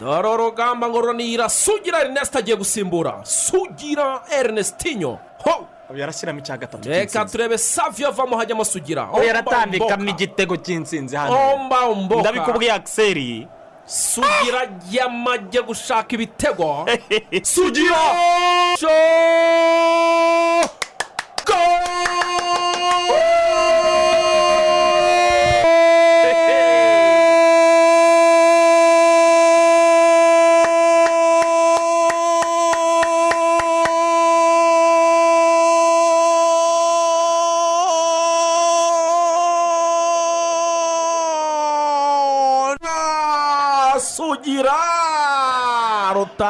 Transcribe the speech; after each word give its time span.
dore 0.00 0.28
urugamba 0.28 0.88
ngo 0.88 1.00
runira 1.00 1.48
sugira 1.48 2.00
erineste 2.00 2.38
agiye 2.38 2.56
gusimbura. 2.56 3.20
Sugira 3.24 4.22
erinestinyo 4.30 5.18
ho! 5.44 5.66
Yarashyiramo 5.94 6.38
icya 6.38 6.56
gatatu 6.56 6.88
reka 6.88 7.24
turebe 7.24 7.58
saviyo 7.58 8.08
avamo 8.08 8.36
hajyamo 8.36 8.64
sugira. 8.64 9.08
We 9.12 9.26
yaratambikamo 9.26 10.10
igitego 10.10 10.56
cy'insinzi 10.56 11.16
hano. 11.16 11.34
Ndabikubwiye 12.20 12.72
akiseri 12.72 13.48
sugira 13.86 14.68
yamajye 14.90 15.62
gushaka 15.62 16.12
ibitego. 16.14 16.84
Sugira! 17.42 17.96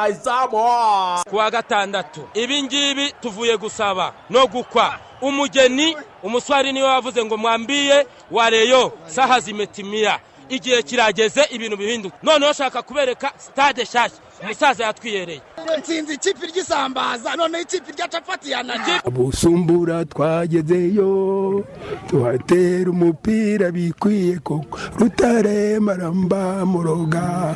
Rutayizamu 0.09 1.23
kuwa 1.29 1.51
gatandatu 1.51 2.27
ibi 2.33 2.63
ngibi 2.63 3.11
tuvuye 3.21 3.57
gusaba 3.57 4.13
no 4.29 4.47
gukwa. 4.47 4.99
Umugeni 5.21 5.97
umuswari 6.23 6.71
ni 6.73 6.81
we 6.81 6.87
wavuze 6.89 7.25
ngo 7.25 7.37
mwambiye 7.37 8.07
wareyo 8.31 8.91
saha 9.05 9.39
zimetimiya 9.39 10.19
igihe 10.49 10.83
kirageze 10.83 11.43
ibintu 11.51 11.77
bihinduka. 11.77 12.17
Noneho 12.23 12.51
ushaka 12.51 12.81
kubereka 12.81 13.31
sitade 13.37 13.83
nshyashya. 13.83 14.17
Umusaza 14.43 14.83
yatwiyereye 14.85 15.41
nsinzi 15.79 16.13
ikipe 16.13 16.47
ry'isambaza 16.47 17.35
noneho 17.35 17.63
ikipe 17.63 17.91
rya 17.91 18.07
capati 18.07 18.51
yanajye 18.51 19.01
busumbura 19.11 20.05
twagezeyo 20.05 21.65
tuhatera 22.07 22.89
umupira 22.91 23.71
bikwiye 23.71 24.39
koko. 24.39 24.79
Rutare 24.99 25.79
maramba 25.79 26.65
muroga 26.65 27.55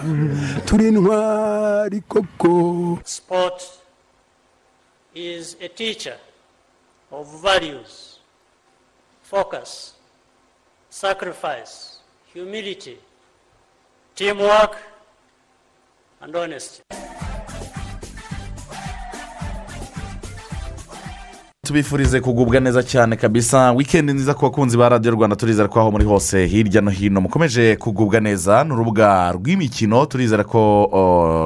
turi 0.66 0.92
ntwari 0.92 2.02
koko. 2.02 3.00
Sport 3.03 3.64
is 5.16 5.56
a 5.62 5.68
teacher 5.68 6.18
of 7.12 7.28
values, 7.42 8.20
focus, 9.23 9.94
sacrifice, 10.90 11.93
humility, 12.34 12.98
teamwork, 14.16 14.78
and 16.22 16.36
honesty. 16.36 16.84
Tubifurize 21.73 22.19
kugubwa 22.22 22.59
neza 22.59 22.83
cyane 22.83 23.16
kabisa. 23.16 23.72
Wikendi 23.72 24.14
nziza 24.14 24.33
ku 24.33 24.42
bakunzi 24.45 24.78
ba 24.78 24.89
radiyo 24.89 25.16
rwanda 25.16 25.36
turizera 25.36 25.67
ko 25.72 25.80
aho 25.80 25.92
muri 25.92 26.03
hose 26.06 26.45
hirya 26.47 26.81
no 26.81 26.92
hino. 26.92 27.22
Mukomeje 27.22 27.75
kugubwa 27.80 28.19
neza 28.19 28.64
ni 28.64 28.72
urubuga 28.73 29.31
rw'imikino 29.31 30.06
turizera 30.06 30.44
ko 30.44 30.59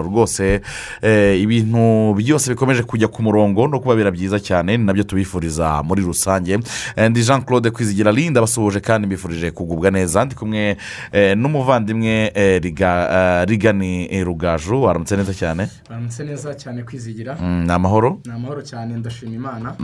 rwose 0.10 0.62
eh, 1.02 1.42
ibintu 1.42 2.14
byose 2.18 2.50
bikomeje 2.50 2.82
kujya 2.84 3.08
ku 3.08 3.22
murongo 3.24 3.68
no 3.70 3.80
kubabera 3.80 4.10
byiza 4.12 4.40
cyane 4.42 4.78
ni 4.78 4.86
na 4.86 4.94
byo 4.94 5.04
tubifuriza 5.04 5.84
muri 5.86 6.02
rusange. 6.02 6.58
Eh, 6.96 7.10
ndi 7.10 7.22
jean 7.24 7.42
claude 7.46 7.70
kwizigira 7.72 8.12
linda 8.12 8.42
basuhuje 8.42 8.80
kandi 8.80 9.06
mbifurije 9.08 9.52
kugubwa 9.52 9.92
neza. 9.92 10.26
Ndi 10.26 10.36
kumwe 10.36 10.78
eh, 11.12 11.38
n'umuvandimwe 11.38 12.32
Riga- 12.60 13.46
rigani 13.46 14.10
rugaju. 14.24 14.82
Waramutse 14.82 15.14
neza 15.18 15.34
cyane? 15.34 15.70
Baramutse 15.90 16.24
neza 16.24 16.56
cyane 16.56 16.82
kwizigira 16.84 17.38
Mm, 17.42 17.66
ni 17.68 17.72
amahoro? 17.72 18.18
Ni 18.26 18.32
amahoro 18.34 18.62
cyane 18.62 18.98
ndashima 18.98 19.36
imana 19.36 19.76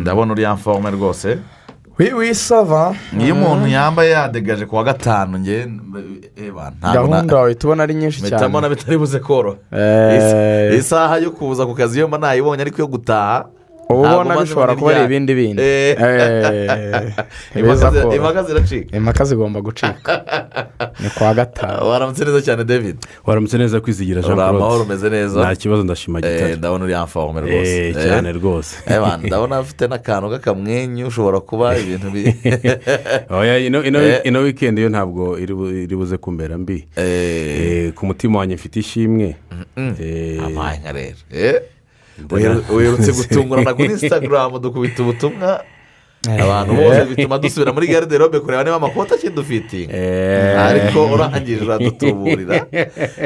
ndabona 0.00 0.32
uriya 0.32 0.54
mforome 0.54 0.90
rwose 0.90 1.38
wiwi 1.98 2.34
sava. 2.34 2.94
iyo 3.20 3.34
umuntu 3.34 3.66
yambaye 3.68 4.10
yadegaje 4.10 4.66
ku 4.66 4.76
wa 4.76 4.84
gatanu 4.84 5.38
nge 5.38 5.66
gahunda 6.94 7.36
wawe 7.36 7.54
tubona 7.54 7.82
ari 7.82 7.94
nyinshi 7.94 8.20
cyane 8.22 8.48
mbona 8.48 8.68
bitari 8.68 8.98
buze 8.98 9.18
koroha. 9.20 9.56
Is- 10.16 10.78
isaha 10.80 11.18
yo 11.18 11.30
kuza 11.30 11.66
ku 11.66 11.74
kazi 11.74 11.98
iyo 11.98 12.08
mba 12.08 12.18
nayibonye 12.18 12.62
ariko 12.62 12.80
yo 12.82 12.86
gutaha 12.88 13.46
uba 13.94 14.14
ubona 14.20 14.40
bishobora 14.40 14.72
nzibona 14.72 14.74
kuba 14.76 14.90
ari 14.90 15.00
iryari. 15.00 15.14
ibindi 15.14 15.34
bindi. 15.34 15.62
Eh. 15.62 15.96
Eh, 16.00 17.12
Impaka 18.16 18.42
ziracika. 18.42 18.96
Impaka 18.96 19.24
zigomba 19.24 19.60
gucika. 19.60 20.12
Ni 21.00 21.10
kuwa 21.10 21.34
gatanu. 21.34 21.86
Waramutse 21.90 22.24
neza 22.24 22.42
cyane 22.42 22.64
david. 22.64 22.96
Waramutse 23.26 23.58
neza 23.58 23.80
kwizigira 23.80 24.20
jean 24.22 24.32
uri 24.32 24.42
amahoro 24.42 24.66
claude. 24.68 24.84
umeze 24.84 25.10
neza. 25.10 25.40
Nta 25.40 25.56
kibazo 25.56 25.82
ndashima 25.84 26.18
Eh, 26.18 26.24
gitare 26.34 26.56
ndabona 26.56 26.84
uriya 26.84 27.04
mforome 27.04 27.40
rwose. 27.40 27.88
Eh, 27.88 27.94
cyane 27.94 28.32
rwose. 28.32 28.76
Ndabona 29.24 29.56
afite 29.58 29.86
n'akantu 29.88 30.30
k'akamwenyu 30.30 31.06
ushobora 31.06 31.40
kuba 31.40 31.78
ibintu 31.78 32.08
ino 34.24 34.40
wikendi 34.40 34.82
yo 34.82 34.88
ntabwo 34.88 35.38
iri 35.38 35.54
bu- 35.54 35.70
iri 35.70 35.96
buze 35.96 36.16
kumbera 36.16 36.58
mbi. 36.58 36.88
Ku 37.94 38.06
mutima 38.06 38.38
wanjye 38.38 38.54
mfite 38.54 38.76
ishimwe. 38.80 39.36
Amaye 39.76 40.78
nka 40.78 40.92
rero. 40.92 41.16
Uherutse 42.70 43.12
gutungurana 43.12 43.74
kuri 43.74 43.92
instagram 43.98 44.60
dukubita 44.62 45.02
ubutumwa 45.02 45.64
abantu 46.22 46.74
bose 46.74 47.04
bituma 47.04 47.38
dusubira 47.38 47.72
muri 47.72 47.86
gariderobe 47.86 48.40
kureba 48.40 48.64
niba 48.64 48.76
amakoti 48.76 49.14
akidufitiye 49.14 49.88
ariko 50.58 51.06
urangije 51.14 51.64
uradutuburira 51.64 52.66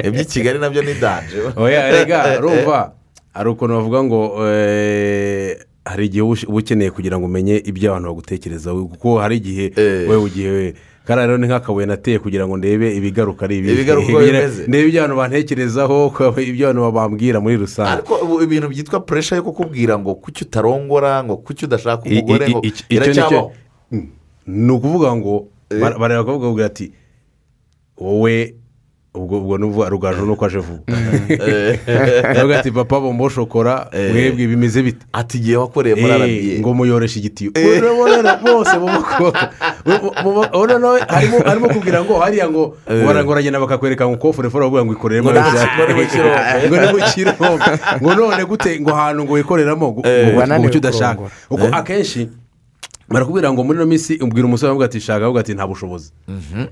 iby'i 0.04 0.24
kigali 0.24 0.58
na 0.58 0.70
byo 0.70 0.82
ni 0.82 0.94
danje 0.94 1.36
oya 1.56 1.90
rega 1.92 2.40
rumva 2.40 2.92
hari 3.34 3.48
ukuntu 3.50 3.74
bavuga 3.74 3.98
ngo 4.04 4.20
eh, 4.48 5.60
hari 5.84 6.06
igihe 6.06 6.22
uba 6.22 6.58
ukeneye 6.58 6.90
kugira 6.90 7.18
ngo 7.18 7.26
umenye 7.28 7.56
ibyo 7.68 7.90
abantu 7.92 8.08
bagutekerezaho 8.08 8.84
kuko 8.88 9.18
hari 9.20 9.36
igihe 9.36 9.64
wowe 10.08 10.16
ugiye 10.16 10.74
kariya 11.06 11.26
rero 11.26 11.38
ni 11.38 11.46
nk'akabuye 11.46 11.86
nateye 11.86 12.18
kugira 12.18 12.46
ngo 12.46 12.56
ndebe 12.58 12.96
ibigaruka 12.98 13.44
ari 13.46 13.58
ibi 13.58 13.72
Ibigaruka 13.72 14.08
uko 14.12 14.18
bimeze. 14.20 14.66
ndebe 14.66 14.88
ibyo 14.90 15.00
abantu 15.04 15.16
bantekerezaho 15.16 15.96
ibyo 16.42 16.64
abantu 16.68 16.92
bambwira 16.92 17.38
muri 17.40 17.56
rusange 17.56 17.90
ariko 18.02 18.42
ibintu 18.42 18.66
byitwa 18.68 19.00
puresha 19.06 19.36
yo 19.38 19.42
kukubwira 19.46 19.94
ngo 19.98 20.14
kuki 20.18 20.44
utarongora 20.44 21.22
ngo 21.24 21.36
kuki 21.46 21.64
udashaka 21.64 22.02
umugore 22.10 22.50
ngo 22.50 22.60
iracyabaho 22.90 23.52
Mm. 23.92 24.08
ni 24.46 24.72
ukuvuga 24.72 25.14
ngo 25.16 25.46
bara- 25.80 25.98
bareba 25.98 26.22
bakavuga 26.26 26.66
ati 26.66 26.90
wowe 27.98 28.54
ubwo 29.16 29.38
ubwo 29.38 29.58
nuvuga 29.58 29.88
rugaju 29.88 30.26
nuko 30.26 30.44
aje 30.44 30.58
vuba. 30.58 30.82
Aravuga 32.30 32.58
ati 32.60 32.70
papa 32.70 33.00
bombo 33.00 33.28
shokora 33.28 33.88
mwebwe 34.12 34.46
bimeze 34.46 34.82
bite? 34.82 35.06
Ati 35.12 35.38
igihe 35.38 35.56
wakoreye 35.56 35.94
muri 35.94 36.08
Eh, 36.10 36.14
arabiye 36.16 36.60
ngo 36.60 36.74
muyoreshe 36.74 37.18
igitiyo 37.18 37.50
urabona 37.56 38.36
bose 38.36 38.78
mu 38.78 38.88
urabona 39.84 40.78
nawe 40.78 41.00
harimo 41.46 41.68
kubwira 41.68 42.04
ngo 42.04 42.18
hariya 42.20 42.48
ngo 42.50 42.76
baragoragenda 43.06 43.60
bakakwereka 43.60 44.08
ngo 44.08 44.16
kofure 44.16 44.50
fora 44.50 44.64
bavuga 44.64 44.84
ngo 44.84 44.92
ikorere 44.92 45.22
Ngo 45.22 45.32
ni 45.32 45.38
mu 45.40 45.50
ki- 45.50 46.68
ngo 46.68 46.76
ni 46.76 46.86
mu 46.92 46.98
kirombe. 47.14 47.64
ngo 48.02 48.14
none 48.14 48.44
gute 48.44 48.80
ngo 48.80 48.90
ahantu 48.90 49.24
ngo 49.24 49.32
wikoreramo 49.32 49.86
ngo 49.92 50.00
Eh. 50.04 50.66
icyo 50.68 50.78
udashaka. 50.78 51.22
kuko 51.48 51.66
akenshi 51.72 52.28
barakubwira 53.08 53.52
ngo 53.52 53.64
muri 53.64 53.78
ino 53.78 53.86
minsi 53.86 54.18
ubwira 54.20 54.46
umusore 54.46 54.70
avuga 54.70 54.84
ati 54.86 55.00
shaka 55.00 55.24
avuga 55.24 55.40
ati 55.40 55.54
nta 55.54 55.66
bushobozi. 55.66 56.10
Eh, 56.28 56.68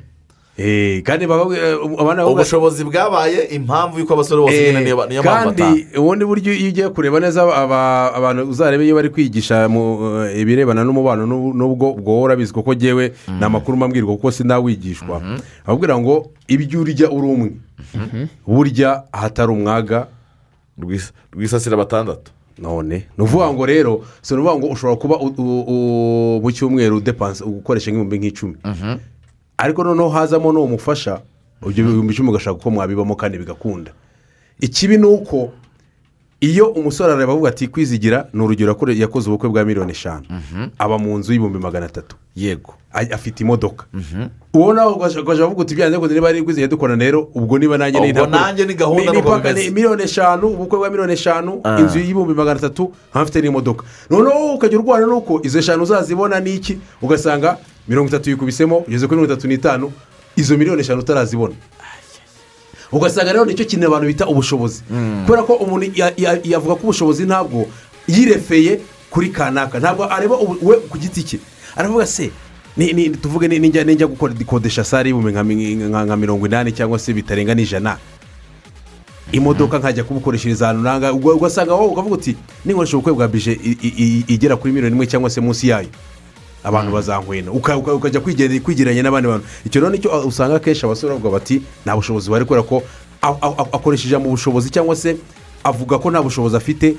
kandi 1.03 1.27
bakabwira 1.27 1.75
abana 1.99 2.27
ubushobozi 2.31 2.85
bwabaye 2.85 3.43
impamvu 3.59 3.99
y'uko 3.99 4.15
abasore 4.15 4.41
bose 4.43 4.55
nyine 4.67 4.81
niyo 4.87 5.07
niyo 5.07 5.23
mpamvu 5.23 5.51
kandi 5.55 5.87
ubundi 5.99 6.25
buryo 6.25 6.53
iyo 6.55 6.69
ugiye 6.71 6.89
kureba 6.89 7.21
neza 7.21 7.43
aba- 7.43 8.15
abantu 8.15 8.47
uzarebe 8.51 8.87
iyo 8.87 8.95
bari 8.95 9.11
kwigisha 9.11 9.67
eh, 9.67 10.41
ibirebana 10.41 10.85
n'umubano 10.87 11.27
n'ubwo 11.27 11.91
ubwo 11.99 12.11
wowe 12.13 12.25
urabizi 12.25 12.53
kuko 12.55 12.71
ngewe 12.75 13.13
ni 13.39 13.45
amakuru 13.45 13.77
mbabwirwa 13.77 14.15
kuko 14.15 14.31
sinawigishwa. 14.31 15.23
Ababwira 15.67 15.99
ngo 15.99 16.31
ibyo 16.49 16.81
urya 16.81 17.11
uri 17.11 17.27
umwe. 17.27 17.51
Burya 18.47 19.03
ahatari 19.13 19.53
umwaga. 19.53 20.07
Rwis- 20.79 21.11
rwisasira 21.35 21.77
batandatu. 21.77 22.31
None. 22.59 23.07
Ni 23.19 23.25
ukuvuga 23.25 23.51
ngo 23.53 23.67
rero 23.67 24.03
si 24.23 24.35
ukuvuga 24.35 24.55
ngo 24.55 24.67
ushobora 24.71 24.97
kuba 24.97 25.17
mu 25.19 26.51
cyumweru 26.55 26.97
udepanse 27.03 27.43
ukoresha 27.45 27.91
nk'ibihumbi 27.91 28.19
nk'icumi. 28.19 28.55
Ariko 29.59 29.85
noneho 29.85 30.09
hazamo 30.09 30.53
n'uwo 30.53 30.67
mufasha 30.67 31.21
ibyo 31.71 31.85
bihumbi 31.85 32.13
icumi 32.13 32.29
ugashaka 32.31 32.57
uko 32.57 32.71
mwabibamo 32.71 33.17
kandi 33.17 33.39
bigakunda. 33.39 33.91
Ikibi 34.61 34.99
ni 34.99 35.07
uko 35.07 35.53
iyo 36.41 36.67
umusore 36.69 37.13
arareba 37.13 37.33
avuga 37.33 37.49
ati 37.49 37.69
kwizigira 37.69 38.27
ni 38.33 38.43
urugero 38.43 38.77
yakoze 38.93 39.29
ubukwe 39.31 39.49
bwa 39.49 39.65
miliyoni 39.65 39.93
eshanu. 39.93 40.25
Aba 40.79 40.99
mu 40.99 41.19
nzu 41.19 41.33
y'ibihumbi 41.33 41.59
magana 41.59 41.87
atatu. 41.87 42.17
Yego. 42.37 42.75
Afite 42.93 43.41
imodoka. 43.45 43.87
Uwo 44.55 44.73
nawe 44.75 44.93
ukajya 44.93 45.45
avuga 45.45 45.63
uti 45.63 45.75
byanze 45.75 45.99
kuko 45.99 46.13
niba 46.13 46.29
ari 46.29 46.43
kwizigira 46.43 46.69
dukorana 46.69 47.05
rero 47.05 47.29
ubwo 47.35 47.59
niba 47.59 47.79
nanjye 47.79 48.01
ni 48.01 48.13
gahunda 48.75 49.13
ni- 49.61 49.71
miliyoni 49.71 50.03
eshanu 50.03 50.47
ubukwe 50.49 50.79
bwa 50.79 50.91
miliyoni 50.91 51.13
eshanu 51.13 51.61
Ah. 51.65 51.81
inzu 51.81 51.99
y'ibihumbi 51.99 52.35
magana 52.35 52.59
atatu 52.61 52.93
nkaba 53.11 53.25
mfite 53.25 53.41
n'imodoka. 53.43 53.85
Noneho 54.11 54.55
ukajya 54.55 54.79
urwana 54.79 55.07
n'uko 55.07 55.41
izo 55.43 55.59
eshanu 55.59 55.83
uzazibona 55.83 56.41
n'iki 56.41 56.79
ugasanga 57.03 57.57
mirongo 57.89 58.09
itatu 58.09 58.31
yikubisemo 58.31 58.77
ugeze 58.89 59.07
kuri 59.07 59.21
mirongo 59.21 59.33
itatu 59.35 59.49
n'itanu 59.49 59.93
izo 60.37 60.57
miliyoni 60.59 60.81
eshanu 60.81 61.01
utarazibona. 61.01 61.55
Ugasanga 62.93 63.33
rero 63.33 63.45
ni 63.45 63.55
cyo 63.55 63.65
kintu 63.65 63.87
abantu 63.87 64.07
bita 64.07 64.27
ubushobozi. 64.27 64.83
Kubera 65.27 65.43
ko 65.43 65.53
umuntu 65.55 65.91
ya- 65.95 66.13
ya- 66.17 66.39
yavuga 66.45 66.75
ko 66.75 66.81
ubushobozi 66.83 67.25
ntabwo 67.27 67.67
yirefeye 68.09 68.81
kuri 69.11 69.29
kanaka. 69.31 69.79
Ntabwo 69.79 70.05
areba 70.11 70.37
we 70.63 70.77
ku 70.89 70.99
giti 70.99 71.23
cye. 71.23 71.39
Aravuga 71.77 72.07
se 72.07 72.31
tuvuge 73.23 73.49
ni- 73.49 73.59
nijya 73.59 74.07
gukora 74.07 74.35
dikodesha 74.35 74.85
sare 74.85 75.09
y'ibihumbi 75.11 75.33
nka 75.33 75.45
mi- 75.45 75.75
nka- 75.75 76.05
nka 76.07 76.17
mirongo 76.17 76.47
inani 76.47 76.73
cyangwa 76.73 76.99
se 76.99 77.13
bitarenga 77.13 77.55
n'ijana. 77.55 77.99
Imodoka 79.33 79.79
nkajya 79.79 80.05
kubukoreshereza 80.05 80.71
ahantu 80.71 81.19
ubwo- 81.19 81.35
ugasanga 81.35 81.75
wowe 81.75 81.89
ukavuga 81.91 82.15
uti 82.15 82.37
ninkoresha 82.65 82.97
ubukwe 82.97 83.13
bwa 83.13 83.29
bije 83.29 83.59
igera 84.29 84.57
kuri 84.57 84.73
miliyoni 84.73 84.95
imwe 84.95 85.07
cyangwa 85.07 85.31
se 85.31 85.41
munsi 85.41 85.69
yayo. 85.69 85.89
Abantu 86.65 86.93
bazankwena. 86.93 87.53
Uka- 87.53 87.77
uka- 87.77 87.95
ukajya 87.95 88.21
kwigereranya 88.21 89.03
n'abandi 89.03 89.29
bantu. 89.29 89.45
Icyo 89.67 89.81
rero 89.81 89.93
ni 89.93 89.99
cyo 89.99 90.11
usanga 90.27 90.57
akenshi 90.57 90.87
abasore 90.87 91.13
bavuga 91.13 91.31
bati 91.39 91.63
nta 91.85 91.97
bushobozi 91.97 92.31
bari 92.31 92.45
kubera 92.45 92.63
ko 92.65 92.83
akoresheje 93.73 94.17
mu 94.17 94.31
bushobozi 94.31 94.71
cyangwa 94.71 94.97
se 94.97 95.17
avuga 95.65 95.99
ko 95.99 96.11
nta 96.11 96.23
bushobozi 96.23 96.57
afite 96.57 96.97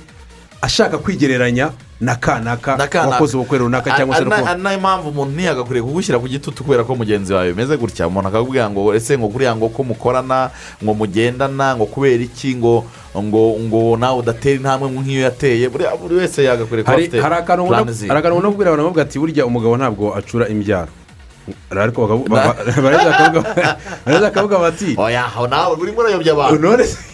ashaka 0.61 0.97
kwigereranya 0.97 1.71
na 2.01 2.15
kanaka 2.15 2.75
wakoze 3.07 3.37
ubukwe 3.37 3.57
runaka 3.57 3.91
cyangwa 3.95 4.15
se 4.15 4.21
ari 4.23 4.61
na 4.61 4.71
yo 4.71 4.79
mpamvu 4.79 5.09
umuntu 5.09 5.31
ntiyagakwiriye 5.31 5.83
kugushyira 5.83 6.19
ku 6.19 6.27
gitutu 6.27 6.63
kubera 6.63 6.83
ko 6.83 6.95
mugenzi 6.95 7.33
wawe 7.33 7.53
bimeze 7.53 7.77
gutya 7.77 8.07
umuntu 8.07 8.27
akakubwira 8.29 8.69
ngo 8.69 8.91
ese 8.95 9.17
ngo 9.17 9.27
kuriya 9.31 9.55
ngo 9.55 9.69
ko 9.71 9.83
mukorana 9.83 10.51
ngo 10.83 10.91
mugendana 10.93 11.75
ngo 11.75 11.85
kubera 11.87 12.19
iki 12.23 12.55
ngo 12.59 12.83
ngo 13.15 13.43
ngo 13.63 13.95
nawe 13.97 14.19
udatera 14.19 14.55
intambwe 14.59 14.91
nk'iyo 14.91 15.21
yateye. 15.23 15.69
Buri 15.71 16.15
wese 16.19 16.43
yagakwiriye 16.43 16.83
kuba 16.83 16.97
afite 16.97 17.21
hari 17.21 17.35
akantu 17.35 17.63
ubona 17.63 18.49
kubwira 18.51 18.69
abantu 18.75 18.83
bavuga 18.83 19.01
ati 19.07 19.19
burya 19.19 19.45
umugabo 19.47 19.77
ntabwo 19.79 20.11
acura 20.15 20.47
imbyaro. 20.51 20.91
Ariko 21.71 21.99
bakavuga- 22.07 22.33
bati 24.59 24.95
oya 24.97 25.25
aho 25.25 25.47
nawe 25.47 25.75
urimo 25.77 25.99
urayobya 26.01 26.33
abantu 26.33 26.55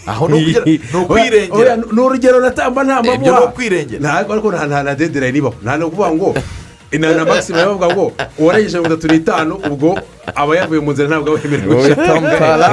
aho 0.07 0.23
ni 0.29 0.79
ukwirengera 1.03 1.75
ni 1.75 1.99
urugero 2.01 2.39
natamba 2.39 2.83
nta 2.83 2.99
Ibyo 3.01 3.31
ni 3.39 3.45
ukwirengera. 3.51 3.99
ntabwo 4.01 4.31
nta 4.67 4.83
na 4.83 4.95
dederayi 4.95 5.37
ibaho 5.37 5.55
nta 5.63 5.77
ni 5.77 5.83
ukuvuga 5.83 6.09
ngo 6.15 6.29
ina 6.91 7.07
na 7.15 7.23
maxime 7.25 7.59
bavuga 7.65 7.87
ngo 7.91 8.05
uwarengeje 8.39 8.77
mirongo 8.79 8.93
itatu 8.95 9.07
n'itanu 9.07 9.53
ubwo 9.71 9.89
aba 10.35 10.55
yavuye 10.55 10.79
mu 10.81 10.91
nzira 10.91 11.07
ntabwo 11.07 11.29
aba 11.31 11.39
yemerewe 11.43 11.95
tampara. 11.95 12.67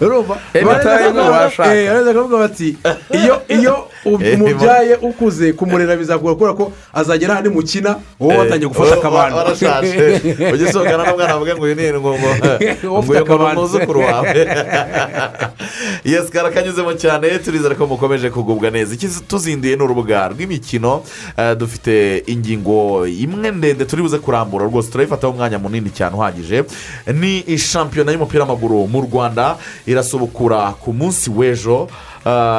urumva. 0.00 0.38
Eh, 0.54 0.64
baraza 0.64 2.04
bakavuga 2.04 2.38
bati 2.38 2.76
iyo 3.10 3.42
iyo 3.48 3.74
u- 4.04 4.18
Eh, 4.22 4.34
umubyaye 4.34 4.94
ukuze 5.02 5.52
kumurera 5.52 5.96
bizakugora 5.96 6.34
kubera 6.34 6.54
ko 6.54 6.72
azagera 6.92 7.32
ahandi 7.34 7.48
mukina 7.50 7.96
wowe 8.20 8.36
watangiye 8.38 8.68
gufata 8.68 8.94
akabando 8.94 9.36
usohokana 10.68 11.04
n'umwana 11.06 11.34
wavuga 11.34 11.54
ngo 11.56 11.64
uyu 11.64 11.74
ni 11.74 11.92
ngo 11.92 12.10
ngo 12.18 12.28
uyu 13.12 13.24
umwuzukuru 13.34 14.00
wawe. 14.00 14.32
Yesi 16.04 16.32
karakanyuzemo 16.32 16.92
cyane. 16.94 17.38
Turizere 17.38 17.74
ko 17.74 17.86
mukomeje 17.86 18.30
kugubwa 18.30 18.70
neza. 18.70 18.94
Iki 18.94 19.08
tuzinduye 19.28 19.76
ni 19.76 19.82
urubuga 19.82 20.28
rw'imikino. 20.28 21.02
Eh, 21.38 21.54
dufite 21.56 22.22
ingingo 22.26 23.06
imwe 23.06 23.50
ndende 23.50 23.84
turi 23.84 24.02
buze 24.02 24.18
kurambura. 24.18 24.64
Rwose 24.66 24.90
turayifataho 24.90 25.32
umwanya 25.32 25.58
munini 25.58 25.90
cyane 25.90 26.16
uhagije. 26.16 26.64
Ni 27.14 27.58
shampiyona 27.58 28.12
y'umupira 28.12 28.44
w'amaguru 28.44 28.86
mu 28.88 29.00
rwanda 29.02 29.56
irasubukura 29.86 30.72
ku 30.80 30.92
munsi 30.92 31.30
w'ejo. 31.30 31.88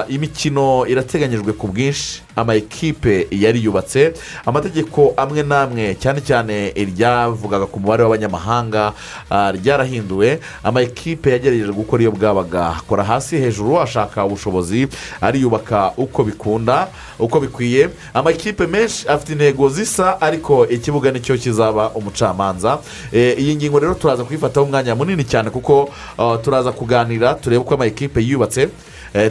Imikino 0.09 0.85
irateganyijwe 0.87 1.53
ku 1.53 1.67
bwinshi. 1.67 2.21
Ama 2.35 2.55
ekipe 2.55 3.27
yari 3.31 3.63
yubatse. 3.63 4.13
Amategeko 4.45 5.13
amwe 5.17 5.43
n'amwe 5.43 5.95
cyane 6.01 6.21
cyane 6.21 6.73
iryavugaga 6.75 7.65
ku 7.65 7.79
mubare 7.79 8.03
w'abanyamahanga 8.03 8.93
ah, 9.29 9.51
ryarahinduwe. 9.51 10.39
Ama 10.63 10.81
ekipe 10.81 11.29
yagerageje 11.31 11.71
gukora 11.71 12.01
iyo 12.03 12.11
bwabaga. 12.11 12.67
Akora 12.81 13.03
hasi 13.03 13.37
hejuru 13.37 13.79
ashaka 13.81 14.25
ubushobozi 14.25 14.87
ariyubaka 15.21 15.91
uko 15.97 16.23
bikunda 16.23 16.87
uko 17.19 17.39
bikwiye. 17.39 17.89
Ama 18.13 18.31
ekipe 18.31 18.67
menshi 18.67 19.07
afite 19.07 19.31
intego 19.33 19.69
zisa 19.69 20.21
ariko 20.21 20.67
ikibuga 20.67 21.11
ni 21.11 21.19
cyo 21.19 21.37
kizaba 21.37 21.89
umucamanza. 21.89 22.79
Eh, 23.11 23.37
iyi 23.39 23.55
ngingo 23.55 23.79
rero 23.79 23.93
turaza 23.93 24.23
kuyifataho 24.23 24.65
umwanya 24.65 24.95
munini 24.95 25.23
cyane 25.23 25.49
kuko 25.49 25.89
ah, 26.17 26.37
turaza 26.37 26.71
kuganira 26.71 27.33
turebe 27.33 27.61
uko 27.61 27.73
ama 27.73 27.85
ekipe 27.85 28.21
yubatse. 28.21 28.69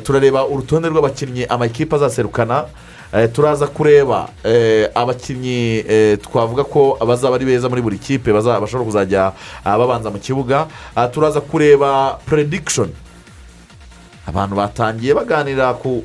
Turareba 0.05 0.47
urutonde 0.47 0.89
rw'abakinnyi 0.89 1.47
amakipe 1.47 1.97
azaserukana 1.97 2.67
Eh, 3.13 3.29
turaza 3.33 3.67
kureba 3.67 4.29
eh, 4.45 4.89
abakinnyi 4.95 5.85
eh, 5.89 6.19
twavuga 6.19 6.65
ko 6.65 6.97
bazaba 7.07 7.37
ari 7.37 7.45
beza 7.45 7.69
muri 7.69 7.83
buri 7.83 7.99
kipe 7.99 8.33
bashobora 8.33 8.85
kuzajya 8.85 9.33
babanza 9.65 10.09
mu 10.11 10.17
kibuga. 10.19 10.67
Turaza 11.13 11.41
kureba 11.45 12.17
predikishoni 12.25 12.93
abantu 14.27 14.57
batangiye 14.57 15.13
baganira 15.15 15.75
ku 15.77 16.01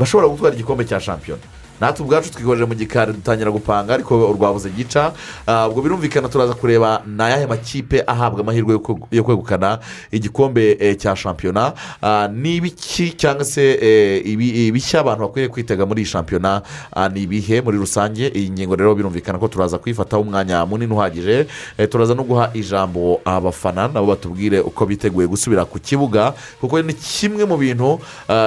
bashobora 0.00 0.28
gutwara 0.32 0.54
igikombe 0.54 0.88
cya 0.88 1.00
shampiyona. 1.00 1.42
Natwe 1.80 2.04
ubwacu 2.04 2.30
twikojeje 2.32 2.64
mu 2.64 2.74
gikari 2.74 3.12
dutangira 3.12 3.50
gupanga 3.50 3.94
ariko 3.94 4.30
urwabuze 4.30 4.70
gica. 4.70 5.12
Ah, 5.46 5.68
ubwo 5.68 5.82
birumvikana 5.82 6.28
turaza 6.28 6.54
kureba 6.54 7.02
ni 7.06 7.22
ayahe 7.22 7.46
makipe 7.46 8.02
ahabwa 8.06 8.40
amahirwe 8.40 8.72
yo 8.72 8.78
kwegu- 8.78 9.06
yo 9.10 9.24
kwegukana 9.24 9.78
igikombe 10.12 10.76
eh, 10.80 10.96
cya 10.96 11.16
shampiyona. 11.16 11.72
Ah, 12.02 12.28
ni 12.32 12.56
ibiki 12.56 13.12
cyangwa 13.16 13.44
se 13.44 13.62
eh, 13.80 14.22
ibi- 14.26 14.66
ibishya 14.68 15.00
abantu 15.00 15.22
bakwiriye 15.22 15.48
kwitega 15.48 15.86
muri 15.86 16.02
iyi 16.02 16.08
shampiyona? 16.10 16.62
Ah, 16.92 17.08
ni 17.08 17.22
ibihe 17.22 17.60
muri 17.60 17.78
rusange? 17.78 18.28
Iyi 18.34 18.50
ngingo 18.50 18.76
rero 18.76 18.94
birumvikana 18.94 19.38
ko 19.38 19.48
turaza 19.48 19.78
kuyifataho 19.78 20.22
umwanya 20.22 20.66
munini 20.66 20.92
uhagije. 20.92 21.46
Eh, 21.78 21.88
turaza 21.88 22.14
no 22.14 22.22
guha 22.24 22.50
ijambo 22.54 23.20
abafana 23.24 23.88
nabo 23.88 24.06
batubwire 24.06 24.60
uko 24.60 24.86
biteguye 24.86 25.26
gusubira 25.28 25.64
ku 25.64 25.78
kibuga 25.78 26.32
kuko 26.60 26.82
ni 26.82 26.94
kimwe 26.94 27.44
mu 27.44 27.56
bintu 27.56 28.00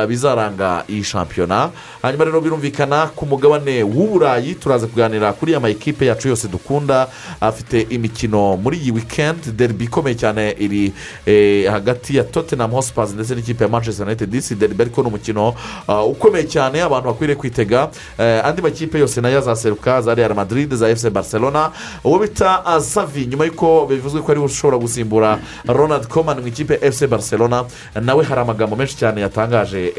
bizaranga 0.08 0.84
iyi 0.90 1.04
shampiyona. 1.04 1.70
Hanyuma 2.02 2.26
rero 2.26 2.42
birumvikana 2.42 3.08
ku 3.20 3.26
mugabane 3.26 3.84
w'uburayi 3.84 4.56
turaza 4.56 4.88
kuganira 4.88 5.34
kuri 5.34 5.52
aya 5.52 5.60
makipe 5.60 6.06
yacu 6.06 6.28
yose 6.28 6.48
dukunda. 6.48 7.08
Afite 7.42 7.82
imikino 7.90 8.58
muri 8.58 8.78
iyi 8.78 8.92
wikendi 8.92 9.52
deribi 9.52 9.86
ikomeye 9.86 10.16
cyane 10.16 10.56
iri 10.60 10.94
eh, 11.26 11.68
hagati 11.72 12.18
ya 12.18 12.24
tottenham 12.24 12.72
hotspurs 12.72 13.14
ndetse 13.14 13.36
n'ikipe 13.36 13.64
ya 13.64 13.70
manchester 13.70 14.06
united. 14.08 14.30
Disi 14.30 14.56
deribi 14.56 14.82
ariko 14.82 15.02
ni 15.02 15.08
umukino 15.08 15.54
ah, 15.88 16.04
ukomeye 16.04 16.44
cyane 16.48 16.82
abantu 16.82 17.08
bakwiriye 17.08 17.36
kwitega. 17.36 17.90
Eh, 18.18 18.46
andi 18.46 18.62
makipe 18.62 19.00
yose 19.00 19.22
na 19.22 19.30
yo 19.30 19.38
azaseruka. 19.40 20.02
Za 20.02 20.16
real 20.16 20.36
madrid 20.36 20.74
za 20.76 20.96
fc 20.96 21.10
barcelona. 21.10 21.72
Uwo 22.04 22.20
bita 22.20 22.64
savi 22.82 23.26
nyuma 23.26 23.46
y'uko 23.46 23.86
bivuzwe 23.86 24.22
ko 24.22 24.32
ari 24.32 24.40
we 24.40 24.46
ushobora 24.46 24.78
gusimbura 24.78 25.40
ronald 25.68 26.08
koman 26.08 26.40
mu 26.42 26.48
ikipe 26.48 26.92
fc 26.92 27.08
barcelona 27.08 27.66
nawe 28.02 28.24
hari 28.24 28.42
amagambo 28.42 28.76
menshi 28.76 28.96
cyane 28.98 29.22
yatangaje 29.22 29.94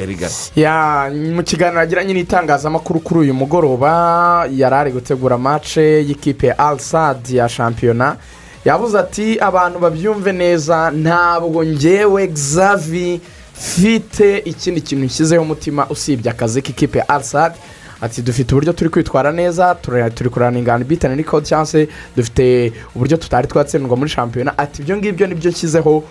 Ya, 0.57 1.11
mu 1.35 1.43
kiganiro 1.43 1.81
yagiranye 1.81 2.15
n'itangazamakuru 2.15 3.01
kuri 3.11 3.21
uyu 3.21 3.35
mugoroba 3.35 4.47
yari 4.57 4.75
ari 4.75 4.91
gutegura 4.93 5.39
mace 5.39 5.83
y'ikipe 6.09 6.47
ya 6.47 6.59
alsad 6.59 7.31
ya 7.31 7.49
shampiyona. 7.49 8.17
Yavuze 8.65 8.99
ati 8.99 9.39
abantu 9.41 9.79
babyumve 9.79 10.33
neza 10.33 10.91
ntabwo 10.91 11.65
ngewe 11.65 12.29
xavi 12.29 13.21
mfite 13.59 14.39
ikindi 14.39 14.81
kintu 14.81 15.05
nshyizeho 15.05 15.43
umutima 15.43 15.87
usibye 15.91 16.31
akazi 16.31 16.63
k'ikipe 16.63 16.99
ya 16.99 17.09
alsad 17.09 17.53
ati 18.01 18.23
dufite 18.23 18.55
uburyo 18.55 18.73
turi 18.73 18.91
kwitwara 18.91 19.33
neza 19.33 19.75
turi 19.75 20.29
ingano 20.59 20.85
bitane 20.85 21.17
n'ikode 21.17 21.47
cyangwa 21.47 21.67
se 21.67 21.89
dufite 22.17 22.73
uburyo 22.95 23.17
tutari 23.17 23.49
twatsindwa 23.49 23.97
muri 23.97 24.11
shampiyona. 24.11 24.59
Ati 24.59 24.83
ibyo 24.83 24.97
ngibyo 24.97 25.27
ni 25.27 25.35
byo 25.35 25.51
nshyizeho 25.51 26.05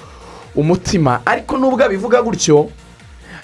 umutima. 0.55 1.21
Ariko 1.25 1.57
nubwo 1.57 1.85
abivuga 1.85 2.21
gutyo 2.21 2.69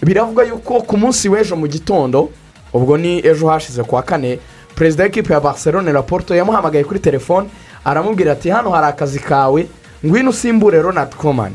biravuga 0.04 0.44
yuko 0.44 0.82
ku 0.82 0.98
munsi 0.98 1.30
w'ejo 1.30 1.56
mu 1.56 1.68
gitondo 1.68 2.30
ubwo 2.76 2.98
ni 2.98 3.24
ejo 3.28 3.48
hashize 3.48 3.84
ku 3.84 3.96
wa 3.96 4.04
kane 4.04 4.40
perezida 4.76 5.04
w'ikipe 5.04 5.34
ya 5.34 5.40
barcelone 5.40 5.92
raporto 5.92 6.36
yamuhamagaye 6.36 6.84
kuri 6.84 7.00
telefone 7.00 7.48
aramubwira 7.86 8.32
ati 8.32 8.50
hano 8.50 8.70
hari 8.70 8.88
akazi 8.88 9.20
kawe 9.20 9.68
ngwino 10.06 10.30
usimbure 10.30 10.82
ronald 10.82 11.16
koman 11.16 11.52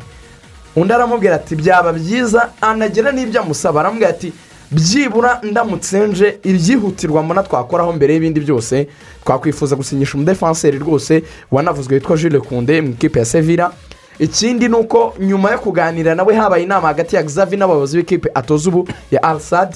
undi 0.76 0.92
aramubwira 0.92 1.34
ati 1.34 1.56
byaba 1.56 1.92
byiza 1.92 2.48
anagira 2.60 3.12
n'ibyo 3.12 3.40
amusaba. 3.40 3.80
Aramubwira 3.80 4.10
ati 4.10 4.32
byibura 4.70 5.40
ndamutse 5.42 6.06
nje 6.06 6.38
ibyihutirwa 6.42 7.22
mbona 7.22 7.42
twakoraho 7.42 7.92
mbere 7.92 8.14
y'ibindi 8.14 8.40
byose. 8.40 8.86
Twakwifuza 9.24 9.76
gusinyisha 9.76 10.14
umudefanseri 10.14 10.78
rwose 10.78 11.22
wanavuzwe 11.50 11.94
witwa 11.94 12.16
jules 12.16 12.42
kunde 12.42 12.80
mu 12.80 12.90
ikipe 12.90 13.18
ya 13.18 13.24
sevilla. 13.24 13.72
Ikindi 14.18 14.68
ni 14.68 14.74
uko 14.74 15.14
nyuma 15.20 15.50
yo 15.52 15.58
kuganira 15.58 16.14
nawe 16.14 16.34
habaye 16.34 16.62
inama 16.62 16.88
hagati 16.88 17.16
ya 17.16 17.22
xavi 17.24 17.56
n'abayobozi 17.56 17.96
b'ikipe 17.96 18.30
atoza 18.34 18.68
ubu 18.68 18.88
ya 19.10 19.22
alsad 19.22 19.74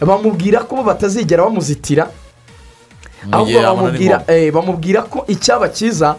bamubwira 0.00 0.60
ko 0.64 0.82
batazigera 0.82 1.42
bamuzitira 1.44 2.08
ahubwo 3.32 3.62
bamubwira 3.62 4.24
eh, 4.26 4.52
bamubwira 4.52 5.02
ko 5.02 5.24
icyaba 5.28 5.68
cyiza 5.68 6.16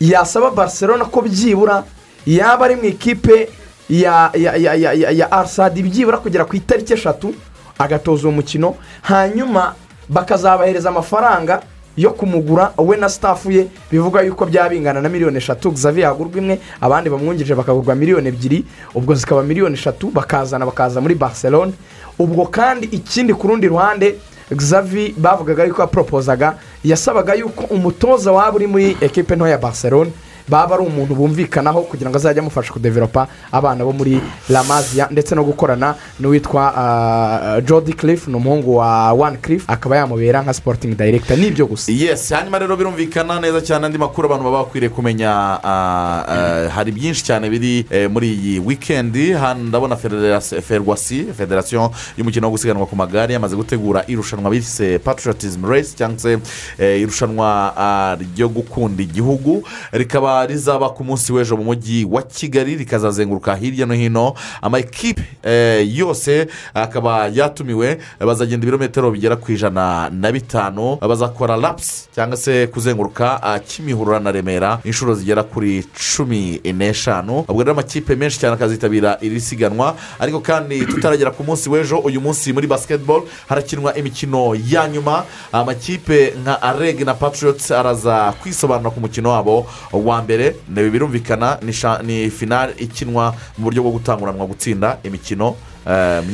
yasaba 0.00 0.50
barcelona 0.50 1.04
ko 1.04 1.20
byibura 1.22 1.84
yaba 2.26 2.64
ari 2.64 2.76
mu 2.76 2.84
ikipe 2.84 3.48
ya 3.88 4.30
ya 4.34 4.56
ya 4.56 4.74
ya 4.74 5.10
ya, 5.10 5.32
alsad 5.32 5.74
byibura 5.82 6.18
kugera 6.18 6.44
ku 6.44 6.56
itariki 6.56 6.92
eshatu 6.92 7.34
agatoza 7.78 8.28
uwo 8.28 8.32
mukino 8.36 8.74
hanyuma 9.02 9.74
bakazabahereza 10.08 10.88
amafaranga 10.88 11.62
yo 11.96 12.10
kumugura 12.10 12.72
we 12.78 12.96
na 12.96 13.08
sitafu 13.08 13.52
ye 13.52 13.66
bivuga 13.90 14.22
yuko 14.22 14.46
byaba 14.46 14.68
bingana 14.68 15.00
na 15.00 15.08
miliyoni 15.08 15.36
eshatu. 15.36 15.70
Xavier 15.72 16.04
yagurwa 16.08 16.38
imwe 16.38 16.58
abandi 16.80 17.10
bamwungirije 17.10 17.54
bakagurwa 17.54 17.94
miliyoni 17.94 18.28
ebyiri 18.28 18.64
ubwo 18.94 19.14
zikaba 19.14 19.42
miliyoni 19.42 19.74
eshatu 19.74 20.10
bakazana 20.10 20.66
bakaza 20.66 21.00
muri 21.00 21.14
barcelone 21.14 21.72
ubwo 22.18 22.46
kandi 22.46 22.86
ikindi 22.86 23.34
ku 23.34 23.48
rundi 23.48 23.68
ruhande 23.68 24.14
xavi 24.56 25.14
bavugaga 25.18 25.64
yuko 25.64 25.82
yaporopozaga 25.82 26.54
yasabaga 26.84 27.34
yuko 27.34 27.64
umutoza 27.64 28.32
waba 28.32 28.56
uri 28.56 28.66
muri 28.66 28.96
ekipe 29.00 29.36
nto 29.36 29.48
ya 29.48 29.58
barcelone 29.58 30.10
baba 30.48 30.74
ari 30.74 30.84
umuntu 30.84 31.14
bumvikanaho 31.14 31.82
kugira 31.82 32.10
ngo 32.10 32.16
azajye 32.16 32.40
amufasha 32.40 32.72
kudeveropa 32.72 33.28
abana 33.52 33.84
bo 33.84 33.92
muri 33.92 34.20
lamaziya 34.48 35.08
ndetse 35.10 35.34
no 35.34 35.44
gukorana 35.44 35.94
n'uwitwa 36.20 36.62
uh, 36.72 37.64
jodi 37.64 37.92
cliff 37.92 38.28
ni 38.28 38.36
umuhungu 38.36 38.76
wa 38.76 39.12
one 39.12 39.36
cliff 39.36 39.64
akaba 39.70 39.96
yamubera 39.96 40.42
nka 40.42 40.54
sporting 40.54 40.96
director. 40.96 41.36
Nibyo 41.38 41.66
gusa. 41.66 41.92
Yes 41.92 42.30
hanyuma 42.32 42.58
rero 42.58 42.76
birumvikana 42.76 43.40
neza 43.40 43.60
cyane 43.60 43.86
andi 43.86 43.98
makuru 43.98 44.26
abantu 44.28 44.44
baba 44.44 44.58
bakwiriye 44.64 44.90
kumenya 44.90 45.30
ah, 45.64 46.24
ah, 46.28 46.68
hari 46.68 46.92
byinshi 46.92 47.24
cyane 47.24 47.50
biri 47.50 47.86
eh, 47.90 48.10
muri 48.10 48.28
iyi 48.34 48.58
wikendi 48.60 49.32
hano 49.32 49.64
ndabona 49.64 49.96
ferwasi 49.96 51.24
federasiyo 51.36 51.90
y'umukino 52.18 52.46
wo 52.46 52.50
gusiganwa 52.52 52.86
ku 52.86 52.96
magare 52.96 53.32
yamaze 53.34 53.56
gutegura 53.56 54.04
irushanwa 54.06 54.50
bise 54.50 54.98
patriotism 54.98 55.64
race 55.64 55.96
cyangwa 55.96 56.18
se 56.18 56.38
eh, 56.78 57.00
irushanwa 57.00 57.72
ah, 57.76 58.16
ryo 58.16 58.48
gukunda 58.48 59.02
igihugu. 59.02 59.62
Rikaba 59.92 60.33
rizaba 60.42 60.90
ku 60.90 61.04
munsi 61.04 61.32
w'ejo 61.32 61.56
mu 61.56 61.64
mujyi 61.64 62.04
wa 62.10 62.22
kigali 62.22 62.76
rikazazenguruka 62.76 63.54
hirya 63.56 63.86
no 63.86 63.94
hino. 63.94 64.34
Amakipe 64.62 65.22
eh, 65.42 65.86
yose 65.98 66.46
akaba 66.74 67.28
yatumiwe 67.28 67.98
bazagenda 68.20 68.64
ibirometero 68.66 69.10
bigera 69.10 69.36
ku 69.36 69.52
ijana 69.52 70.10
na 70.10 70.32
bitanu. 70.32 70.96
Bazakora 71.00 71.56
lapusi 71.56 72.08
cyangwa 72.14 72.36
se 72.36 72.66
kuzenguruka 72.66 73.42
ah, 73.42 73.58
kimihurura 73.58 74.20
na 74.20 74.32
remera 74.32 74.78
inshuro 74.84 75.14
zigera 75.14 75.42
kuri 75.42 75.84
cumi 76.16 76.60
n'eshanu. 76.64 77.44
Ubwo 77.48 77.62
rero 77.62 77.72
amakipe 77.72 78.16
menshi 78.16 78.38
cyane 78.38 78.54
akazitabira 78.54 79.18
iri 79.20 79.40
siganwa. 79.40 79.94
Ariko 80.18 80.40
kandi 80.40 80.86
tutaragera 80.86 81.30
ku 81.30 81.44
munsi 81.44 81.68
w'ejo 81.70 81.98
uyu 81.98 82.20
munsi 82.20 82.52
muri 82.52 82.66
basiketibolo 82.66 83.28
harakinwa 83.48 83.94
imikino 83.96 84.54
ya 84.68 84.88
nyuma. 84.88 85.24
Amakipe 85.52 86.34
nka 86.42 86.62
areg 86.62 87.00
na 87.04 87.14
patriots 87.14 87.70
araza 87.70 88.32
kwisobanura 88.42 88.90
ku 88.90 89.00
mukino 89.00 89.30
wabo 89.30 89.66
wa 89.92 90.22
mbere 90.24 90.56
birumvikana 90.90 91.58
ni 92.02 92.30
finale 92.30 92.74
ikinwa 92.78 93.34
mu 93.58 93.64
buryo 93.64 93.82
bwo 93.82 93.90
gutanguranwa 93.92 94.46
gutsinda 94.46 94.98
imikino 95.04 95.56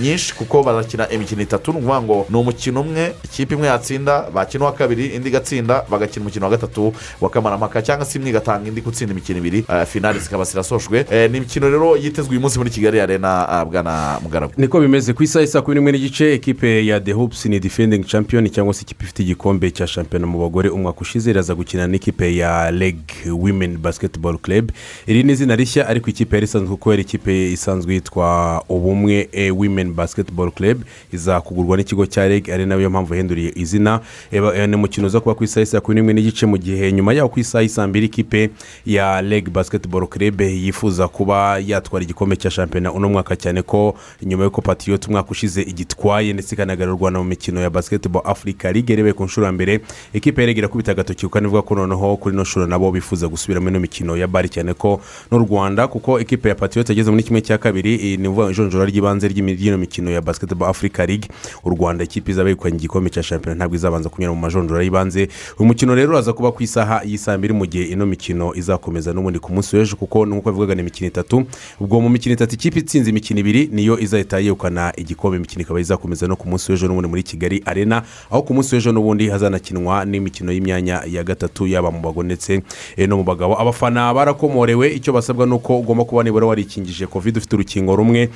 myinshi 0.00 0.34
kuko 0.34 0.62
barakina 0.62 1.08
imikino 1.10 1.42
itatu 1.42 1.72
ni 1.72 1.78
ukuvuga 1.78 2.02
ngo 2.02 2.26
ni 2.30 2.36
umukino 2.36 2.80
umwe 2.80 3.12
ikipe 3.24 3.54
imwe 3.54 3.66
yatsinda 3.68 4.30
bakina 4.34 4.64
uwa 4.64 4.72
kabiri 4.72 5.06
indi 5.06 5.28
igatsinda 5.28 5.84
bagakina 5.90 6.22
umukino 6.24 6.44
wa 6.44 6.50
gatatu 6.50 6.92
wa 7.20 7.30
kamarampaka 7.30 7.82
cyangwa 7.82 8.06
se 8.06 8.18
imwe 8.18 8.30
igatanga 8.30 8.68
indi 8.68 8.80
gutsinda 8.80 9.12
imikino 9.12 9.38
ibiri. 9.38 9.64
Eh, 9.68 9.86
finale 9.86 10.18
zikaba 10.18 10.44
zirasojwe 10.44 11.04
Eh, 11.10 11.30
ni 11.30 11.36
imikino 11.36 11.70
rero 11.70 11.96
yitezwe 11.96 12.30
uyu 12.30 12.40
munsi 12.40 12.58
muri 12.58 12.70
kigali 12.70 13.00
arena 13.00 13.64
bwana 13.70 14.18
mugaragu. 14.22 14.52
Niko 14.56 14.80
bimeze 14.80 15.12
ku 15.12 15.22
isaha 15.22 15.44
isa 15.44 15.62
kumi 15.62 15.74
n'imwe 15.74 15.92
n'igice 15.92 16.32
ekipe 16.34 16.86
ya 16.86 17.00
the 17.00 17.12
hoops 17.12 17.46
ni 17.46 17.60
defending 17.60 18.04
champion 18.04 18.48
cyangwa 18.50 18.74
se 18.74 18.82
ikipe 18.82 19.04
ifite 19.04 19.22
igikombe 19.22 19.70
cya 19.70 19.86
shampiyona 19.86 20.26
mu 20.26 20.38
bagore. 20.38 20.68
Umwaka 20.68 21.00
ushize 21.00 21.30
iraza 21.30 21.54
gukina 21.54 21.86
n'ikipe 21.86 22.36
ya 22.36 22.70
leg 22.70 22.96
women 23.26 23.78
basketball 23.78 24.38
club. 24.38 24.70
Iri 25.06 25.22
ni 25.22 25.32
izina 25.32 25.56
rishya 25.56 25.88
ariko 25.88 26.10
ikipe 26.10 26.36
yari 26.36 26.44
isanzwe 26.44 26.68
kuko 26.68 26.90
yari 26.90 27.02
ikipe 27.02 27.52
isanzwe 27.52 27.94
yitwa 27.94 28.62
ubumwe 28.68 29.28
eh, 29.46 29.58
women 29.60 29.92
basketball 29.92 30.50
club. 30.50 30.82
Iza 31.12 31.40
kugurwa 31.40 31.76
n'ikigo 31.76 32.06
cya 32.06 32.28
leg 32.28 32.50
ari 32.50 32.66
na 32.66 32.74
yo 32.74 32.90
mpamvu 32.90 33.14
yahinduriye 33.14 33.52
izina. 33.56 34.00
Eh, 34.32 34.68
ni 34.68 34.74
umukino 34.76 35.06
uza 35.06 35.20
kuba 35.20 35.34
ku 35.34 35.44
isaha 35.44 35.62
isa 35.62 35.80
kumi 35.80 35.94
n'imwe 35.94 36.12
n'igice 36.14 36.46
mu 36.46 36.56
gihe 36.58 36.92
nyuma 36.92 37.12
yaho 37.12 37.28
ku 37.28 37.40
isaha 37.40 37.64
isa 37.64 37.86
mbiri 37.86 38.06
ikipe 38.06 38.50
ya 38.86 39.22
leg 39.22 39.50
basketball 39.50 40.06
club 40.06 40.40
yifuza 40.40 41.08
kuba 41.08 41.58
yatwara 41.58 42.04
igikombe 42.04 42.36
cya 42.36 42.50
shampiyona 42.50 42.92
uno 42.92 43.08
mwaka 43.08 43.36
cyane 43.36 43.62
ko 43.62 43.94
nyuma 44.22 44.44
y'uko 44.44 44.60
patriote 44.62 45.08
umwaka 45.08 45.30
ushize 45.30 45.62
igitwaye 45.62 46.32
ndetse 46.32 46.54
ikanagarura 46.54 46.94
u 46.94 46.98
rwanda 47.00 47.18
mu 47.18 47.24
mikino 47.24 47.60
ya 47.60 47.70
basketball 47.70 48.22
africa 48.24 48.64
ligue 48.72 48.92
yarebaye 48.92 49.12
ku 49.12 49.24
nshuro 49.24 49.46
ya 49.46 49.52
mbere 49.52 49.80
ikipe 50.12 50.40
yarega 50.42 50.58
irakubita 50.58 50.92
agatoki 50.92 51.26
kuko 51.26 51.40
nivuga 51.40 51.62
ko 51.62 51.74
noneho 51.74 52.16
kuri 52.16 52.34
ino 52.34 52.42
nshuro 52.42 52.66
nabo 52.66 52.90
bifuza 52.92 53.28
gusubiramo 53.28 53.68
ino 53.68 53.80
mikino 53.80 54.16
ya 54.16 54.26
bari 54.28 54.48
cyane 54.48 54.74
ko 54.74 55.00
n'u 55.30 55.38
rwanda 55.38 55.88
kuko 55.88 56.20
ikipe 56.20 56.48
ya 56.48 56.54
patriote 56.54 56.92
yageze 56.92 57.10
muri 57.10 57.22
kimwe 57.22 57.40
cya 57.40 57.58
kabiri 57.58 57.94
eh, 58.12 58.18
ni 58.18 58.28
ijonjora 58.50 58.84
ry'ibanze 58.84 59.28
ry'ino 59.32 60.10
ya 60.10 60.20
basketball 60.20 60.68
africa 60.70 60.98
league. 61.08 61.28
U 61.64 61.70
rwanda 61.70 62.04
ikipe 62.04 62.30
izaba 62.30 62.48
yegukanye 62.48 62.76
igikombe 62.76 63.10
cya 63.10 63.22
shampiyona 63.22 63.56
ntabwo 63.58 63.76
izabanza 63.76 64.08
kunyura 64.08 64.32
mu 64.34 64.40
majonjora 64.40 64.82
y'ibanze. 64.82 65.28
Uyu 65.58 65.66
mukino 65.66 65.94
rero 65.94 66.08
uraza 66.10 66.32
kuba 66.32 66.52
ku 66.52 66.62
isaha 66.62 67.02
y'isaa 67.04 67.38
mbiri 67.38 67.54
mu 67.54 67.66
gihe 67.66 67.84
ino 67.84 68.06
mikino 68.06 68.54
izakomeza 68.54 69.12
n'ubundi 69.12 69.38
ku 69.38 69.52
munsi 69.52 69.76
w'ejo 69.76 69.96
kuko 69.96 70.26
nk'uko 70.26 70.50
bivugaga 70.50 70.74
ni 70.74 70.80
imikino 70.80 71.08
itatu. 71.08 71.44
Ubwo 71.80 72.00
mu 72.00 72.08
mikino 72.08 72.32
itatu 72.34 72.54
ikipe 72.54 72.78
itsinze 72.80 73.10
imikino 73.10 73.40
ibiri 73.40 73.68
niyo 73.72 73.98
izahita 73.98 74.38
yegukana 74.38 74.92
igikombe. 74.96 75.36
Imikino 75.36 75.62
ikaba 75.62 75.80
izakomeza 75.80 76.26
no 76.26 76.36
ku 76.36 76.48
munsi 76.48 76.72
w'ejo 76.72 76.86
n'ubundi 76.88 77.08
muri 77.08 77.22
kigali 77.22 77.62
arena 77.66 78.02
aho 78.30 78.42
ku 78.42 78.54
munsi 78.54 78.74
w'ejo 78.74 78.92
n'ubundi 78.92 79.28
hazanakinwa 79.28 80.04
n'imikino 80.04 80.52
y'imyanya 80.52 81.02
ya 81.06 81.24
gatatu 81.24 81.66
yaba 81.66 81.90
mu 81.90 82.00
bagore 82.00 82.26
ndetse 82.26 82.62
eh, 82.96 83.08
no 83.08 83.16
mu 83.16 83.24
bagabo 83.24 83.60
abafana 83.60 84.14
barakomorewe 84.14 84.88
icyo 84.94 85.12
basabwa 85.12 85.46
ni 85.46 85.52
uko 85.52 85.78
ugomba 85.78 86.04
kuba 86.04 86.22
nibura 86.22 86.46
warikingije 86.46 87.06
covid 87.06 87.36
ufite 87.36 87.54
urukingo 87.56 87.96
rumwe. 87.96 88.30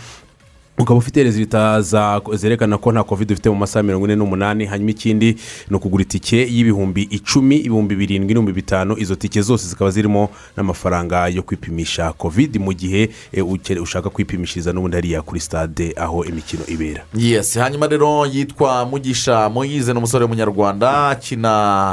Ukaba 0.79 0.99
ufite 0.99 1.23
rezilita 1.23 1.81
za- 1.83 2.21
zerekana 2.35 2.79
ko 2.79 2.93
nta 2.93 3.05
covid 3.05 3.31
ufite 3.33 3.49
mu 3.51 3.55
masaha 3.57 3.83
mirongo 3.83 4.07
ine 4.07 4.17
n'umunani 4.17 4.67
hanyuma 4.67 4.91
ikindi 4.91 5.37
ni 5.71 5.77
ukugura 5.77 6.03
itike 6.03 6.37
y'ibihumbi 6.51 7.03
icumi 7.03 7.57
ibihumbi 7.57 7.95
birindwi 7.97 8.27
n'ibihumbi 8.35 8.53
bitanu. 8.53 8.97
Izo 8.99 9.15
tike 9.15 9.43
zose 9.43 9.69
zikaba 9.69 9.91
zirimo 9.91 10.29
n'amafaranga 10.57 11.29
yo 11.29 11.43
kwipimisha 11.43 12.13
covid 12.13 12.57
mu 12.61 12.73
gihe 12.73 13.11
uke- 13.39 13.79
ushaka 13.81 14.11
kwipimishiriza 14.11 14.73
n'ubundi 14.73 14.97
hariya 14.97 15.23
kuri 15.23 15.41
stade 15.41 15.95
aho 15.97 16.25
imikino 16.25 16.63
ibera. 16.67 17.05
Yes 17.15 17.55
hanyuma 17.59 17.87
rero 17.87 18.27
yitwa 18.27 18.85
mugisha 18.85 19.49
moyize 19.49 19.93
ni 19.93 19.99
umusore 19.99 20.25
w'umunyarwanda 20.25 21.09
akina 21.09 21.49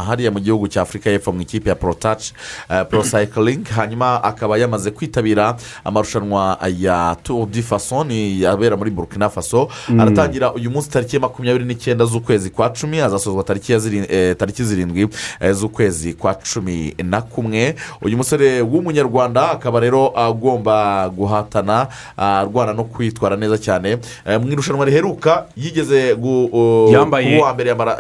hariya 0.08 0.32
mu 0.32 0.40
gihugu 0.40 0.68
cya 0.68 0.82
afurika 0.82 1.10
y'epfo 1.10 1.32
mu 1.32 1.42
ikipe 1.42 1.70
ya 1.70 1.76
porotaci 1.76 2.34
pro 2.90 3.04
cycling. 3.04 3.62
Hanyuma 3.76 4.24
akaba 4.24 4.58
yamaze 4.58 4.92
kwitabira 4.92 5.58
amarushanwa 5.86 6.58
ya 6.80 7.16
tour 7.24 7.46
du 7.48 7.62
faso 7.64 8.04
ni 8.04 8.42
abera 8.72 8.78
muri 8.78 8.92
burkina 8.92 9.30
faso 9.30 9.68
Mm. 9.90 10.00
aratangira 10.00 10.54
uyu 10.54 10.72
munsi 10.72 10.90
tariki 10.90 11.16
ya 11.16 11.20
makumyabiri 11.22 11.66
n'icyenda 11.66 12.06
z'ukwezi 12.06 12.50
kwa 12.50 12.70
cumi 12.70 13.00
azasozwa 13.02 13.44
tariki 13.44 13.74
eh, 13.74 14.36
zirindwi 14.64 15.08
eh, 15.40 15.52
z'ukwezi 15.54 16.14
kwa 16.14 16.34
cumi 16.36 16.94
na 17.04 17.22
kumwe. 17.22 17.76
Uyu 18.02 18.18
musore 18.18 18.62
w'umunyarwanda 18.62 19.52
akaba 19.52 19.80
rero 19.80 20.12
agomba 20.16 21.10
guhatana 21.10 21.88
arwana 22.18 22.74
no 22.74 22.84
kwitwara 22.84 23.36
neza 23.36 23.58
cyane. 23.58 23.98
Eh, 24.26 24.40
mu 24.42 24.52
irushanwa 24.52 24.86
riheruka 24.86 25.46
yigeze 25.58 26.16
gu- 26.16 26.46
uh, 26.52 26.94
Yambaye- 26.94 27.26
kuba 27.36 27.38
uwa 27.44 27.54
mbere 27.54 27.70
yambara- 27.70 27.98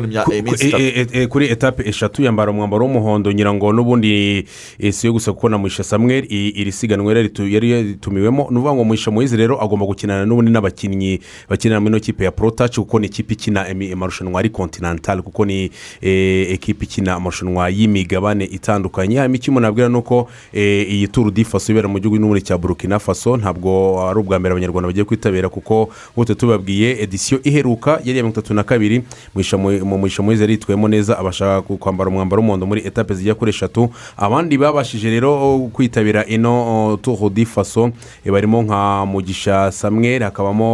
n'imya- 0.00 0.24
iminsi 0.38 0.68
itatu. 0.68 1.28
kuri 1.28 1.46
etape 1.50 1.88
eshatu 1.88 2.22
yambara 2.22 2.50
umwambaro 2.50 2.84
w'umuhondo 2.86 3.32
ngira 3.32 3.54
ngo 3.54 3.72
n'ubundi 3.72 4.44
si 4.92 5.06
yo 5.06 5.12
gusa 5.12 5.32
kuko 5.32 5.48
na 5.48 5.58
muhisha 5.58 5.84
samweri 5.84 6.26
iri 6.60 6.72
siganwa 6.72 7.12
yari 7.12 7.28
ritu- 7.28 7.48
yari 7.48 7.70
yaritumiwemo 7.70 8.42
ni 8.50 8.56
ukuvuga 8.58 8.74
ngo 8.74 8.84
muhisha 8.84 9.10
muhizi 9.10 9.36
rero 9.36 9.60
agomba 9.62 9.79
gukinana 9.86 10.26
n'ubundi 10.26 10.50
n'abakinnyi 10.50 11.20
bakinira 11.48 11.80
muri 11.80 11.92
ino 11.92 12.00
kipe 12.00 12.24
ya 12.24 12.30
porotaci 12.30 12.80
kuko 12.80 12.98
ni 12.98 13.06
ikipe 13.06 13.32
ikina 13.34 13.66
amarushanwa 13.92 14.40
ari 14.40 14.50
kontinantale 14.50 15.22
kuko 15.22 15.44
ni 15.44 15.70
eh, 16.00 16.50
ekipe 16.52 16.84
ikina 16.84 17.14
amarushanwa 17.14 17.68
y'imigabane 17.70 18.44
itandukanye. 18.44 19.18
Hanyuma 19.18 19.36
icyo 19.36 19.50
umuntu 19.52 19.68
abwira 19.68 19.88
ni 19.88 19.96
uko 19.96 20.28
eh, 20.52 20.86
iyi 20.92 21.08
turu 21.08 21.30
di 21.30 21.44
faso 21.44 21.72
ibera 21.72 21.88
mu 21.88 21.98
gihugu 21.98 22.18
n'ubundi 22.18 22.42
cya 22.42 22.58
burkina 22.58 22.98
faso 22.98 23.36
ntabwo 23.36 24.00
ari 24.08 24.18
ubwa 24.20 24.38
mbere 24.38 24.52
abanyarwanda 24.52 24.86
bagiye 24.88 25.04
kwitabira 25.04 25.48
kuko 25.48 25.88
nk'uko 26.16 26.34
tubabwiye 26.34 27.02
edisiyo 27.02 27.40
iheruka 27.44 27.90
yari 27.90 28.04
iya 28.10 28.14
mirongo 28.14 28.32
itatu 28.40 28.54
na 28.54 28.62
kabiri 28.62 29.02
Mu- 29.34 29.98
muhizi 29.98 30.42
yari 30.42 30.52
yitwayemo 30.52 30.88
neza 30.88 31.18
abasha 31.18 31.60
ku- 31.62 31.76
kwambara 31.76 32.10
umwambaro 32.10 32.40
w'umuhondo 32.42 32.66
muri 32.66 32.80
etape 32.86 33.14
zijya 33.14 33.34
kuri 33.34 33.50
eshatu. 33.50 33.90
Abandi 34.16 34.58
babashije 34.58 35.10
rero 35.10 35.58
kwitabira 35.72 36.26
ino 36.26 36.52
o, 36.92 36.96
turu 36.96 37.30
di 37.30 37.44
faso 37.46 37.90
eh, 38.24 38.32
barimo 38.32 38.62
nka 38.62 39.06
mugisha 39.06 39.69
samweri 39.72 40.24
hakabamo 40.24 40.66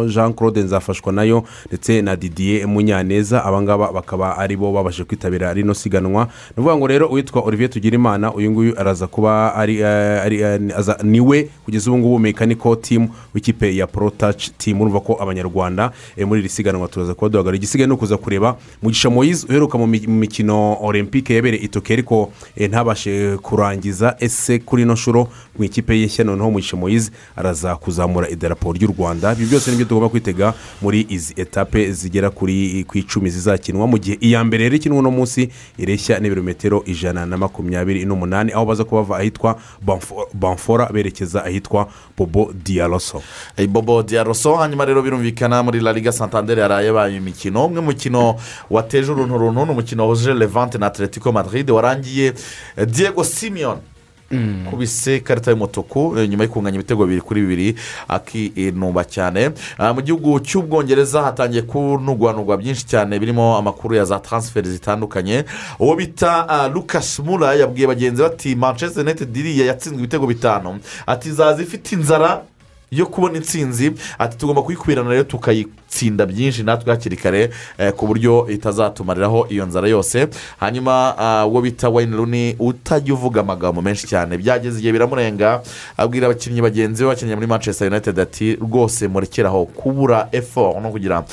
o, 0.00 0.08
jean 0.08 0.32
claude 0.34 0.60
nzafashwa 0.62 1.12
na 1.12 1.22
yo 1.22 1.44
ndetse 1.68 2.02
na 2.02 2.16
didier 2.16 2.66
munyaneza. 2.68 3.44
Abangaba 3.44 3.92
bakaba 3.92 4.36
ari 4.38 4.56
bo 4.56 4.72
babashije 4.72 5.04
kwitabira 5.04 5.54
rino 5.54 5.74
siganwa. 5.74 6.24
Ni 6.24 6.30
ukuvuga 6.52 6.76
ngo 6.76 6.86
rero 6.86 7.08
uwitwa 7.08 7.42
olivier 7.42 7.70
tugirimana 7.70 8.34
uyu 8.34 8.50
nguyu 8.50 8.78
araza 8.80 9.06
kuba 9.06 9.54
ari 9.54 9.80
eh, 9.80 10.32
eh, 10.32 10.60
ni 11.02 11.20
we 11.20 11.48
kugeza 11.64 11.90
ubu 11.90 11.98
ngubu 11.98 12.18
mekaniko 12.18 12.76
timu 12.76 13.08
w'ikipe 13.34 13.76
ya 13.76 13.86
porotaci 13.86 14.50
timu 14.58 14.80
urumva 14.82 15.00
ko 15.00 15.16
abanyarwanda 15.22 15.92
eh, 16.16 16.26
muri 16.26 16.40
iri 16.40 16.48
siganwa 16.48 16.88
turaza 16.88 17.14
kuba 17.14 17.28
duhagarara 17.28 17.56
igisigaye 17.56 17.86
ni 17.86 17.92
ukuza 17.92 18.16
kureba 18.16 18.56
mugisha 18.82 19.10
moyize 19.10 19.46
uheruka 19.48 19.78
mu 19.78 19.86
mi- 19.86 20.06
mu 20.06 20.14
mikino 20.18 20.76
olympique 20.82 21.34
yabereye 21.36 21.62
itoke 21.64 21.92
ariko 21.92 22.32
ntabashe 22.68 23.36
kurangiza 23.42 24.16
ese 24.20 24.58
kuri 24.58 24.82
ino 24.82 24.92
nshuro 24.92 25.28
mu 25.58 25.64
ikipe 25.64 25.98
ye 26.00 26.06
nshya. 26.06 26.24
Noneho 26.24 26.50
mugisha 26.50 26.76
moyize 26.76 27.10
araza 27.36 27.76
kuzamura 27.76 28.28
idarapo 28.40 28.72
ry'u 28.72 28.88
rwanda. 28.98 29.32
Ibi 29.32 29.46
byose 29.46 29.70
ni 29.70 29.76
byo 29.76 29.86
tugomba 29.86 30.08
kwitega 30.08 30.54
muri 30.82 31.06
izi 31.08 31.34
etape 31.36 31.92
zigera 31.92 32.30
kuri 32.30 32.84
ku 32.88 32.98
icumi 32.98 33.30
zizakinwa. 33.30 33.86
Mu 33.86 33.98
gihe 33.98 34.16
iya 34.20 34.44
mbere 34.44 34.64
yari 34.64 34.76
ikinwa 34.76 34.98
uno 34.98 35.10
munsi 35.10 35.48
ireshya 35.78 36.18
n'ibirometero 36.20 36.82
ijana 36.86 37.26
na 37.26 37.36
makumyabiri 37.36 38.04
n'umunani 38.04 38.52
aho 38.52 38.64
baza 38.64 38.84
kuba 38.84 39.02
bava 39.02 39.16
ahitwa 39.20 39.60
banfora 40.34 40.86
berekeza 40.92 41.44
ahitwa 41.44 41.88
bobo 42.16 42.52
diyaroso 42.64 43.22
bobo 43.68 44.02
diyaroso 44.02 44.56
hanyuma 44.56 44.84
rero 44.84 45.02
birumvikana 45.02 45.62
muri 45.62 45.80
la 45.80 45.92
liga 45.92 46.12
santander 46.12 46.58
yaraye 46.58 46.86
yabaye 46.86 47.16
imikino. 47.16 47.66
Umwe 47.66 47.80
mukino 47.80 48.36
wateje 48.70 49.12
uruntu 49.12 49.38
runtu 49.38 49.64
ni 49.66 49.70
umukino 49.72 50.02
wahuje 50.02 50.34
levante 50.34 50.78
na 50.78 50.86
atletico 50.86 51.32
madrid. 51.32 51.70
Warangiye 51.70 52.32
diego 52.86 53.24
simeon 53.24 53.78
kubise 54.70 55.16
ikarita 55.16 55.50
y'umutuku 55.50 56.18
eh, 56.18 56.28
nyuma 56.28 56.44
yo 56.44 56.50
kunganya 56.50 56.74
ibitego 56.78 57.04
bibiri 57.04 57.20
kuri 57.20 57.40
bibiri 57.40 57.74
akinuba 58.08 59.04
cyane. 59.04 59.50
Ah, 59.78 59.92
mu 59.94 60.00
gihugu 60.02 60.40
cy'ubwongereza 60.40 61.22
hatangiye 61.22 61.62
kunugwanugwa 61.62 62.56
byinshi 62.56 62.86
cyane 62.86 63.18
birimo 63.18 63.56
amakuru 63.58 63.94
ya 63.94 64.04
za 64.04 64.18
taransiferi 64.18 64.70
zitandukanye. 64.70 65.44
Uwo 65.78 65.96
bita 65.96 66.48
ah, 66.48 66.68
lucas 66.68 67.18
mura 67.18 67.54
yabwiye 67.54 67.86
bagenzi 67.86 68.22
be 68.22 68.26
ati 68.26 68.54
manchester 68.54 69.02
united 69.04 69.36
iriya 69.36 69.66
yatsinzwe 69.66 69.98
ibitego 69.98 70.26
bitanu. 70.26 70.78
Ati 71.06 71.28
izaza 71.28 71.62
ifite 71.62 71.92
inzara 71.94 72.42
yo 72.90 73.06
kubona 73.06 73.36
intsinzi 73.36 73.92
ati 74.18 74.36
tugomba 74.36 74.62
kuyikubirana 74.62 75.10
rero 75.10 75.24
tukayitsinda 75.24 76.26
byinshi 76.26 76.62
natwe 76.62 76.92
hakiri 76.92 77.16
kare 77.16 77.50
eh, 77.78 77.92
ku 77.92 78.06
buryo 78.06 78.46
itazatumariraho 78.50 79.46
iyo 79.48 79.66
nzara 79.66 79.88
yose. 79.88 80.26
Hanyuma 80.60 81.14
ah, 81.18 81.46
uwo 81.46 81.60
bita 81.60 81.88
wayini 81.88 82.16
runi 82.16 82.56
utajya 82.58 83.14
uvuga 83.14 83.40
amagambo 83.40 83.82
menshi 83.82 84.06
cyane. 84.06 84.38
Byageze 84.38 84.78
igihe 84.78 84.92
biramurenga 84.92 85.62
abwira 85.96 86.26
abakinnyi 86.26 86.62
bagenzi 86.62 87.02
be 87.04 87.08
bakinnye 87.08 87.34
muri 87.34 87.46
manchester 87.46 87.88
united 87.88 88.18
ati 88.20 88.56
rwose 88.56 89.08
murekeraho 89.08 89.66
kubura 89.66 90.28
effort 90.32 90.82
no 90.82 90.90
kugira 90.90 91.24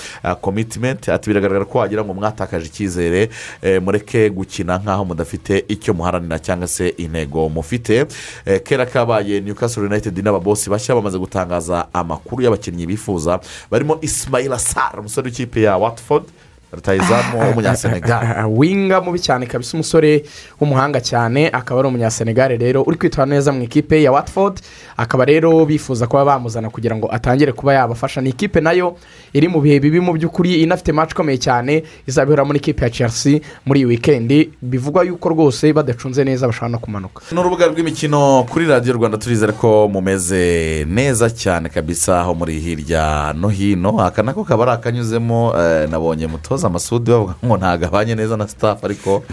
komitimenti 0.42 1.12
ati 1.12 1.30
biragaragara 1.30 1.66
ko 1.66 1.78
wagira 1.78 2.04
ngo 2.06 2.14
mwatakaje 2.14 2.66
icyizere 2.66 3.30
eh, 3.62 3.82
mureke 3.82 4.30
gukina 4.30 4.78
nk'aho 4.78 5.06
mudafite 5.06 5.66
icyo 5.68 5.94
muharanira 5.94 6.40
cyangwa 6.40 6.68
se 6.68 6.88
intego 6.98 7.50
mufite. 7.50 8.06
Eh, 8.46 8.62
kera 8.64 8.86
kabaye 8.86 9.42
newcastle 9.42 9.84
united 9.86 10.18
n'ababosi 10.24 10.70
bashya 10.70 10.96
bamaze 10.96 11.18
gutangaza 11.52 11.88
amakuru 11.94 12.44
y'abakinnyi 12.44 12.86
bifuza 12.86 13.40
barimo 13.72 13.98
isimayila 14.02 14.60
sara 14.60 15.00
umusore 15.00 15.28
w'ikipe 15.30 15.62
ya 15.62 15.78
watford 15.78 16.24
rutayizamu 16.72 17.40
w'umunyasenegal 17.40 18.46
winga 18.60 19.02
mubi 19.02 19.20
cyane 19.20 19.46
kabisa 19.46 19.74
umusore 19.74 20.24
w'umuhanga 20.60 21.02
cyane 21.02 21.50
akaba 21.50 21.80
ari 21.80 21.88
umunyasenegare 21.88 22.58
rero. 22.58 22.84
Uri 22.84 22.98
kwitwara 22.98 23.30
neza 23.30 23.52
mu 23.52 23.64
ikipe 23.64 24.04
ya 24.04 24.12
watford 24.12 24.60
akaba 24.98 25.26
rero 25.26 25.66
bifuza 25.66 26.08
kuba 26.08 26.26
bamuzana 26.26 26.70
kugira 26.70 26.96
ngo 26.96 27.08
atangire 27.12 27.52
kuba 27.52 27.74
yabafasha. 27.74 28.22
Ni 28.22 28.30
ikipe 28.30 28.62
na 28.62 28.72
yo 28.72 28.96
iri 29.34 29.48
mu 29.48 29.62
bihe 29.62 29.80
bibi 29.80 30.00
mu 30.00 30.14
by'ukuri 30.14 30.62
inafite 30.64 30.92
match 30.92 31.12
ikomeye 31.12 31.38
cyane 31.38 31.84
izaba 32.08 32.28
ihura 32.32 32.46
muri 32.46 32.60
ikipe 32.60 32.84
ya 32.84 32.90
chelsea 32.90 33.40
muri 33.66 33.80
iyi 33.80 33.86
wikendi 33.86 34.50
bivugwa 34.62 35.04
yuko 35.04 35.30
rwose 35.30 35.74
badacunze 35.74 36.24
neza 36.24 36.48
bashobora 36.48 36.72
no 36.72 36.80
kumanuka. 36.80 37.22
Ni 37.32 37.40
urubuga 37.40 37.68
rw'imikino 37.68 38.44
kuri 38.50 38.66
radiyo 38.66 38.94
rwanda 38.94 39.18
turizere 39.18 39.52
ko 39.54 39.88
mumeze 39.88 40.86
neza 40.90 41.30
cyane 41.30 41.70
kabisa 41.70 42.22
aho 42.22 42.34
muri 42.36 42.60
hirya 42.60 43.34
no 43.34 43.50
hino. 43.50 44.00
Aka 44.02 44.24
nako 44.24 44.44
kaba 44.44 44.64
ari 44.64 44.72
akanyuzemo 44.72 45.54
eh, 45.58 45.90
nabonye 45.90 46.28
mutoza 46.58 46.68
amasudi 46.68 47.12
bavuga 47.12 47.34
ngo 47.46 47.58
ntagabanye 47.58 48.16
neza 48.16 48.38
na 48.38 48.48
sitafu 48.48 48.86
ariko 48.86 49.24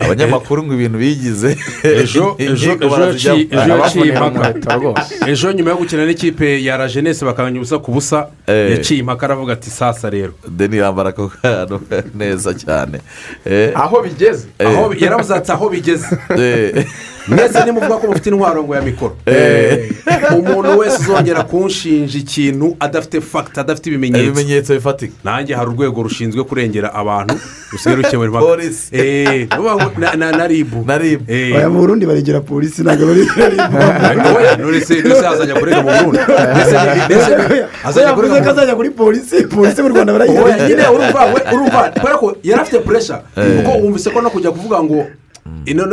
abanyamakuru 0.00 0.62
ngo 0.64 0.74
ibintu 0.74 0.98
bigize 0.98 1.56
ejo 1.84 2.36
yaciye 2.38 2.72
ejo 2.84 3.02
yaciye 3.04 3.48
Abavunira 3.52 4.26
impaka 4.26 5.28
ejo 5.28 5.52
nyuma 5.52 5.70
yo 5.70 5.76
gukina 5.76 6.06
n'ikipe 6.06 6.64
ya 6.64 6.76
rajenesi 6.76 7.24
bakabanya 7.24 7.60
ubusa 7.60 7.78
ku 7.78 7.92
busa 7.92 8.28
Eh. 8.50 8.70
yaciye 8.70 9.00
impaka 9.00 9.26
aravuga 9.26 9.52
ati 9.52 9.70
sasa 9.70 10.10
rero. 10.10 10.32
Deni 10.48 10.76
yambara 10.76 11.08
ako 11.10 11.28
kantu 11.42 11.80
neza 12.18 12.54
cyane. 12.54 12.98
Eh, 13.46 13.70
aho 13.74 14.02
bigeze. 14.02 14.48
Eh, 14.58 14.66
aho 14.66 14.94
yaravuze 14.94 15.34
ati 15.34 15.52
aho 15.52 15.68
bigeze. 15.68 16.06
mwese 17.28 17.64
nimuvuga 17.64 17.96
ko 17.96 18.06
mufite 18.06 18.30
intwaro 18.30 18.64
ngo 18.64 18.74
ya 18.74 18.82
mikoro. 18.82 19.16
Umuntu 20.38 20.78
wese 20.78 20.98
uzongera 21.02 21.42
kunshinja 21.42 22.18
ikintu 22.18 22.76
adafite 22.80 23.20
fagita 23.20 23.60
adafite 23.60 23.86
ibimenyetso. 23.90 24.24
Ibimenyetso 24.24 24.74
bifatika. 24.74 25.12
Nanjye 25.24 25.54
hari 25.54 25.70
urwego 25.70 26.02
rushinzwe 26.02 26.44
kurengera 26.44 26.94
abantu 26.94 27.34
rusigaye 27.72 27.96
rukemura 27.96 28.28
impaka 28.28 28.46
Polisi. 28.46 28.96
Eh, 28.96 29.48
na- 29.98 30.46
ribu 30.46 30.84
na 30.86 30.98
ribu 30.98 31.24
Eh. 31.28 31.68
mu 31.70 31.78
burundi 31.80 32.06
baregera 32.06 32.40
polisi 32.40 32.82
ntabwo 32.82 33.10
Oya, 34.36 34.56
nurese 34.56 34.94
nurese 35.02 35.26
azajya 35.26 35.54
kurega 35.54 35.82
mu 35.82 35.90
burundi. 35.90 36.18
Mbese 36.54 36.76
mbese 37.06 37.32
azajya 37.84 38.08
yavuze 38.08 38.28
kurega 38.28 38.34
ko 38.34 38.44
mu 38.44 38.50
azajya 38.50 38.74
kuri 38.74 38.90
polisi 38.90 39.36
polisi 39.46 39.82
mu 39.82 39.88
rwanda 39.88 40.12
oya 40.14 40.68
nyine 40.68 40.82
urumva 40.88 41.20
we 41.34 41.40
urumva. 41.54 41.80
Kubera 42.00 42.16
ko 42.18 42.36
yari 42.42 42.60
afite 42.62 42.78
puresha 42.82 43.22
kuko 43.34 43.70
wumvise 43.78 44.10
ko 44.10 44.20
no 44.20 44.30
kujya 44.30 44.50
kuvuga 44.50 44.82
ngo 44.82 45.06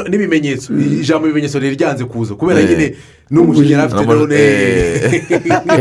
n'ibimenyetso 0.10 0.74
ijambo 0.74 1.28
ibimenyetso 1.28 1.60
riri 1.60 1.76
ryanze 1.76 2.06
kuza 2.06 2.36
kubera 2.36 2.60
Eh. 2.60 2.70
nyine 2.70 2.96
n'umujinya 3.32 3.78
yari 3.78 3.84
afite 3.86 4.06
none 4.06 4.36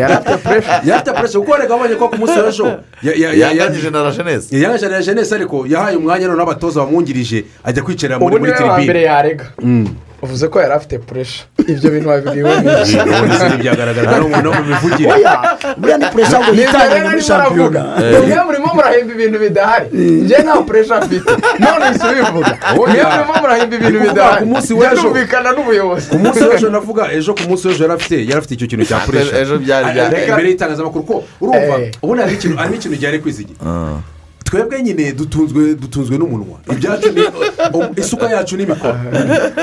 yari 0.00 0.12
afite 0.12 0.36
puresha 0.44 0.72
yari 0.84 0.92
afite 0.92 1.12
puresha 1.16 1.38
kuko 1.38 1.50
wari 1.52 1.66
wabonye 1.72 1.94
ko 1.94 2.08
ku 2.08 2.16
munsi 2.18 2.38
w'ejo 2.40 2.66
ya- 3.02 3.14
ya- 3.22 3.32
ya- 3.32 3.52
yanganyije 3.52 3.90
na 3.90 4.02
rajenesi 4.02 4.48
yanganyije 4.62 4.88
na 4.88 5.02
jenesi 5.02 5.34
ariko 5.34 5.66
yahaye 5.68 5.96
umwanya 5.96 6.26
noneho 6.28 6.42
abatoza 6.42 6.80
bamwungirije 6.80 7.44
ajya 7.64 7.82
kwicarira 7.82 8.18
muri 8.18 8.38
muri 8.38 8.52
wa 8.52 8.58
mbere 8.58 8.76
tiribine 8.76 9.02
yarega 9.02 9.44
uvuze 10.22 10.48
ko 10.48 10.60
yari 10.60 10.72
afite 10.74 10.98
puresha 10.98 11.44
ibyo 11.68 11.90
bintu 11.90 12.08
babibwiwe 12.08 12.50
se 12.86 13.48
ntibyagaragara 13.48 14.18
no 14.18 14.28
mu 14.28 14.36
no 14.42 14.50
mu 14.56 14.62
mivugire 14.64 15.12
buriya 15.78 15.98
ni 15.98 16.06
puresha 16.12 16.36
ngo 16.40 16.50
yitangire 16.56 17.08
muri 17.08 17.22
shampiyona 17.22 17.80
mwe 18.26 18.42
murimo 18.48 18.68
murahimba 18.74 19.12
ibintu 19.14 19.38
bidahari 19.38 19.86
njye 19.92 20.38
nta 20.42 20.54
puresha 20.66 20.94
mfite 21.00 21.30
none 21.60 21.84
uhise 21.84 22.06
ubivuga 22.12 22.52
mwe 22.76 22.86
murimo 23.12 23.34
murahimba 23.42 23.74
ibintu 23.76 23.98
bidahari 24.00 24.44
byumvikana 24.96 25.52
n'ubuyobozi 25.52 26.06
ku 26.10 26.16
munsi 26.18 26.42
w'ejo 26.48 26.68
navuga 26.70 27.02
ejo 27.12 27.34
ku 27.36 27.48
munsi 27.48 27.68
w'ejo 27.68 27.82
yari 27.84 27.94
afite 27.94 28.16
yari 28.28 28.38
afite 28.40 28.54
icyo 28.54 28.66
kintu 28.66 28.84
cya 28.88 28.98
puresha 29.06 29.38
ejo 29.40 29.58
byari 29.58 29.86
bya 29.94 30.04
Reka- 30.10 30.28
imbere 30.28 30.48
y'itangazamakuru 30.50 31.04
ko 31.04 31.14
urumva 31.40 31.74
Eh. 31.80 31.92
ubundi 32.02 32.20
harimo 32.22 32.38
ikintu 32.38 32.56
harimo 32.56 32.76
ikintu 32.76 32.96
gihari 32.96 33.18
kwizigira 33.18 33.58
twebwe 34.46 34.82
nyine 34.82 35.12
dutunzwe 35.12 35.74
dutunzwe 35.74 36.14
n'umunwa. 36.18 36.58
Ibyacu 36.72 37.10
ni 37.12 37.22
um, 37.74 37.86
isuka 37.96 38.30
yacu 38.30 38.56
ni 38.56 38.66
mikoro. 38.66 38.94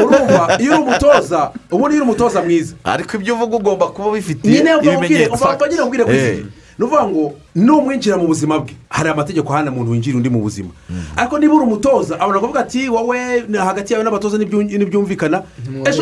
Urumva 0.03 0.57
iyo 0.59 0.71
uri 0.73 0.81
umutoza 0.83 1.51
ubundi 1.71 1.95
iyo 1.95 2.03
uri 2.03 2.11
umutoza 2.11 2.41
mwiza. 2.43 2.75
Ariko 2.83 3.17
ibyo 3.17 3.33
uvuga 3.35 3.55
ugomba 3.57 3.85
kuba 3.87 4.11
bifitiye 4.11 4.53
nyine 4.53 4.75
uva 4.75 4.91
ubwire 4.91 5.05
ibimenyetso. 5.05 5.33
uva 5.33 5.67
nyine 5.69 5.81
ubwire 5.81 6.03
Eh. 6.03 6.07
kwizigira 6.09 6.47
ni 6.79 6.85
ukuvuga 6.85 7.07
ngo 7.07 7.33
numwinjira 7.55 8.17
mu 8.17 8.27
buzima 8.27 8.59
bwe. 8.59 8.73
Hari 8.89 9.09
amategeko 9.09 9.53
ahana 9.53 9.71
umuntu 9.71 9.91
winjira 9.91 10.17
undi 10.17 10.29
mu 10.29 10.39
buzima. 10.41 10.69
Ariko 11.15 11.39
niba 11.39 11.53
uri 11.53 11.63
umutoza 11.65 12.19
abona 12.19 12.39
kuvuga 12.39 12.59
ati 12.59 12.89
wowe 12.89 13.17
hagati 13.57 13.93
yawe 13.93 14.03
n'abatoza 14.05 14.37
nibyu- 14.37 14.77
nibyumvikana 14.77 15.43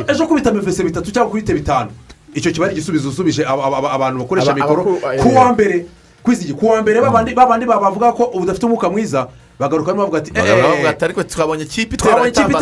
ejo 0.08 0.28
kubita 0.28 0.52
mevese 0.52 0.84
bitatu 0.84 1.12
cyangwa 1.12 1.32
kubita 1.32 1.54
bitanu. 1.54 1.90
Icyo 2.34 2.52
kiba 2.52 2.66
ari 2.66 2.76
igisubizo 2.76 3.10
usubije 3.10 3.44
aba- 3.46 3.66
aba- 3.68 3.92
abantu 3.92 4.20
bakoresha 4.24 4.54
mikoro. 4.56 4.84
ku 5.24 5.36
wa 5.36 5.54
mbere 5.54 5.86
kwizigi 6.24 6.54
ku 6.54 6.66
wa 6.68 6.82
mbere 6.82 7.02
babandi 7.02 7.34
babandi 7.36 7.66
bavuga 7.66 8.12
ko 8.16 8.24
udafite 8.34 8.66
umwuka 8.66 8.90
mwiza 8.90 9.28
bagaruka 9.60 9.94
bavuga 9.94 10.18
ati 10.24 10.32
baravuga 10.32 10.90
"Eh, 10.90 11.04
ariko 11.04 11.24
twabonye 11.24 11.64
ikipe 11.68 11.96
itera 11.96 12.12
twabonye 12.14 12.30
ikipe 12.30 12.54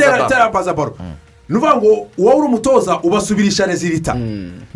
ni 1.49 1.57
ukuvuga 1.57 1.75
ngo 1.77 2.07
wowe 2.17 2.35
uri 2.38 2.47
umutoza 2.47 2.99
ubasubirisha 3.01 3.65
rezilita 3.65 4.13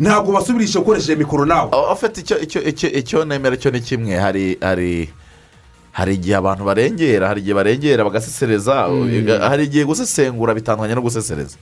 ntabwo 0.00 0.30
ubasubirisha 0.30 0.80
ukoresheje 0.80 1.16
mikoro 1.16 1.44
nawe. 1.46 1.70
Ufite 1.92 2.20
icyo 2.20 2.36
icyo 2.40 2.60
icyo 2.62 2.88
icyo 2.90 3.24
nemera 3.24 3.56
cyo 3.56 3.70
ni 3.70 3.80
kimwe. 3.80 4.16
Hari 4.18 4.58
hari 4.60 5.08
hari 5.92 6.14
igihe 6.14 6.36
abantu 6.36 6.64
barengera 6.64 7.28
hari 7.28 7.40
igihe 7.40 7.54
barengera 7.54 8.04
bagasesereza 8.04 8.90
hari 9.48 9.64
igihe 9.64 9.84
gusesengura 9.86 10.54
bitandukanye 10.54 10.94
no 10.94 11.02
gusesereza 11.02 11.56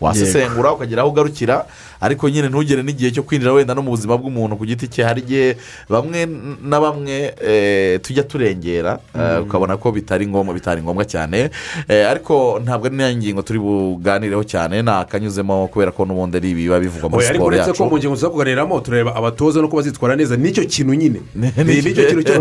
wasesengura 0.00 0.72
ukagera 0.76 1.02
aho 1.02 1.10
ugarukira 1.10 1.64
ariko 2.04 2.28
nyine 2.28 2.48
ntugere 2.52 2.82
n'igihe 2.84 3.10
cyo 3.10 3.22
kwinjira 3.24 3.52
wenda 3.56 3.72
no 3.74 3.80
mu 3.82 3.90
buzima 3.96 4.16
bw'umuntu 4.20 4.56
ku 4.60 4.66
giti 4.68 4.88
cye 4.92 5.04
hari 5.04 5.20
igihe 5.24 5.56
bamwe 5.88 6.28
na 6.62 6.76
bamwe 6.80 7.32
eh, 7.40 8.00
tujya 8.04 8.22
turengera 8.28 8.98
eh, 9.16 9.40
ukabona 9.42 9.76
ko 9.80 9.88
bitari 9.92 10.26
ngombwa 10.28 10.52
bitari 10.54 10.82
ngombwa 10.82 11.04
cyane 11.08 11.50
Eh, 11.88 12.04
ariko 12.10 12.60
ntabwo 12.64 12.86
ari 12.86 12.96
niyo 12.96 13.16
ngingo 13.16 13.42
turi 13.42 13.58
buganireho 13.58 14.44
cyane 14.44 14.82
ni 14.82 14.90
akanyuzemo 14.90 15.68
kubera 15.72 15.90
ko 15.90 16.04
n'ubundi 16.04 16.36
ari 16.36 16.54
biba 16.54 16.76
bivugwa 16.80 17.08
muri 17.10 17.24
siporo 17.26 17.46
uretse 17.56 17.72
ko 17.72 17.84
yacu 17.84 17.84
mu 17.90 17.96
ngingo 17.98 18.14
tuza 18.14 18.28
kuganiramo 18.30 18.80
tureba 18.80 19.10
abatoza 19.16 19.60
nuko 19.60 19.76
bazitwara 19.76 20.16
neza 20.16 20.36
ni 20.36 20.52
cyo 20.52 20.64
kintu 20.68 20.94
nyine 20.94 21.20
Ni- 21.34 21.52
Ni- 21.64 21.80
ni 21.82 21.92
cyo 21.94 22.04
kintu 22.06 22.22
cya- 22.22 22.40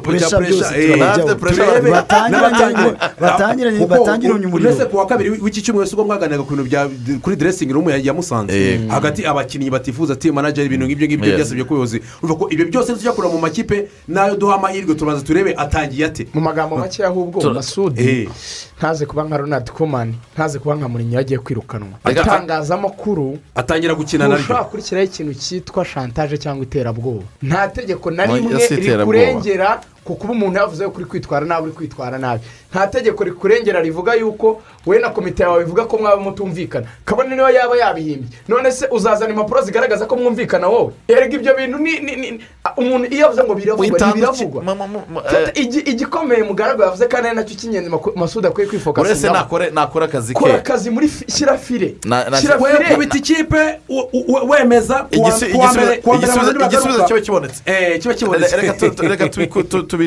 puresha 0.00 0.76
eh, 0.76 0.96
batangiranye- 3.20 3.80
umuriro. 4.46 4.70
uretse 4.70 4.84
ku 4.90 4.96
wa 4.96 5.06
kabiri 5.06 5.30
w'iki 5.30 5.62
cyumweru 5.62 5.86
si 5.88 5.94
ubwo 5.94 6.04
mwaganiraga 6.04 6.42
ku 6.44 6.50
bintu 6.54 6.64
bya 6.70 6.88
kuri 7.22 7.36
deresingi 7.36 7.72
rumu 7.72 7.90
ya 7.90 8.12
musanze. 8.14 8.52
Hagati 8.90 9.26
abakinnyi 9.26 9.70
batifuza 9.70 10.12
ati 10.12 10.32
manajeri 10.32 10.66
ibintu 10.66 10.86
nk'ibyo 10.86 11.06
ngibyo 11.06 11.64
ko 11.64 11.74
ubuyobozi 11.74 11.98
urumva 12.22 12.34
ko 12.38 12.44
ibyo 12.50 12.64
byose 12.68 12.92
tujya 12.94 13.12
kureba 13.12 13.34
mu 13.34 13.40
makipe 13.40 13.88
na 14.08 14.26
yo 14.26 14.36
duha 14.36 14.54
amahirwe 14.56 14.94
turabanza 14.94 15.24
turebe 15.26 15.54
atangiye 15.56 16.06
ate. 16.06 16.26
Mu 16.34 16.40
magambo 16.40 16.76
make 16.76 17.04
ahubwo 17.04 17.40
masudi 17.54 18.00
Eh. 18.02 18.28
ntaze 18.78 19.06
kuba 19.06 19.24
nka 19.24 19.36
ronald 19.36 19.70
komani 19.70 20.14
ntaze 20.34 20.58
kuba 20.58 20.74
nka 20.74 20.88
murinyo 20.88 21.16
yagiye 21.18 21.38
kwirukanwa. 21.38 21.98
Itangazamakuru 22.10 23.38
atangira 23.54 23.94
gukina 23.94 24.24
naryo 24.28 24.38
ntushobora 24.38 24.64
gukurikiraho 24.64 25.04
ikintu 25.06 25.34
cyitwa 25.34 25.84
shantaje 25.84 26.38
cyangwa 26.38 26.64
iterabwoba. 26.64 27.22
Nta 27.42 27.68
tegeko 27.68 28.10
na 28.10 28.26
rimwe 28.26 28.66
rikurengera 28.68 29.80
ku 30.10 30.16
kuba 30.16 30.32
umuntu 30.32 30.58
yavuze 30.58 30.84
ko 30.84 30.92
uri 30.96 31.04
kwitwara 31.04 31.46
nabi 31.46 31.62
uri 31.66 31.72
kwitwara 31.72 32.18
nabi. 32.18 32.42
Nta 32.72 32.86
tegeko 32.86 33.24
rikurengera 33.24 33.80
rivuga 33.80 34.14
yuko 34.14 34.62
we 34.86 34.98
na 34.98 35.10
komite 35.10 35.42
yawe 35.42 35.64
bivuga 35.64 35.84
ko 35.84 35.98
mwaba 35.98 36.16
mutumvikana. 36.22 36.86
Kabone 37.04 37.34
niyo 37.34 37.50
yaba 37.50 37.76
yabihimbye 37.76 38.28
none 38.48 38.72
se 38.72 38.86
uzazana 38.90 39.30
impapuro 39.30 39.62
zigaragaza 39.62 40.06
ko 40.06 40.16
mwumvikana 40.16 40.68
wowe? 40.68 40.92
Erega 41.08 41.36
ibyo 41.36 41.54
bintu 41.56 41.78
ni 41.78 42.40
umuntu 42.76 43.14
iyo 43.14 43.26
avuze 43.26 43.42
ngo 43.44 43.54
biravugwa 43.54 43.86
ntibiravugwa. 44.10 44.62
Igi- 45.54 45.90
igikomeye 45.90 46.42
mugaragu 46.42 46.82
yavuze 46.82 47.06
kandi 47.06 47.26
ari 47.28 47.36
na 47.36 47.42
cyo 47.44 47.54
cy'ingenzi 47.56 47.90
masudi 48.16 48.46
akwiye 48.46 48.68
kwifokasingaho 48.68 49.34
nakore 49.34 49.70
nakora 49.70 50.04
akazi 50.06 50.34
kora 50.34 50.52
ke 50.52 50.58
akazi 50.58 50.90
muri 50.90 51.08
shyira 51.28 51.58
fire 51.58 51.94
shyira 52.40 52.58
fire 52.58 52.94
kubita 52.94 53.18
ikipe 53.18 53.78
wemeza 54.48 55.06
igisubizo- 55.10 57.04
Eh, 57.66 57.98
kiba 58.00 58.14
kibonetse. 58.14 58.56
Reka 59.10 59.28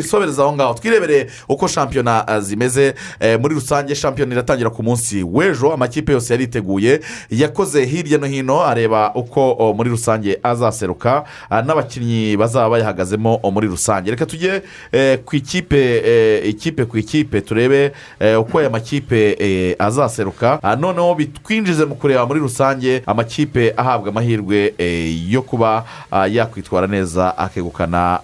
tu- 0.02 0.10
tu- 0.10 0.18
reka 0.20 0.34
tubiku- 0.34 0.34
tu- 0.34 0.34
tubisobereze 0.34 0.42
aho 0.42 0.54
ngaho. 0.54 0.74
Twirebere 0.74 1.28
uko 1.50 1.68
shampiyona 1.68 2.28
ah, 2.28 2.40
zimeze. 2.42 2.94
Eh, 3.20 3.40
muri 3.40 3.56
rusange 3.56 3.96
shampiyona 3.96 4.34
iratangira 4.34 4.70
ku 4.70 4.84
munsi 4.84 5.24
w'ejo. 5.24 5.74
Amakipe 5.74 6.12
yose 6.12 6.34
yariteguye. 6.34 7.00
Yakoze 7.30 7.86
hirya 7.86 8.18
no 8.18 8.28
hino 8.28 8.62
areba 8.62 9.12
uko 9.16 9.74
muri 9.78 9.90
rusange 9.90 10.40
azaseruka. 10.44 11.24
Ah, 11.50 11.62
n'abakinnyi 11.62 12.38
bazaba 12.38 12.70
bayahagazemo 12.70 13.40
muri 13.52 13.68
rusange. 13.68 14.12
Reka 14.12 14.26
tujye 14.26 14.62
eh, 14.92 15.20
ku 15.26 15.36
ikipe 15.36 16.02
eh, 16.06 16.50
ikipe 16.50 16.86
ku 16.86 16.98
ikipe. 16.98 17.42
Turebe 17.42 17.92
eh, 18.20 18.40
uko 18.40 18.60
aya 18.60 18.70
makipe 18.70 19.36
eh, 19.40 19.76
azaseruka. 19.80 20.60
Noneho 20.80 21.16
bitwinjize 21.16 21.86
mu 21.86 21.96
kureba 21.96 22.26
muri 22.26 22.40
rusange 22.40 23.02
amakipe 23.06 23.74
ahabwa 23.78 24.10
amahirwe 24.10 24.74
eh, 24.78 25.32
yo 25.32 25.42
kuba 25.42 25.86
yakwitwara 26.30 26.88
neza 26.88 27.38
akegukana 27.38 28.20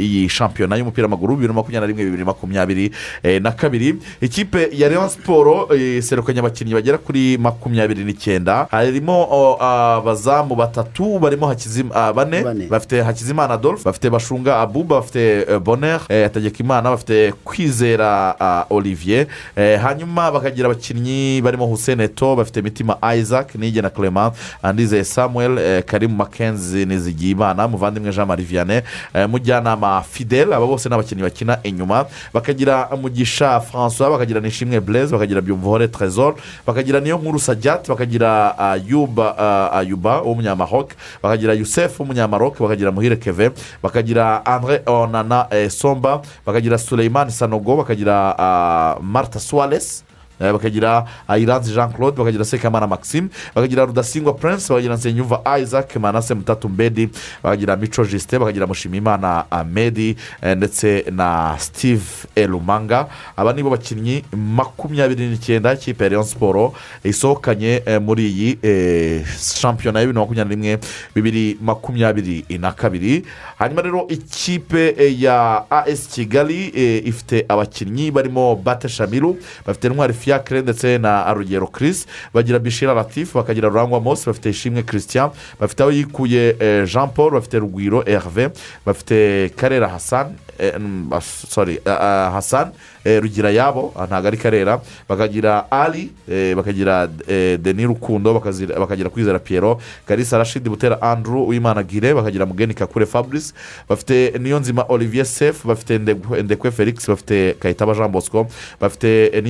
iyi 0.00 0.28
shampiyona 0.28 0.76
y'umupira. 0.76 0.97
W'amaguru 1.06 1.34
bibiri 1.34 1.48
na 1.48 1.54
makumyabiri 1.54 1.80
na 1.80 1.86
rimwe 1.86 2.04
bibiri 2.04 2.22
na 2.22 2.26
makumyabiri 2.26 2.90
eh, 3.22 3.42
na 3.42 3.50
kabiri. 3.52 3.94
Ikipe 4.20 4.68
ya 4.72 4.88
leon 4.88 5.08
siporo 5.08 5.68
eh, 5.74 5.98
iserukanye 5.98 6.40
abakinnyi 6.40 6.74
bagera 6.74 6.98
kuri 6.98 7.38
makumyabiri 7.38 8.04
n'icyenda. 8.04 8.66
Harimo 8.70 9.56
abazamu 9.62 10.54
batatu 10.56 11.18
barimo 11.18 11.54
ah, 11.94 12.12
bane. 12.12 12.44
Bafite 12.68 13.02
hakizimana 13.02 13.54
adolphe 13.54 13.84
bafite 13.84 14.10
bashunga 14.10 14.60
abuba 14.60 14.96
bafite 14.96 15.44
eh, 15.48 15.58
bonheur 15.58 16.00
eh, 16.08 16.22
hategekimana 16.24 16.90
bafite 16.90 17.32
kwizera 17.44 18.34
ah, 18.40 18.66
olivier. 18.70 19.26
Eh, 19.56 19.80
hanyuma 19.80 20.30
bakagira 20.30 20.66
abakinnyi 20.68 21.40
barimo 21.42 21.66
hussein 21.66 22.00
eto 22.00 22.36
bafite 22.36 22.62
mitima 22.62 22.98
isaac 23.16 23.54
nigena 23.54 23.90
clement 23.90 24.34
andizeye 24.62 25.04
samuel 25.04 25.58
eh, 25.58 25.82
karimu 25.84 26.16
makenzi 26.16 26.86
nizigiyimana 26.86 27.68
muvandimwe 27.68 28.12
jean 28.12 28.26
marie 28.28 28.46
vianney 28.46 28.80
eh, 29.14 29.28
mujyanama 29.28 30.02
fidel. 30.02 30.52
Aba 30.52 30.66
bose 30.66 30.87
ni 30.88 30.94
abakinnyi 30.94 31.22
bakina 31.22 31.58
inyuma 31.62 32.06
bakagira 32.34 32.88
mugisha 33.02 33.60
francois 33.60 34.10
bakagira 34.10 34.40
nishimwe 34.40 34.80
blaise 34.80 35.12
bakagira 35.12 35.40
byumvuhore 35.40 35.88
trésor 35.88 36.34
bakagira 36.66 37.00
niyo 37.00 37.18
nkuru 37.18 37.38
sajyati 37.38 37.90
bakagira 37.90 38.58
ayuba 38.58 39.34
ah, 39.38 39.78
ayuba 39.78 40.20
w'umunyamaroc 40.22 40.90
bakagira 41.22 41.54
yusef 41.54 42.00
w'umunyamaroc 42.00 42.58
bakagira 42.60 42.90
muhire 42.92 43.16
keve 43.16 43.50
bakagira 43.82 44.46
andre 44.46 44.82
onana 44.86 45.46
eh, 45.50 45.70
somba 45.70 46.22
bakagira 46.46 46.78
suleiman 46.78 47.30
sanogo 47.30 47.76
bakagira 47.76 48.34
ah, 48.38 48.98
marta 49.02 49.38
suarez 49.40 50.02
Eh, 50.07 50.07
bakagira 50.40 51.04
ayiranze 51.28 51.72
jean 51.74 51.92
claude 51.92 52.16
bakagira 52.18 52.44
sekamana 52.44 52.86
maxime 52.86 53.28
bakagira 53.54 53.84
rudasingwa 53.84 54.32
prince 54.34 54.68
bakagira 54.68 54.94
nsengiyumva 54.94 55.42
isaac 55.62 55.96
manase 55.96 56.34
mutatu 56.34 56.68
mbedi 56.68 57.08
bakagira 57.42 57.76
mico 57.76 58.04
jisite 58.04 58.38
bakagira 58.38 58.66
mushimimana 58.66 59.44
amedi 59.50 60.16
eh, 60.42 60.56
ndetse 60.56 61.04
na 61.10 61.56
steve 61.58 62.04
elumanga 62.34 63.06
aba 63.36 63.52
nibo 63.52 63.70
bakinnyi 63.70 64.24
makumyabiri 64.32 65.26
n'icyenda 65.26 65.74
ikipe 65.74 66.04
ya 66.04 66.10
leon 66.10 66.24
siporo 66.24 66.72
isohokanye 67.04 67.82
eh, 67.86 68.00
muri 68.00 68.26
iyi 68.26 68.58
eh, 68.62 69.26
shampiyona 69.60 70.04
na 70.06 70.12
makumyabiri 70.12 70.56
n'imwe 70.56 70.78
bibiri 71.14 71.58
makumyabiri 71.62 72.44
na 72.58 72.72
kabiri 72.72 73.24
hanyuma 73.58 73.82
rero 73.82 74.06
ikipe 74.08 74.94
eh, 74.98 75.22
ya 75.22 75.64
as 75.70 76.08
kigali 76.08 76.72
eh, 76.74 77.06
ifite 77.06 77.44
abakinnyi 77.48 78.10
barimo 78.10 78.54
bate 78.56 78.88
shamiru 78.88 79.38
bafite 79.66 79.88
ntwari 79.88 80.14
fiacre 80.28 80.62
ndetse 80.62 80.98
na 80.98 81.32
rugero 81.32 81.66
chris. 81.66 82.06
Bagira 82.34 82.58
bishira 82.58 82.94
latif 82.94 83.34
bakagira 83.34 83.68
rurangwa 83.68 84.00
mose 84.00 84.26
bafite 84.26 84.50
ishimwe 84.50 84.82
christian. 84.82 85.30
Bafite 85.60 85.80
aho 85.82 85.90
yikuye 85.92 86.56
eh, 86.60 86.84
jean 86.86 87.08
paul 87.08 87.30
bafite 87.32 87.58
rugwiro 87.58 88.02
herve 88.06 88.50
bafite 88.86 89.50
karera 89.56 89.88
hassan 89.88 90.26
eh, 90.58 90.72
ah, 91.12 91.20
sorry 91.20 91.74
eh, 91.86 91.92
ah, 91.92 92.30
hassan 92.34 92.72
eh, 93.04 93.20
rugira 93.22 93.50
yabo 93.50 93.92
ah, 93.96 94.06
ntabwo 94.06 94.28
ari 94.28 94.36
karera. 94.36 94.80
Bakagira 95.08 95.64
eh, 96.28 96.54
bakagira 96.56 97.06
deni 97.58 97.84
rukundo 97.86 98.34
bakagira 98.34 99.10
kwizera 99.10 99.38
piero 99.38 99.80
karisa 100.06 100.38
rashidi 100.38 100.68
butera 100.68 101.02
andrew 101.02 101.42
uwimana 101.44 101.82
gire 101.82 102.14
bakagira 102.14 102.46
mugeni 102.46 102.74
kakure 102.74 103.06
fabrice. 103.06 103.52
Bafite 103.88 104.32
niyonzima 104.38 104.84
olivier 104.88 105.24
sef 105.26 105.64
bafite 105.66 105.98
Ndekwe- 105.98 106.70
felix 106.70 107.08
bafite 107.08 107.56
kayitaba 107.60 107.94
jean 107.94 108.08
bosco. 108.12 108.46
Bafite 108.80 109.30
eh, 109.32 109.42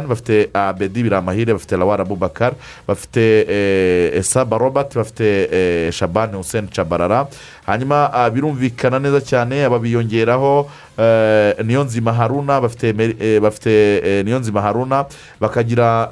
ramadan 0.00 0.08
bafite 0.08 0.50
abedi 0.54 1.02
biramahire 1.02 1.52
bafite 1.52 1.76
lawara 1.76 2.04
bubakar 2.04 2.52
bafite 2.88 3.44
eh, 3.48 4.18
esaba 4.18 4.58
robert 4.58 4.94
bafite 4.94 5.48
eh, 5.52 5.92
shabani 5.92 6.36
hussein 6.36 6.68
cabarara 6.68 7.28
hanyuma 7.66 8.10
ah, 8.12 8.30
birumvikana 8.30 8.98
neza 8.98 9.20
cyane 9.20 9.64
aba 9.64 9.78
biyongeraho 9.78 10.68
eh, 10.98 11.54
niyonzima 11.64 12.12
haruna 12.12 12.60
bafite 12.60 12.94
eh, 13.20 14.24
niyonzima 14.24 14.60
haruna 14.60 15.06
bakagira 15.40 16.10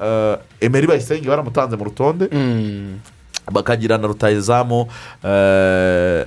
emeri 0.61 0.87
bayisenge 0.87 1.29
baramutanze 1.29 1.77
mu 1.77 1.85
rutonde. 1.85 2.29
Bakagira 3.53 3.99
na 3.99 4.07
rutayizamu 4.07 4.87
eh, 5.25 6.25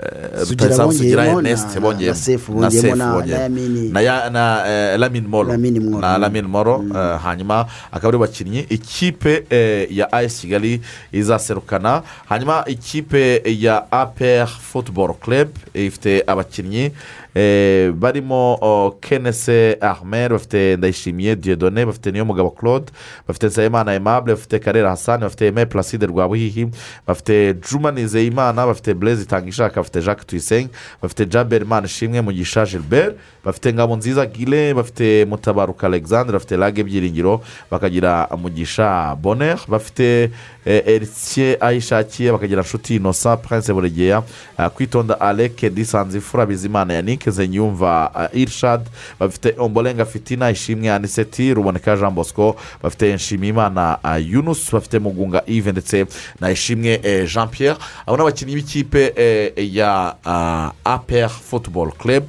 rutayizamu 0.49 0.93
sugira 0.93 1.23
bongeyemo 1.23 1.39
enesite 1.39 1.75
na- 1.75 1.81
bongeyemo 1.81 2.13
na 2.13 2.19
Sefu 2.19 2.51
bongeyemo 2.53 2.95
na- 2.95 4.29
na 4.29 4.63
eh, 4.67 4.99
moro. 5.27 5.49
Na 6.01 6.17
lamine 6.17 6.47
moro 6.47 6.84
eh, 6.95 7.19
hanyuma 7.23 7.65
akaba 7.91 8.07
ari 8.10 8.17
bakinnyi 8.17 8.60
ikipe 8.69 9.43
eh, 9.49 9.88
ya 9.97 10.12
ayesi 10.12 10.41
kigali 10.41 10.81
izaserukana. 11.12 12.01
Hanyuma 12.29 12.63
ikipe 12.67 13.41
ya 13.60 13.91
apr 13.91 14.47
football 14.47 15.13
club 15.19 15.47
ifite 15.73 16.23
abakinnyi 16.27 16.84
eh, 16.84 16.91
barimo 17.93 18.95
kenese 19.01 19.77
ahmed 19.81 20.31
bafite 20.31 20.77
ndayishimiye 20.77 21.35
diodone 21.35 21.85
bafite 21.85 22.11
niyomugabo 22.11 22.49
claude 22.51 22.91
bafite 23.27 23.47
nsabimana 23.47 23.91
aimable 23.91 24.33
bafite 24.33 24.59
karera 24.59 24.89
hasani 24.89 25.21
bafite 25.23 25.47
eme 25.47 25.65
placide 25.65 26.05
rwabuhihi 26.05 26.67
bafite 27.07 27.53
juma 27.71 27.91
nizeyimana 27.91 28.65
bafite 28.67 28.93
blaise 28.93 29.21
itangishaka 29.23 29.75
bafite 29.75 30.01
jacques 30.01 30.25
tuyisenge 30.27 30.69
bafite 31.01 31.25
jaberi 31.25 31.65
manishimwe 31.65 32.21
mugisha 32.21 32.65
gilbert 32.65 33.15
bafite 33.45 33.73
ngabo 33.73 33.95
nziza 33.95 34.25
gile 34.25 34.73
bafite 34.73 35.25
mutabaruka 35.25 35.87
alexandre 35.87 36.33
bafite 36.33 36.57
lage 36.57 36.83
byiringiro 36.83 37.41
bakagira 37.71 38.27
mugisha 38.41 39.15
bonheur 39.15 39.59
bafite 39.67 40.29
eh, 40.65 40.84
eritiye 40.88 41.58
ayishakiye 41.60 42.32
bakagira 42.32 42.62
nshuti 42.62 42.95
inosa 42.95 43.38
prince 43.38 43.74
buregeya 43.74 44.24
eh, 44.60 44.69
kwitonda 44.69 45.21
aleke 45.21 45.69
disanzifura 45.69 46.45
bizimana 46.45 46.93
yannick 46.93 47.30
zenyumva 47.30 48.12
eh, 48.34 48.41
irshad 48.41 48.82
bafite 49.19 49.56
ombolenga 49.58 50.06
fitina 50.06 50.52
ishimwe 50.52 50.91
aniseti 50.91 51.54
ruboneka 51.54 51.95
jean 51.97 52.12
bosco 52.13 52.56
bafite 52.84 53.13
nshimiyimana 53.15 53.97
eh, 54.06 54.30
yunus 54.32 54.71
bafite 54.74 55.00
mugunga 55.00 55.43
yves 55.47 55.71
ndetse 55.71 56.06
na 56.39 56.52
ishimwe 56.52 57.02
jean 57.34 57.47
pierre 57.47 57.78
abo 58.06 58.17
ni 58.17 58.21
abakinnyi 58.21 58.56
b'ikipe 58.56 59.13
ya 59.58 60.15
apr 60.86 61.30
football 61.30 61.91
club. 61.91 62.24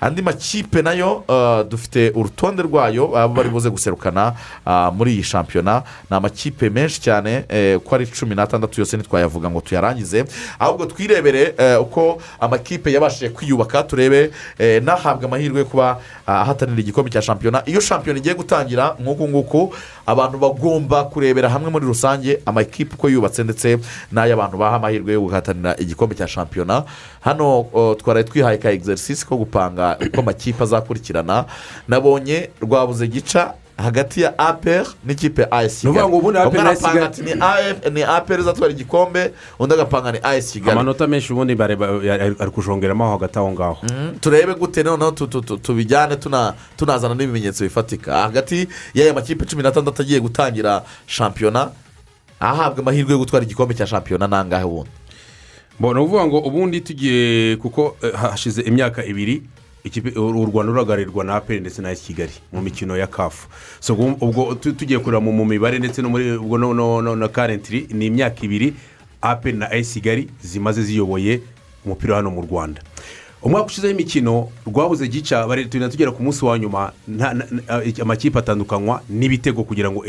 Andi 0.00 0.22
makipe 0.22 0.82
na 0.82 0.92
yo 0.92 1.24
uh, 1.28 1.68
dufite 1.68 2.12
urutonde 2.14 2.62
rwayo 2.62 3.06
baba 3.06 3.34
bari 3.34 3.48
buze 3.48 3.70
guserukana 3.70 4.32
uh, 4.66 4.88
muri 4.96 5.12
iyi 5.12 5.22
shampiyona. 5.22 5.82
Ni 6.10 6.16
amakipe 6.16 6.70
menshi 6.70 7.00
cyane 7.00 7.44
eh, 7.48 7.76
uko 7.78 7.94
ari 7.94 8.06
cumi 8.06 8.34
n'atandatu 8.34 8.80
yose 8.80 8.96
ntitwayavuga 8.96 9.50
ngo 9.50 9.60
tuyarangize. 9.60 10.24
Ahubwo 10.58 10.86
twirebere 10.86 11.54
uko 11.80 12.18
amakipe 12.40 12.92
yabashije 12.92 13.28
kwiyubaka 13.28 13.82
turebe 13.82 14.30
n'ahabwa 14.58 15.24
amahirwe 15.24 15.58
yo 15.58 15.64
kuba 15.66 16.00
ah, 16.26 16.40
ahatanira 16.40 16.80
igikombe 16.80 17.10
cya 17.10 17.22
shampiyona. 17.22 17.62
Iyo 17.66 17.80
shampiyona 17.80 18.18
igiye 18.18 18.34
gutangira 18.34 18.96
nk'uku 19.00 19.28
nguku 19.28 19.74
abantu 20.10 20.38
bagomba 20.38 21.04
kurebera 21.06 21.48
hamwe 21.48 21.70
muri 21.70 21.86
rusange 21.86 22.40
amakipe 22.46 22.94
uko 22.98 23.08
yubatse 23.08 23.44
ndetse 23.46 23.78
n'ay'abantu 24.12 24.56
baha 24.58 24.76
amahirwe 24.76 25.12
yo 25.14 25.20
guhatanira 25.22 25.76
igikombe 25.78 26.14
cya 26.18 26.28
shampiyona. 26.28 26.82
Hano 27.20 27.66
twari 27.98 28.24
twihaye 28.24 28.58
ka 28.58 28.70
egiserisisi 28.74 29.26
ko 29.26 29.36
gupanga 29.36 29.96
uko 30.06 30.20
amakipe 30.20 30.62
azakurikirana. 30.62 31.44
Nabonye 31.88 32.50
rwabuze 32.62 33.06
gica 33.08 33.54
hagati 33.82 34.20
ya 34.22 34.38
apr 34.38 34.86
n'ikipe 35.04 35.46
as 35.50 35.84
Ni 35.84 35.90
ukuvuga 35.90 36.08
ngo 36.08 36.16
ubundi 36.18 36.38
umwe 36.38 36.62
na 36.62 36.70
arapanga 36.70 37.06
Kigali- 37.08 37.90
ni 37.90 37.90
ni 37.90 38.02
apr 38.02 38.40
izatwara 38.40 38.72
igikombe 38.72 39.32
undi 39.58 39.74
agapanga 39.74 40.12
ni 40.12 40.18
as 40.22 40.52
kigali. 40.52 40.72
Amanota 40.72 41.06
menshi 41.06 41.32
ubundi 41.32 41.56
ari 41.62 42.50
kujongeramo 42.52 43.10
hagati 43.10 43.38
aho 43.38 43.50
ngaho. 43.52 43.78
Turebe 44.20 44.54
gute 44.54 44.82
noneho 44.82 45.10
tu- 45.10 45.26
tu- 45.26 45.40
tu- 45.40 45.56
tubijyane 45.58 46.16
tuna- 46.16 46.54
tunazana 46.76 47.14
n'ibimenyetso 47.14 47.64
bifatika. 47.64 48.22
Hagati 48.22 48.68
y'aya 48.94 49.14
makipe 49.14 49.44
cumi 49.44 49.62
n'atandatu 49.62 50.02
agiye 50.02 50.20
gutangira 50.20 50.82
shampiyona 51.06 51.70
ahabwa 52.40 52.78
amahirwe 52.82 53.12
yo 53.12 53.18
gutwara 53.18 53.44
igikombe 53.44 53.74
cya 53.74 53.86
shampiyona 53.86 54.26
n'angahe 54.26 54.64
wundi 54.64 54.90
mbona 55.80 56.00
uvuga 56.02 56.26
ngo 56.26 56.38
ubundi 56.38 56.80
tugiye 56.80 57.56
kuko 57.56 57.96
eh, 58.02 58.12
hashize 58.14 58.62
imyaka 58.62 59.04
ibiri 59.04 59.42
u 60.16 60.44
rwanda 60.46 60.72
ruragarirwa 60.72 61.24
na 61.24 61.36
aperi 61.36 61.60
ndetse 61.60 61.82
na 61.82 61.94
kigali 61.94 62.32
mu 62.52 62.60
mikino 62.62 62.96
ya 62.96 63.06
kafu 63.06 63.48
ubwo- 63.92 64.16
ubwo 64.20 64.54
tu- 64.54 64.72
tugiye 64.72 64.98
kureba 64.98 65.20
mu 65.20 65.44
mibare 65.44 65.78
ndetse 65.78 66.02
no 66.02 66.08
muri 66.08 66.36
ubwo 66.36 66.58
na 67.16 67.28
karentiri 67.28 67.88
ni 67.92 68.06
imyaka 68.06 68.44
ibiri 68.44 68.74
aperi 69.22 69.56
na 69.58 69.66
kigali 69.68 70.28
zimaze 70.42 70.82
ziyoboye 70.82 71.40
umupira 71.84 72.16
hano 72.16 72.30
mu 72.30 72.42
rwanda. 72.42 72.82
Umwaka 73.42 73.66
ushizeho 73.66 73.92
imikino 73.94 74.48
rwabuze 74.66 75.08
gica 75.08 75.46
tugenda 75.64 75.88
tugera 75.88 76.12
ku 76.12 76.22
munsi 76.22 76.44
wa 76.44 76.58
nyuma 76.58 76.92
eh, 77.08 77.94
amakipe 78.02 78.38
atandukanywa 78.38 79.02
n'ibitego 79.08 79.64
kugira 79.64 79.90
ngo 79.90 80.04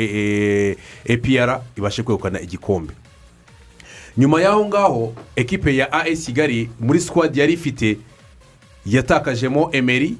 epr 1.06 1.62
ibashe 1.78 2.04
kwegukana 2.04 2.42
igikombe. 2.42 2.94
Nyuma 4.18 4.42
y'aho 4.42 4.66
ngaho 4.66 5.16
ekipe 5.36 5.76
ya 5.76 5.88
as 5.94 6.26
kigali 6.26 6.70
muri 6.80 7.00
sikwadi 7.00 7.40
yari 7.40 7.54
ifite 7.54 7.98
yatakajemo 8.86 9.70
emeri 9.72 10.18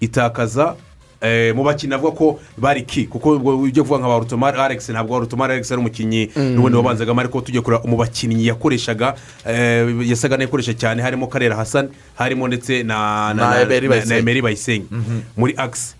itakaza 0.00 0.76
eh, 1.20 1.54
mu 1.54 1.64
bakinnyi 1.64 1.94
avuga 1.94 2.12
ko 2.16 2.40
bari 2.58 2.82
ki 2.86 3.06
kuko 3.06 3.30
ujya 3.40 3.82
kuvuga 3.82 3.98
nka 4.00 4.08
ba 4.08 4.18
rutomari 4.18 4.58
alex 4.58 4.88
ntabwo 4.88 5.18
rutomari 5.18 5.52
alex 5.52 5.72
ari 5.72 5.80
umukinnyi 5.80 6.30
Mm. 6.36 6.54
n'ubundi 6.54 6.76
wabanzagamo 6.76 7.20
ariko 7.20 7.40
tujya 7.40 7.60
kureba 7.62 7.82
mu 7.84 7.96
bakinnyi 7.96 8.46
yakoreshaga 8.46 9.14
eh, 9.46 9.86
yasaga 10.06 10.36
n'ayakoresha 10.36 10.74
cyane 10.74 11.02
harimo 11.02 11.26
karera 11.26 11.56
hasani 11.56 11.88
harimo 12.14 12.46
ndetse 12.48 12.82
na 12.82 13.34
Na 13.34 13.64
Bayisenge. 13.66 14.18
Emery 14.18 14.42
bayisenge 14.42 14.86
Mhm. 14.90 15.20
muri 15.36 15.54
agisi 15.56 15.94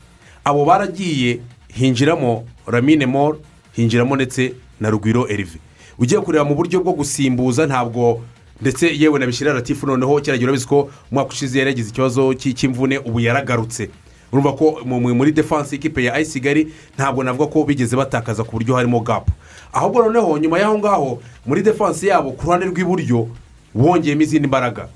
abo 0.44 0.64
baragiye 0.64 1.40
hinjiramo 1.74 2.46
ramine 2.66 3.06
moro 3.06 3.40
hinjiramo 3.74 4.14
ndetse 4.16 4.54
na 4.80 4.90
rugwiro 4.90 5.26
erive 5.28 5.58
ugiye 5.98 6.20
kureba 6.20 6.44
mu 6.44 6.54
buryo 6.54 6.78
bwo 6.80 6.92
gusimbuza 6.94 7.66
ntabwo 7.66 8.22
ndetse 8.60 8.86
yewe 8.98 9.18
na 9.18 9.26
bishyira 9.26 9.52
ratifu 9.52 9.86
noneho 9.86 10.20
kiragira 10.20 10.50
urabizi 10.50 10.66
ko 10.66 10.90
umwaka 11.12 11.30
ushize 11.30 11.58
yari 11.58 11.70
yagize 11.70 11.90
ikibazo 11.90 12.32
cy'i- 12.34 12.54
cy'imvune 12.54 12.98
ubu 12.98 13.20
yaragarutse. 13.20 13.90
Urumva 14.32 14.52
ko 14.52 14.80
mu- 14.84 15.00
mu- 15.00 15.14
muri 15.14 15.32
defanse 15.32 15.76
ikipe 15.76 16.04
ya 16.04 16.14
ayisi 16.14 16.32
kigali 16.40 16.68
ntabwo 16.98 17.22
navuga 17.24 17.46
ko 17.46 17.64
bigeze 17.64 17.96
batakaza 17.96 18.44
ku 18.44 18.52
buryo 18.60 18.74
harimo 18.74 19.00
gapu 19.00 19.32
ahubwo 19.72 20.02
noneho 20.04 20.38
nyuma 20.38 20.58
y'aho 20.58 20.78
ngaho 20.78 21.22
muri 21.46 21.62
defanse 21.62 22.06
yabo 22.06 22.32
ku 22.36 22.44
ruhande 22.44 22.66
rw'iburyo 22.66 23.28
bongeyemo 23.74 24.22
izindi 24.22 24.48
mbaraga. 24.48 24.88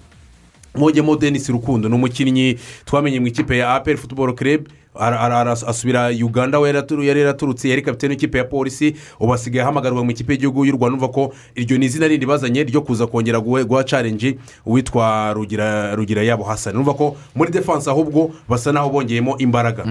Mwongemo 0.74 1.16
denise 1.16 1.52
rukundo 1.52 1.88
ni 1.88 1.94
umukinnyi 1.94 2.58
twamenye 2.84 3.20
mu 3.20 3.26
ikipe 3.26 3.58
ya 3.58 3.74
aperi 3.74 3.96
futuboro 3.98 4.32
kerebe 4.32 4.68
asubira 4.94 6.08
uganda 6.08 6.58
yari 6.58 7.20
yaraturutse 7.20 7.68
yari 7.68 7.82
kapitene 7.82 8.12
w'ikipe 8.14 8.38
ya 8.38 8.44
polisi 8.44 8.94
ubu 9.20 9.34
asigaye 9.34 9.62
ahamagarwa 9.62 10.04
mu 10.04 10.10
ikipe 10.10 10.32
y'igihugu 10.32 10.64
y'u 10.64 10.76
rwanda. 10.76 10.94
Umva 10.94 11.08
ko 11.08 11.34
iryo 11.56 11.78
ni 11.78 11.86
izina 11.86 12.08
rindi 12.08 12.26
bazanye 12.26 12.64
ryo 12.64 12.80
kuza 12.80 13.06
kongera 13.06 13.40
guha 13.40 13.84
carenji 13.84 14.38
uwitwa 14.66 15.32
rugira 15.32 16.22
yabo 16.22 16.44
hasani 16.44 16.76
urumva 16.76 16.94
ko 16.94 17.16
muri 17.34 17.52
defanse 17.52 17.90
ahubwo 17.90 18.30
basa 18.48 18.72
naho 18.72 18.90
bongeyemo 18.90 19.38
imbaraga. 19.38 19.84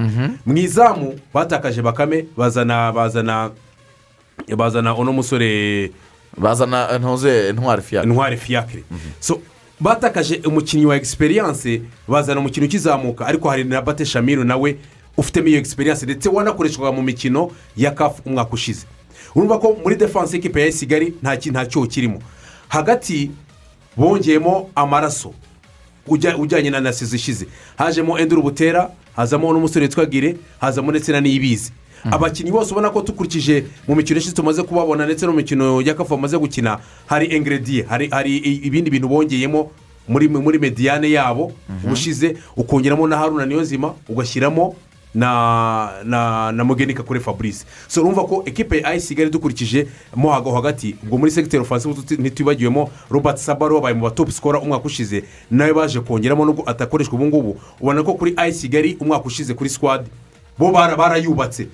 Mu 0.45 0.57
izamu 0.57 1.19
batakaje 1.33 1.81
bakame 1.81 2.25
bazana 2.37 2.91
bazana 2.91 3.49
bazana 4.57 4.95
uno 4.95 5.13
musore 5.13 5.91
bazana 6.37 6.97
ntuze 6.99 7.51
ntwari 7.53 7.81
fiyakire 7.81 8.13
ntwari 8.13 8.37
fiyakire 8.37 8.83
so 9.19 9.39
batakaje 9.81 10.41
umukinnyi 10.45 10.85
wa 10.85 10.95
egisperiyanse 10.95 11.81
bazana 12.07 12.39
umukinnyi 12.39 12.67
ukizamuka 12.67 13.25
ariko 13.27 13.49
hari 13.49 13.63
na 13.63 13.81
bate 13.81 14.05
shamiru 14.05 14.43
nawe 14.43 14.77
ufitemo 15.17 15.47
iyo 15.47 15.57
egisperiyanse 15.57 16.05
ndetse 16.05 16.29
wanakoreshwaga 16.29 16.91
mu 16.91 17.01
mikino 17.01 17.51
ya 17.77 17.91
kafu 17.91 18.21
umwaka 18.25 18.53
ushize. 18.53 18.85
Urumva 19.35 19.59
ko 19.59 19.77
muri 19.83 19.95
defanse 19.95 20.35
y'ikipe 20.37 20.61
ya 20.61 20.71
kigali 20.71 21.13
nta 21.21 21.37
ki- 21.37 21.49
nta 21.51 21.65
cyuho 21.65 21.87
kirimo. 21.87 22.19
Hagati 22.67 23.31
bongeyemo 23.97 24.69
amaraso 24.75 25.33
ujya- 26.07 26.37
ujyanye 26.37 26.69
na 26.69 26.79
na 26.79 26.93
sizo 26.93 27.15
ishize. 27.15 27.47
Hajemo 27.77 28.19
enduru 28.19 28.41
butera 28.41 28.89
hazamo 29.15 29.53
n'umusore 29.53 29.85
witwa 29.85 30.05
gire 30.05 30.37
hazamo 30.59 30.91
ndetse 30.91 31.11
na 31.11 31.21
niyibizi. 31.21 31.71
Abakinnyi 32.11 32.51
bose 32.51 32.71
ubona 32.71 32.89
ko 32.89 33.01
dukurikije 33.01 33.63
mu 33.87 33.95
mikino 33.95 34.17
ishize 34.19 34.35
tumaze 34.35 34.63
kubabona 34.63 35.05
ndetse 35.05 35.25
no 35.25 35.31
mu 35.31 35.37
mikino 35.37 35.81
ya 35.81 35.93
kafu 35.93 36.15
bamaze 36.15 36.37
gukina 36.37 36.79
hari 37.05 37.35
engerediye 37.35 37.83
hari 37.89 38.07
hari 38.09 38.37
ibindi 38.37 38.89
bintu 38.89 39.07
bongeyemo 39.07 39.71
muri 40.07 40.27
muri 40.27 40.59
mediyane 40.59 41.11
yabo 41.11 41.51
ubushize 41.85 42.37
ukongeramo 42.57 43.07
na 43.07 43.17
haruna 43.17 43.45
niyonzima 43.45 43.93
ugashyiramo 44.09 44.75
na 45.13 45.99
na 46.03 46.51
na 46.51 46.63
mugenika 46.63 47.03
kuri 47.03 47.19
fabrice. 47.19 47.65
So 47.87 48.01
urumva 48.01 48.23
ko 48.23 48.43
ekipe 48.45 48.77
ya 48.79 48.87
ayisi 48.87 49.07
kigali 49.07 49.29
dukurikije 49.29 49.87
mo 50.15 50.31
hagati 50.31 50.95
ubwo 51.03 51.17
muri 51.17 51.31
segiteri 51.31 51.61
ofansive 51.63 51.93
tuti- 51.93 52.17
ntitubagiwemo 52.19 52.89
robert 53.09 53.37
sabaro 53.37 53.75
wabaye 53.75 53.95
mu 53.95 54.01
batopu 54.07 54.31
sikora 54.31 54.59
umwaka 54.59 54.85
ushize 54.85 55.23
nawe 55.51 55.73
baje 55.73 55.99
kongeramo 55.99 56.45
nubwo 56.45 56.63
atakoreshwa 56.69 57.13
ubu 57.15 57.25
ngubu. 57.25 57.59
Ubona 57.81 58.03
ko 58.03 58.13
kuri 58.13 58.33
ayisi 58.37 58.61
kigali 58.61 58.97
umwaka 58.99 59.25
ushize 59.25 59.53
kuri 59.53 59.69
sikwadi 59.69 60.09
bo 60.57 60.71
bara- 60.71 60.95
barayubatse. 60.95 61.67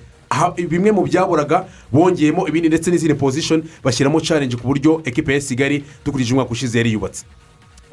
Bimwe 0.68 0.92
mu 0.92 1.02
byaburaga 1.02 1.64
bongeyemo 1.92 2.48
ibindi 2.48 2.68
ndetse 2.68 2.90
n'izindi 2.90 3.14
pozishoni 3.14 3.62
bashyiramo 3.84 4.20
carenji 4.20 4.56
ku 4.56 4.66
buryo 4.66 5.02
ekipe 5.04 5.32
ya 5.34 5.40
kigali 5.40 5.84
dukurikije 6.04 6.32
umwaka 6.34 6.50
ushize 6.50 6.78
yari 6.78 6.92
yubatse. 6.92 7.24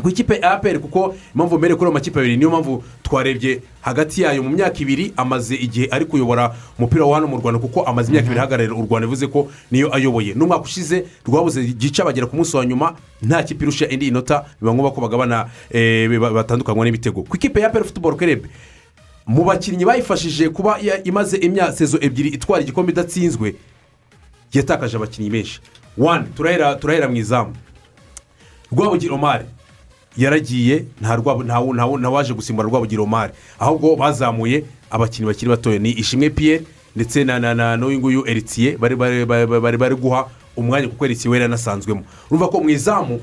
Ku 0.02 0.10
ikipe 0.10 0.36
ya 0.36 0.52
aperi 0.52 0.80
kuko 0.80 1.16
impamvu 1.36 1.58
mbere 1.58 1.76
kuri 1.76 1.86
ayo 1.88 1.94
makipe 1.94 2.20
abiri 2.20 2.38
niyo 2.38 2.50
mpamvu 2.50 2.84
twarebye 3.04 3.62
hagati 3.82 4.22
yayo 4.22 4.44
mu 4.44 4.50
myaka 4.50 4.80
ibiri 4.80 5.14
amaze 5.18 5.56
igihe 5.56 5.88
ari 5.92 6.06
kuyobora 6.06 6.52
umupira 6.80 7.06
wa 7.06 7.16
hano 7.16 7.28
mu 7.28 7.38
rwanda 7.40 7.60
kuko 7.60 7.82
amaze 7.88 8.10
imyaka 8.12 8.26
ibiri 8.28 8.40
ahagararira 8.40 8.76
u 8.76 8.84
rwanda 8.84 9.08
bivuze 9.08 9.28
ko 9.28 9.48
niyo 9.72 9.96
ayoboye. 9.96 10.34
N'umwaka 10.36 10.64
ushize 10.68 11.06
rwabuze 11.28 11.64
gica 11.64 12.04
bagera 12.06 12.28
ku 12.28 12.36
munsi 12.36 12.58
wa 12.58 12.66
nyuma 12.66 12.96
nta 13.24 13.44
kipe 13.44 13.64
irusha 13.64 13.88
indi 13.88 14.08
inota 14.08 14.44
biba 14.62 14.74
ngombwa 14.74 14.92
ko 14.92 15.02
bagabana 15.02 15.48
eh, 15.72 16.12
ba- 16.20 16.32
batandukanywa 16.44 16.86
n'ibitego. 16.86 17.24
Ku 17.24 17.36
ikipe 17.40 17.60
ya 17.64 17.68
aperi 17.72 17.86
futuboro 17.88 18.16
kerebe 18.20 18.50
mu 19.28 19.44
bakinnyi 19.44 19.86
bayifashije 19.86 20.50
kuba 20.50 20.80
imaze 21.04 21.38
imyaka 21.38 21.72
sezo 21.74 21.98
ebyiri 22.02 22.30
itwara 22.30 22.62
igikombe 22.64 22.92
idatsinzwe 22.92 23.56
yatakaje 24.54 24.98
abakinnyi 24.98 25.30
benshi. 25.30 25.60
Wani 25.98 26.26
turahera 26.80 27.08
mu 27.10 27.16
izamu. 27.16 27.54
Rwabugira 28.72 29.14
omari 29.14 29.46
yaragiye 30.18 30.86
nta 31.02 32.10
waje 32.10 32.34
gusimbura 32.34 32.70
rwabugira 32.70 33.02
omari 33.04 33.34
ahubwo 33.60 33.96
bazamuye 33.96 34.64
abakinnyi 34.92 35.28
bakiri 35.28 35.50
batoya. 35.50 35.80
Ni 35.80 35.92
ishimwe 35.92 36.30
piyeri 36.30 36.66
ndetse 36.96 37.24
na 37.24 37.78
n'uyu 37.78 38.00
nguyu 38.00 38.24
eritiye 38.28 38.78
bari 38.78 38.96
bari 38.96 39.78
bari 39.78 39.96
guha 39.96 40.28
umwanya 40.58 40.88
kuko 40.88 41.06
eritiye 41.06 41.32
we 41.32 41.40
yanasanzwemo 41.40 42.04
urumva 42.30 42.48
ko 42.48 42.60
mu 42.64 42.70
izamu 42.70 43.20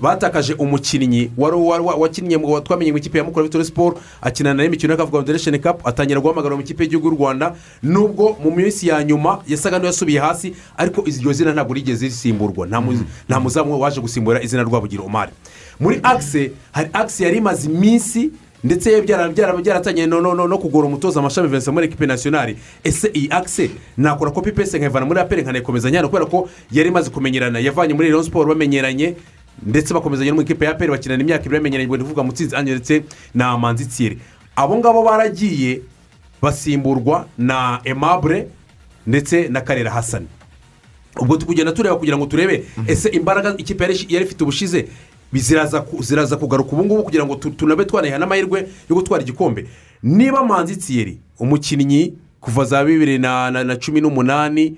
batakaje 0.00 0.54
umukinnyi 0.54 1.30
wari 1.36 1.56
wari- 1.56 1.84
wa- 1.84 1.94
wakinnye 1.94 2.38
twamenye 2.64 2.92
mu 2.92 2.98
ikipe 2.98 3.18
ya 3.18 3.24
mukura 3.24 3.42
victoire 3.42 3.64
siporo 3.66 4.00
akinana 4.22 4.62
n'imikino 4.62 4.92
ya 4.92 4.96
kavuga 4.96 5.18
federation 5.20 5.58
cup 5.58 5.86
atangira 5.86 6.20
guhamagarwa 6.20 6.56
mu 6.56 6.62
ikipe 6.62 6.82
y'igihugu 6.84 7.08
y'u 7.08 7.14
rwanda 7.16 7.54
nubwo 7.82 8.36
mu 8.42 8.50
minsi 8.50 8.88
ya 8.88 9.04
nyuma 9.04 9.42
yasaga 9.48 9.78
n'uyasubiye 9.78 10.20
hasi 10.20 10.54
ariko 10.76 11.04
iryo 11.06 11.32
zina 11.32 11.52
ntabwo 11.52 11.74
rigeze 11.74 12.06
risimburwa. 12.06 12.66
Nta 12.66 12.80
mu- 12.80 13.04
nta 13.28 13.40
muzamu 13.40 13.80
waje 13.80 14.00
gusimbura 14.00 14.42
izina 14.42 14.62
rwabugira 14.62 15.02
omari 15.02 15.32
muri 15.80 16.00
akise 16.02 16.52
hari 16.72 16.88
akise 16.92 17.24
yari 17.24 17.36
imaze 17.38 17.68
iminsi 17.70 18.30
ndetse 18.64 19.00
byara- 19.02 19.28
byara- 19.28 19.60
byaratangiye 19.62 20.06
no, 20.06 20.20
no, 20.20 20.34
no, 20.34 20.48
no 20.48 20.58
kugora 20.58 20.86
umutoza 20.86 21.20
amashami 21.20 21.48
vincent 21.48 21.74
muri 21.74 21.86
ekipe 21.86 22.06
nasiyonari 22.06 22.56
ese 22.84 23.10
iyi 23.14 23.28
akise 23.30 23.70
nakora 23.96 24.30
kopi 24.30 24.52
pese 24.52 24.78
nkayivana 24.78 25.06
muri 25.06 25.20
aperi 25.20 25.42
nkanayikomeza 25.42 25.90
nyine 25.90 26.08
kubera 26.08 26.24
ko 26.26 26.48
yari 26.72 26.88
imaze 26.88 27.10
kumenyerana. 27.10 27.58
Yavanye 27.60 27.94
muri 27.94 28.08
rayon 28.08 28.24
siporo 28.24 28.48
bamenyeranye 28.48 29.14
ndetse 29.62 29.94
bakomezanya 29.94 30.30
no 30.30 30.36
mu 30.36 30.42
ikipe 30.42 30.64
ya 30.64 30.70
aperi 30.70 30.90
bakinana 30.90 31.22
imyaka 31.22 31.44
ibiri 31.44 31.58
bamenyeranye 31.60 31.86
ubwo 31.86 31.96
ndavuga 31.96 32.22
mutsinzi 32.22 32.56
anyo 32.56 32.74
ndetse 32.74 33.04
na 33.34 33.58
manzi 33.58 33.86
tsiri 33.86 34.18
abo 34.56 34.76
ngabo 34.76 35.02
baragiye 35.04 35.80
basimburwa 36.42 37.26
na 37.38 37.80
emabure 37.84 38.48
ndetse 39.06 39.48
na 39.48 39.60
karera 39.60 39.90
hasani 39.90 40.26
ubwo 41.20 41.36
turi 41.36 41.46
kugenda 41.46 41.72
tureba 41.72 41.96
kugira 41.96 42.16
ngo 42.18 42.26
turebe 42.26 42.64
ese 42.86 43.08
imbaraga 43.08 43.54
ikipe 43.58 43.84
yari 44.08 44.24
ifite 44.24 44.42
ubushize 44.42 44.88
ziraza 45.32 45.80
ku- 45.80 46.02
ziraza 46.02 46.36
kugaruka 46.36 46.72
ubu 46.72 46.84
ngubu 46.84 47.02
kugira 47.02 47.24
ngo 47.24 47.34
tu- 47.36 47.50
tunabe 47.50 47.84
twanayiha 47.84 48.18
n'amahirwe 48.18 48.68
yo 48.90 48.94
gutwara 48.96 49.22
igikombe. 49.22 49.66
Niba 50.02 50.44
manzi 50.44 50.76
tiyeri 50.76 51.18
umukinnyi 51.38 52.14
kuva 52.40 52.64
za 52.64 52.84
bibiri 52.84 53.18
na 53.18 53.76
cumi 53.76 54.00
n'umunani 54.00 54.76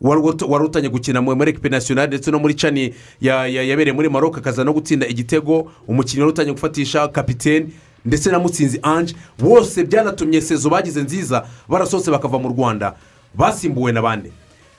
wari 0.00 0.20
ut- 0.20 0.48
wari 0.48 0.64
utangiye 0.64 0.90
gukina 0.92 1.22
mu- 1.22 1.36
muri 1.36 1.50
ekipe 1.50 1.68
nasiyonari 1.68 2.08
ndetse 2.08 2.30
no 2.30 2.38
muri 2.38 2.54
cani 2.54 2.94
ya- 3.20 3.46
ya- 3.46 3.62
yabereye 3.62 3.92
muri 3.94 4.08
maroc 4.08 4.38
akaza 4.38 4.64
no 4.64 4.72
gutsinda 4.72 5.06
igitego. 5.06 5.70
Umukinnyi 5.88 6.20
wari 6.22 6.32
utangiye 6.32 6.54
gufatisha 6.54 7.08
kapitene 7.08 7.66
ndetse 8.04 8.30
na 8.30 8.38
mutsinzi 8.38 8.78
anje 8.82 9.14
bose 9.38 9.84
byanatumye 9.84 10.40
sezo 10.40 10.70
bagize 10.70 11.02
nziza 11.02 11.46
barasohotse 11.68 12.10
bakava 12.10 12.38
mu 12.38 12.48
rwanda. 12.48 12.94
Basimbuwe 13.34 13.92
na 13.92 14.02
bande 14.02 14.30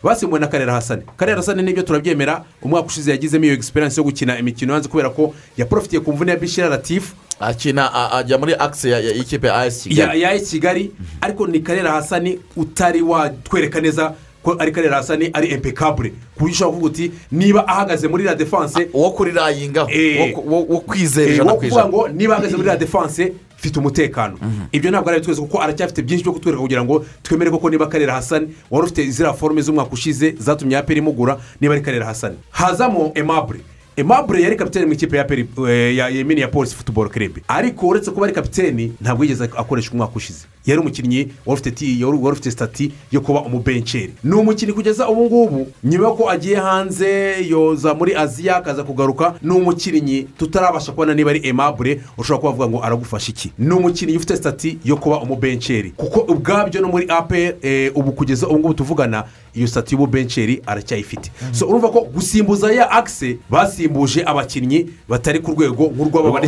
basimbuwe 0.03 0.39
na 0.39 0.47
karera 0.47 0.73
hasani 0.73 1.01
karera 1.17 1.37
hasani 1.37 1.63
ni 1.63 1.73
byo 1.73 1.83
turabyemera. 1.83 2.43
Umwaka 2.61 2.87
ushize 2.87 3.11
yagizemo 3.11 3.45
iyo 3.45 3.53
egisperiyanse 3.53 3.99
yo 4.01 4.03
gukina 4.03 4.39
imikino 4.39 4.73
hanze 4.73 4.89
kubera 4.89 5.09
ko 5.09 5.33
yaporofitiye 5.57 6.01
ku 6.01 6.13
mvune 6.13 6.31
ya 6.31 6.37
bishira 6.37 6.69
latifu 6.69 7.15
akina 7.39 8.11
ajya 8.11 8.37
muri 8.37 8.53
akisi 8.53 8.89
y'ikipe 8.89 9.47
ya 9.47 9.69
kigali. 9.71 10.21
Ya 10.21 10.39
kigali. 10.39 10.91
Ariko 11.21 11.47
ni 11.47 11.59
karera 11.59 11.91
hasani 11.91 12.39
utari 12.55 13.01
watwereka 13.01 13.81
neza 13.81 14.13
ko 14.45 14.55
ari 14.59 14.71
karera 14.71 14.97
hasani 15.01 15.29
ari 15.33 15.49
empekabure 15.53 16.09
ku 16.37 16.45
buryo 16.45 16.53
ushobora 16.53 16.71
kuvuga 16.77 16.87
uti 16.93 17.11
niba 17.31 17.65
ahagaze 17.67 18.07
muri 18.07 18.23
la 18.23 18.35
defanse 18.35 18.89
wo 18.93 19.09
kuri 19.11 19.31
rayingaho 19.33 19.89
wo 19.89 20.27
ku- 20.41 20.43
wo- 20.69 20.79
kwizera 20.85 21.27
Eh, 21.31 21.33
ijana 21.35 21.53
ku 21.57 21.65
ijana 21.65 21.89
ngo 21.89 22.07
niba 22.13 22.33
ahagaze 22.37 22.55
muri 22.55 22.67
la 22.67 22.77
defanse 22.77 23.33
mfite 23.59 23.79
umutekano. 23.79 24.37
Ibyo 24.71 24.91
ntabwo 24.91 25.09
ari 25.09 25.21
twese 25.21 25.41
kuko 25.41 25.57
aracyafite 25.61 26.01
byinshi 26.05 26.23
byo 26.23 26.33
kutwereka 26.33 26.61
kugira 26.61 26.83
ngo 26.85 27.05
twemere 27.23 27.49
koko 27.51 27.69
niba 27.69 27.87
karera 27.87 28.13
hasani 28.13 28.47
wari 28.71 28.85
ufite 28.85 29.09
ziriya 29.09 29.33
forume 29.33 29.61
z'umwaka 29.61 29.89
ushize 29.93 30.35
zatumye 30.37 30.77
aperi 30.77 30.99
imugura 30.99 31.39
niba 31.61 31.73
ari 31.73 31.81
karera 31.81 32.05
hasani 32.05 32.35
hazamo 32.51 33.11
emabure 33.15 33.59
emabure 33.97 34.41
yari 34.41 34.55
kapitene 34.55 34.85
mu 34.85 34.93
ikipe 34.93 35.17
ya 35.17 35.21
aperi 35.21 35.47
eh, 35.69 35.95
ya 35.97 36.09
yemini 36.09 36.41
ya 36.41 36.47
polisi 36.47 36.75
futuboro 36.75 37.09
kerebe 37.09 37.41
ariko 37.47 37.87
uretse 37.87 38.11
kuba 38.11 38.25
ari 38.25 38.35
kapitene 38.35 38.91
ntabwo 39.01 39.23
yigeze 39.23 39.43
akoresha 39.43 39.91
umwaka 39.91 40.15
ushize. 40.15 40.45
Yari 40.65 40.81
umukinnyi 40.81 41.27
wari 41.45 42.21
ufite 42.31 42.51
sitati 42.51 42.91
yo 43.11 43.21
kuba 43.21 43.41
umubenceri. 43.41 44.13
Ni 44.23 44.35
umukinnyi 44.35 44.73
kugeza 44.73 45.09
ubu 45.09 45.25
ngubu 45.25 45.67
nyuma 45.83 46.07
y'uko 46.07 46.29
agiye 46.29 46.55
hanze 46.55 47.35
yoza 47.49 47.93
muri 47.93 48.15
aziya 48.15 48.55
akaza 48.57 48.83
kugaruka 48.83 49.33
ni 49.41 49.51
umukinnyi 49.51 50.23
tutarabasha 50.37 50.91
kubona 50.91 51.13
niba 51.13 51.29
ari 51.29 51.47
emabure 51.47 52.01
ushobora 52.17 52.37
kuba 52.39 52.49
wavuga 52.49 52.67
ngo 52.69 52.83
aragufasha 52.83 53.31
iki. 53.31 53.51
Ni 53.59 53.73
umukinnyi 53.73 54.17
ufite 54.17 54.35
sitati 54.35 54.77
yo 54.83 54.97
kuba 54.97 55.21
umubenceri. 55.21 55.91
Kuko 55.91 56.19
ubwabyo 56.19 56.81
no 56.81 56.87
muri 56.87 57.05
aperi 57.09 57.89
ubu 57.95 58.11
kugeza 58.11 58.47
ubu 58.47 58.59
ngubu 58.59 58.73
tuvugana 58.73 59.23
iyo 59.55 59.67
sitati 59.67 59.95
y'ububenceri 59.95 60.61
aracyayifite. 60.65 61.31
So 61.51 61.67
urumva 61.67 61.89
ko 61.89 62.01
gusimbuza 62.13 62.71
ya 62.73 62.91
akise 62.91 63.37
basimbuje 63.49 64.23
abakinnyi 64.25 64.89
batari 65.09 65.39
ku 65.39 65.51
rwego 65.51 65.83
nk'urw'ababare 65.95 66.47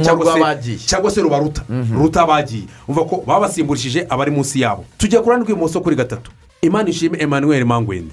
cyangwa 0.87 1.11
se 1.11 1.21
rubaruta. 1.21 1.63
Ruta 1.95 2.21
abagiye 2.23 2.63
umva 2.87 3.05
ko 3.05 3.23
babasimbujije 3.27 4.05
abari 4.09 4.31
munsi 4.31 4.61
yabo. 4.61 4.85
Tujya 4.97 5.19
ku 5.21 5.29
ruhande 5.29 5.45
rw'ibumoso 5.45 5.81
kuri 5.81 5.95
gatatu. 5.95 6.31
Imana 6.67 6.89
ishime 6.89 7.17
emmanuel 7.19 7.65
mangwende. 7.65 8.11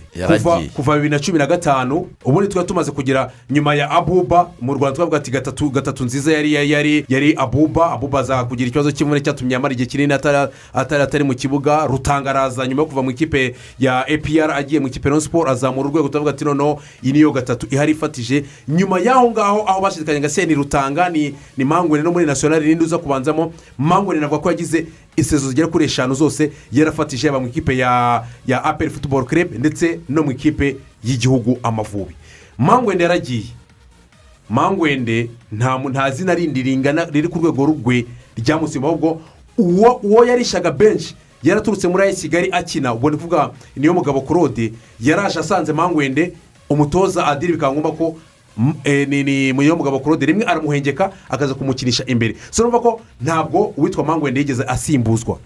Kuva 0.75 0.95
bibiri 0.95 1.11
na 1.11 1.19
cumi 1.19 1.39
na 1.39 1.47
gatanu 1.47 2.07
ubundi 2.25 2.49
twari 2.49 2.69
tumaze 2.69 2.91
kugera 2.91 3.31
nyuma 3.51 3.75
ya 3.75 3.91
abuba 3.91 4.51
mu 4.61 4.75
rwanda 4.75 4.97
twavuga 4.97 5.17
ati 5.17 5.31
gatatu 5.31 5.71
gatatu 5.71 6.05
nziza 6.05 6.33
yari 6.33 6.53
yari 6.71 7.05
yari 7.09 7.35
abuba. 7.37 7.91
Abuba 7.93 8.21
aza 8.21 8.45
kugira 8.45 8.69
ikibazo 8.69 8.91
cy'imvune 8.93 9.21
cyatumye 9.21 9.57
amara 9.57 9.75
igihe 9.75 9.87
kinini 9.87 10.13
atari 10.13 10.51
atari 10.75 11.25
mu 11.25 11.35
kibuga. 11.35 11.87
Rutangaraza 11.87 12.67
nyuma 12.67 12.83
yo 12.83 12.87
kuva 12.89 13.03
mu 13.03 13.11
ikipe 13.11 13.55
ya 13.79 14.05
epr 14.11 14.51
agiye 14.51 14.81
mu 14.81 14.87
ikipe 14.89 15.09
ya 15.09 15.21
siporo 15.21 15.51
azamura 15.51 15.89
urwego 15.89 16.09
turavuga 16.09 16.31
ati 16.31 16.45
noneho 16.45 16.81
iyi 17.03 17.13
niyo 17.13 17.33
gatatu 17.33 17.67
ihari 17.71 17.93
ifatije. 17.93 18.45
Nyuma 18.69 19.01
y'aho 19.01 19.31
ngaho 19.31 19.65
aho 19.69 19.81
bashidikanya 19.81 20.19
ngo 20.21 20.27
ese 20.27 20.47
ni 20.47 20.55
rutanga 20.55 21.09
ni 21.09 21.35
ni 21.57 21.65
mangwene 21.65 22.05
no 22.05 22.13
muri 22.13 22.27
nasiyonari 22.27 22.67
ninde 22.69 22.85
uza 22.85 22.99
kubanzamo? 22.99 23.53
Mangwene 23.79 24.21
navuga 24.21 24.39
ko 24.43 24.51
yagize 24.51 24.87
isezo 25.17 25.49
zigera 25.49 25.69
kuri 25.69 25.85
eshanu 25.85 26.15
zose 26.15 26.53
yarafatije 26.73 27.27
yaba 27.27 27.41
mu 27.41 27.47
ikipe 27.47 27.77
ya 27.77 28.25
ya 28.47 28.65
aperi 28.65 28.91
futuboro 28.91 29.25
kerebe 29.27 29.59
ndetse 29.59 30.01
no 30.09 30.23
mu 30.23 30.31
ikipe 30.33 30.77
y'igihugu 31.05 31.59
amavubi. 31.63 32.15
Mangwende 32.59 33.03
yaragiye. 33.05 33.45
Mangwende 34.51 35.31
nta 35.53 36.11
zina 36.11 36.35
rindi 36.35 36.63
ringana 36.63 37.05
riri 37.05 37.29
ku 37.29 37.39
rwego 37.39 37.67
rwe 37.67 38.07
ryamusimba 38.37 38.89
ahubwo 38.89 39.21
uwo 39.59 40.01
uwo 40.03 40.25
yarishaga 40.25 40.71
benshi 40.71 41.15
yaraturutse 41.43 41.89
muri 41.89 42.03
ayi 42.05 42.15
kigali 42.17 42.49
akina. 42.53 42.95
Ubwo 42.95 43.11
ni 43.11 43.17
kuvuga 43.17 43.51
niyo 43.77 43.95
mugabo 43.95 44.21
claude 44.21 44.73
yaraje 45.01 45.39
asanze 45.39 45.73
mangwende 45.73 46.33
umutoza 46.71 47.27
adiri 47.27 47.53
bikaba 47.53 47.73
ngombwa 47.73 47.93
ko 47.93 48.17
ni 48.87 49.23
ni 49.25 49.53
niyo 49.53 49.77
mugabo 49.77 50.01
claude 50.01 50.27
rimwe 50.27 50.45
aramuhengeka 50.45 51.11
akaza 51.29 51.55
kumukinisha 51.55 52.05
imbere 52.07 52.37
so 52.51 52.63
urumva 52.63 52.81
ko 52.81 53.01
ntabwo 53.21 53.75
uwitwa 53.77 54.05
mangwende 54.05 54.41
yigeze 54.41 54.65
asimbuzwa 54.65 55.39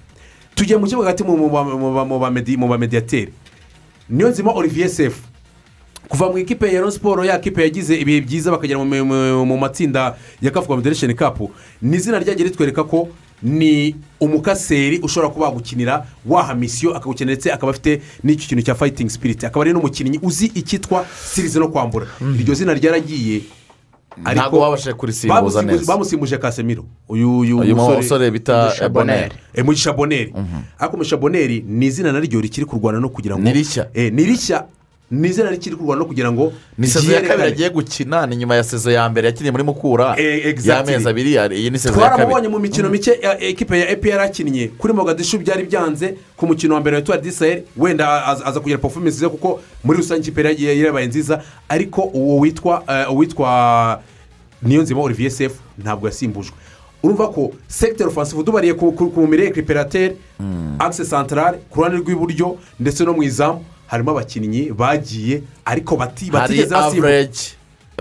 tugiye 0.54 0.78
mu 0.78 0.86
kibuga 0.86 1.06
hagati 1.08 1.24
mu- 1.24 1.36
mu 1.36 1.48
ba- 1.50 1.64
mu 1.64 1.94
ba- 1.94 2.04
mu 2.04 2.18
bamedi- 2.18 2.56
mu 2.56 2.68
bamediyateri 2.68 3.32
niyo 4.10 4.28
nzima 4.28 4.52
olivier 4.52 4.88
sefu 4.90 5.22
kuva 6.08 6.30
mu 6.30 6.38
ikipe 6.38 6.72
ya 6.72 6.90
siporo 6.90 7.24
ya 7.24 7.38
kipe 7.38 7.62
yagize 7.62 7.96
ibihe 7.96 8.20
byiza 8.20 8.50
bakagera 8.50 8.78
mu- 8.84 9.56
matsinda 9.58 10.16
ya 10.42 10.50
kafu 10.50 10.76
federation 10.76 11.14
cup 11.14 11.50
ni 11.82 11.96
izina 11.96 12.18
ryagiye 12.18 12.48
ritwereka 12.48 12.84
ko 12.84 13.08
ni 13.42 13.94
umukaseri 14.20 14.98
ushobora 14.98 15.32
kuba 15.32 15.46
wagukinira 15.46 16.06
waha 16.26 16.54
misiyo 16.54 16.96
akagukinira 16.96 17.34
ndetse 17.34 17.52
akaba 17.52 17.70
afite 17.70 18.02
n'icyo 18.24 18.48
kintu 18.48 18.62
cya 18.62 18.74
fighting 18.74 19.08
spirit. 19.08 19.44
Akaba 19.44 19.62
ari 19.64 19.72
n'umukinnyi 19.72 20.18
uzi 20.22 20.46
icyitwa 20.54 21.06
sirizi 21.24 21.58
no 21.58 21.68
kwambura. 21.68 22.06
Iryo 22.40 22.54
zina 22.54 22.74
ryaragiye 22.74 23.40
Ntabwo 24.18 24.60
babashije 24.60 24.92
kurisimbuza 24.94 25.40
bamusimbuza- 25.40 25.62
neza. 25.78 25.92
bamusimbuje 25.92 26.38
kasemiro 26.38 26.84
uyu 27.08 27.38
uyu 27.38 27.58
Uyu 27.58 27.76
musore 27.76 28.30
bita 28.30 28.72
boneri 28.88 28.90
Boneri. 28.90 29.34
Eh, 29.54 29.64
mugisha 29.64 29.92
boneri 29.92 30.34
ariko 30.78 30.96
mugisha 30.96 31.16
boneri 31.16 31.62
ni 31.68 31.86
izina 31.86 32.12
naryo 32.12 32.40
rikiri 32.40 32.66
kurwana 32.66 32.98
no 33.00 33.08
kugira 33.08 33.36
ngo 33.38 33.42
Ni 33.44 33.52
rishya. 34.24 34.66
Ni 35.10 35.28
rishya 35.28 35.28
ni 35.28 35.28
izina 35.28 35.50
rikiri 35.50 35.76
kurwana 35.76 35.98
no 36.00 36.04
kugira 36.06 36.32
ngo 36.32 36.52
ni 36.78 36.86
sezo 36.86 37.12
ya 37.12 37.20
kabiri 37.20 37.48
agiye 37.48 37.70
gukina 37.70 38.26
ni 38.26 38.36
nyuma 38.36 38.56
ya 38.56 38.64
sezo 38.64 38.90
ya 38.90 39.08
mbere 39.08 39.26
yakiniye 39.28 39.50
muri 39.52 39.64
mukura. 39.64 40.14
Eh, 40.18 40.54
y'amezi 40.64 41.08
abiri 41.08 41.32
iyi 41.32 41.70
ni 41.70 41.78
sezo 41.78 41.94
ya 42.00 42.08
twaramubonye 42.08 42.34
kabiri 42.34 42.52
mu 42.52 42.58
mikino 42.58 42.88
mike 42.90 43.18
ekipe 43.40 43.78
ya 43.80 43.88
epr 43.88 44.20
akinnye. 44.20 44.68
Kuri 44.78 44.92
mogadishu 44.92 45.38
byari 45.38 45.62
byanze 45.64 46.14
ku 46.36 46.46
mukino 46.46 46.74
wa 46.74 46.80
mbere 46.80 46.96
wa 46.96 47.02
etuwari 47.02 47.22
disayeri 47.22 47.62
wenda 47.76 48.26
aza 48.26 48.60
kugira 48.60 48.78
performance 48.78 49.14
nziza 49.16 49.28
kuko 49.28 49.60
muri 49.84 49.98
rusange 49.98 50.20
ikipe 50.28 50.78
yabaye 50.84 51.06
nziza. 51.06 51.42
Ariko 51.68 52.02
uwo 52.02 52.38
witwa 52.40 52.84
eh, 52.88 53.12
uwitwa 53.12 54.00
niyonzima 54.62 55.00
olivier 55.02 55.30
sefu 55.30 55.56
ntabwo 55.78 56.06
yasimbujwe. 56.08 56.54
Urumva 57.02 57.28
ko 57.28 57.52
segiteri 57.68 58.08
ofansifu 58.10 58.42
dubariye 58.42 58.74
ku 58.74 58.92
ku- 58.92 59.10
ku 59.10 59.26
mirire 59.26 59.48
ekiperateri 59.48 60.16
akise 60.78 61.04
santarare 61.04 61.58
ku 61.70 61.78
ruhande 61.80 61.98
rw'iburyo 61.98 62.56
ndetse 62.80 63.04
no 63.04 63.12
mu 63.12 63.22
izamu. 63.22 63.64
Harimo 63.88 64.10
abakinnyi 64.12 64.70
bagiye 64.72 65.42
ariko 65.64 65.96
batigeze 65.96 66.74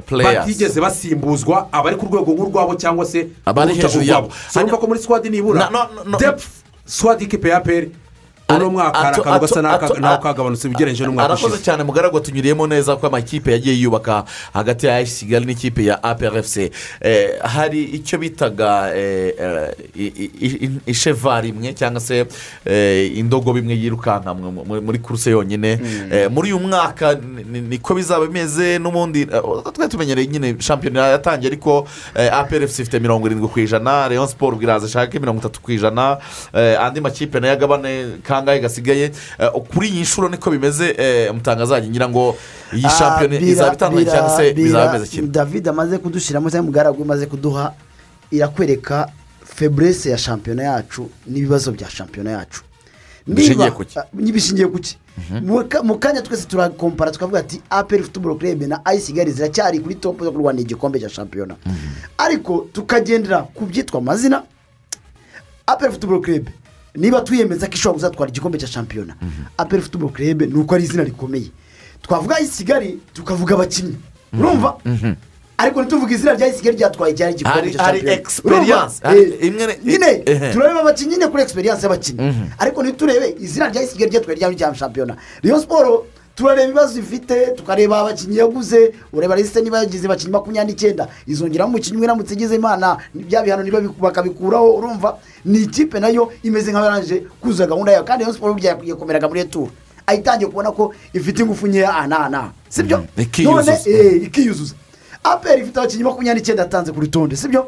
players. 0.06 0.38
batigeze 0.46 0.78
basimbuzwa 0.82 1.68
abari 1.72 1.96
ku 1.96 2.06
rwego 2.06 2.32
nk'urwabo 2.36 2.76
cyangwa 2.76 3.06
se 3.06 3.28
Abari 3.46 3.74
hejuru 3.74 4.04
yabo. 4.06 4.30
so 4.52 4.60
urumva 4.60 4.78
ko 4.78 4.88
muri 4.88 5.00
sikwadi 5.00 5.30
nibura 5.30 5.70
depu 6.20 6.44
sikwadi 6.86 7.24
ikipe 7.26 7.50
ya 7.50 7.60
peri 7.60 7.92
uno 8.56 8.70
mwaka 8.70 8.98
hari 9.00 9.18
akantu 9.22 9.40
gasa 9.40 9.62
n'ako 9.62 10.24
kagabanutse 10.24 10.68
ugereranyije 10.68 11.04
n'umwaka 11.06 11.26
arakoze 11.34 11.54
ushize. 11.54 11.64
cyane 11.66 11.84
mugaragu 11.84 12.20
tunyuriyemo 12.20 12.68
neza 12.68 12.96
ko 12.96 13.08
amakipe 13.08 13.52
yagiye 13.52 13.76
yubaka 13.76 14.24
hagati 14.54 14.86
ya 14.86 15.04
kigali 15.04 15.46
n'ikipe 15.46 15.84
ya 15.86 16.04
aprfc 16.04 16.58
Eh, 17.02 17.30
hari 17.44 17.84
icyo 17.84 18.18
bitaga 18.20 18.96
eh, 18.96 19.34
eh, 19.40 19.72
i- 19.96 20.32
i- 20.46 20.58
i- 20.66 20.80
ishevari 20.86 21.50
imwe 21.50 21.74
cyangwa 21.74 22.00
se 22.02 22.26
indogobe 23.16 23.60
imwe 23.60 23.76
yirukanka 23.76 24.34
mu- 24.34 24.52
mu- 24.52 24.82
muri 24.82 25.00
kuruse 25.00 25.32
yonyine. 25.32 25.80
Eh, 26.12 26.32
muri 26.32 26.54
uyu 26.54 26.60
mwaka 26.60 27.14
ni- 27.16 27.44
ni- 27.44 27.62
niko 27.62 27.96
bizaba 27.96 28.26
bimeze 28.26 28.80
n'ubundi 28.80 29.26
twari 29.26 29.90
tumenyereye 29.92 30.28
nyine 30.28 30.56
shampiyona 30.60 31.08
yatangiye 31.08 31.52
ariko 31.52 31.88
aprfc 32.32 32.80
ifite 32.80 33.00
mirongo 33.00 33.28
irindwi 33.28 33.48
ku 33.48 33.60
ijana 33.60 34.08
leon 34.10 34.28
siporo 34.28 34.56
bwiraza 34.56 34.88
ishake 34.88 35.20
mirongo 35.20 35.40
itatu 35.40 35.60
ku 35.62 35.72
ijana 35.72 36.18
andi 36.80 37.02
makipe 37.02 37.40
na 37.40 37.48
yo 37.48 37.54
agabane 37.54 38.06
kangahe 38.40 38.60
gasigaye 38.60 39.12
Eh, 39.40 39.52
kuri 39.74 39.88
iyi 39.90 40.02
nshuro 40.02 40.30
niko 40.30 40.52
bimeze 40.52 40.96
eh, 40.98 41.34
mutangazaji. 41.34 41.90
Ngira 41.90 42.10
ngo 42.10 42.36
iyi 42.74 42.86
Ah, 42.86 42.90
shampiyona 42.90 43.36
bira- 43.40 43.52
izaba 43.52 43.74
itandukanye 43.74 44.12
cyangwa 44.12 44.30
se 44.38 44.54
bizaba 44.54 44.88
bimeze 44.94 45.08
kimwe 45.12 45.30
david 45.32 45.68
amaze 45.68 45.98
kudushyiramo 45.98 46.50
cyangwa 46.50 46.64
umugaragu 46.70 47.04
amaze 47.04 47.26
kuduha 47.26 47.74
irakwereka 48.32 49.08
feburese 49.46 50.10
ya 50.10 50.18
shampiyona 50.18 50.64
yacu 50.64 51.10
n'ibibazo 51.28 51.72
bya 51.72 51.90
shampiyona 51.90 52.32
yacu. 52.32 52.62
Bishingiye 53.28 53.72
ku 53.72 53.84
ki? 53.86 54.00
Ah, 54.00 54.06
ki? 54.80 54.98
Mu 55.44 55.64
ka- 55.68 55.84
mu 55.84 55.98
kanya 56.00 56.22
twese 56.22 56.48
turakompara 56.48 57.12
tukavuga 57.12 57.40
ati 57.40 57.62
aperi 57.70 58.04
futuboro 58.04 58.36
kerebe 58.36 58.68
na 58.68 58.80
ayi 58.86 59.02
kigali 59.02 59.32
ziracyari 59.32 59.80
kuri 59.80 59.96
topu 59.96 60.24
zo 60.24 60.32
kurwanira 60.32 60.62
igikombe 60.64 61.00
cya 61.00 61.10
shampiyona. 61.10 61.56
Ariko 62.18 62.68
tukagendera 62.74 63.42
ku 63.54 63.66
byitwa 63.66 64.00
amazina 64.00 64.44
aperi 65.68 65.92
futuboro 65.92 66.20
kerebe 66.22 66.52
niba 66.98 67.22
twiyemeza 67.22 67.68
ko 67.70 67.74
ishobora 67.78 67.94
kuzatwara 67.98 68.30
igikombe 68.32 68.58
cya 68.58 68.68
shampiyona 68.68 69.14
aperi 69.58 69.82
futuboro 69.82 70.10
kerebe 70.14 70.46
ni 70.50 70.54
uko 70.60 70.76
ari 70.76 70.84
izina 70.84 71.04
rikomeye. 71.04 71.52
Twavuga 72.02 72.36
ay'i 72.36 72.48
kigali 72.50 73.00
tukavuga 73.14 73.56
abakinnyi. 73.56 73.96
Urumva? 74.34 74.78
Ariko 75.58 75.82
ntituvuge 75.82 76.14
izina 76.16 76.34
rya 76.34 76.50
kigali 76.54 76.78
ryatwaye 76.78 77.14
cyari 77.18 77.34
igikombe 77.34 77.72
cya 77.72 77.80
shampiyona? 77.86 78.12
Hari 79.04 79.22
Eh, 79.22 79.46
imwe 79.48 79.68
ne- 79.68 79.80
nyine 79.86 80.10
ehe. 80.26 80.54
turareba 80.54 80.80
abakinnyi 80.82 81.12
nyine 81.18 81.28
kuri 81.28 81.44
experience 81.44 81.82
y'abakinnyi. 81.84 82.34
Ariko 82.60 82.84
ntiturebe 82.84 83.36
izina 83.40 83.70
rya 83.70 83.88
kigali 83.88 84.12
ryatwaye 84.12 84.38
rya 84.56 84.76
shampiyona. 84.76 85.16
Riyo 85.44 85.60
siporo 85.62 86.06
turareba 86.38 86.64
ibibazo 86.70 87.00
ifite 87.00 87.48
tukareba 87.58 88.00
abakinnyi 88.00 88.38
yaguze 88.38 88.94
ureba 89.14 89.36
lisite 89.36 89.62
niba 89.62 89.80
yagize 89.82 90.06
abakinnyi 90.06 90.32
makumyabiri 90.32 90.74
n'icyenda. 90.74 91.08
Izongeramo 91.28 91.70
umukinnyi 91.74 91.96
umwe 91.98 92.06
iramutse 92.08 92.34
igize 92.38 92.56
imana 92.56 92.98
bya 93.14 93.42
bihano 93.44 93.64
niba 93.64 93.82
biku- 93.82 93.98
bakabikuraho 94.00 94.76
urumva? 94.78 95.18
Ni 95.46 95.60
ikipe 95.66 96.00
na 96.00 96.08
yo 96.14 96.30
imeze 96.44 96.70
nk'abarangije 96.72 97.26
kuzuza 97.42 97.66
gahunda 97.68 97.92
yayo. 97.92 98.04
Kandi 98.06 98.24
riyo 98.24 98.34
siporo 98.34 98.54
burya 98.54 98.70
yakwiye 98.78 98.94
kumeraga 98.96 99.28
muri 99.28 99.44
returu 99.44 99.70
ayitangiye 100.08 100.48
kubona 100.50 100.72
ko 100.72 100.94
ifite 101.14 101.40
ingufu 101.42 101.68
nkeya. 101.68 101.90
Aha 101.90 102.08
n'aha 102.08 102.30
n'aha 102.30 102.50
sibyo? 102.70 103.04
Ikiyuzuza. 103.18 103.72
none 103.72 103.82
eh, 103.90 104.24
ikiyuzuza. 104.30 104.76
Aperi 105.24 105.62
ifite 105.66 105.78
abakinnyi 105.80 106.04
makumyabiri 106.06 106.40
n'icyenda 106.42 106.64
yatanze 106.64 106.92
ku 106.94 107.00
rutonde. 107.02 107.36
Sibyo? 107.36 107.66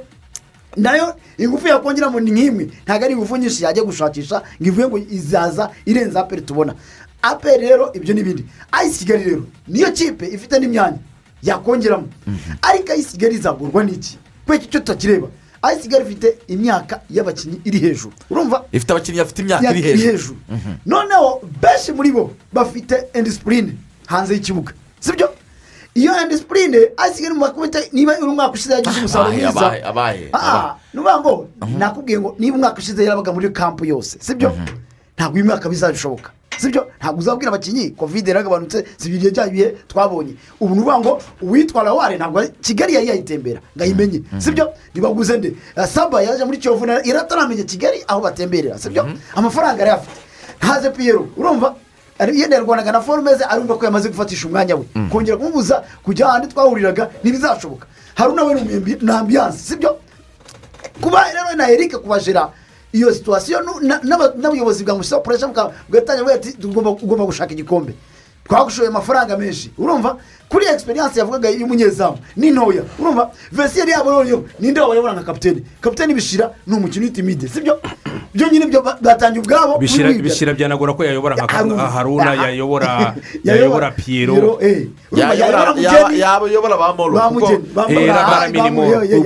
Nayo 0.77 1.15
ingufu 1.41 1.67
yakongeramo 1.67 2.19
ni 2.21 2.31
nk'imwe. 2.31 2.63
Ntabwo 2.85 3.05
ari 3.05 3.13
ingufu 3.17 3.33
nyinshi 3.37 3.63
yajya 3.65 3.83
gushakisha 3.83 4.43
ngo 4.61 4.67
ivuge 4.69 4.87
ngo 4.87 4.97
izaza 5.09 5.69
irenze 5.85 6.19
aperi 6.19 6.41
tubona. 6.45 6.73
Aperi 7.21 7.67
rero 7.67 7.91
ibyo 7.93 8.13
n'ibindi. 8.13 8.45
Ayisi 8.71 8.99
kigali 9.05 9.23
rero 9.23 9.43
niyo 9.67 9.91
kipe 9.91 10.25
ifite 10.27 10.59
n'imyanya 10.59 10.97
yakongeramo 11.43 12.07
ariko 12.61 12.91
ayisi 12.91 13.11
kigali 13.17 13.35
izagurwa 13.35 13.83
n'iki? 13.83 14.17
Kubera 14.45 14.63
icyo 14.63 14.79
tutakireba. 14.79 15.27
Ayisi 15.61 15.81
kigali 15.81 16.03
ifite 16.05 16.37
imyaka 16.47 17.01
y'abakinnyi 17.09 17.61
iri 17.65 17.79
hejuru. 17.79 18.13
Urumva? 18.29 18.65
Ifite 18.71 18.91
abakinnyi 18.93 19.19
bafite 19.19 19.39
imyaka 19.41 19.71
iri 19.71 19.81
hejuru. 19.81 20.11
hejuru. 20.11 20.35
Noneho 20.85 21.41
benshi 21.61 21.91
muri 21.91 22.11
bo 22.11 22.31
bafite 22.53 22.95
indisipurine 23.15 23.73
hanze 24.07 24.33
y'ikibuga. 24.33 24.73
Sibyo? 24.99 25.29
Iyo 25.95 26.11
indisipurine 26.23 26.79
ayisigaye 26.97 27.33
mu 27.33 27.39
makubite 27.39 27.89
niba 27.91 28.13
uri 28.21 28.29
umwaka 28.31 28.53
ushize 28.53 28.73
yagize 28.73 28.99
umusaruro 28.99 29.29
Abaye, 29.29 29.43
mwiza. 29.43 29.59
abaye, 29.59 29.83
abaye, 29.83 30.29
Ah, 30.33 30.75
ni 30.93 30.99
ukuvuga 30.99 31.19
ngo 31.19 31.47
nakubwiye 31.77 32.19
ngo 32.19 32.35
niba 32.39 32.55
umwaka 32.57 32.77
ushize 32.79 33.03
yarabaga 33.03 33.31
muri 33.33 33.49
kampu 33.49 33.85
yose. 33.85 34.17
Sibyo? 34.21 34.51
Ntabwo 35.19 35.35
uyu 35.35 35.45
mwaka 35.45 35.69
bizabishoboka 35.69 36.31
sibyo? 36.57 36.87
Ntabwo 36.99 37.19
uzabwira 37.19 37.49
abakinnyi? 37.51 37.89
Kovide 37.91 38.31
yaragabanutse 38.31 38.85
si 38.97 39.07
ibyo 39.11 39.31
bya 39.31 39.47
bihe 39.47 39.67
twabonye. 39.87 40.33
Ubu 40.59 40.75
ni 40.75 40.81
ukuvuga 40.81 40.99
ngo 40.99 41.21
uwitwa 41.41 41.83
ware 41.93 42.15
ntabwo 42.17 42.43
kigali 42.61 42.93
yari 42.95 43.07
yayitembera 43.07 43.59
ngo 43.75 43.83
ayimenye 43.83 44.21
sibyo? 44.39 44.71
Ntibaguze 44.91 45.37
nde? 45.37 45.55
Eh, 45.75 45.87
saba 45.87 46.21
yaje 46.21 46.43
muri 46.45 46.57
kiyovu 46.57 46.85
na- 46.85 47.03
irataramenya 47.03 47.63
kigali 47.63 48.03
aho 48.07 48.21
batemberera 48.21 48.77
sibyo? 48.79 49.07
Amafaranga 49.35 49.79
yari 49.83 49.91
afite. 49.91 50.19
Ntaze 50.63 50.89
piyero 50.89 51.27
urumva? 51.37 51.75
Ari- 52.19 52.39
yenda 52.39 52.55
yarwanaga 52.55 52.91
na 52.91 53.01
forume 53.01 53.35
ze 53.35 53.43
arumva 53.43 53.77
ko 53.79 53.85
yamaze 53.85 54.09
gufatisha 54.09 54.47
umwanya 54.47 54.75
we. 54.75 54.85
Kongera 55.11 55.37
kumubuza 55.37 55.83
kujya 56.03 56.27
ahandi 56.27 56.47
twahuriraga 56.47 57.09
ntibizashoboka. 57.23 57.87
Haruna 58.15 58.43
we 58.43 58.53
ni 58.55 58.61
umuyambi- 58.61 58.99
ni 59.03 59.11
ambiyanse 59.11 59.57
sibyo? 59.63 59.95
Kuba 61.01 61.23
rero 61.31 61.55
na 61.55 61.71
erike 61.71 61.97
kubajera 61.97 62.51
iyo 62.93 63.13
situwasiyo 63.13 63.61
nu- 63.61 63.79
na- 63.87 64.01
n'aba- 64.03 64.33
n'ubuyobozi 64.37 64.83
bwa 64.83 64.95
mushyiraho 64.97 65.23
puresha 65.23 65.47
bugatangira 65.47 66.23
buvuga 66.23 66.35
ati 66.35 66.49
ugomba 67.05 67.25
gushaka 67.25 67.53
igikombe. 67.53 67.93
Twagushoye 68.49 68.87
amafaranga 68.89 69.37
menshi. 69.37 69.69
Urumva? 69.77 70.17
Kuri 70.49 70.65
egisperiyanse 70.65 71.19
yavugaga 71.19 71.49
y'umunyezamu 71.53 72.17
ni 72.35 72.49
ntoya. 72.51 72.81
Urumva? 72.99 73.29
Vesiyeri 73.51 73.91
yabo 73.91 74.11
noneho 74.11 74.43
ninde 74.59 74.79
wabayobora 74.81 75.13
nka 75.13 75.23
kapitene 75.23 75.61
kapitene 75.81 76.13
bishira 76.13 76.49
ni 76.67 76.73
umukino 76.75 77.05
w'itimide 77.05 77.47
sibyo? 77.47 77.77
Byo 78.33 78.47
nyine 78.51 78.65
byo 78.69 78.81
ba- 78.81 78.97
batangiye 79.01 79.41
ubwabo 79.41 79.77
bishyira 79.77 80.53
byanagora 80.53 80.93
ko 80.93 81.03
yayobora 81.03 81.35
nka 81.35 81.47
Haruna. 81.47 82.33
yayobora 82.43 83.15
yayobora 83.47 83.91
piyero 83.91 84.57
eh. 84.61 84.87
Yayobora 85.11 86.77
ba 86.77 86.93
moro 86.93 87.17
Eh, 87.89 88.51
minimo 88.51 88.81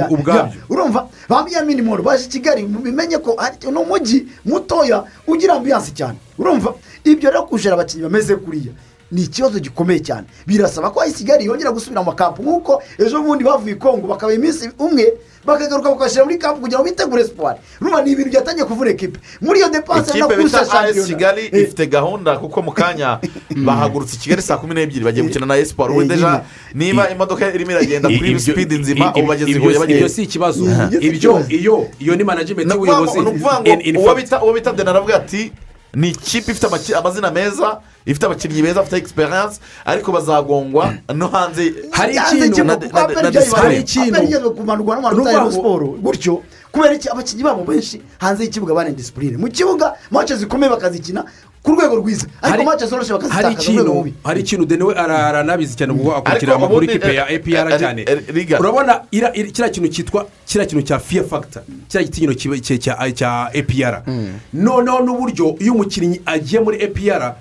ubwabyo. 0.10 0.60
urumva 0.70 1.08
ba 1.30 1.44
minimoro 1.66 2.04
baje 2.04 2.26
i 2.26 2.30
kigali 2.30 2.64
bimenye 2.64 3.18
ko 3.20 3.36
ni 3.72 3.78
umujyi 3.78 4.28
mutoya 4.46 5.04
ugira 5.28 5.54
ambiyanse 5.60 5.92
cyane. 5.94 6.18
Urumva 6.40 6.74
ibyo 7.04 7.30
rero 7.30 7.44
kujera 7.44 7.76
abakinnyi 7.76 8.04
bameze 8.04 8.36
kuriya. 8.36 8.72
Ni 9.14 9.22
ikibazo 9.24 9.60
gikomeye 9.60 10.00
cyane. 10.02 10.26
Birasaba 10.48 10.90
ko 10.90 11.02
kigali 11.14 11.46
yongera 11.46 11.72
gusubira 11.72 12.02
mu 12.02 12.10
makampu 12.12 12.42
nk'uko 12.44 12.82
ejo 12.98 13.22
bundi 13.22 13.44
bavuye 13.44 13.74
i 13.74 13.78
kongo 13.78 14.08
bakaba 14.08 14.34
iminsi 14.34 14.70
umwe 14.80 15.14
bakagaruka 15.46 15.90
bakashyira 15.92 16.26
muri 16.26 16.38
kampu 16.38 16.62
kugira 16.62 16.80
ngo 16.80 16.86
bitegure 16.88 17.24
siporo 17.24 17.56
urumva 17.82 18.02
ni 18.02 18.12
ibintu 18.12 18.30
byatangiye 18.32 18.66
kuvura 18.66 18.90
ekipe 18.92 19.20
muri 19.42 19.60
iyo 19.60 19.70
depanse 19.70 20.10
ikipe 20.12 20.36
kurusha 20.36 20.66
shampiyona 20.66 21.08
kigali 21.08 21.42
Eh, 21.52 21.64
ifite 21.64 21.88
gahunda 21.88 22.38
kuko 22.38 22.62
mu 22.62 22.72
kanya 22.72 23.20
bahagurutse 23.66 24.18
kigali 24.18 24.42
saa 24.42 24.58
kumi 24.58 24.74
n'ebyiri 24.74 25.06
bagiye 25.06 25.24
gukina 25.28 25.46
na 25.46 25.58
esiporo 25.58 25.94
Eh, 25.94 26.00
wenda 26.00 26.16
nyine. 26.16 26.40
niba 26.74 27.10
imodoka 27.10 27.54
irimo 27.54 27.72
iragenda 27.72 28.10
kuri 28.10 28.30
Ibyo- 28.32 28.40
sipidi 28.40 28.78
nzima 28.78 29.06
ibyo- 29.06 29.20
ubu 29.20 29.28
bageze 29.28 29.52
ibyo- 29.52 29.62
huye 29.64 29.76
ibyo 29.76 29.80
bagiye 29.80 30.10
si 30.10 30.24
ikibazo. 30.24 30.64
Ibyo 30.64 31.00
ibyo 31.02 31.32
iyo 31.50 31.76
iyo 32.00 32.16
ni 32.16 32.24
ukuvuga 32.24 32.64
y'ubuyobozi 32.74 33.20
uwo 33.98 34.16
bita 34.16 34.42
uwo 34.44 34.54
bita 34.54 34.72
deni 34.74 34.90
aravuga 34.90 35.16
ati 35.16 35.52
ni 35.94 36.10
ikipe 36.10 36.52
ifite 36.52 36.68
amazina 36.98 37.32
meza 37.32 37.80
ifite 38.06 38.26
abakinnyi 38.26 38.62
beza 38.62 38.80
bafite 38.82 38.98
egisperiyanse 38.98 39.60
ariko 39.86 40.12
bazagongwa 40.12 40.94
no 41.16 41.28
hanze 41.28 41.74
hari 41.92 42.14
ikintu 42.28 42.56
hari 43.56 43.76
ikintu. 43.80 44.18
ngo- 45.24 45.52
siporo 45.52 45.88
gutyo 46.02 46.42
kubera 46.72 46.94
iki? 46.98 47.10
Abakinnyi 47.10 47.44
babo 47.44 47.64
benshi 47.64 48.02
hanze 48.18 48.44
y'ikibuga 48.44 48.74
bane 48.74 48.92
disipurine 48.92 49.38
mu 49.38 49.48
kibuga 49.54 49.94
mace 50.12 50.36
zikomeye 50.36 50.70
bakazikina 50.74 51.26
ku 51.64 51.72
rwego 51.72 51.96
rwiza. 51.96 52.28
Ariko 52.42 52.64
mace 52.64 52.86
zoroshye 52.86 53.14
hari 53.14 53.24
bakazitakaza 53.24 53.72
mu 53.72 53.78
rwego 53.78 53.82
ikintu 53.84 53.94
bubi 53.94 54.14
hari 54.24 54.40
ikintu 54.42 54.66
deni 54.66 54.84
we 54.84 54.94
ara- 54.96 55.28
aranabizi 55.28 55.76
cyane 55.78 55.94
kuko 55.94 56.12
akurikira 56.16 56.56
amakuru 56.56 56.84
y'ikipe 56.86 57.14
ya 57.16 57.30
eh, 57.32 57.40
apr 57.40 57.72
eh, 57.74 57.80
cyane. 57.80 58.02
eh, 58.08 58.20
Riga. 58.36 58.60
urabona 58.60 59.02
kiriya 59.54 59.70
kintu 59.70 59.90
cyitwa 59.90 60.28
kiriya 60.46 60.66
kintu 60.68 60.84
cya 60.88 61.00
fiya 61.00 61.24
fagita 61.24 61.64
kiriya 61.88 62.04
gitinyiro 62.10 62.34
cya- 62.36 63.14
cya 63.16 63.32
apr 63.56 64.04
noneho 64.54 65.00
n'uburyo 65.06 65.56
iyo 65.60 65.74
umukinnyi 65.74 66.22
agiye 66.26 66.60
muri 66.62 66.84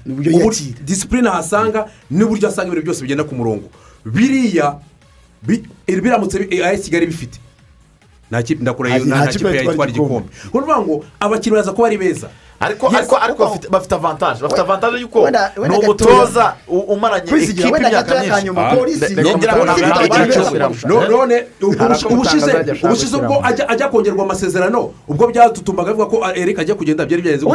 yiyakira. 0.07 0.75
disipurine 0.87 1.29
ahasanga 1.29 1.87
n'uburyo 2.11 2.49
asanga 2.49 2.69
ibintu 2.71 2.85
byose 2.87 3.03
bigenda 3.03 3.25
ku 3.25 3.35
murongo. 3.35 3.67
Biriya 4.07 4.79
bi- 5.43 5.67
biramutse 5.87 6.39
bi- 6.39 6.63
AS 6.63 6.81
kigali 6.87 7.07
bifite. 7.07 7.39
Nta 8.31 9.27
kipe 9.27 9.45
yatwara 9.67 9.91
igikombe. 9.91 10.29
ni 10.31 10.49
ukuvuga 10.49 10.79
ngo 10.81 11.05
abakinnyi 11.21 11.57
baza 11.57 11.73
kuba 11.75 11.87
ari 11.89 11.99
beza. 11.99 12.29
Ariko 12.63 12.87
ariko 12.99 13.17
ariko 13.17 13.43
bafite- 13.71 13.95
avantaje 13.95 14.43
bafite 14.43 14.61
avantaje 14.61 14.97
y'uko 15.03 15.19
ni 15.69 15.77
umutoza 15.87 16.55
umaranye 16.95 17.31
wenda 17.73 17.89
imyaka 17.89 18.15
myinshi. 18.21 18.47
Ah, 18.61 18.75
none 21.09 21.37
ubushize 22.85 23.17
ubwo 23.17 23.35
ajya 23.73 23.89
kongerwa 23.89 24.25
amasezerano 24.25 24.91
ubwo 25.09 25.27
byatutumbaga 25.27 25.93
bivuga 25.93 26.07
ko 26.11 26.17
eric 26.35 26.59
ajya 26.59 26.75
kugenda 26.75 27.07
byari 27.07 27.23
byagenze 27.23 27.47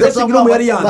dressing 0.00 0.20
kuri 0.26 0.32
room 0.32 0.48
yari 0.50 0.66
yanze. 0.68 0.82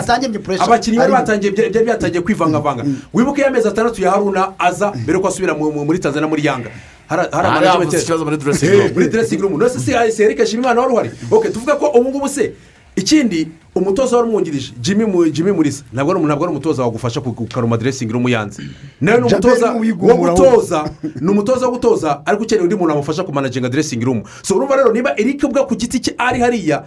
abakinnyi 0.65 0.99
bari 0.99 1.13
batangiye 1.13 1.51
byari 1.53 1.85
byatangiye 1.87 2.21
kwivangavanga. 2.23 2.83
Wibuke 3.15 3.41
ya 3.43 3.51
mezi 3.51 3.69
atandatu 3.69 4.03
ya 4.03 4.11
haruna 4.11 4.53
aza 4.59 4.93
mbere 5.05 5.19
ko 5.19 5.29
asubira 5.29 5.55
mu- 5.55 5.73
mu- 5.73 5.85
muri 5.85 5.99
tanzania 5.99 6.29
muri 6.29 6.45
yanga. 6.47 6.71
Havutse 7.09 7.99
ikibazo 7.99 8.25
muri 8.25 8.37
dressing 8.37 8.69
room. 8.71 8.93
muri 8.95 9.09
dressing 9.09 9.39
room. 9.41 9.59
Nose 9.59 9.79
si 9.81 9.93
si 10.13 10.23
eric 10.23 10.47
shimimana 10.47 10.81
wari 10.81 10.93
uhari. 10.93 11.11
Ok 11.31 11.51
tuvuga 11.53 11.77
ko 11.77 11.87
ubu 11.95 12.09
ngubu 12.11 12.29
se 12.29 12.53
ikindi 12.97 13.49
umutoza 13.75 14.17
wari 14.17 14.29
umwungirije 14.29 14.73
jimmy 14.81 15.05
Mu- 15.05 15.29
jimmy 15.31 15.53
murisa 15.53 15.85
ntabwo 15.93 16.13
ari 16.13 16.25
ntabwo 16.25 16.45
ari 16.45 16.53
umutoza 16.53 16.83
wagufasha 16.83 17.21
ku- 17.21 17.33
kukaruma 17.33 17.77
dressing 17.77 18.09
room 18.13 18.29
yanze. 18.29 18.63
Nawe 19.01 19.19
ni 19.21 19.27
umutoza 19.27 19.73
wo 20.01 20.17
gutoza 20.17 20.91
ni 21.21 21.31
umutoza 21.31 21.67
wo 21.67 21.73
gutoza 21.73 22.27
ariko 22.27 22.43
ukeneye 22.43 22.63
undi 22.65 22.75
muntu 22.75 22.91
wamufasha 22.91 23.23
kumanaginga 23.25 23.69
dressing 23.69 24.01
room. 24.05 24.23
So 24.43 24.57
urumva 24.57 24.77
rero 24.77 24.93
niba 24.93 25.13
eric 25.21 25.43
ubwe 25.45 25.65
ku 25.67 25.75
giti 25.77 26.01
cye 26.01 26.15
ari 26.19 26.41
hariya 26.41 26.85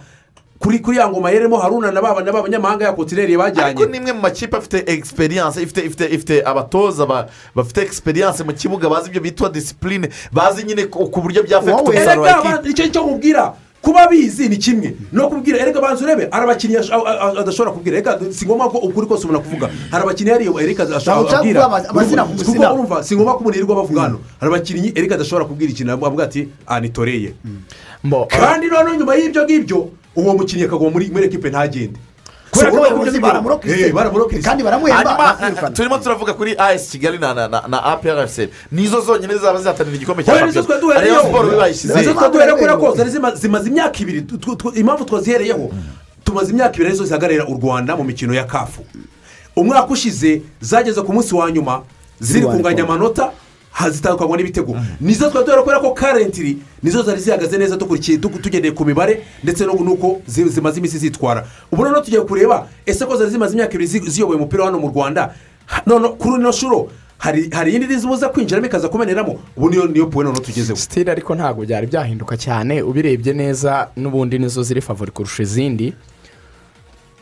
kuri 0.60 0.78
kuri 0.78 0.96
ya 1.00 1.08
ngoma 1.08 1.30
yeremo 1.32 1.56
haruna 1.56 1.90
na 1.90 2.02
baba 2.02 2.20
na 2.22 2.32
ba 2.32 2.42
banyamahanga 2.42 2.84
ya 2.84 2.92
kontineri 2.92 3.36
bajyanye. 3.36 3.64
Ariko 3.72 3.86
ni 3.86 3.96
imwe 3.96 4.12
mu 4.12 4.20
makipe 4.20 4.56
afite 4.56 4.84
egisperiyanse 4.86 5.62
ifite 5.62 5.80
ifite 5.86 6.04
ifite 6.14 6.42
abatoza 6.44 7.06
ba- 7.06 7.26
bafite 7.56 7.80
egisperiyanse 7.82 8.44
mu 8.44 8.52
kibuga 8.52 8.88
bazi 8.88 9.08
ibyo 9.08 9.20
bitwa 9.20 9.48
disipurine 9.48 10.08
bazi 10.32 10.64
nyine 10.64 10.84
ku 10.86 11.20
buryo 11.20 11.42
Wowe- 11.42 11.80
umusaruro 11.82 12.22
wa 12.22 12.28
erega 12.28 12.48
ekipe 12.48 12.62
ba- 12.62 12.68
icyo 12.68 12.88
cyo 12.92 13.02
mubwira 13.06 13.54
kuba 13.82 14.06
bizi 14.12 14.48
ni 14.48 14.56
kimwe. 14.60 14.92
No 15.12 15.28
kubwira 15.32 15.58
erega 15.58 15.80
banza 15.80 16.04
urebe 16.04 16.28
hari 16.30 16.44
abakinnyi 16.44 16.76
ash- 16.76 16.92
a- 16.92 17.08
a- 17.08 17.40
adashobora 17.40 17.72
kubwira. 17.72 17.96
Reka 17.96 18.18
si 18.30 18.44
ngombwa 18.46 18.68
ko 18.70 18.78
ukuri 18.84 19.06
kose 19.08 19.24
umuntu 19.24 19.40
akuvuga. 19.40 19.70
Hari 19.90 20.02
abakinnyi 20.04 20.30
hariya 20.30 20.52
erega 20.60 20.84
ashobora 20.96 21.38
kubwira 21.40 21.64
kuvuga 21.88 22.24
kuko 22.28 22.74
urumva 22.74 23.02
si 23.02 23.14
ngombwa 23.16 23.34
ko 23.34 23.40
umuntu 23.40 23.56
yirirwa 23.58 23.76
bavuga 23.80 24.00
hano. 24.02 24.18
Hari 24.40 24.52
abakinnyi 24.52 24.92
erega 24.94 25.14
adashobora 25.16 25.44
kubwira 25.48 25.72
ikintu 25.72 25.92
avuga 25.96 26.24
ati 26.28 26.48
ah 26.68 26.80
nitoreye. 26.80 27.32
Mbo, 28.04 28.26
kandi 28.28 28.66
noneho 28.68 28.94
nyuma 29.00 29.14
y'ibyo 29.16 29.44
ngibyo 29.44 29.88
uwo 30.20 30.34
mukinnyi 30.38 30.64
akaguma 30.64 30.90
muri 30.90 31.24
ekipe 31.24 31.48
ntagende 31.50 31.98
kubera 32.50 32.70
ko 32.70 32.76
abayobozi 32.78 33.20
baramurokirise. 33.20 34.42
kandi 34.48 34.62
baramuhemba. 34.64 35.70
Turimo 35.74 35.98
turavuga 35.98 36.34
kuri 36.34 36.54
as 36.58 36.90
kigali 36.90 37.18
na 37.18 37.34
na 37.34 37.48
na- 37.48 37.82
aprc 37.84 38.50
nizo 38.72 39.00
zonyine 39.00 39.38
zaba 39.38 39.60
zihatanira 39.60 39.96
igikombe 39.96 40.24
cya 40.24 40.38
shampiyona 40.38 40.96
ariyo 40.96 41.22
siporo 41.22 41.48
bibayishyize 41.50 41.94
nizo 41.94 42.12
twari 42.14 42.32
duhereyeho 42.32 42.56
kubera 42.56 42.76
ko 42.76 42.86
zimaze 43.38 43.68
imyaka 43.68 43.98
ibiri. 44.02 44.26
Impamvu 44.74 45.04
twazihereyeho 45.04 45.70
tumaze 46.24 46.50
imyaka 46.50 46.74
ibiri 46.74 46.88
ari 46.88 46.96
zo 46.96 47.04
zihagararira 47.04 47.46
u 47.46 47.54
rwanda 47.54 47.96
mu 47.96 48.04
mikino 48.04 48.34
ya 48.34 48.44
kafu 48.44 48.82
umwaka 49.56 49.88
ushize 49.92 50.42
zageze 50.60 51.02
ku 51.02 51.12
munsi 51.12 51.34
wa 51.34 51.50
nyuma 51.50 51.82
ziri 52.20 52.46
kunganya 52.46 52.82
amanota 52.82 53.30
zitandukanywa 53.90 54.36
n'ibitego. 54.36 54.76
Nizo 55.00 55.30
twari 55.30 55.46
duhereyeho 55.46 55.62
kubera 55.62 55.80
ko 55.80 55.90
karentiri 55.94 56.58
nizo 56.82 57.02
zari 57.02 57.20
zihagaze 57.20 57.58
neza 57.58 57.76
dukurikiye 57.76 58.18
tu- 58.18 58.28
tugendeye 58.42 58.72
ku 58.74 58.84
mibare 58.84 59.22
ndetse 59.42 59.64
n'uko 59.66 60.20
zi- 60.26 60.48
zimaze 60.48 60.78
iminsi 60.78 60.98
zitwara. 60.98 61.46
Ubu 61.72 61.84
noneho 61.84 62.02
tugiye 62.04 62.20
kureba 62.22 62.66
ese 62.86 63.06
ko 63.06 63.16
zari 63.16 63.30
zimaze 63.30 63.52
imyaka 63.54 63.74
ibiri 63.74 63.86
zi- 63.86 64.10
ziyoboye 64.10 64.36
umupira 64.38 64.64
hano 64.64 64.78
mu 64.78 64.88
rwanda? 64.88 65.34
None 65.86 66.08
kuri 66.18 66.40
ino 66.40 66.52
shuro 66.52 66.90
hari 67.18 67.50
iyindi 67.70 67.86
rizibuza 67.86 68.28
kwinjiramo 68.28 68.66
ikaza 68.66 68.88
kumeneramo 68.88 69.38
ubu 69.56 69.70
niyo 69.70 69.86
niyo 69.86 70.06
puwe 70.06 70.24
noneho 70.24 70.42
tugezeho. 70.44 70.76
Sitire 70.78 71.12
ariko 71.12 71.34
ntabwo 71.34 71.64
byari 71.64 71.86
byahinduka 71.86 72.36
cyane 72.36 72.82
ubirebye 72.82 73.32
neza 73.32 73.88
n'ubundi 73.96 74.38
nizo 74.38 74.62
ziri 74.62 74.80
favori 74.80 75.10
kurusha 75.12 75.42
izindi. 75.42 75.92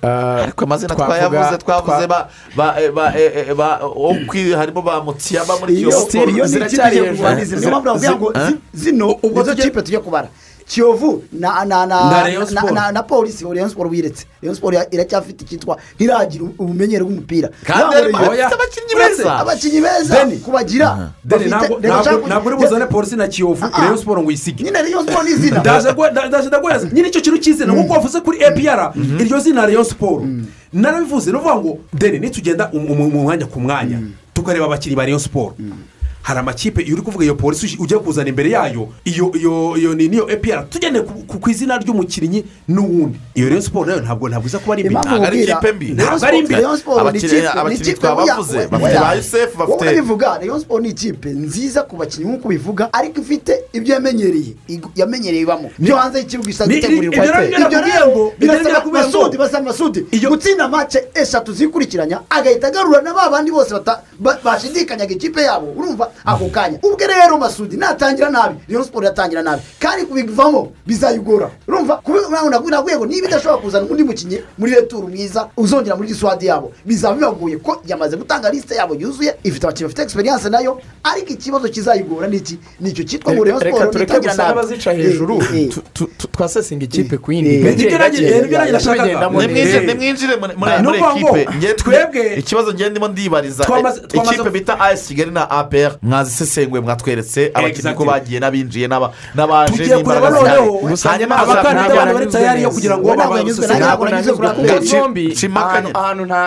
Ariko 0.02 0.64
amazina 0.64 0.94
twayavuze 0.94 1.58
twavuze 1.58 2.06
ba 2.06 2.28
ba 2.56 2.66
eh, 2.82 2.90
ba 2.92 3.12
eh, 3.18 3.32
eh, 3.50 3.56
harimo 4.54 4.82
ba 4.82 5.02
mutiyaba 5.02 5.58
muri 5.60 5.74
iyo 5.74 5.90
ni 5.90 6.32
ikipe 6.32 6.46
ziracyari 6.48 6.96
hejuru. 6.96 7.60
niyo 7.60 7.70
mpamvu 7.80 7.86
navuga 7.86 8.16
ngo 8.16 8.28
Eh? 8.34 8.48
zi- 8.48 8.58
zino 8.90 9.06
Ubwo 9.22 9.42
tujye- 9.54 9.64
kipe 9.64 9.82
tujye 9.82 9.98
kubara 9.98 10.28
kiyovu 10.68 11.22
na 11.32 11.64
na 11.64 11.86
Na 11.86 12.10
na 12.10 12.28
na- 12.38 12.46
Sport. 12.46 12.72
na- 12.74 12.92
na 12.92 13.02
polisi 13.02 13.44
rayon 13.44 13.68
siporo 13.68 13.88
wiretse. 13.90 14.26
Rayon 14.42 14.54
siporo 14.54 14.76
ira- 14.76 14.86
iracyafite 14.90 15.42
icyitwa 15.44 15.76
ntiragira 15.96 16.44
ubumenyere 16.58 17.04
bw'umupira. 17.04 17.48
Abakinnyi 17.66 18.94
beza. 18.98 19.38
abakinnyi 19.40 19.80
beza 19.80 20.26
kubagira. 20.44 21.10
Ntabwo 22.26 22.48
uri 22.48 22.56
buzane 22.56 22.86
polisi 22.86 23.16
na 23.16 23.28
kiyovu 23.28 23.64
Ah, 23.64 23.70
ah. 23.72 23.80
rayon 23.82 23.96
siporo 23.98 24.20
ngo 24.22 24.28
uyisige 24.28 24.64
nyine 24.64 24.82
rayon 24.82 25.06
siporo 25.06 25.22
ni 25.24 25.30
izina. 25.30 25.60
Ndaje 25.64 25.88
gwe- 25.88 26.10
nda- 26.12 26.28
ndaje 26.28 26.48
ndaguheza 26.48 26.88
nyine 26.92 27.08
icyo 27.08 27.20
kintu 27.20 27.38
cy'izina 27.38 27.72
nk'uko 27.72 27.92
wavuze 27.92 28.20
kuri 28.20 28.38
epr 28.42 28.92
iryo 29.20 29.38
zina 29.40 29.66
rayon 29.66 29.84
siporo 29.84 30.24
narabivuze 30.72 31.30
ni 31.32 31.36
ukuvuga 31.36 31.56
ngo 31.56 31.78
deni 31.92 32.18
nitugenda 32.18 32.70
mu 32.72 33.10
mwanya 33.10 33.46
ku 33.46 33.60
mwanya 33.60 33.98
tukareba 34.34 34.64
abakinnyi 34.68 34.96
ba 34.96 35.04
rayon 35.04 35.18
siporo 35.20 35.54
hari 36.22 36.40
amakipe 36.40 36.82
iyo 36.82 36.94
uri 36.94 37.02
kuvuga 37.02 37.24
iyo 37.24 37.34
polisi 37.34 37.76
ugiye 37.80 38.00
kuzana 38.00 38.28
imbere 38.28 38.50
yayo. 38.50 38.88
Iyo 39.04 39.32
iyo 39.34 39.76
iyo 39.76 39.94
ni 39.94 40.08
niyo 40.08 40.28
epr 40.30 40.68
tugendeye 40.70 41.04
ku- 41.04 41.24
ku 41.26 41.38
ku 41.38 41.50
izina 41.50 41.78
ry'umukinnyi 41.78 42.44
n'uwundi. 42.68 43.18
Iyo 43.34 43.48
rayon 43.48 43.62
siporo 43.62 43.86
na 43.86 43.92
yo 43.96 44.00
ntabwo 44.00 44.28
ntabwo 44.28 44.46
iza 44.48 44.58
kuba 44.58 44.72
ari 44.74 44.84
mbi 44.84 44.94
Impamvu 44.94 45.08
ntabwo 45.08 45.26
ari 45.26 45.42
ikipe 45.42 45.72
mbi. 45.72 45.86
Ntabwo 45.92 46.26
ari 46.26 46.36
Sport- 46.38 46.44
mbi. 46.44 46.54
Rayon 46.54 46.76
Sport 46.76 46.96
ni 46.96 47.08
Abakinnyi- 47.08 47.94
twabavuze, 47.94 48.66
bafite 48.68 48.98
ba 49.00 49.14
Youssef, 49.14 49.56
bafite- 49.56 49.84
wowe 49.84 49.94
bivuga 49.94 50.38
rayon 50.38 50.60
siporo 50.60 50.80
ni 50.82 50.88
ikipe 50.88 51.28
nziza 51.30 51.82
ku 51.82 51.96
bakinnyi 51.96 52.26
nk'uko 52.28 52.48
ubivuga 52.48 52.88
ariko 52.92 53.20
ifite 53.20 53.52
ibyo 53.72 53.94
yamenyereye. 53.94 54.52
Yamenyereye 54.96 55.42
ibamo 55.42 55.70
byo 55.78 55.96
hanze 55.96 56.18
y'ikibuga 56.18 56.50
isa 56.50 56.66
gutegurirwa 56.66 57.16
ibyo 57.16 57.32
rero 57.32 57.44
ibyo 57.44 57.68
rero 57.68 57.68
ibyo 57.68 57.80
rero 57.80 58.30
birasaba 58.38 58.80
ngo- 58.84 58.92
masudi 58.92 59.36
basaba 59.38 59.64
masudi 59.64 60.00
Iyo- 60.12 60.30
gutsinda 60.30 60.68
mace 60.68 60.98
eshatu 61.14 61.52
zikurikiranya 61.52 62.20
agahita 62.30 62.68
agarura 62.68 63.00
na 63.02 63.14
ba 63.14 63.30
bandi 63.30 63.50
bose 63.50 63.72
bashidikanyaga 64.44 65.12
ikipe 65.14 65.42
yabo. 65.42 65.72
Urumva? 65.76 66.10
Ako 66.24 66.48
kanya. 66.48 66.78
Ubwe 66.82 67.06
rero 67.06 67.38
masudi 67.38 67.76
natangira 67.76 68.30
nabi. 68.30 68.58
Rayon 68.68 68.84
siporo 68.84 69.06
yatangira 69.06 69.42
nabi. 69.42 69.62
Kandi 69.78 70.06
kubivamo 70.06 70.72
bizayigora. 70.86 71.50
Urumva? 71.68 72.02
Naguye 72.70 72.96
ngo 72.96 73.06
niba 73.06 73.26
idashobora 73.28 73.62
kuzana 73.62 73.86
undi 73.90 74.04
mukinnyi 74.04 74.38
muri 74.58 74.72
returu 74.74 75.08
mwiza 75.08 75.48
uzongera 75.56 75.96
muri 75.96 76.08
giswadi 76.08 76.46
yabo 76.46 76.72
bizaba 76.84 77.14
bibagoye 77.14 77.56
ko 77.56 77.82
yamaze 77.86 78.16
gutanga 78.16 78.50
lisite 78.50 78.74
yabo 78.74 78.94
yuzuye 78.94 79.34
ifite 79.44 79.64
abakinnyi 79.66 79.84
bafite 79.88 80.02
egisperiyanse 80.02 80.48
na 80.50 80.60
yo 80.60 80.80
ariko 81.04 81.28
ikibazo 81.32 81.68
kizayigora 81.68 82.28
ni 82.28 82.36
iki? 82.36 82.58
Ni 82.80 82.90
icyo 82.90 83.04
cyitwa 83.04 83.32
ngo 83.34 83.44
reka 83.44 83.58
siporo 83.58 83.98
nitangira 83.98 84.34
nabi. 84.34 84.74
Eh, 84.86 84.96
hejuru. 84.96 85.42
Eh, 85.42 85.62
eh. 85.62 86.08
twasesinga 86.32 86.84
ikipe 86.84 87.18
ku 87.18 87.32
yindi 87.32 87.58
nimwinjire 89.86 90.36
muri 90.36 90.98
ekipe 90.98 91.44
twebwe- 91.76 92.38
ikibazo 92.38 92.72
ngenda 92.74 92.90
ndimo 92.90 93.08
ndibariza. 93.08 93.64
ikipe 94.12 94.50
bita 94.50 94.80
as 94.80 95.06
kigali 95.08 95.30
na 95.30 95.50
apr 95.50 95.97
mwazisesenguye 96.02 96.82
mwatweretse 96.82 97.50
abakinnyi 97.54 97.94
ko 97.94 98.04
bagiye 98.04 98.40
n'abinjiye 98.40 98.86
n'aba- 98.88 99.12
n'abaje 99.34 99.86
n'imbaraga 99.86 100.30
zihari 100.30 100.62
hanyuma 101.02 101.36
abakandida 101.36 101.94
bari 101.96 102.12
nanyuzwe 102.12 102.32
tayari 102.32 102.62
yo 102.62 102.70
kugira 102.70 102.94
ngo 102.98 103.04
Ntabwo 103.14 103.22
baba 103.22 103.36
nanyuzwe 103.36 103.66
basesengure. 103.66 103.86
ntabwo 103.86 104.04
kuri 104.36 104.70
ako 104.70 105.34
Shimakanye. 105.34 105.90
ahantu 105.94 105.98
ahantu 105.98 106.24
nta 106.24 106.40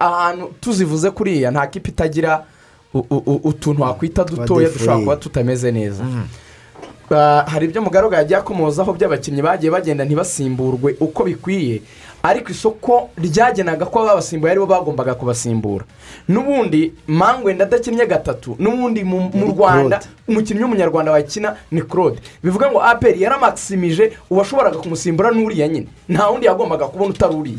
ahantu 0.00 0.44
tuzivuze 0.60 1.10
kuriya 1.10 1.50
nta 1.50 1.66
kipe 1.66 1.88
itagira 1.90 2.42
utuntu 3.44 3.82
wakwita 3.82 4.24
dutoya 4.24 4.68
dushobora 4.68 4.98
kuba 4.98 5.16
tutameze 5.16 5.72
neza. 5.72 6.04
Ah, 7.10 7.44
hari 7.46 7.66
ibyo 7.66 7.82
mugaruka 7.82 8.16
yagiye 8.16 8.38
akomozaho 8.38 8.92
by'abakinnyi 8.92 9.42
bagiye 9.42 9.70
bagenda 9.70 10.04
ntibasimburwe 10.04 10.96
uko 11.00 11.24
bikwiye. 11.24 11.82
Ariko 12.26 12.50
isoko 12.52 13.10
ryagenaga 13.18 13.86
ko 13.86 14.02
ababasimbuye 14.02 14.50
ari 14.50 14.60
bo 14.60 14.66
bagombaga 14.66 15.14
kubasimbura. 15.14 15.84
N'ubundi 16.28 16.92
mangwe 17.06 17.52
adakinnye 17.52 18.06
gatatu 18.06 18.56
n'ubundi 18.58 19.04
mu 19.04 19.46
rwanda 19.52 20.00
umukinnyi 20.28 20.62
w'umunyarwanda 20.62 21.12
wakina 21.12 21.56
ni 21.70 21.82
claude. 21.82 22.18
Bivuga 22.42 22.70
ngo 22.70 22.82
aperi 22.82 23.22
yaramakisimije 23.22 24.12
uwashoboraga 24.30 24.78
kumusimbura 24.78 25.30
n'uriya 25.30 25.68
nyine. 25.68 25.86
Nta 26.08 26.28
wundi 26.28 26.46
yagombaga 26.46 26.86
kubona 26.86 27.10
utari 27.10 27.34
uriya. 27.34 27.58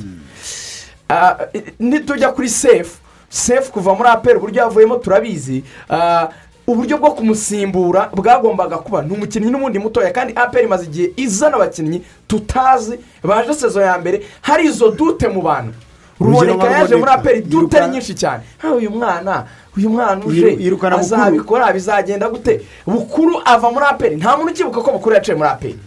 Ah, 1.10 1.38
nitujya 1.80 2.32
kuri 2.32 2.50
sefu 2.50 2.98
sefu 3.30 3.72
kuva 3.72 3.96
muri 3.96 4.10
aperi 4.10 4.38
uburyo 4.38 4.62
yavuyemo 4.62 4.96
turabizi. 4.96 5.64
Ah, 5.90 6.28
uburyo 6.68 6.98
bwo 6.98 7.12
kumusimbura 7.12 8.10
bwagombaga 8.14 8.78
kuba. 8.78 9.02
Ni 9.02 9.14
umukinnyi 9.14 9.52
n'ubundi 9.52 9.80
mutoya 9.80 10.12
kandi 10.12 10.34
aperi 10.36 10.66
imaze 10.66 10.86
igihe 10.86 11.14
izana 11.16 11.56
abakinnyi 11.56 12.02
tutazi 12.28 13.00
baje 13.24 13.54
sezo 13.54 13.82
ya 13.82 13.98
mbere 13.98 14.22
hari 14.42 14.66
izo 14.68 14.92
dute 14.92 15.28
mu 15.28 15.42
bantu. 15.42 15.74
Ruboneka 16.20 16.66
yaje 16.72 16.96
muri 16.96 17.12
aperi 17.12 17.42
dute 17.42 17.78
ari 17.80 17.92
nyinshi 17.92 18.14
cyane. 18.16 18.44
Ha 18.58 18.72
uyu 18.74 18.90
mwana 18.92 19.46
uyu 19.78 19.90
mwana 19.90 20.26
uje 20.26 20.58
azabikora 21.00 21.74
bizagenda 21.74 22.30
gute? 22.30 22.62
Bukuru 22.88 23.42
ava 23.46 23.72
muri 23.72 23.86
aperi 23.86 24.16
nta 24.16 24.38
muntu 24.38 24.52
ukibuka 24.52 24.82
ko 24.82 24.92
bukuru 24.92 25.16
yaciye 25.16 25.38
muri 25.38 25.50
aperi 25.50 25.80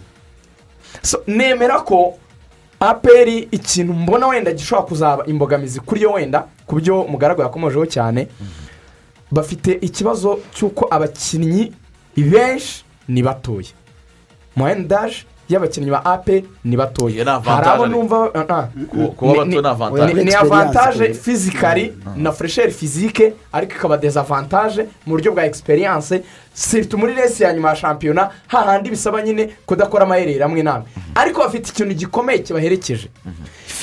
So, 1.03 1.23
nemera 1.27 1.79
ko 1.79 2.13
aperi 2.79 3.47
ikintu 3.51 3.93
mbona 3.93 4.27
wenda 4.27 4.51
gishobora 4.51 4.87
kuzaba 4.87 5.25
imbogamizi 5.25 5.79
kuri 5.79 6.01
yo 6.01 6.11
wenda 6.11 6.43
ku 6.65 6.75
byo 6.75 7.03
mugaragu 7.09 7.41
yakomojeho 7.41 7.85
cyane. 7.85 8.27
Bafite 9.31 9.71
ikibazo 9.81 10.39
cy'uko 10.53 10.87
abakinnyi 10.91 11.71
benshi 12.17 12.83
ni 13.07 13.23
batoya. 13.23 13.71
Muhendaje 14.55 15.23
y'abakinnyi 15.49 15.91
ba 15.91 16.05
aperi 16.05 16.45
ni 16.63 16.77
batoya. 16.77 17.39
Hari 17.43 17.67
abo 17.69 17.87
numva 17.87 18.31
ah. 18.49 18.67
Ku- 18.89 19.11
kuba 19.15 19.31
Ni- 19.45 19.55
bato 19.55 19.61
ni- 19.61 19.67
avantage. 19.67 20.23
ni- 20.23 20.33
avantage 20.35 21.13
fizikari 21.13 21.93
na 22.15 22.31
furesheri 22.31 22.71
fizike 22.71 23.33
ariko 23.53 23.73
ikaba 23.75 23.97
dezavantage 23.97 24.83
mu 25.05 25.15
buryo 25.15 25.31
bwa 25.31 25.45
egisperiyanse 25.45 26.23
siritu 26.53 26.97
muri 26.97 27.13
resi 27.13 27.43
ya 27.43 27.53
nyuma 27.53 27.69
ya 27.69 27.75
shampiyona 27.75 28.29
hahandi 28.47 28.89
bisaba 28.89 29.21
nyine 29.21 29.49
kudakora 29.65 30.03
amayeri 30.05 30.43
amwe 30.43 30.63
n'amwe. 30.63 30.87
Ariko 31.15 31.39
bafite 31.41 31.69
ikintu 31.69 31.93
gikomeye 31.95 32.39
kibaherekeje. 32.39 33.09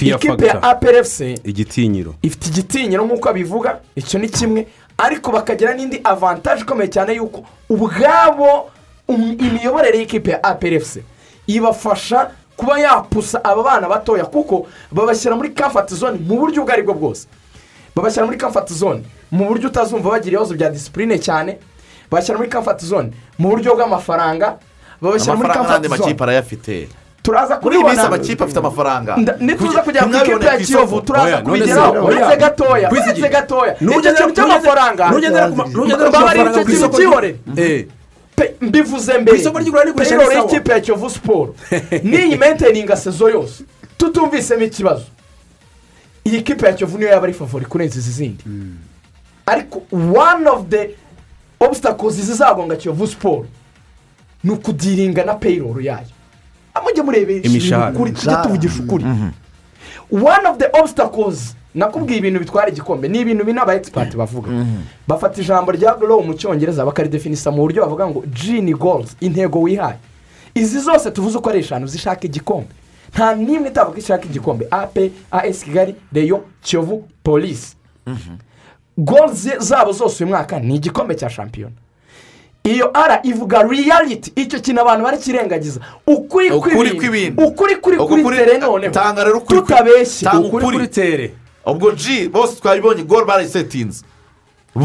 Ikipe 0.00 0.46
ya 0.46 0.62
aperefuse 0.62 1.34
igitinyiro. 1.44 2.14
ifite 2.22 2.46
igitinyiro 2.48 3.04
nk'uko 3.06 3.28
abivuga 3.28 3.80
icyo 3.96 4.18
ni 4.20 4.28
kimwe. 4.28 4.66
Ariko 4.98 5.30
bakagira 5.32 5.74
n'indi 5.74 6.00
avantage 6.04 6.60
ikomeye 6.62 6.90
cyane 6.90 7.14
y'uko 7.14 7.44
ubwabo 7.70 8.70
um- 9.08 9.36
imiyoborere 9.38 9.98
y'ikipe 9.98 10.30
ya 10.30 10.42
aperefuse 10.44 11.02
ibafasha 11.46 12.30
kuba 12.56 12.78
yapusa 12.80 13.44
aba 13.44 13.62
bana 13.62 13.88
batoya 13.88 14.24
kuko 14.24 14.66
babashyira 14.92 15.36
muri 15.36 15.50
kamfati 15.54 15.94
zone 15.94 16.18
mu 16.18 16.36
buryo 16.38 16.62
ubwo 16.62 16.72
ari 16.72 16.82
bwo 16.82 16.94
bwose. 16.94 17.26
Babashyira 17.94 18.26
muri 18.26 18.38
kamfati 18.38 18.74
zone 18.74 19.02
mu 19.30 19.44
buryo 19.46 19.68
utazumva 19.68 20.10
bagira 20.10 20.34
ibibazo 20.36 20.54
bya 20.54 20.70
disipurine 20.70 21.18
cyane. 21.18 21.58
Babashyira 22.10 22.38
muri 22.38 22.50
kamfati 22.50 22.86
zone 22.86 23.12
mu 23.38 23.48
buryo 23.54 23.74
bw'amafaranga. 23.78 24.58
Babashyira 25.00 25.36
muri 25.36 25.46
amafaranga 25.46 25.70
n'andi 25.72 25.88
kamfati 25.88 26.02
zone. 26.02 26.06
makipe 26.10 26.22
arayafite. 26.24 26.88
Turaza 27.28 27.56
kubibona. 27.56 28.02
amakipe 28.02 28.44
afite 28.44 28.58
amafaranga. 28.58 29.16
Nituza 29.40 29.82
kujya 29.82 30.02
ku 30.02 30.10
ikipe 30.16 30.46
ya 30.46 30.58
kiyovu 30.58 31.00
turaza 31.00 31.42
kubigeraho. 31.42 32.06
uretse 32.06 32.36
gatoya 32.36 32.90
uretse 32.90 33.28
gatoya. 33.28 33.74
Icyo 33.80 34.12
kintu 34.14 34.32
cy'amafaranga 34.34 35.10
nugendera 35.10 35.48
ku 35.48 35.56
ma- 35.56 35.64
nugendera 35.68 36.10
ku 36.10 36.12
babari 36.12 36.38
mafaranga 36.38 36.72
icyo 36.72 36.88
kintu. 36.88 37.94
Pe- 38.36 38.54
mbivuze 38.60 39.18
mbere 39.18 39.36
rero 40.04 40.32
y'ikipe 40.32 40.72
ya 40.72 40.80
kiyovu 40.80 41.10
siporo 41.10 41.54
n'iyi 42.10 42.36
menteninga 42.36 42.96
sezo 42.96 43.28
yose. 43.28 43.64
Tutumvisemo 43.98 44.62
ikibazo. 44.64 45.04
Iyi 46.24 46.42
kipe 46.42 46.66
ya 46.66 46.72
kiyovu 46.72 46.98
niyo 46.98 47.10
yaba 47.10 47.24
ari 47.24 47.32
favori 47.32 47.64
kurenza 47.66 47.98
izi 47.98 48.10
zindi. 48.10 48.44
Ariko 49.46 49.82
one 50.16 50.46
of 50.48 50.68
the 50.68 50.90
obstacles 51.60 52.14
zizagonga 52.14 52.76
kiyovu 52.76 53.06
siporo 53.06 53.46
ni 54.44 54.50
ukudiringa 54.50 55.24
na 55.24 55.34
payroll 55.34 55.84
yayo. 55.84 56.17
Mujye 56.82 57.02
murebera 57.02 57.44
Imishahara. 57.44 57.92
tujye 57.92 58.36
tuvugisha 58.42 58.82
ukuri. 58.82 59.04
One 60.10 60.46
of 60.50 60.58
the 60.58 60.68
obstacles 60.80 61.54
nakubwiye 61.74 62.18
ibintu 62.18 62.40
bitwara 62.40 62.68
igikombe 62.68 63.08
ni 63.08 63.20
ibintu 63.20 63.44
bine 63.44 63.60
aba 63.60 63.74
expert 63.74 64.16
bavuga. 64.16 64.50
Bafata 65.08 65.40
ijambo 65.42 65.72
rya 65.72 65.94
glow 65.94 66.22
mu 66.22 66.34
cyongereza 66.34 66.84
bakaridefinisa 66.84 67.50
mu 67.50 67.62
buryo 67.62 67.82
bavuga 67.82 68.06
ngo 68.08 68.24
g 68.26 68.60
ni 68.60 68.72
goals 68.74 69.16
intego 69.20 69.60
wihaye. 69.60 69.98
Izi 70.54 70.80
zose 70.80 71.10
tuvuze 71.10 71.38
uko 71.38 71.50
ari 71.50 71.58
eshanu 71.60 71.86
zishaka 71.86 72.24
igikombe. 72.26 72.68
Nta 73.14 73.34
n'imwe 73.34 73.68
itavuga 73.68 73.98
ishaka 73.98 74.24
igikombe. 74.24 74.66
Ape 74.70 75.10
as 75.30 75.64
kigali 75.64 75.94
reyo 76.12 76.44
kiyovu 76.62 77.04
polisi 77.22 77.76
goals 78.98 79.48
zabo 79.58 79.92
zose 79.92 80.24
uyu 80.24 80.30
mwaka 80.34 80.60
ni 80.60 80.76
igikombe 80.76 81.14
cya 81.14 81.30
shampiyona. 81.30 81.74
Iyo 82.74 82.90
ara 82.94 83.20
ivuga 83.22 83.62
reality 83.62 84.32
icyo 84.36 84.60
kintu 84.60 84.80
abantu 84.80 85.04
barakirengagiza 85.04 85.80
ukuri 86.06 86.50
Ukuri 86.50 86.90
kw'ibintu 86.90 87.42
ukuri 87.46 87.76
kuri 87.76 87.96
kuri 87.96 88.36
tere 88.36 88.58
noneho. 88.58 88.92
tutabeshye. 89.62 90.28
ukuri 90.38 90.64
kuri 90.64 90.88
tere. 90.88 91.26
Ubwo 91.66 91.90
g 91.92 92.28
bose 92.28 92.60
twabibonye 92.60 93.02
gol 93.04 93.24
barayisetinze 93.24 94.02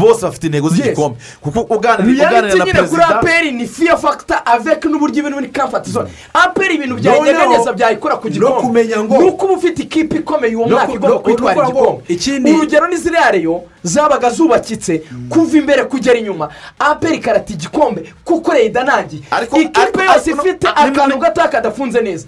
bose 0.00 0.22
bafite 0.22 0.44
intego 0.46 0.68
z'igikombe 0.68 1.16
kuko 1.40 1.60
uganira 1.74 2.30
na 2.30 2.40
nyine 2.42 2.60
kuri 2.60 2.72
perezida 2.72 3.08
aperi 3.08 3.52
ni 3.52 3.66
fear 3.66 3.98
factor 3.98 4.42
avec 4.44 4.84
n'uburyo 4.84 5.18
ibintu 5.18 5.36
muri 5.36 5.48
comfort 5.52 5.88
zone 5.88 6.10
aperi 6.34 6.74
ibintu 6.74 6.94
byayinyeganyeza 6.96 7.72
byayikora 7.72 8.16
ku 8.16 8.28
gikombe. 8.28 8.84
ni 8.84 9.28
uko 9.28 9.46
uba 9.46 9.54
ufite 9.54 9.82
ikipe 9.82 10.16
ikomeye 10.16 10.56
uwo 10.56 10.68
mwaka 10.68 10.92
igomba 10.92 11.18
kwitwara 11.18 11.68
igikombe. 12.08 12.52
urugero 12.52 12.88
ni 12.88 12.96
ziriya 12.96 13.30
reyo 13.30 13.62
zabaga 13.82 14.30
zubakitse 14.30 15.02
kuva 15.28 15.58
imbere 15.58 15.84
kugera 15.84 16.18
inyuma. 16.18 16.48
Aperi 16.78 17.18
karata 17.18 17.52
igikombe 17.52 18.12
kuko 18.24 18.52
reyida 18.52 18.84
nangiye 18.84 19.22
ikipe 19.62 20.04
yose 20.04 20.30
ifite 20.30 20.68
akantu 20.68 21.18
gato 21.18 21.48
kadafunze 21.48 22.00
neza. 22.00 22.26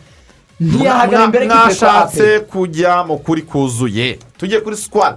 Ntiyahagara 0.61 1.25
imbere 1.25 1.47
mwashatse 1.47 2.41
kujya 2.41 3.05
mu 3.05 3.19
kuri 3.19 3.43
kuzuye. 3.43 4.19
Tujye 4.39 4.61
kuri 4.61 4.77
squad. 4.77 5.17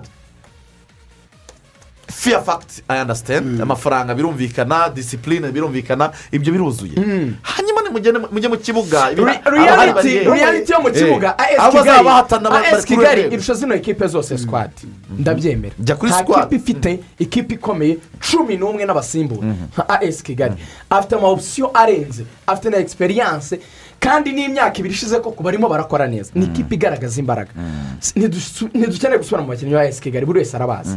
Fear 2.12 2.42
fact 2.44 2.82
i 2.90 3.02
understand. 3.02 3.62
Amafaranga 3.62 4.14
birumvikana 4.16 4.90
disipurine 4.90 5.52
birumvikana 5.52 6.12
ibyo 6.32 6.54
biruzuye. 6.54 6.96
Hanyuma 7.42 7.82
nimugende 7.82 8.20
mujye 8.32 8.48
mu 8.50 8.58
kibuga. 8.58 9.00
Bariyeri. 9.02 10.26
reality 10.26 10.72
yo 10.72 10.80
mu 10.82 10.88
Eh, 10.88 10.94
kibuga 10.94 11.38
as 11.38 11.74
kigali. 11.74 12.04
Bari- 12.50 12.76
as 12.76 12.86
kigali 12.86 13.22
irusha 13.34 13.54
zino 13.54 13.76
ekipe 13.76 14.08
zose 14.08 14.38
squad. 14.38 14.72
Ndabyemera. 15.20 15.74
Jya 15.80 15.96
kuri 15.96 16.12
nta 16.12 16.24
kipe 16.24 16.56
ifite 16.56 17.00
ikipe 17.20 17.54
ikomeye 17.54 17.98
cumi 18.32 18.58
n'umwe 18.58 18.86
n'abasimbura. 18.86 19.48
Nka 19.74 19.90
as 19.90 20.22
kigali. 20.24 20.56
Afite 20.90 21.16
ama 21.16 21.28
option 21.28 21.70
arenze 21.74 22.26
afite 22.48 22.70
na 22.70 22.78
experience 22.78 23.60
kandi 24.00 24.32
n'imyaka 24.32 24.80
ibiri 24.80 24.94
ishize 24.94 25.20
koko 25.20 25.44
barimo 25.44 25.70
barakora 25.70 26.08
neza. 26.08 26.32
Ni 26.36 26.46
ikipe 26.46 26.76
igaragaza 26.76 27.20
imbaraga. 27.20 27.52
Ntidukeneye 28.16 29.18
gusubira 29.18 29.42
mu 29.44 29.50
bakinnyi 29.50 29.74
ba 29.74 29.82
as 29.82 30.00
kigali 30.00 30.26
buri 30.26 30.40
wese 30.40 30.56
arabazi. 30.56 30.96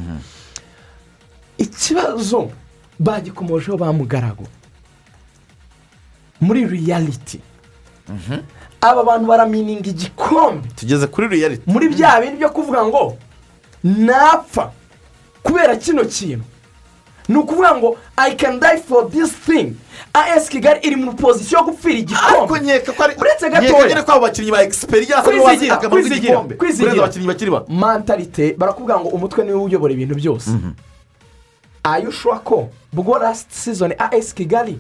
Ikibazo 1.63 2.51
bagikomojeho 2.99 3.77
ba 3.79 3.93
mugaragu. 3.93 4.47
Muri 6.41 6.67
reality. 6.67 7.41
Aba 8.81 9.05
bantu 9.05 9.27
baramininga 9.27 9.91
igikombe. 9.91 10.69
Tugeze 10.77 11.07
kuri 11.07 11.29
reality. 11.29 11.63
Muri 11.67 11.89
bya 11.89 12.21
bindi 12.21 12.37
byo 12.37 12.51
kuvuga 12.51 12.87
ngo 12.87 13.17
napfa. 13.85 14.73
Kubera 15.43 15.77
kino 15.77 16.05
kintu. 16.05 16.45
Ni 17.29 17.37
ukuvuga 17.37 17.75
ngo 17.75 17.97
i 18.17 18.35
can 18.37 18.61
die 18.61 18.79
for 18.89 19.11
this 19.11 19.33
thing. 19.33 19.77
As 20.13 20.49
kigali 20.49 20.81
iri 20.83 20.97
mu 20.97 21.15
pozisiyo 21.15 21.59
yo 21.59 21.65
gupfira 21.65 21.99
igikombe. 21.99 22.37
Ariko 22.39 22.57
nkeka 22.59 22.93
ko 22.93 23.03
ari 23.05 23.15
uretse 23.17 23.51
gatoya. 23.51 24.03
ko 24.05 24.13
abo 24.13 24.21
bakinnyi 24.21 24.51
ba 24.51 24.59
bazi 24.59 24.87
kwizigira 24.87 25.19
akamaro 25.79 25.91
kwizigira 25.91 26.21
k'igikombe 26.21 26.55
kwizigira 26.55 27.03
bato 27.03 27.67
mentalite 27.69 28.55
barakubwira 28.59 29.01
ngo 29.01 29.09
umutwe 29.09 29.45
ni 29.45 29.53
we 29.53 29.59
uyobora 29.59 29.93
ibintu 29.93 30.15
byose. 30.15 30.51
Ayushwa 31.85 32.39
ko? 32.41 32.69
Bwo 32.93 33.19
last 33.19 33.51
season 33.53 33.93
as 33.99 34.35
kigali 34.35 34.79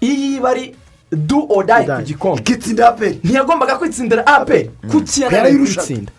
iyo 0.00 0.36
iba 0.36 0.50
ari 0.50 0.74
or 1.48 1.64
die 1.64 1.86
ku 1.86 2.02
gikombe 2.02 2.40
ikitsinda 2.40 2.88
aperi 2.88 3.20
ntiyagombaga 3.24 3.76
kwitsindira 3.78 4.26
aperi 4.26 4.70
kuki 4.90 5.22
yananiwe 5.22 5.66
kwitsinda 5.74 6.12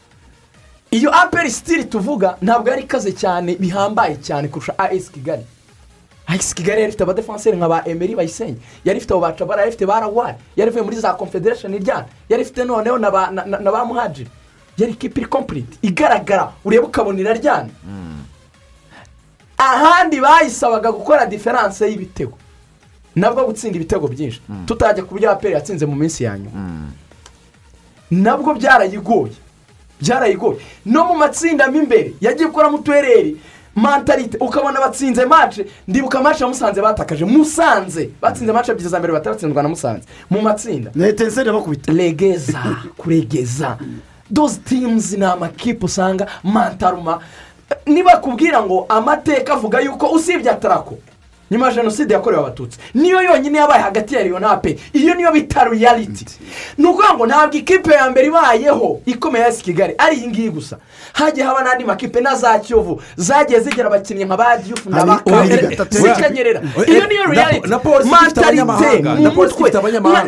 iyo 0.91 1.10
aperi 1.16 1.52
sitiri 1.52 1.84
tuvuga 1.86 2.38
ntabwo 2.41 2.70
yari 2.70 2.84
ikaze 2.84 3.12
cyane 3.12 3.56
bihambaye 3.56 4.16
cyane 4.22 4.47
kurusha 4.47 4.74
as 4.80 5.10
kigali. 5.12 5.45
As 6.28 6.54
kigali 6.54 6.82
yari 6.82 6.89
ifite 6.89 7.04
abadefanseri 7.04 7.58
nka 7.58 7.70
ba 7.70 7.84
emeri 7.88 8.16
bayisenge 8.16 8.60
yari 8.86 8.97
ifite 8.97 9.12
abo 9.14 9.22
bacabara 9.22 9.62
yari 9.62 9.70
ifite 9.72 9.86
ba 9.86 9.99
rawari 9.99 10.38
yari 10.56 10.72
ivuye 10.72 10.84
muri 10.84 10.97
za 10.99 11.14
confederation 11.14 11.74
iryana 11.74 12.06
yari 12.30 12.41
ifite 12.43 12.64
noneho 12.66 12.97
na 12.97 13.12
ba- 13.12 13.86
muhajiri. 13.86 14.30
Yari 14.78 14.91
ikipe 14.93 15.20
iri 15.22 15.30
kompuriti 15.30 15.78
igaragara 15.82 16.52
ureba 16.66 16.88
ukabona 16.88 17.20
iraryana 17.20 17.70
ahandi 19.62 20.22
bayisabaga 20.22 20.91
gukora 20.91 21.26
diferanse 21.26 21.86
y'ibitego. 21.89 22.38
Nabwo 23.16 23.45
gutsinda 23.45 23.76
ibitego 23.78 24.07
byinshi. 24.07 24.41
Tutajya 24.66 25.03
ku 25.03 25.16
byo 25.16 25.32
aperi 25.32 25.53
yatsinze 25.53 25.86
mu 25.86 25.95
minsi 25.95 26.24
ya 26.24 26.38
nyuma. 26.38 26.88
Nabwo 28.12 28.53
byarayigoye. 28.53 29.34
Byarayigoye. 30.01 30.57
No 30.86 31.05
mu 31.05 31.16
matsinda 31.16 31.68
mo 31.72 31.78
imbere 31.78 32.14
yagiye 32.22 32.47
gukoramo 32.47 32.78
utuhereri 32.78 33.38
mentalite 33.76 34.38
ukabona 34.39 34.80
batsinze 34.80 35.26
mace 35.26 35.66
ndibuka 35.88 36.22
mace 36.22 36.43
ya 36.43 36.47
musanze 36.49 36.82
batakaje. 36.82 37.26
Musanze 37.26 38.09
batsinze 38.22 38.51
mace 38.53 38.72
ebyiri 38.72 38.89
za 38.89 38.99
mbere 38.99 39.14
bataratsindwa 39.14 39.64
na 39.64 39.70
musanze. 39.70 40.03
Mu 40.30 40.41
matsinda. 40.41 40.91
Na 40.95 41.07
etenseri 41.07 41.51
bakubita. 41.51 41.91
Regeza 41.93 42.59
kuregeza. 42.97 43.78
Dozi 44.30 44.59
timuzi 44.59 45.18
ni 45.18 45.26
amakipe 45.26 45.86
usanga 45.86 46.28
mantaruma 46.43 47.20
nibakubwira 47.86 48.61
ngo 48.63 48.86
amateka 48.89 49.53
avuga 49.53 49.80
yuko 49.80 50.07
usibye 50.07 50.51
atarako 50.51 50.93
nyuma 51.52 51.72
jenoside 51.72 52.14
yakorewe 52.14 52.41
abatutsi. 52.43 52.80
Niyo 52.93 53.22
yonyine 53.22 53.58
yabaye 53.58 53.82
hagati 53.82 54.16
ya 54.16 54.24
riyo 54.24 54.39
na 54.39 54.58
pe 54.58 54.80
iyo 54.93 55.14
niyo 55.16 55.32
bita 55.32 55.64
reality. 55.64 56.26
Ni 56.78 56.86
ukuvuga 56.86 57.14
ngo 57.14 57.26
ntabwo 57.28 57.58
ikipe 57.58 57.93
ya 57.93 58.10
mbere 58.10 58.28
ibayeho 58.28 59.02
ikomeye 59.06 59.45
ya 59.45 59.52
kigali. 59.52 59.93
Ari 59.97 60.16
iyi 60.18 60.28
ngiyi 60.28 60.49
gusa. 60.49 60.78
Hagiye 61.14 61.45
haba 61.45 61.64
n'andi 61.64 61.84
makipe 61.86 62.22
na 62.22 62.36
za 62.36 62.60
kiyovu 62.60 63.02
zagiye 63.16 63.60
zigira 63.60 63.88
abakinnyi 63.88 64.26
nka 64.26 64.38
ba 64.38 64.58
diyufu 64.58 64.89
na 64.89 65.06
ba 65.06 65.22
zikanyerera 66.16 66.62
iyo 66.88 67.08
niyo 67.08 67.24
polisi 67.80 68.10
ifite 68.10 68.39
mentalite 68.39 68.39
abanyamahanga, 68.39 69.10
mu 69.16 69.24
mutwe. 69.36 69.70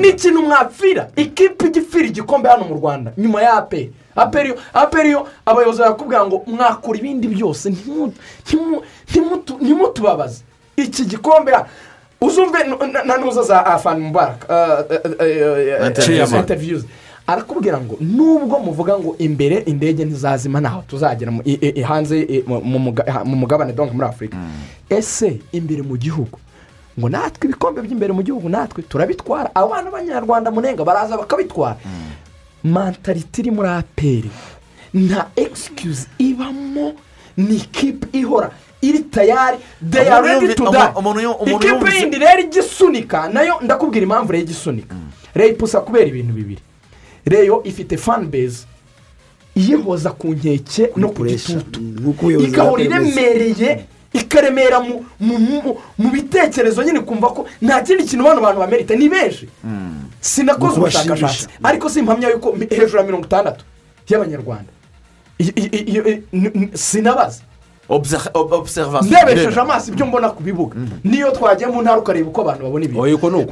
ni 0.01 0.07
ikintu 0.09 0.41
mwapfira 0.41 1.07
ikipe 1.15 1.65
igipfira 1.67 2.05
igikombe 2.07 2.49
hano 2.49 2.63
mu 2.65 2.75
rwanda. 2.75 3.11
Nyuma 3.17 3.41
ya 3.41 3.53
aperi 3.53 3.91
aperi 4.15 4.49
yo 4.49 4.55
aperi 4.73 5.11
yo 5.11 5.27
abayobozi 5.45 5.79
barakubwira 5.79 6.25
ngo 6.25 6.43
mwakora 6.47 6.99
ibindi 6.99 7.27
byose. 7.27 7.69
Ntimu- 7.69 8.13
ntimu- 8.45 8.81
ntimutu- 9.09 9.57
ntimutubabaze. 9.61 10.41
Iki 10.77 11.05
gikombe 11.05 11.51
uzumve 12.21 12.59
n- 12.63 13.05
na- 13.05 13.17
nuza 13.17 13.43
za 13.43 13.65
afani 13.65 14.01
mubaraka 14.05 14.85
interviews. 16.39 16.85
Arakubwira 17.27 17.77
ngo 17.81 17.97
nubwo 18.01 18.59
muvuga 18.59 18.99
ngo 18.99 19.15
imbere 19.19 19.57
indege 19.65 20.05
ntizazima 20.05 20.59
ntaho 20.59 20.81
tuzagera 20.87 21.31
hanze 21.87 22.43
mu- 22.47 22.61
mu 22.61 22.79
muga- 22.79 23.23
mu 23.25 23.35
mugabane 23.35 23.73
donka 23.73 23.93
muri 23.93 24.07
afurika 24.07 24.37
ese 24.89 25.39
imbere 25.51 25.81
mu 25.81 25.95
gihugu? 25.97 26.37
Ngo 26.99 27.09
natwe 27.09 27.47
ibikombe 27.49 27.81
by'imbere 27.81 28.13
mu 28.13 28.21
gihugu 28.23 28.49
natwe 28.49 28.83
turabitwara. 28.83 29.49
Abana 29.55 29.89
b'abanyarwanda 29.91 30.51
munenga 30.51 30.83
baraza 30.83 31.17
bakabitwara. 31.17 31.77
Mentalite 32.63 33.39
iri 33.41 33.51
muri 33.51 33.69
aperi 33.69 34.29
nta 34.93 35.27
egisikiyuzi 35.35 36.07
ibamo 36.19 36.93
ni 37.37 37.55
ikipe 37.55 38.07
ihora. 38.17 38.51
Iri 38.83 38.99
tayari. 39.09 39.57
Umuntu- 40.63 40.99
umuntu 40.99 41.19
yu- 41.21 41.31
umuntu 41.43 41.67
ikipe 41.67 41.85
yindi 41.99 42.17
rero 42.19 42.39
igisunika 42.43 43.29
na 43.33 43.41
yo 43.41 43.55
ndakubwira 43.63 44.03
impamvu 44.03 44.31
rero 44.31 44.43
igisunika 44.43 44.95
reyo 45.35 45.51
ipusa 45.55 45.79
kubera 45.81 46.05
ibintu 46.05 46.33
bibiri. 46.33 46.61
Reyo 47.25 47.61
ifite 47.63 47.97
fani 47.97 48.27
bezi 48.27 48.65
iyihoza 49.55 50.11
ku 50.11 50.27
nkeke 50.33 50.83
no 50.95 51.07
ku 51.09 51.23
gitutu. 51.53 51.79
igahora 52.47 52.83
iremereye 52.83 53.69
ikaremera 54.13 54.77
mu- 54.79 55.05
bitekerezo 56.13 56.83
nyine 56.83 56.99
kumva 57.01 57.27
ko 57.33 57.45
nta 57.61 57.81
kindi 57.81 58.03
kintu 58.05 58.23
bano 58.23 58.41
bantu 58.41 58.59
bamerita 58.59 58.93
ni 58.95 59.09
benshi 59.09 59.47
sinakoze 60.21 60.77
Mu 60.77 60.85
ubushakashatsi. 60.85 61.47
ariko 61.63 61.89
simpamya 61.89 62.29
yuko 62.29 62.53
hejuru 62.69 62.97
ya 62.97 63.03
mirongo 63.03 63.25
itandatu 63.25 63.63
y'abanyarwanda. 64.09 64.71
Sinabaza. 66.73 67.41
Ndebesheje 69.25 69.59
amaso 69.59 69.91
ibyo 69.91 70.05
mbona 70.05 70.29
ku 70.29 70.43
bibuga 70.43 70.75
niyo 71.03 71.31
twagiye 71.31 71.69
mu 71.69 71.81
ntara 71.81 71.99
ukareba 71.99 72.29
uko 72.29 72.41
abantu 72.41 72.63
babona 72.63 72.85
ibintu. 72.85 73.01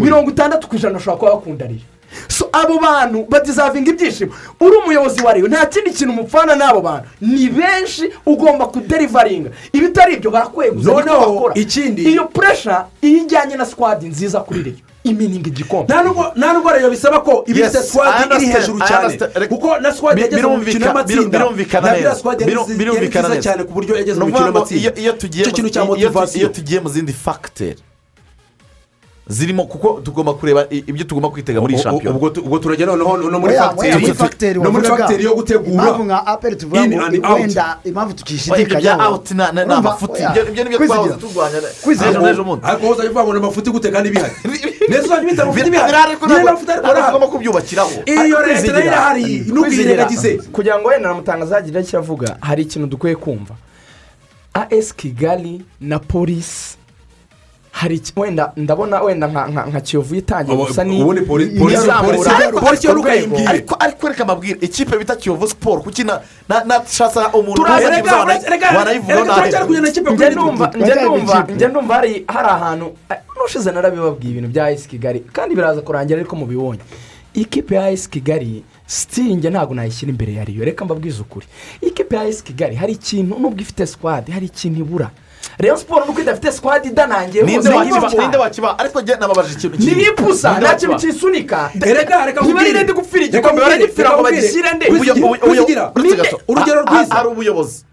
Mirongo 0.03 0.29
itandatu 0.31 0.67
ku 0.67 0.75
ijana 0.75 0.97
ushobora 0.97 1.17
kuba 1.19 1.31
bakundariye 1.35 1.81
so 2.27 2.49
abo 2.51 2.79
bantu 2.79 3.25
badizavinga 3.29 3.91
ibyishimo. 3.91 4.31
Uri 4.59 4.75
umuyobozi 4.83 5.23
wa 5.23 5.33
reyo 5.33 5.47
nta 5.47 5.65
kindi 5.65 5.91
kintu 5.91 6.13
umupfana 6.13 6.55
n'abo 6.55 6.81
bantu. 6.81 7.07
Ni 7.21 7.49
benshi 7.49 8.09
ugomba 8.25 8.65
kuderivaringa 8.67 9.49
ibitari 9.73 10.13
ibyo 10.15 10.31
barakweguza 10.31 10.91
Noneho, 10.91 11.51
ikindi- 11.55 12.03
iyo 12.11 12.25
puresha 12.27 12.85
iyo 13.01 13.17
ijyanye 13.23 13.55
na 13.55 13.65
sikwadi 13.65 14.07
nziza 14.07 14.39
kuri 14.39 14.63
reyo 14.63 14.77
imininga 15.03 15.47
igikombe 15.49 15.93
nta 15.93 16.03
rero 16.77 16.89
bisaba 16.89 17.19
ko 17.19 17.43
iba 17.47 17.59
ifite 17.59 17.77
Yes, 17.77 17.85
I 17.85 17.89
sikwadi 17.89 18.35
iri 18.35 18.45
hejuru 18.53 18.79
cyane. 18.87 19.47
kuko 19.47 19.79
na 19.79 19.91
sikwadi 19.93 20.21
Bir- 20.21 20.23
yageze 20.25 20.47
mu 20.47 20.57
mikino 20.57 20.85
y'amatsinda. 20.85 21.39
birumvikana 21.39 21.81
ntabwo 21.81 21.97
iriya 21.97 22.09
neza. 22.09 22.15
sikwadi 22.15 22.43
yari 22.43 22.53
nziza- 23.33 23.41
cyane 23.43 23.63
ku 23.63 23.73
buryo 23.73 23.93
yageze 23.97 24.19
mu 24.19 24.25
mikino 24.25 24.45
y'amatsinda. 24.45 24.81
icyo 25.41 25.51
kintu 25.51 25.69
cya 25.69 25.85
motivasiyo 25.85 26.39
iyo 26.41 26.49
tugiye 26.55 26.79
mu 26.79 26.89
zindi 26.89 27.13
fagiteri 27.13 27.81
zirimo 29.31 29.63
kuko 29.65 30.01
tugomba 30.03 30.33
kureba 30.33 30.67
ibyo 30.69 31.05
tugomba 31.05 31.29
kwitega 31.29 31.61
muri 31.61 31.73
iyi 31.73 31.83
shampiyona. 31.83 32.15
ubwo 32.17 32.29
tu- 32.29 32.41
ubwo 32.41 32.59
turajya 32.59 32.85
noneho 32.85 33.17
no 33.17 33.39
muri 33.39 33.55
fagiteri 33.55 34.59
no 34.59 34.71
muri 34.71 34.83
fagiteri 34.87 35.23
yo 35.23 35.35
gutegura 35.35 35.71
impamvu 35.71 36.03
nka 36.03 36.27
aperi 36.27 36.55
tuvuga 36.55 36.83
in 36.83 36.91
ngo 36.93 37.05
and 37.05 37.25
out. 37.25 37.39
wenda 37.39 37.77
impamvu 37.83 38.13
tukishidikanyaho 38.13 39.01
awuti 39.01 39.33
ni 39.33 39.41
amafuti 39.73 40.21
ibyo 40.23 40.41
ibyo 40.49 40.63
ni 40.63 40.69
byo 40.69 40.79
twahoze 40.87 41.13
turwanya 41.13 41.59
Kwizigira. 41.83 42.11
ejo 42.11 42.21
n'ejo 42.21 42.43
bundi 42.43 42.65
ariko 42.65 42.83
wowe 42.83 42.93
uzajya 42.95 43.11
uvuga 43.11 43.23
ngo 43.23 43.33
ni 43.33 43.39
amafuti 43.39 43.69
gute 43.71 43.91
kandi 43.91 44.09
bihari? 44.09 44.33
Neza 44.89 45.03
uzajya 45.03 45.23
ubita 45.23 45.43
amafuti 45.43 45.69
bihari? 45.71 45.91
ntabwo 45.91 46.49
amafuti 46.49 46.71
ariko 46.71 46.87
ntabwo 46.87 47.05
tugomba 47.05 47.27
kubyubakiraho. 47.27 47.91
Iyo 48.05 48.37
leta 48.45 48.71
na 48.71 48.79
yo 48.79 48.85
irahari 48.85 49.25
ntukirengagize 49.47 50.29
kugira 50.51 50.79
ngo 50.79 50.87
wenda 50.89 51.07
na 51.09 51.15
mutangaza 51.15 51.57
agire 51.57 51.81
icyo 51.81 51.99
avuga 51.99 52.37
hari 52.41 52.61
ikintu 52.63 52.87
dukwiye 52.87 53.15
kumva. 53.15 53.55
As 54.53 54.93
kigali 54.95 55.61
na 55.79 55.99
polisi 55.99 56.80
hari 57.71 57.95
iki- 57.95 58.13
wenda 58.19 58.51
ndabona 58.57 59.01
wenda 59.01 59.27
nka 59.27 59.81
kiyovu 59.81 60.15
itangiye 60.15 60.57
Ubu- 60.57 60.67
gusa 60.67 60.83
ni 60.83 61.01
ubundi 61.01 61.21
poli- 61.21 61.45
ni- 61.45 61.59
polisi- 61.59 61.87
polisi- 62.03 62.29
ariko- 63.79 64.07
reka 64.09 64.23
mbabwire 64.25 64.57
ikipe 64.61 64.97
bita 64.97 65.15
kiyovu 65.15 65.47
siporo 65.47 65.81
kuki 65.81 66.03
na 66.03 66.21
na 66.49 66.63
nashatse 66.63 67.19
umuntu 67.33 67.61
wanayivuga 68.77 69.35
ikipe 71.31 71.53
njye 71.55 71.67
ndumva 71.67 71.93
hari 71.95 72.25
hari 72.27 72.47
ahantu 72.47 72.85
eh, 73.09 73.17
n'ushize 73.37 73.71
narabibabwiye 73.71 74.31
ibintu 74.31 74.49
bya 74.49 74.71
esi 74.71 74.87
kigali 74.89 75.19
kandi 75.19 75.55
biraza 75.55 75.81
kurangira 75.81 76.19
ariko 76.19 76.35
mubibonye. 76.35 76.81
Ikipe 77.33 77.75
ya 77.75 77.89
esi 77.91 78.09
kigali 78.09 78.63
sitiri 78.85 79.35
njye 79.35 79.49
ntabwo 79.49 79.75
nayishyira 79.75 80.09
imbere 80.11 80.33
ya 80.33 80.43
riyo 80.45 80.65
reka 80.65 80.85
mbabwize 80.85 81.21
ukuri. 81.21 81.45
Ikipe 81.81 82.15
ya 82.15 82.25
esi 82.27 82.43
kigali 82.43 82.75
hari 82.75 82.93
ikintu 82.93 83.39
nubwo 83.39 83.61
ifite 83.61 83.85
sikwadi 83.87 84.31
hari 84.31 84.45
ikintu 84.45 84.79
ibura. 84.79 85.09
Reyo 85.59 85.77
siporo 85.77 86.05
nuko 86.05 86.21
idafite 86.21 86.51
sikwadi 86.51 86.87
idanangiye 86.87 87.43
hose 87.43 87.69
ninde 88.19 88.37
wakiba 88.37 88.79
ariko 88.79 89.01
njye 89.01 89.15
nababajije 89.15 89.57
ikintu 89.57 89.77
ni 89.77 89.85
kimwe. 89.85 90.03
ipusa 90.03 90.51
Ninde 90.51 90.65
nta 90.67 90.75
kintu 90.75 90.95
kisunika 90.95 91.69
Erega, 91.85 92.25
reka 92.25 92.41
niba 92.41 92.61
nkubwire. 92.61 92.71
rero 92.81 92.93
gupfira 92.93 93.25
Reka 93.25 93.37
igikombe. 93.37 93.61
baragipfira 93.61 94.09
reka 94.09 94.15
ngo 94.21 94.23
bagishyire 94.23 94.73
nde? 94.73 94.85
Urugero 96.47 96.81
rwiza. 96.81 97.15
hari 97.15 97.27
ubuyobozi. 97.27 97.85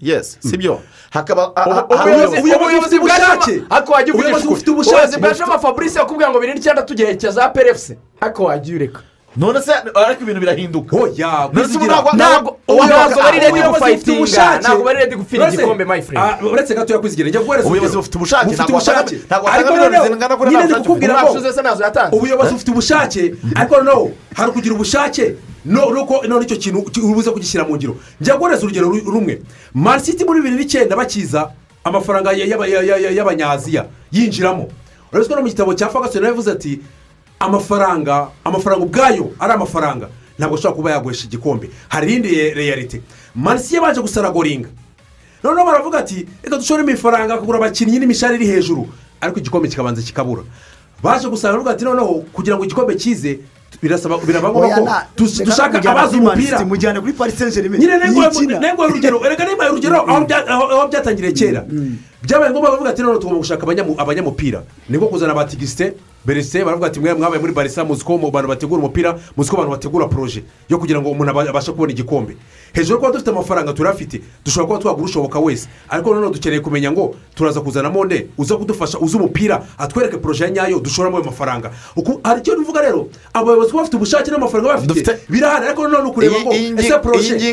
Yes 0.00 0.38
sibyo 0.40 0.80
hakaba 1.10 1.42
ha- 1.42 1.52
ha- 1.62 1.84
Ubu- 1.84 1.94
hari 1.96 2.10
ubuyobozi 2.10 2.38
ubuyobozi. 2.40 2.98
ubuyobozi 4.10 4.46
bufite 4.48 4.70
ubushake. 4.70 4.92
Ubuyobozi 4.96 5.20
bwa 5.20 5.34
shema 5.34 5.58
fabrice 5.58 5.98
yakubwira 5.98 6.30
ngo 6.30 6.40
biri 6.40 6.54
n'icyenda 6.54 6.82
tugerekeza 6.82 7.48
perefuse 7.48 7.96
ariko 8.20 8.44
wajya 8.44 8.74
ureka. 8.76 9.00
None 9.36 9.60
se 9.62 9.72
ariko 9.94 10.22
ibintu 10.22 10.40
birahinduka 10.40 10.96
oya 10.96 11.48
kwizigira. 11.52 11.94
ntabwo- 12.16 12.56
ntabwo 12.86 13.20
bari 13.22 13.38
bufite 13.40 13.68
gufayitinga 13.72 14.58
ntabwo 14.60 14.84
bari 14.84 14.98
ready 14.98 15.16
gupfira 15.16 15.42
igikombe 15.48 15.84
Ah, 16.20 16.38
uretse 16.52 16.74
gato 16.74 16.92
yakwizigira 16.94 17.28
njya 17.28 17.40
guhereza 17.40 17.68
Ubuyobozi 17.68 17.96
bufite 17.96 18.16
ubushake, 18.18 18.44
bufite 18.46 18.72
ubushake 18.72 19.16
ariko 19.54 19.70
noneho 19.76 20.04
nyine 20.50 20.64
ndi 20.64 20.74
kukubwira 20.74 21.14
yatanze 21.84 22.16
ubuyobozi 22.16 22.52
bufite 22.52 22.70
ubushake 22.70 23.34
ariko 23.54 23.76
noneho 23.76 24.10
hari 24.36 24.50
ukugira 24.50 24.74
ubushake 24.74 25.34
none 26.28 26.44
icyo 26.44 26.56
kintu 26.56 26.82
ki- 26.92 27.00
ubuze 27.00 27.30
kugishyira 27.30 27.64
mu 27.64 27.74
ngiro 27.76 27.96
njya 28.20 28.36
guhereza 28.36 28.62
urugero 28.66 28.86
ru- 28.88 29.04
rumwe 29.12 29.42
Man 29.74 30.00
City 30.00 30.24
muri 30.24 30.40
bibiri 30.42 30.56
n'icyenda 30.64 30.96
bakiza 30.96 31.50
amafaranga 31.84 32.32
ya- 32.32 32.46
y'aba- 32.46 32.66
ya- 32.66 32.82
ya- 32.82 32.96
ya- 32.98 33.10
y'abanyaziya 33.10 33.86
yinjiramo 34.12 34.68
urabona 35.12 35.28
ko 35.28 35.34
no 35.36 35.42
mu 35.42 35.48
gitabo 35.48 35.74
cya 35.74 35.88
fagasi 35.88 36.18
yavuze 36.22 36.50
ati 36.52 36.80
amafaranga 37.44 38.28
amafaranga 38.44 38.84
ubwayo 38.84 39.30
ari 39.40 39.52
amafaranga. 39.52 40.08
Ntabwo 40.38 40.54
ashobora 40.56 40.76
kuba 40.76 40.90
yaguhesha 40.90 41.24
igikombe. 41.26 41.70
Hari 41.88 42.10
iyindi 42.12 42.28
reyalite 42.54 43.02
Man 43.34 43.58
City 43.58 43.74
yabanje 43.74 44.00
gusaragoringa. 44.00 44.68
Noneho 45.44 45.66
baravuga 45.66 45.98
ati 45.98 46.26
reka 46.42 46.56
dushoremo 46.56 46.90
ifaranga 46.90 47.38
kugura 47.38 47.58
abakinnyi 47.58 47.98
n'imishahara 47.98 48.36
iri 48.36 48.46
hejuru. 48.46 48.88
Ariko 49.20 49.38
igikombe 49.38 49.68
kikabanza 49.68 50.02
kikabura. 50.02 50.42
Baje 51.02 51.28
gusanga 51.28 51.52
baravuga 51.52 51.70
ati 51.70 51.84
noneho 51.84 52.24
kugira 52.32 52.56
ngo 52.56 52.64
igikombe 52.64 52.94
kize 52.94 53.38
birasaba 53.82 54.18
biraba 54.18 54.48
ngombwa 54.50 54.68
ko 54.76 54.82
dushaka 55.44 55.78
abazi 55.90 56.16
umupira. 56.18 56.58
Mujyana 56.64 57.00
kuri 57.00 57.12
paris 57.12 57.34
saint 57.38 57.54
germain 57.54 57.80
nyine 58.40 58.58
ntego 58.58 58.82
urugero 58.82 59.18
reka 59.22 59.44
niba 59.44 59.70
urugero 59.70 59.96
aho 60.10 60.20
bya- 60.26 60.46
aho 60.48 60.62
aho 60.72 60.88
byatangiriye 60.88 61.32
kera. 61.32 61.64
Byabaye 62.24 62.50
ngombwa 62.50 62.70
bavuga 62.70 62.90
ati 62.90 63.02
noneho 63.02 63.18
tugomba 63.20 63.38
gushaka 63.40 63.62
abanyamu- 63.66 63.94
abanyamupira. 63.98 64.62
Niko 64.88 65.06
kuzana 65.08 65.34
ba 65.34 65.44
tigisite 65.44 65.92
beresite 66.24 66.64
baravuga 66.64 66.86
ati 66.86 67.00
mwe 67.00 67.14
mwabaye 67.14 67.40
muri 67.40 67.52
barisa 67.52 67.84
muzi 67.84 68.04
ko 68.04 68.16
mu 68.18 68.30
bantu 68.30 68.48
bategura 68.48 68.80
umupira 68.80 69.18
muzi 69.36 69.50
ko 69.50 69.56
abantu 69.56 69.70
bategura 69.76 70.08
poroje 70.08 70.42
yo 70.68 70.78
kugira 70.78 71.00
ngo 71.00 71.10
umuntu 71.10 71.30
aba- 71.30 71.50
abashe 71.50 71.72
kubona 71.72 71.92
igikombe. 71.92 72.36
Hejuru 72.72 72.98
kuba 72.98 73.12
dufite 73.12 73.30
amafaranga 73.30 73.72
turafite 73.72 74.20
dushobora 74.44 74.66
kuba 74.66 74.78
twagura 74.80 75.04
ushoboka 75.04 75.38
wese. 75.38 75.68
Ariko 75.88 76.14
noneho 76.14 76.32
dukeneye 76.32 76.60
kumenya 76.60 76.90
ngo 76.92 77.14
turaza 77.34 77.60
kuzanamo 77.60 78.04
nde 78.04 78.26
uza 78.38 78.56
kudufasha 78.56 78.98
uzi 78.98 79.16
umupira 79.16 79.62
atwereke 79.78 80.16
poroje 80.16 80.44
ya 80.44 80.50
nyayo 80.50 80.80
dushoramo 80.80 81.16
ayo 81.16 81.24
mafaranga. 81.26 81.70
Hari 82.24 82.40
icyo 82.40 82.56
bivuga 82.56 82.80
rero? 82.80 83.08
Abayobozi 83.34 83.72
bafite 83.76 83.96
ubushake 83.96 84.30
n'amafaranga 84.30 84.80
bafite 84.80 85.18
birahari. 85.28 85.66
Ariko 85.66 85.82
noneho 85.82 86.02
ni 86.02 86.08
ukureba 86.10 86.40
ngo 86.40 86.52
ese 86.80 86.98
poroje 86.98 87.36
iyi 87.36 87.52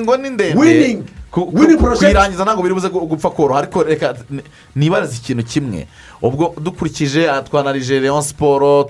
kuyirangiza 2.11 2.43
ntabwo 2.43 2.63
biri 2.63 2.73
buze 2.75 2.87
gu- 2.89 3.07
gupfa 3.07 3.29
koroha 3.29 3.59
ariko 3.59 3.83
reka 3.83 4.15
ni- 4.29 4.43
nibarize 4.75 5.15
ikintu 5.17 5.43
kimwe. 5.43 5.87
Ubwo 6.21 6.53
dukurikije 6.61 7.29
ah, 7.31 7.41
twanarije 7.41 7.99
leon 7.99 8.21
siporo 8.21 8.83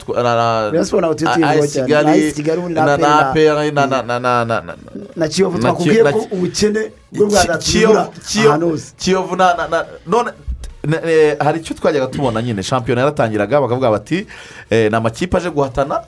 cyane. 1.33 1.45
Kigali, 1.85 2.31
na 2.73 2.81
na 2.85 2.97
na 2.97 3.33
na 3.71 3.85
na 3.87 4.01
na 4.03 4.21
na 4.21 4.45
na 4.45 4.61
na 4.61 4.73
na 5.15 5.27
kiyovu 5.27 5.57
na 5.57 5.69
twakubwiye 5.69 6.03
ko 6.03 6.09
na- 6.19 6.35
ubukene 6.35 6.81
bwo 7.11 7.25
Kiyovu- 7.57 8.09
ahantu 8.49 8.69
hose 8.69 8.93
kiyovu 8.97 9.35
na 9.35 9.53
na 9.57 9.67
na 9.67 9.85
none 10.07 10.31
ne- 10.87 11.35
hari 11.39 11.59
icyo 11.59 11.75
twajyaga 11.75 12.07
tubona 12.07 12.41
nyine. 12.41 12.63
Shampiyona 12.63 13.01
yaratangiraga 13.01 13.61
bakavuga 13.61 13.91
bati 13.91 14.25
eh, 14.69 14.89
ni 14.91 14.97
amakipe 14.97 15.37
aje 15.37 15.49
guhatana 15.49 16.01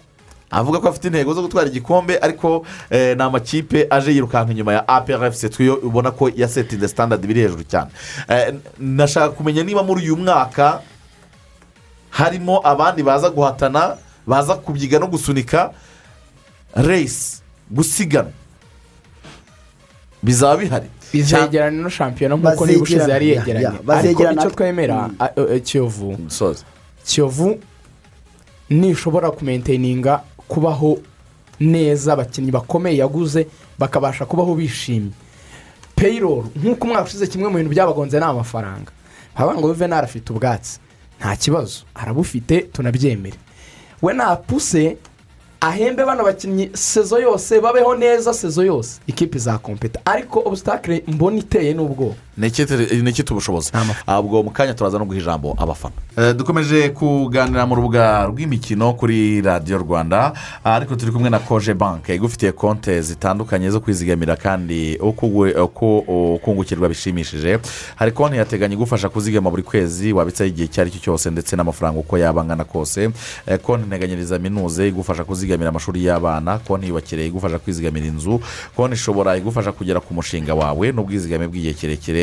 avuga 0.54 0.80
ko 0.80 0.88
afite 0.90 1.06
intego 1.08 1.34
zo 1.34 1.42
gutwara 1.42 1.68
igikombe 1.70 2.18
ariko 2.22 2.66
eh, 2.90 3.18
ni 3.18 3.24
amakipe 3.24 3.88
aje 3.90 4.12
yirukanka 4.12 4.52
inyuma 4.52 4.74
ya 4.74 4.88
APRFC 4.88 5.50
twiyo 5.50 5.76
ubona 5.84 6.12
ko 6.12 6.30
yasetinze 6.36 6.88
standard 6.88 7.26
biri 7.26 7.42
hejuru 7.42 7.64
cyane. 7.64 7.90
Eh, 8.30 8.54
nashaka 8.80 9.30
kumenya 9.30 9.64
niba 9.64 9.84
muri 9.84 10.02
uyu 10.06 10.18
mwaka 10.18 10.82
harimo 12.10 12.62
abandi 12.64 13.04
baza 13.04 13.30
guhatana 13.30 13.98
baza 14.28 14.56
kubyiga 14.56 15.00
no 15.00 15.08
gusunika 15.08 15.72
reyisi 16.76 17.42
gusigana 17.72 18.30
bizaba 20.24 20.58
bihari. 20.58 20.88
Bizegerana 21.14 21.78
ino 21.78 21.90
shampiyona 21.90 22.36
nk'uko 22.36 22.66
niba 22.66 22.82
ushize 22.84 23.12
yari 23.12 23.30
yegeranye. 23.30 23.64
ya, 23.64 23.70
ariko 23.70 23.84
bazegerana. 23.84 24.42
icyo 24.42 24.50
twemera 24.52 25.10
a- 25.20 25.26
a- 25.26 25.60
kiyovu 25.60 26.18
Soza. 26.28 26.64
kiyovu 27.06 27.60
nishobora 28.70 29.32
kumenteyininga 29.32 30.22
kubaho 30.48 31.00
neza 31.60 32.14
abakinnyi 32.14 32.52
bakomeye 32.52 32.98
yaguze 32.98 33.48
bakabasha 33.80 34.26
kubaho 34.26 34.56
bishimye. 34.56 35.12
Peyiroro 35.96 36.50
nk'uko 36.56 36.84
umwaka 36.88 37.04
ushize 37.08 37.28
kimwe 37.28 37.48
mu 37.50 37.56
bintu 37.58 37.70
byabagonze 37.72 38.20
ni 38.20 38.26
amafaranga. 38.26 38.92
Haba 39.34 39.54
ngo 39.56 39.68
juvenal 39.68 40.04
afite 40.04 40.34
ubwatsi. 40.34 40.80
Nta 41.20 41.36
kibazo 41.36 41.86
arabufite 41.96 42.62
tunabyemere. 42.74 43.38
We 44.02 44.14
napuse 44.14 44.98
ahembe 45.62 46.06
bano 46.06 46.24
bakinnyi 46.24 46.70
sezo 46.74 47.20
yose 47.20 47.62
babeho 47.62 47.96
neza 47.96 48.34
sezo 48.34 48.64
yose. 48.66 49.00
Ikipe 49.08 49.38
izakompeta 49.38 50.00
ariko 50.06 50.40
obusitakire 50.46 51.04
mbona 51.08 51.38
iteye 51.38 51.74
n'ubwoba. 51.74 52.16
Ni 52.38 52.48
iki 53.10 53.24
tubushobozi? 53.24 53.72
Ntabwo 54.04 54.44
mu 54.44 54.52
kanya 54.52 54.74
turaza 54.74 54.98
no 55.00 55.06
guha 55.06 55.20
ijambo 55.20 55.56
abafana. 55.60 55.94
Dukomeje 56.34 56.90
kuganira 56.90 57.66
mu 57.66 57.76
rubuga 57.76 58.26
rw'imikino 58.26 58.94
kuri 58.94 59.42
radiyo 59.42 59.78
rwanda 59.78 60.34
ariko 60.64 60.96
turi 60.96 61.12
kumwe 61.12 61.30
na 61.30 61.40
koje 61.40 61.74
banke 61.74 62.16
igufitiye 62.16 62.52
konti 62.52 63.02
zitandukanye 63.02 63.70
zo 63.70 63.80
kwizigamira 63.80 64.36
kandi 64.36 64.98
uko 65.02 65.26
ukungukirwa 66.36 66.90
bishimishije. 66.90 67.60
Hari 67.96 68.12
konti 68.12 68.38
yateganya 68.38 68.74
igufasha 68.74 69.10
kuzigama 69.10 69.50
buri 69.50 69.64
kwezi 69.64 70.14
wabitseho 70.14 70.48
igihe 70.50 70.66
icyo 70.66 70.82
ari 70.82 70.92
cyo 70.92 71.00
cyose 71.00 71.30
ndetse 71.32 71.56
n'amafaranga 71.56 72.00
uko 72.00 72.18
yaba 72.18 72.42
angana 72.42 72.64
kose. 72.64 73.10
Eh, 73.48 73.60
konti 73.60 73.88
nteganyiriza 73.88 74.40
minuze 74.40 74.88
igufasha 74.88 75.24
kuzigamira 75.24 75.70
amashuri 75.70 76.06
y'abana 76.06 76.58
konti 76.58 76.88
yubakiriye 76.88 77.28
igufasha 77.28 77.60
kwizigamira 77.60 78.06
inzu 78.06 78.42
konti 78.76 78.94
ishobora 78.96 79.38
igufasha 79.38 79.72
kugera 79.72 80.00
ku 80.00 80.14
mushinga 80.14 80.54
wawe 80.56 80.92
n'ubwizigame 80.92 81.48
bw'igihe 81.48 81.74
kirekire. 81.74 82.23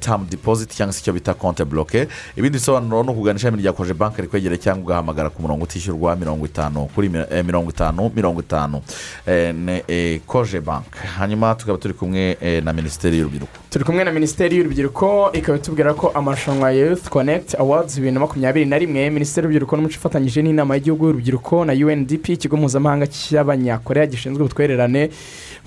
Tamu 0.00 0.24
dipoziti 0.30 0.76
cyangwa 0.76 0.92
se 0.92 1.00
icyo 1.00 1.12
bita 1.12 1.34
konte 1.34 1.64
buroke 1.64 2.08
ibindi 2.36 2.58
bisobanuro 2.58 3.02
ni 3.02 3.10
ukugana 3.10 3.36
ishami 3.38 3.62
rya 3.62 3.72
koje 3.72 3.94
banki 3.94 4.22
rikwegereye 4.22 4.58
cyangwa 4.58 4.84
ugahamagara 4.84 5.30
ku 5.30 5.42
murongo 5.42 5.64
utishyurwa 5.64 6.16
mirongo 6.16 6.46
itanu 6.46 6.88
kuri 6.94 7.10
eh, 7.30 7.44
mirongo 7.44 7.70
itanu 7.70 8.10
mirongo 8.16 8.40
itanu. 8.40 8.80
Eh, 9.26 9.54
ni, 9.54 9.82
eh, 9.88 10.20
koje 10.26 10.60
banki 10.60 10.98
hanyuma 11.18 11.54
tukaba 11.54 11.78
turi 11.78 11.94
kumwe 11.94 12.36
eh, 12.40 12.62
na 12.64 12.72
minisiteri 12.72 13.18
y'urubyiruko. 13.18 13.52
Turi 13.70 13.84
kumwe 13.84 14.04
na 14.04 14.12
minisiteri 14.12 14.56
y'urubyiruko 14.56 15.30
ikaba 15.32 15.58
itubwira 15.58 15.94
ko 15.94 16.08
amarushanwa 16.14 16.72
ya 16.72 16.86
youth 16.86 17.08
connect 17.08 17.54
awards 17.54 17.94
bibiri 17.96 18.12
na 18.12 18.20
makumyabiri 18.20 18.66
na 18.66 18.78
rimwe 18.78 19.10
minisiteri 19.10 19.44
y'urubyiruko 19.44 19.76
n'umuco 19.76 19.94
ifatanyije 19.94 20.42
n'inama 20.42 20.74
y'igihugu 20.74 21.06
y'urubyiruko 21.06 21.64
na 21.64 21.72
undp 21.72 22.28
ikigo 22.28 22.56
mpuzamahanga 22.56 23.06
cy'abanyakoreya 23.06 24.06
gishinzwe 24.06 24.42
ubutwererane 24.44 25.10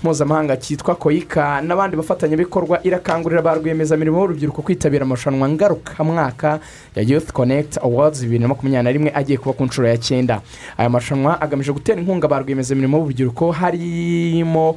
mpuzamahanga 0.02 0.56
cyitwa 0.56 0.94
koyika 0.94 1.60
n'abandi 1.62 1.96
bafatanyabikorwa 1.96 2.78
irakangurira 2.86 3.42
ba 3.42 3.54
rwiyemezamirimo 3.54 4.18
b'urubyiruko 4.18 4.62
kwitabira 4.62 5.02
amarushanwa 5.02 5.48
ngarukamwaka 5.48 6.60
ya 6.94 7.02
youth 7.02 7.32
connect 7.32 7.78
awards 7.82 8.22
bibiri 8.22 8.38
na 8.38 8.48
makumyabiri 8.48 8.84
na 8.84 8.92
rimwe 8.92 9.10
agiye 9.14 9.38
kuba 9.38 9.52
ku 9.52 9.64
nshuro 9.64 9.88
ya 9.88 9.98
cyenda. 9.98 10.40
Aya 10.78 10.88
marushanwa 10.90 11.40
agamije 11.40 11.72
gutera 11.72 11.98
inkunga 12.00 12.28
ba 12.28 12.38
rwiyemezamirimo 12.38 12.98
b'urubyiruko 13.00 13.50
harimo 13.52 14.76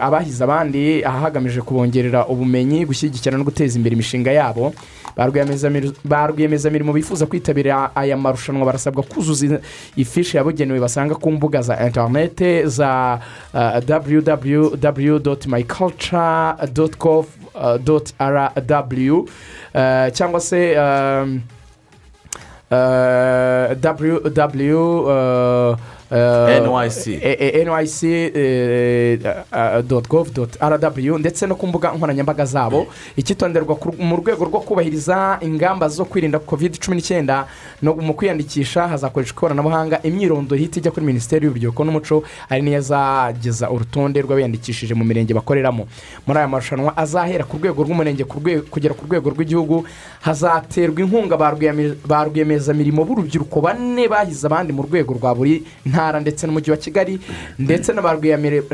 abahize 0.00 0.44
abandi 0.44 1.04
aha 1.04 1.18
hagamije 1.30 1.60
kubongerera 1.62 2.26
ubumenyi 2.26 2.84
gushyigikira 2.84 3.38
no 3.38 3.44
guteza 3.44 3.76
imbere 3.78 3.94
imishinga 3.94 4.32
yabo. 4.32 4.72
Ba 5.16 5.26
rwiyemezamir- 5.26 5.94
ba 6.04 6.26
rwiyemezamirimo 6.26 6.92
bifuza 6.92 7.26
kwitabira 7.26 7.90
aya 7.96 8.16
marushanwa 8.16 8.66
barasabwa 8.66 9.02
kuzuza 9.02 9.58
ifishi 9.96 10.36
yabugenewe 10.36 10.80
basanga 10.80 11.14
ku 11.14 11.30
mbuga 11.32 11.62
za 11.62 11.74
interinete 11.86 12.66
za 12.66 13.18
www 13.88 14.70
eh, 19.74 20.12
cyangwa 20.12 20.40
se 20.40 20.76
um, 20.78 21.40
uh, 22.70 22.76
www 23.84 25.76
uh, 26.10 26.16
uh, 26.16 26.84
NYC. 26.84 27.06
e- 27.22 27.38
e- 27.40 27.64
nyc 27.64 28.00
doti 29.88 30.08
gov 30.08 30.30
doti 30.32 30.58
rw 30.60 31.18
ndetse 31.18 31.46
no 31.46 31.54
ku 31.54 31.66
mbuga 31.66 31.92
nkoranyambaga 31.92 32.44
zabo 32.44 32.86
icyitonderwa 33.16 33.76
mu 33.98 34.16
rwego 34.16 34.44
rwo 34.44 34.60
kubahiriza 34.60 35.38
ingamba 35.40 35.88
zo 35.88 36.04
kwirinda 36.04 36.38
covid 36.38 36.78
cumi 36.78 36.96
n'icyenda 36.96 37.46
mu 37.82 38.14
kwiyandikisha 38.14 38.88
hazakoreshwa 38.88 39.36
ikoranabuhanga. 39.36 40.02
Imyirondoro 40.02 40.56
ihita 40.58 40.78
ijya 40.80 40.90
kuri 40.90 41.06
minisiteri 41.06 41.44
y'urubyiruko 41.46 41.84
n'umuco 41.84 42.22
ari 42.48 42.62
niyo 42.62 42.78
azageza 42.78 43.70
urutonde 43.70 44.20
rw'abiyandikishije 44.22 44.94
mu 44.94 45.04
mirenge 45.04 45.34
bakoreramo. 45.34 45.86
Muri 46.26 46.38
aya 46.38 46.48
marushanwa 46.48 46.96
azahera 46.96 47.44
ku 47.44 47.56
rwego 47.56 47.82
rw'umurenge 47.84 48.24
kugera 48.70 48.94
ku 48.94 49.04
rwego 49.06 49.30
rw'igihugu 49.30 49.84
hazaterwa 50.20 51.00
inkunga 51.00 51.36
ba 51.36 52.24
rwiyemezamirimo 52.26 53.04
b'urubyiruko 53.04 53.60
bane 53.60 54.08
bahize 54.08 54.46
abandi 54.46 54.72
mu 54.72 54.82
rwego 54.82 55.14
rwa 55.14 55.34
buri 55.34 55.62
ntara. 55.86 55.99
Ndetse 56.20 56.46
n'umujyi 56.46 56.70
wa 56.70 56.76
kigali 56.76 57.20
ndetse 57.58 57.92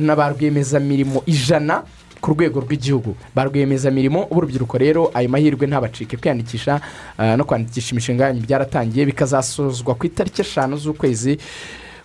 na 0.00 0.16
ba 0.16 0.28
rwiyemezamirimo 0.30 1.22
ijana 1.26 1.82
ku 2.20 2.32
rwego 2.32 2.60
rw'igihugu. 2.60 3.16
Ba 3.34 3.44
rwiyemezamirimo 3.44 4.26
b'urubyiruko 4.32 4.78
rero 4.78 5.10
ayo 5.14 5.28
mahirwe 5.28 5.66
ntabacike 5.66 6.16
kwiyandikisha 6.16 6.80
ah, 7.18 7.36
no 7.36 7.44
kwandikisha 7.44 7.92
imishinga 7.92 8.24
yanyu. 8.24 8.40
Byaratangiye 8.42 9.06
bikazasozwa 9.06 9.94
ku 9.94 10.06
itariki 10.06 10.40
eshanu 10.42 10.76
z'ukwezi 10.76 11.38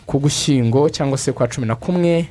k'ugushyingo 0.08 0.90
cyangwa 0.90 1.18
se 1.18 1.32
kwa 1.32 1.48
cumi 1.48 1.68
na 1.68 1.76
kumwe 1.76 2.26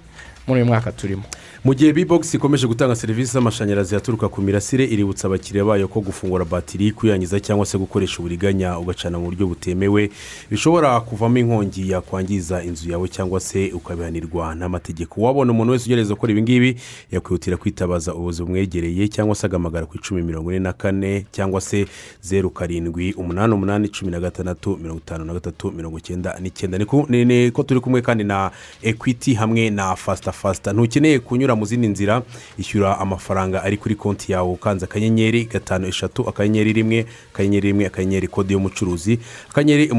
muri 0.50 0.60
uyu 0.62 0.66
mwaka 0.70 0.92
turimo. 0.92 1.22
Mu 1.64 1.74
gihe 1.74 1.92
bibogisi 1.92 2.36
ikomeje 2.36 2.66
gutanga 2.66 2.96
serivisi 2.96 3.32
z'amashanyarazi 3.32 3.96
aturuka 3.96 4.28
ku 4.28 4.40
mirasire 4.42 4.84
iributsa 4.84 5.28
abakiriya 5.28 5.64
bayo 5.64 5.88
ko 5.88 6.00
gufungura 6.00 6.44
batiri 6.44 6.92
kuyangiza 6.92 7.40
cyangwa 7.40 7.66
se 7.66 7.78
gukoresha 7.78 8.18
uburiganya 8.18 8.78
ugacana 8.78 9.18
mu 9.18 9.24
buryo 9.28 9.46
butemewe 9.46 10.10
bishobora 10.50 11.00
kuvamo 11.00 11.38
inkongi 11.38 11.90
yakwangiza 11.90 12.62
inzu 12.64 12.90
yawe 12.90 13.08
cyangwa 13.08 13.40
se 13.40 13.72
ukabihanirwa 13.76 14.54
n'amategeko. 14.54 15.20
Wabona 15.20 15.52
umuntu 15.52 15.72
wese 15.72 15.84
ugerageza 15.84 16.14
gukora 16.14 16.32
ibi 16.32 16.42
ngibi 16.42 16.76
yakwihutira 17.12 17.56
kwitabaza 17.56 18.14
ubuyobozi 18.14 18.42
bumwegereye 18.42 19.08
cyangwa 19.08 19.34
se 19.34 19.46
agamagara 19.46 19.86
ku 19.86 19.96
icumi 19.96 20.22
mirongo 20.22 20.50
ine 20.50 20.60
na 20.60 20.72
kane 20.72 21.26
cyangwa 21.32 21.60
se 21.60 21.86
zeru 22.22 22.50
karindwi 22.50 23.12
umunani 23.12 23.54
umunani 23.54 23.88
cumi 23.88 24.10
na 24.10 24.20
gatandatu 24.20 24.76
mirongo 24.80 25.00
itanu 25.04 25.24
na 25.24 25.32
gatatu 25.32 25.72
mirongo 25.72 25.98
icyenda 25.98 26.38
n'icyenda. 26.40 26.78
Ni 26.78 27.50
ko 27.50 27.62
turi 27.62 27.80
kumwe 27.80 28.00
kandi 28.02 28.24
na 28.24 28.50
ekwiti 28.82 29.34
hamwe 29.34 29.70
na 29.70 29.96
fasita 29.96 30.32
fasita 30.40 30.72
ntukeneye 30.72 31.18
kunyura 31.18 31.54
mu 31.54 31.64
zindi 31.64 31.88
nzira 31.88 32.22
ishyura 32.58 32.98
amafaranga 32.98 33.62
ari 33.62 33.76
kuri 33.76 33.94
konti 33.94 34.32
yawe. 34.32 34.50
Ukanze 34.50 34.84
akanyenyeri 34.84 35.44
gatanu 35.44 35.86
eshatu 35.86 36.28
akanyenyeri 36.28 36.72
rimwe 36.72 37.06
akanyenyeri 37.32 37.68
rimwe 37.68 37.86
akanyenyeri 37.86 38.28
kode 38.28 38.52
y'umucuruzi 38.54 39.18
akanyenyeri 39.50 39.90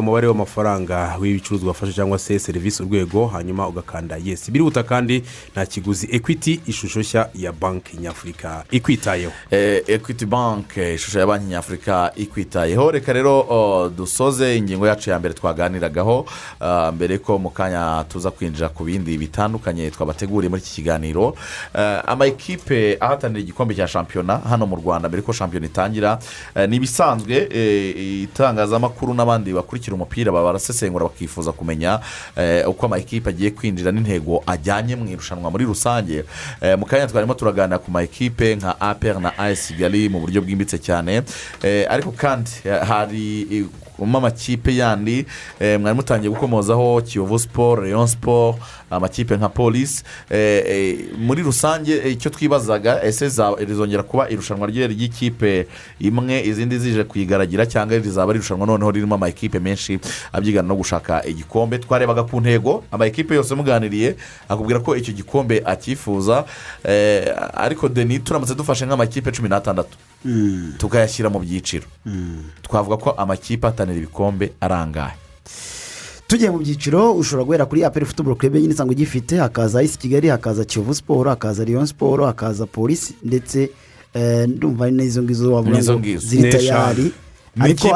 umubare 0.00 0.26
w'amafaranga 0.26 1.16
w'ibicuruzwa 1.20 1.68
wafashe 1.68 1.92
cyangwa 1.92 2.18
se 2.18 2.38
serivisi 2.38 2.82
urwego 2.82 3.26
hanyuma 3.26 3.68
ugakanda 3.68 4.16
yesi 4.16 4.50
birihuta 4.50 4.82
kandi 4.82 5.22
nta 5.52 5.66
kiguzi. 5.66 6.08
Ekwiti 6.12 6.60
ishusho 6.66 7.00
nshya 7.00 7.30
ya 7.34 7.52
banki 7.52 7.96
nyafurika. 7.96 8.64
Ikwitayeho. 8.70 9.32
Eh, 9.50 10.00
bank 10.28 10.76
eh, 10.76 10.94
ishusho 10.94 11.18
ya 11.18 11.26
banki 11.26 11.46
nyafurika 11.46 12.12
ikwitayeho. 12.16 12.90
Reka 12.90 13.12
rero 13.12 13.92
dusoze 13.96 14.56
ingingo 14.56 14.86
yacu 14.86 15.10
ya 15.10 15.18
mbere 15.18 15.34
twaganiragaho 15.34 16.26
ah, 16.60 16.92
mbere 16.92 17.18
ko 17.18 17.38
mu 17.38 17.50
kanya 17.50 18.04
tuza 18.08 18.30
kwinjira 18.30 18.68
ku 18.68 18.84
bindi 18.84 19.18
bitandukanye 19.18 19.89
twabateguriye 19.90 20.48
muri 20.50 20.62
iki 20.62 20.70
kiganiro. 20.74 21.34
Eh, 21.74 22.00
ama 22.06 22.26
ekipe 22.26 22.96
ahatanira 23.00 23.40
igikombe 23.40 23.74
cya 23.74 23.88
shampiyona 23.88 24.38
hano 24.38 24.66
mu 24.66 24.76
rwanda. 24.76 25.08
Mbere 25.08 25.22
ko 25.22 25.32
shampiyona 25.32 25.66
itangira 25.66 26.18
eh, 26.54 26.68
ni 26.68 26.76
ibisanzwe 26.76 27.48
eh, 27.50 28.22
itangazamakuru 28.22 29.14
n'abandi 29.14 29.52
bakurikira 29.52 29.94
umupira 29.94 30.32
barasesengura 30.32 31.04
bakifuza 31.04 31.52
kumenya 31.52 32.00
uko 32.66 32.86
ama 32.86 32.98
ekipe 32.98 33.30
agiye 33.30 33.50
kwinjira 33.50 33.92
n'intego 33.92 34.42
ajyanye 34.46 34.96
mu 34.96 35.08
irushanwa 35.08 35.50
muri 35.50 35.64
rusange. 35.64 36.24
Mu 36.78 36.86
kanya 36.86 37.06
twarimo 37.06 37.34
turaganira 37.34 37.78
ku 37.78 37.90
ma 37.90 38.02
ekipe 38.02 38.56
nka 38.56 38.80
apr 38.80 39.20
na 39.20 39.38
as 39.38 39.66
kigali 39.66 40.08
mu 40.08 40.20
buryo 40.20 40.42
bwimbitse 40.42 40.78
cyane. 40.78 41.22
Ariko 41.88 42.10
kandi 42.12 42.50
hari 42.88 43.68
amakipe 44.00 44.76
yandi 44.76 45.26
mwari 45.60 45.96
mutangiye 45.96 46.30
gukomozaho 46.32 47.00
kiyovu 47.02 47.38
siporo 47.38 47.84
leon 47.84 48.06
siporo 48.06 48.58
amakipe 48.90 49.36
nka 49.36 49.48
polisi 49.48 50.02
Eh, 50.30 50.62
eh, 50.66 50.98
muri 51.18 51.42
rusange 51.42 51.92
eh, 51.96 52.12
icyo 52.12 52.30
twibazaga 52.30 53.02
ese 53.04 53.28
za- 53.28 53.54
rizongera 53.58 54.02
kuba 54.02 54.30
irushanwa 54.30 54.66
ry'ikipe 54.66 55.66
imwe 56.00 56.42
izindi 56.46 56.78
zije 56.78 57.04
kuyigaragira 57.04 57.66
cyangwa 57.66 57.98
rizaba 57.98 58.30
ari 58.30 58.38
irushanwa 58.38 58.66
noneho 58.66 58.90
ririmo 58.90 59.14
ama 59.14 59.28
ekipe 59.28 59.58
menshi 59.58 59.98
abyigana 60.32 60.68
no 60.68 60.74
gushaka 60.76 61.24
igikombe. 61.26 61.78
Twarebaga 61.78 62.22
ku 62.24 62.40
ntego 62.40 62.84
ama 62.92 63.06
ekipe 63.06 63.34
yose 63.34 63.54
muganiriye 63.54 64.16
akubwira 64.48 64.80
ko 64.80 64.96
icyo 64.96 65.12
gikombe 65.14 65.62
akifuza 65.64 66.44
ariko 67.54 67.88
deni 67.88 68.18
turamutse 68.18 68.54
dufashe 68.54 68.86
nk'amakipe 68.86 69.32
cumi 69.32 69.48
n'atandatu. 69.48 69.96
Tukayashyira 70.78 71.30
mu 71.30 71.38
byiciro. 71.40 71.86
Twavuga 72.62 72.96
ko 72.96 73.10
amakipe 73.16 73.66
ahatanira 73.66 73.98
ibikombe 73.98 74.52
arangaye. 74.60 75.16
Tugiye 76.30 76.50
mu 76.50 76.58
byiciro 76.58 77.12
ushobora 77.12 77.44
guhera 77.46 77.66
kuri 77.66 77.84
aperi 77.84 78.06
futuboro 78.06 78.34
kurebe 78.36 78.60
nyine 78.60 78.72
isanzwe 78.74 78.94
ugifite 78.94 79.36
hakaza 79.36 79.78
ayisi 79.78 79.98
kigali 79.98 80.28
hakaza 80.28 80.64
kiyovu 80.64 80.94
siporo 80.94 81.30
hakaza 81.30 81.64
riyo 81.64 81.86
siporo 81.86 82.26
hakaza 82.26 82.66
polisi 82.66 83.14
ndetse 83.22 83.70
eh, 84.14 84.48
ndumva 84.48 84.84
ari 84.84 84.94
n'izo 84.94 85.22
ngizo 85.22 85.52
wavuga 85.52 85.76
ngo 85.82 86.18
ziri 86.18 86.42
tayari 86.52 87.12
ariko 87.60 87.88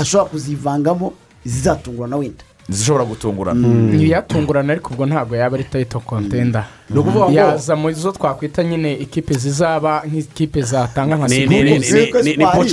ashobora 0.00 0.30
kuzivangamo 0.30 1.12
izatungurana 1.44 2.16
wenda. 2.16 2.44
Zishobora 2.70 3.04
gutungurana. 3.04 3.68
Ntiyatungurana 3.68 4.72
ariko 4.72 4.94
ubwo 4.94 5.06
ntabwo 5.06 5.36
yaba 5.36 5.54
ari 5.56 5.64
tayito 5.64 6.00
kontenda 6.00 6.66
ngo- 6.92 7.32
yaza 7.32 7.76
mu 7.76 7.92
zo 7.92 8.12
twakwita 8.12 8.64
nyine 8.64 8.94
ikipe 8.94 9.34
zizaba 9.34 10.02
nk'ikipe 10.06 10.62
zatanga 10.62 11.16
nka 11.16 11.28
Ni- 11.28 11.46
ni- 11.46 11.80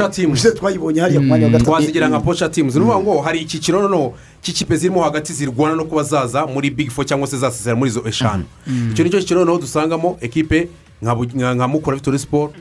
teams. 0.10 0.34
ushize 0.34 0.52
twayibonye 0.52 1.02
hariya 1.02 1.20
ku 1.20 1.26
mwanya 1.26 1.46
wa 1.46 1.52
gatatu. 1.52 1.66
Twazigira 1.72 2.08
nka 2.10 2.20
pocha 2.20 2.50
teams. 2.50 2.76
Ni 2.76 2.82
ukuvuga 2.82 3.00
ngo 3.04 3.22
hari 3.22 3.40
icyiciro 3.40 3.82
noneho 3.82 4.14
cy'ikipe 4.42 4.76
zirimo 4.78 5.04
hagati 5.04 5.34
zirwana 5.34 5.76
no 5.76 5.86
kuba 5.86 6.04
zaza 6.04 6.46
muri 6.48 6.70
big 6.70 6.90
four 6.92 7.06
cyangwa 7.06 7.28
se 7.28 7.38
zasesera 7.38 7.76
muri 7.76 7.90
izo 7.92 8.02
eshanu. 8.08 8.44
Icyo 8.92 9.04
ni 9.04 9.10
cyo 9.10 9.20
cyiciro 9.20 9.40
noneho 9.46 9.58
dusangamo 9.60 10.18
ekipe 10.22 10.68
nka 11.02 11.68
mukura 11.68 11.96
victoire 11.96 12.20
sport 12.20 12.54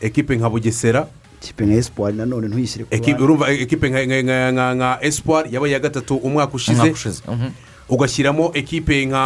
ekipe 0.00 0.36
nka 0.36 0.50
bugesera 0.50 1.06
ikipe 1.42 1.66
nka 1.66 1.74
esipuwari 1.74 2.16
nanone 2.16 2.48
ntuyishyire 2.48 2.84
ku 2.84 2.94
ruhande 2.94 3.22
urumva 3.24 3.50
ekipe 3.50 3.86
nka 3.90 4.98
espoir 5.02 5.44
yabaye 5.50 5.72
iya 5.72 5.80
gatatu 5.80 6.16
umwaka 6.16 6.54
ushize 6.54 6.78
Umwaka 6.78 6.94
ushize, 6.94 7.22
mhm. 7.28 7.48
ugashyiramo 7.88 8.50
ekipe 8.54 9.06
nka 9.06 9.24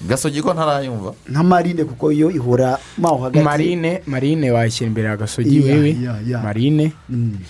gasogi 0.00 0.42
ko 0.42 0.54
ntarayumva. 0.54 1.12
Nka 1.28 1.42
marine 1.42 1.84
kuko 1.84 2.12
yo 2.12 2.30
ihora 2.30 2.78
maho 2.98 3.18
hagati. 3.18 3.44
Marine 3.44 4.02
marine 4.06 4.50
washyira 4.50 4.88
imbere 4.88 5.08
ya 5.08 5.16
gasogi 5.16 5.60
wewe 5.60 5.96
marine. 6.42 6.92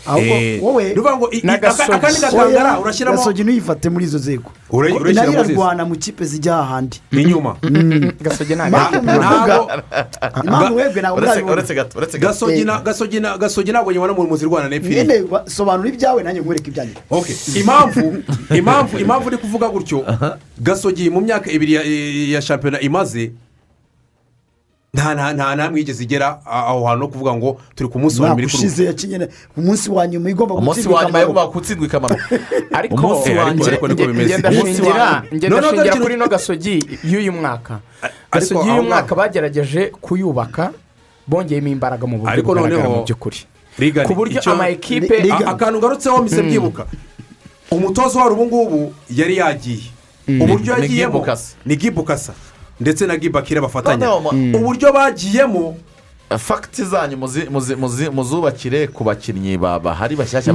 Ahubwo 0.06 0.34
Eh, 0.34 0.62
wowe 0.62 0.94
ni 1.42 1.50
akandi 1.50 2.20
gatangara 2.20 2.78
urashyiramo 2.80 3.16
gasogi 3.16 3.42
ntuyifate 3.42 3.90
muri 3.90 4.04
izo 4.04 4.18
nzego 4.18 4.50
na 5.14 5.24
yo 5.24 5.32
irarwana 5.32 5.84
mu 5.84 5.96
kipe 5.96 6.24
zijya 6.24 6.58
ahandi. 6.58 7.00
Inyuma 7.12 7.56
gasogi 8.24 8.54
ntabwo 8.54 8.78
impamvu 10.42 10.76
webwe 10.76 11.00
ntabwo 11.02 11.18
uretse 11.18 11.32
urabibona 11.32 11.52
uretse 11.52 11.74
gato 11.74 11.98
uretse 11.98 12.18
gato. 12.18 12.46
Gasogi 13.38 13.70
ntabwo 13.70 13.92
nyibona 13.92 14.12
mu 14.12 14.26
muzirwana 14.26 14.68
n'epfiri 14.68 14.94
nyine 14.94 15.24
sobanura 15.46 15.88
ibyawe 15.88 16.22
nanjye 16.22 16.40
nkwereke 16.40 16.70
ibyanjye. 16.70 16.94
Okay. 17.10 17.36
impamvu 17.54 18.22
impamvu 18.54 18.98
impamvu 18.98 19.26
uri 19.28 19.36
kuvuga 19.36 19.68
gutyo. 19.68 20.04
Gasogi 20.60 21.10
mu 21.10 21.20
myaka 21.20 21.50
ibiri 21.50 21.72
ya, 22.32 22.39
ya 22.40 22.46
shampiyona 22.48 22.80
imaze 22.80 23.32
nta 24.94 25.14
nta 25.34 25.70
yigeze 25.76 26.02
igera 26.04 26.40
aho 26.46 26.84
hantu 26.86 27.04
ho 27.06 27.12
kuvuga 27.12 27.34
ngo 27.34 27.60
turi 27.74 27.88
ku 27.90 27.98
munsi 27.98 28.18
wa 28.22 28.34
iri 28.34 28.46
ushize 28.46 28.84
yakinnye 28.84 29.28
ku 29.54 29.60
munsi 29.62 29.86
wa 29.90 30.02
nyuma 30.06 30.30
igomba 30.30 30.54
umunsi 30.54 30.82
gutsindwa 30.82 30.98
wa 30.98 31.04
nyuma 31.04 31.12
Cameroon. 31.18 31.36
yagomba 31.36 31.52
gutsindwa 31.54 31.86
ikamanuka 31.86 32.24
ariko 32.78 32.94
Umunsi 32.94 33.30
wa 33.30 33.54
ngenda 33.54 34.50
Umunsi 34.50 34.66
wa 34.66 34.66
shingira 34.66 34.92
nyuma. 34.92 35.24
ngenda 35.34 35.48
No, 35.48 35.56
no, 35.60 35.68
shingira 35.68 35.84
gakino- 35.84 36.02
kuri 36.02 36.14
ino 36.14 36.26
gasogi 36.28 36.76
y'uyu 37.04 37.32
mwaka. 37.32 37.78
Ariko 38.02 38.18
gasogi 38.32 38.68
y'uyu 38.68 38.82
mwaka 38.82 39.14
bagerageje 39.14 39.82
kuyubaka 40.00 40.72
bongeyemo 41.26 41.68
imbaraga 41.68 42.06
mu 42.06 42.18
buryo 42.18 42.32
Ariko 42.32 42.48
bugaragara 42.48 42.82
noneho- 42.82 42.96
mu 42.96 43.04
by'ukuri. 43.06 43.38
Ku 44.06 44.14
buryo 44.14 44.40
ama 44.50 44.68
ekipe 44.68 45.16
akantu 45.46 45.78
ngarutseho 45.78 46.18
mise 46.22 46.42
byibuka. 46.42 46.86
Umutoza 47.70 48.18
wari 48.20 48.34
ubu 48.34 48.44
ngubu 48.46 48.92
yari 49.06 49.36
yagiye. 49.38 49.86
Uburyo 50.40 50.76
Ni 50.76 50.82
yagiyemo 50.82 51.26
ni 51.66 51.76
gibukasa 51.76 52.32
ndetse 52.80 53.06
na 53.06 53.16
gibakire 53.16 53.60
bafatanya 53.60 54.06
Noneho 54.06 54.20
ma- 54.20 54.58
uburyo 54.58 54.92
bagiyemo 54.92 55.76
fagiti 56.38 56.84
zanyu 56.84 57.16
muzi- 57.16 57.48
muzi- 57.50 57.74
muzi- 57.76 58.10
muzubakire 58.10 58.86
ku 58.86 59.04
bakinnyi 59.04 59.58
ba- 59.58 59.80
bahari 59.80 60.14
bashyashya 60.16 60.52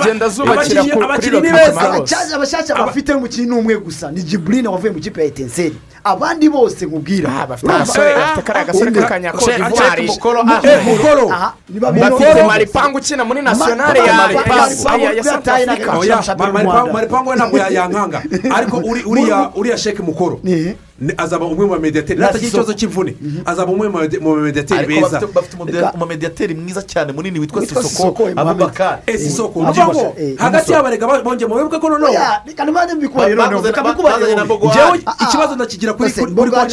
ngenda 0.00 0.28
zubakira 0.28 0.82
kuri 0.84 1.04
abakinnyi 1.04 1.40
ni 1.40 1.48
Rocket 1.50 1.66
beza. 1.66 1.80
Abashyashya- 2.36 2.76
bafite 2.86 3.12
umukinnyi 3.14 3.46
n'umwe 3.48 3.76
gusa. 3.76 4.10
Ni 4.10 4.22
jiburine 4.22 4.68
wavuye 4.68 4.92
mu 4.92 5.00
kipe 5.00 5.20
ya 5.20 5.26
etenseri 5.28 5.76
abandi 6.04 6.48
bose 6.48 6.86
nkubwira. 6.86 7.30
Ah, 7.42 7.46
bafite 7.46 7.72
agasore 7.72 8.14
bafite 8.14 8.42
kariya 8.42 8.64
gasore 8.66 8.90
Umva- 8.90 9.00
k'akanya 9.02 9.32
Che- 9.32 9.56
d'ivoire 9.56 10.02
Che- 10.60 10.80
Mukoro, 10.84 11.30
ah, 11.32 11.52
Eh, 11.74 11.80
bafite 11.80 12.42
maripangu 12.46 12.98
ukina 12.98 13.24
muri 13.24 13.42
nasiyonari 13.42 13.98
ya 14.00 14.06
ya- 14.06 14.16
Maripangu 16.92 17.30
we 17.30 17.36
ntabwo 17.36 17.58
ya- 17.58 17.68
yankanga 17.70 18.22
ariko 18.56 18.76
uri- 18.78 19.04
uriya 19.04 19.50
sheke 19.82 20.02
mukoro. 20.02 20.40
Ni- 20.42 20.76
azaba 21.16 21.44
umwe 21.46 21.64
mu 21.66 21.72
bamediyateri 21.78 22.18
Na 22.20 22.26
natagira 22.26 22.48
ikibazo 22.48 22.72
cy'imvune. 22.74 23.14
Azaba 23.46 23.70
umwe 23.72 23.88
mu 23.88 23.98
bamedi- 23.98 24.18
mu 24.20 24.34
bamediyateri 24.34 24.78
ariko 24.80 25.00
beza. 25.06 25.20
bafite- 25.20 25.94
umumediyateri 25.94 26.54
mwiza 26.54 26.82
cyane 26.82 27.12
munini 27.12 27.38
witwa 27.38 27.62
sisoko 27.66 28.22
abubakari 28.36 29.02
esi 29.06 29.26
isoko 29.30 29.60
Eh, 29.60 29.66
ngo 29.86 30.14
eh, 30.18 30.36
hagati 30.38 30.72
y'abarega 30.72 31.06
bongeye 31.22 31.46
mu 31.48 31.54
bibuga 31.56 31.78
ko 31.80 31.86
noneho. 31.88 32.12
Ah, 35.06 35.12
ah. 35.18 35.24
ikibazo 35.24 35.54
ndakigira 35.54 35.92
kuri 35.94 36.08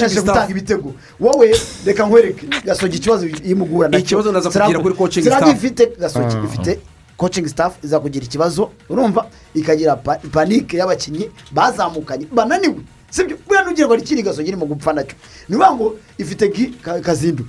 yaje 0.04 0.20
gutanga 0.22 0.40
staff. 0.42 0.50
ibitego. 0.50 0.94
Wowe 1.20 1.48
reka 1.86 2.06
nkwereke. 2.06 2.46
Gasogi 2.66 2.98
ikibazo 2.98 3.28
imugura. 3.46 3.88
Nacyo 3.90 4.06
Ikibazo 4.06 4.32
ndaza 4.32 4.50
kugira 4.50 4.80
kuri 4.82 4.96
Siragu 5.24 5.46
staff. 5.46 5.58
ifite 5.64 5.84
gasogi 6.00 6.36
ifite 6.46 6.80
coaching 7.18 7.48
staff 7.48 7.74
iza 7.84 8.00
kugira 8.00 8.26
ikibazo. 8.26 8.70
Urumva? 8.90 9.26
Ikagira 9.54 9.96
pa- 9.96 10.20
panike 10.34 10.78
y'abakinnyi 10.78 11.30
bazamukanye 11.52 12.26
bananiwe. 12.32 12.82
Sibyo 13.16 13.38
buriya 13.48 13.64
ntugire 13.64 13.88
ngo 13.88 13.96
rikiri 13.96 14.22
gasogi 14.24 14.50
irimo 14.52 14.66
gupfa 14.68 14.92
na 14.94 15.04
cyo 15.08 15.16
ni 15.50 15.56
ukuvuga 15.56 15.72
ngo 15.76 15.88
ifite 16.20 16.46
kazindu. 16.92 17.44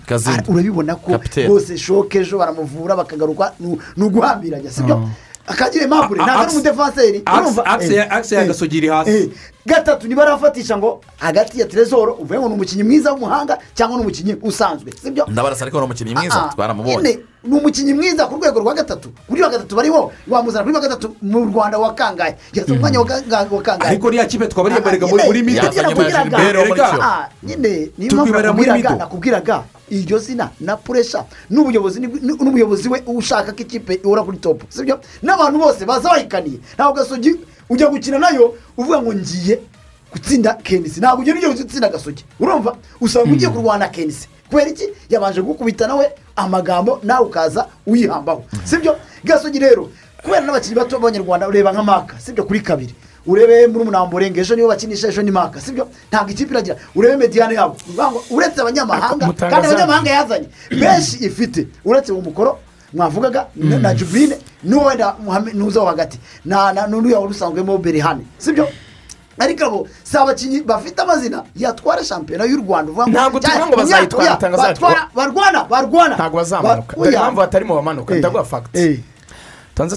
Ah, 0.49 0.53
urabibona 0.53 0.95
ko 0.95 1.11
bose 1.49 1.75
shoke 1.79 2.19
ejo 2.23 2.39
baramuvura 2.39 2.95
bakagaruka 2.97 3.53
ni 3.97 4.03
uguhambiranya 4.07 4.71
sibyo 4.71 4.95
akagira 5.47 5.85
impamvu 5.85 6.15
ntabwo 6.15 6.43
ari 6.43 6.51
umudefanseri? 6.55 7.19
Axe 7.27 7.61
Eh, 7.93 7.99
ya- 7.99 8.11
eh, 8.35 8.47
Gasogi 8.49 8.77
iri 8.79 8.89
hasi. 8.89 9.11
Gatatu 9.67 10.09
niba 10.09 10.23
arafatisha 10.23 10.77
ngo 10.79 11.01
hagati 11.17 11.61
ya 11.61 11.67
terezoro 11.67 12.13
uvuye 12.15 12.41
ngo 12.41 12.49
ni 12.49 12.55
umukinnyi 12.55 12.83
mwiza 12.83 13.13
w'umuhanga 13.13 13.59
cyangwa 13.75 13.97
ni 13.99 14.03
umukinnyi 14.03 14.37
usanzwe 14.43 14.93
sibyo? 15.03 15.27
Ndabarasa 15.29 15.63
ariko 15.65 15.79
ni 15.79 15.85
umukinnyi 15.85 16.15
mwiza 16.15 16.43
Ah, 16.45 16.49
twaramubonye. 16.55 17.19
ni 17.45 17.55
umukinnyi 17.59 17.95
mwiza 17.95 18.27
ku 18.27 18.35
rwego 18.37 18.61
rwa 18.61 18.75
gatatu. 18.75 19.09
Kuri 19.29 19.43
wa 19.43 19.49
gatatu 19.49 19.77
bariho 19.77 20.13
wamuzana 20.29 20.65
kuri 20.65 20.75
wa 20.75 20.81
gatatu 20.81 21.17
mu 21.23 21.45
rwanda 21.45 21.79
wa 21.79 21.95
kangahe 21.95 22.37
yatse 22.53 22.73
umwanya 22.73 22.99
wa 23.01 23.07
ga- 23.07 23.47
wa 23.51 23.63
kangahe 23.63 23.91
ariko 23.91 24.11
niya 24.11 24.25
kipe 24.27 24.47
twaba 24.49 24.71
Ah, 24.71 24.77
ah, 24.77 25.07
muri 25.07 25.43
nyine 25.43 26.75
cyo. 26.75 27.03
Ah, 27.03 27.29
nyine 27.43 27.91
niyo 27.99 28.25
mpamvu 28.25 28.97
nakubwiraga 28.99 29.63
iryo 29.91 30.19
zina 30.19 30.51
na 30.61 30.77
puresha. 30.77 31.25
N'umuyobozi 31.51 32.89
we 32.89 33.03
ushaka 33.07 33.53
ko 33.53 33.59
ikipe 33.63 34.01
ihora 34.03 34.23
kuri 34.23 34.39
topu 34.39 34.67
sibyo? 34.69 34.99
N'abantu 35.23 35.59
bose 35.59 35.85
baza 35.87 36.11
bayikaniye 36.11 36.59
ntabwo 36.75 36.93
gasogi 37.03 37.35
ujya 37.71 37.89
gukina 37.89 38.19
na 38.19 38.31
yo 38.31 38.55
uvuga 38.77 39.03
ngo 39.03 39.13
ngiye 39.15 39.61
gutsinda 40.13 40.55
kenisi 40.55 41.01
ntabwo 41.01 41.23
ugenda 41.23 41.41
ugiye 41.41 41.63
gutsinda 41.65 41.89
gasogi 41.89 42.25
urumva? 42.41 42.77
Usanga 43.01 43.33
ugiye 43.33 43.51
kurwana 43.51 43.89
kenisi 43.89 44.29
kubera 44.51 44.71
iki? 44.71 44.85
Yabanje 45.11 45.43
gukubita 45.43 45.87
nawe 45.87 46.11
amagambo 46.37 47.01
nawe 47.03 47.27
ukaza 47.27 47.67
uyihambaho. 47.87 48.45
Sibyo? 48.65 48.97
Gasogi 49.25 49.59
rero 49.59 49.91
kubera 50.23 50.41
n'abakinnyi 50.47 50.75
bato 50.77 50.99
b'abanyarwanda 50.99 51.49
ureba 51.49 51.73
nka 51.73 51.83
maka 51.83 52.19
sibyo? 52.21 52.45
Kuri 52.45 52.61
kabiri. 52.61 52.95
Urebe 53.27 53.67
muri 53.67 53.85
munamburenge 53.85 54.41
ejo 54.41 54.55
nibo 54.57 54.69
bakinisha 54.69 55.09
ejo 55.09 55.23
ni 55.23 55.31
maka 55.31 55.61
sibyo? 55.61 55.89
Ntabwo 56.09 56.31
ikipe 56.31 56.51
iragira. 56.55 56.77
Urebe 56.95 57.17
mediyane 57.17 57.55
yabo. 57.55 57.77
Uretse 58.31 58.61
abanyamahanga 58.61 59.33
kandi 59.33 59.67
abanyamahanga 59.67 60.11
yazanye. 60.11 60.49
Benshi 60.71 61.25
ifite. 61.27 61.67
Uretse 61.85 62.13
uwo 62.13 62.23
mukoro 62.23 62.59
mwavugaga 62.97 63.47
na- 63.57 63.79
na 63.79 63.95
juburine 63.95 64.37
n'uwo 64.65 64.85
wenda 64.89 65.15
n'uza 65.55 65.81
wo 65.81 65.87
hagati 65.87 66.19
na 66.45 66.73
na- 66.73 66.87
n'uriya 66.89 67.19
wari 67.21 67.31
usanzwemo 67.37 67.79
berihane 67.79 68.25
sibyo? 68.39 68.69
Ariko 69.39 69.65
abo 69.69 69.89
si 70.03 70.17
abakinnyi 70.17 70.63
bafite 70.65 70.99
amazina 71.03 71.45
yatwara 71.57 72.01
shampiyona 72.05 72.45
y'u 72.49 72.57
rwanda 72.65 72.89
uvuga 72.93 73.05
ngo 73.07 73.13
Ntabwo 73.13 73.39
tuvuga 73.41 73.59
cyane- 73.59 73.69
ngo 73.69 73.77
bazayitwara, 73.77 74.37
batwara- 74.57 75.09
barwana 75.15 75.65
barwana. 75.69 76.15
Ntabwo 76.17 76.37
bazamuka. 76.41 76.97
Ba- 76.97 77.05
dore 77.05 77.13
impamvu 77.17 77.37
batari 77.37 77.65
mu 77.69 77.75
bamanuka 77.77 78.15
ndaguha 78.17 78.45
fagiti 78.45 78.79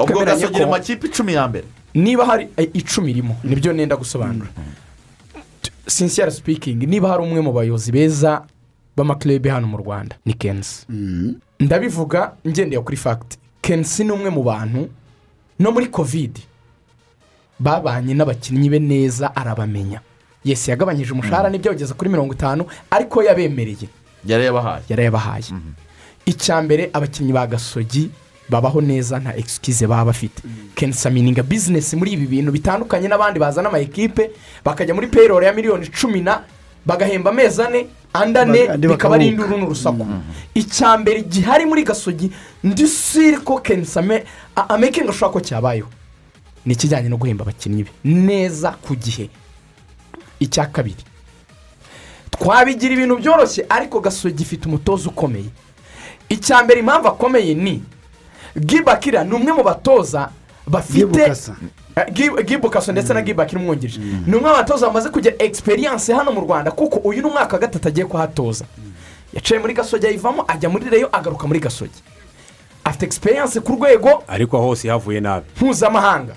twemeranye 0.05 0.41
gasogira 0.43 0.65
ko 0.67 0.73
amakipe 0.75 1.07
icumi 1.07 1.33
ya 1.33 1.47
mbere. 1.47 1.65
Niba 1.95 2.25
hari 2.27 2.49
eh, 2.57 2.67
icumi 2.73 3.11
irimo 3.15 3.35
ni 3.43 3.55
byo 3.55 3.71
nenda 3.73 3.95
gusobanura. 3.95 4.49
Sincere 5.87 6.31
sipikingi 6.31 6.85
niba 6.85 7.07
hari 7.09 7.23
umwe 7.23 7.39
mu 7.41 7.51
bayobozi 7.55 7.91
beza 7.95 8.43
b'amakirebe 8.97 9.49
hano 9.49 9.67
mu 9.67 9.77
rwanda 9.79 10.15
ni 10.25 10.33
kensi 10.35 10.83
ndabivuga 11.59 12.31
ngendeye 12.47 12.81
kuri 12.81 12.97
fagiti 12.97 13.37
kensi 13.61 14.03
ni 14.03 14.11
umwe 14.11 14.29
mu 14.29 14.43
bantu 14.43 14.89
no 15.59 15.71
muri 15.71 15.87
kovidi 15.87 16.41
babanye 17.59 18.13
n'abakinnyi 18.13 18.69
be 18.69 18.79
neza 18.79 19.35
arabamenya. 19.35 19.99
Yesi 20.45 20.71
yagabanyije 20.71 21.11
umushahara 21.13 21.49
ni 21.49 21.57
byo 21.59 21.71
ageza 21.71 21.93
kuri 21.93 22.09
mirongo 22.09 22.33
itanu 22.33 22.63
ariko 22.91 23.23
yabemereye. 23.23 23.87
Yari 24.25 24.45
yabahaye. 24.45 24.83
Yarayabahaye 24.89 25.43
icya 26.25 26.61
mbere 26.61 26.89
abakinnyi 26.93 27.33
ba 27.33 27.47
gasogi 27.47 28.09
babaho 28.49 28.81
neza 28.81 29.19
nta 29.19 29.35
egisikize 29.35 29.87
baba 29.87 30.05
bafite. 30.15 30.39
Kenshi 30.75 31.07
amininga 31.07 31.43
bizinesi 31.43 31.95
muri 31.95 32.11
ibi 32.15 32.27
bintu 32.27 32.51
bitandukanye 32.55 33.07
n'abandi 33.11 33.39
bazana 33.39 33.67
ama 33.69 33.79
ekipe 33.83 34.31
bakajya 34.63 34.95
muri 34.95 35.07
payroll 35.07 35.43
ya 35.43 35.51
miliyoni 35.53 35.87
cumi 35.91 36.21
na 36.21 36.41
bagahemba 36.85 37.29
amezi 37.29 37.61
ane 37.61 37.87
andi 38.13 38.39
ane 38.39 38.67
Andi 38.69 38.87
bikaba 38.87 39.15
ari 39.15 39.27
induru 39.27 39.57
n'urusaku. 39.57 40.05
Icya 40.55 40.97
mbere 40.97 41.21
gihari 41.23 41.65
muri 41.65 41.83
gasogi 41.83 42.31
ndi 42.63 42.87
siri 42.87 43.37
ko 43.37 43.57
kenshi 43.61 43.99
ame 43.99 44.23
amekinga 44.55 45.09
ashobora 45.09 45.33
ko 45.33 45.39
cyabayeho. 45.39 45.87
Ni 46.65 46.73
ikijyanye 46.73 47.09
no 47.09 47.17
guhemba 47.17 47.43
abakinnyi 47.43 47.83
be. 47.83 47.91
Neza 48.03 48.71
ku 48.81 48.95
gihe. 48.95 49.29
Icya 50.39 50.65
kabiri 50.71 51.03
twabigira 52.31 52.93
ibintu 52.93 53.17
byoroshye 53.17 53.65
ariko 53.69 53.99
gasogi 53.99 54.43
ifite 54.43 54.65
umutoza 54.67 55.09
ukomeye. 55.09 55.49
Icya 56.29 56.63
mbere 56.63 56.79
impamvu 56.79 57.07
akomeye 57.07 57.53
ni 57.53 57.83
gibakira 58.59 59.23
ni 59.23 59.33
umwe 59.35 59.51
mu 59.53 59.63
batoza 59.63 60.29
bafite 60.69 60.97
Gibukasa. 60.99 61.55
Eh, 61.95 62.91
ndetse 62.91 63.13
na 63.13 63.21
gibakira 63.21 63.61
umwungirije 63.61 63.99
ni 63.99 64.35
umwe 64.35 64.49
mu 64.49 64.55
batoza 64.55 64.87
bamaze 64.87 65.09
kugira 65.09 65.35
egisperiyanse 65.39 66.13
hano 66.13 66.31
mu 66.31 66.41
rwanda 66.41 66.71
kuko 66.71 66.97
uyu 67.09 67.21
ni 67.21 67.27
umwaka 67.27 67.53
wa 67.53 67.59
gatatu 67.59 67.87
agiye 67.87 68.05
kuhatoza. 68.05 68.65
Yaciye 69.33 69.59
muri 69.59 69.73
gasogi 69.73 70.07
ayivamo 70.07 70.45
ajya 70.47 70.69
muri 70.69 70.89
reyo 70.89 71.09
agaruka 71.11 71.47
muri 71.47 71.59
gasogi. 71.59 71.99
Afite 72.89 73.05
egisperiyanse 73.05 73.59
ku 73.61 73.71
rwego 73.77 74.23
ariko 74.27 74.57
aho 74.57 74.65
hose 74.67 74.87
yavuye 74.87 75.19
nabi. 75.21 75.45
mpuzamahanga. 75.55 76.33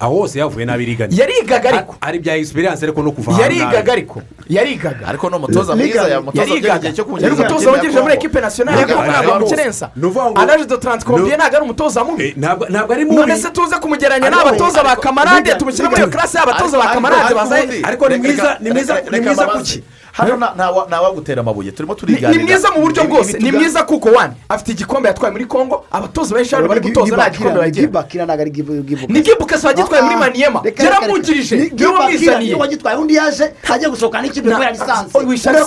Aho 0.00 0.14
hose 0.16 0.38
yavuye 0.38 0.66
nabi 0.66 0.82
iriganye. 0.84 1.16
Yarigaga 1.16 1.68
ariko. 1.68 1.94
ari 2.00 2.18
ibya 2.18 2.36
egisperiyanse 2.36 2.84
ariko 2.84 3.02
no 3.02 3.12
kuva 3.12 3.32
yarigaga 3.42 3.92
ariko. 3.92 4.22
Yarigaga. 4.48 5.06
Ariko 5.08 5.30
ni 5.30 5.36
umutoza 5.36 5.76
mwiza 5.76 6.08
yamutoza 6.08 6.44
igihe 6.54 6.60
cyo 6.60 6.88
yari 6.88 7.04
kungiriza 7.04 7.34
umutoza 7.42 7.70
wungirije 7.70 8.00
muri 8.00 8.14
ekipe 8.14 8.40
nasiyonari 8.40 8.78
Ntabwo 8.78 8.94
y'u 8.94 9.00
ari 9.00 9.10
rwanda 9.10 9.34
mu 9.34 9.40
bose. 9.40 9.54
kirensa 9.56 9.90
Ni 9.96 10.04
ukuvuga 10.06 10.30
ngo- 10.30 10.40
anaje 10.42 10.64
do 10.66 10.76
taransikombiye 10.76 11.36
ntabwo 11.36 11.56
ari 11.56 11.64
umutoza 11.64 12.04
mubi 12.04 12.24
Eh, 12.24 12.34
ntabwo 12.36 12.64
ntabwo 12.68 12.92
ari 12.94 13.04
mubi 13.04 13.16
none 13.16 13.36
se 13.36 13.50
tuze 13.50 13.76
kumugeranya 13.82 14.26
Ariko- 14.26 14.36
n'abatoza 14.44 14.82
ba 14.82 14.90
ariko- 14.92 15.02
kamarade 15.02 15.54
tumushyire 15.54 15.88
muri 15.88 16.00
iyo 16.02 16.10
karasi 16.10 16.36
y'abatoza 16.36 16.76
ba 16.78 16.84
ariko- 16.84 16.94
kamarade 16.94 17.22
ariko 17.24 17.40
bazaye 17.40 17.64
ariko 17.88 18.08
ni 18.08 18.16
mwiza 18.18 18.56
ni 18.60 18.70
mwiza 18.70 18.94
ni 19.10 19.20
mwiza 19.20 19.46
kuki? 19.46 19.82
Hano 20.12 20.36
nta- 20.36 20.86
ntawagutera 20.88 21.40
amabuye 21.40 21.72
turimo 21.72 21.94
ni 21.94 22.00
turiganira. 22.00 22.42
ni 22.42 22.48
mwiza 22.48 22.70
mu 22.70 22.80
buryo 22.82 23.04
bwose 23.04 23.38
ni 23.38 23.52
mwiza 23.52 23.82
kuko 23.82 24.08
wani 24.08 24.34
afite 24.48 24.72
igikombe 24.72 25.08
yatwaye 25.08 25.32
muri 25.32 25.46
congo 25.46 25.84
abatoza 25.90 26.34
benshi 26.34 26.54
hano 26.54 26.68
bari 26.68 26.80
gutoza 26.80 27.16
nta 27.16 27.30
gikombe 27.30 27.60
bagira. 27.60 27.86
Gibakira 27.86 28.24
ntabwo 28.24 28.42
ari 28.42 28.50
gibuka 28.50 29.12
ni 29.12 29.20
gibukasi 29.20 29.66
wagitwaye 29.66 30.02
muri 30.02 30.16
maniyema 30.16 30.62
yaramwungirije. 30.78 31.56
ni 31.56 31.86
we 31.86 31.92
wamwizaniye. 31.92 32.54
wagitwaye. 32.54 32.96
Undi 32.98 33.14
yaje 33.14 33.52
ajya 33.72 33.88
gusohoka 33.90 34.22
n'ikipe 34.22 34.50
kubera 34.50 34.70
lisansi. 34.70 35.16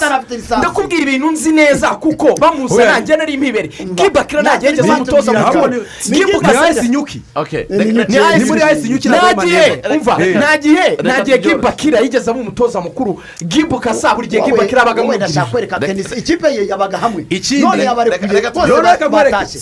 anafite 0.06 0.36
lisansi. 0.36 0.60
Ndakubwira 0.60 1.02
ibintu 1.04 1.32
nzi 1.32 1.52
neza 1.52 1.90
kuko 1.90 2.36
bamuzana 2.40 2.84
Oya. 2.92 3.00
njye 3.00 3.16
nari 3.18 3.34
impibere 3.34 3.68
gibakira 3.68 4.42
ntagiye 4.42 4.72
Ni- 4.72 4.80
ageze 4.80 4.94
umutoza 4.94 5.32
ni- 5.32 5.38
mukuru 5.38 5.68
ni- 5.68 5.78
ni- 6.10 6.26
ni 6.26 6.58
ayisi 6.58 6.90
nyuki. 6.90 7.22
Ni- 7.70 7.86
ni- 7.86 8.06
ni 8.40 8.46
muri 8.46 8.62
ayisi 8.62 8.90
nyuki 8.90 9.10
na 9.10 9.18
nta 9.18 9.34
gihe 9.46 9.64
Eh. 10.24 10.98
nta 11.04 11.22
gihe 11.22 11.38
gibakira 11.38 12.00
yigeze 12.00 12.32
aba 12.32 12.40
umutoza 12.40 12.82
mukuru. 12.82 13.22
Gibukasa 13.48 14.16
buri 14.16 14.28
gihe 14.34 14.42
Wowe- 14.42 14.52
gibakira 14.52 14.82
abaga 14.82 15.02
wowe 15.02 15.18
ndashaka 15.18 15.46
amwungirije 15.46 15.52
kwereka 15.52 15.76
kenisi 15.80 16.14
ikipe 16.20 16.48
ye 16.56 16.68
yabaga 16.68 16.98
hamwe. 16.98 17.22
None 17.62 17.84
reka- 18.10 18.52
bose 18.54 19.10
batashye 19.10 19.60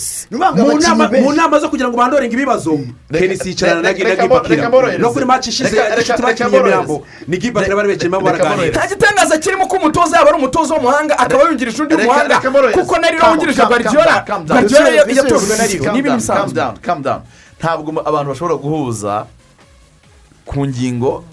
mu 0.62 0.78
nama- 0.78 1.08
mu 1.22 1.32
zo 1.60 1.68
kugira 1.68 1.88
ngo 1.88 1.96
bandorenga 1.96 2.34
ibibazo 2.34 2.72
kenisi 3.12 3.48
yicarana 3.48 3.82
na 3.82 3.92
na 4.62 4.68
mborohereze. 4.68 5.02
no 5.02 5.10
kuri 5.12 5.24
maci 5.24 5.48
ishize 5.50 5.76
inshuti 5.98 6.22
bakinnye 6.22 6.56
imirambo 6.58 6.94
ni 7.28 7.36
gibakira 7.38 7.76
bari 7.76 7.88
bicayemo 7.92 8.20
baraganira 8.20 8.70
nta 8.72 8.86
gitangaza 8.88 9.38
kirimo 9.38 9.66
ko 9.66 9.76
umutoza 9.76 10.16
yaba 10.16 10.28
ari 10.30 10.38
umutoza 10.38 10.74
w'umuhanga 10.74 11.14
akaba 11.18 11.42
yungirije 11.48 11.82
undi 11.82 11.94
mborohereze. 12.50 12.80
kuko 12.80 12.94
nari 12.98 13.16
Calm- 13.18 13.30
wungirije 13.30 13.62
ya- 14.96 15.04
Calm 15.04 15.16
yatojwe 15.18 15.56
na 15.56 15.64
Calm 15.84 15.94
ni 15.94 15.98
ibintu 16.00 16.26
down, 16.54 16.74
calm 16.82 17.02
bisanzwe 17.02 17.22
ntabwo 17.60 17.88
abantu 18.08 18.28
bashobora 18.32 18.56
guhuza 18.58 19.26
ku 20.44 20.66
ngingo 20.66 21.24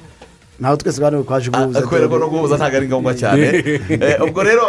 ntawe 0.60 0.78
twese 0.78 1.02
bane 1.02 1.24
twaje 1.24 1.50
guhuza 1.52 1.82
kubera 1.82 2.08
ko 2.08 2.18
no 2.20 2.28
guhuza 2.30 2.56
ntabwo 2.58 2.78
ari 2.78 2.88
ngombwa 2.88 3.14
cyane 3.16 3.46
ubwo 4.24 4.44
rero 4.44 4.64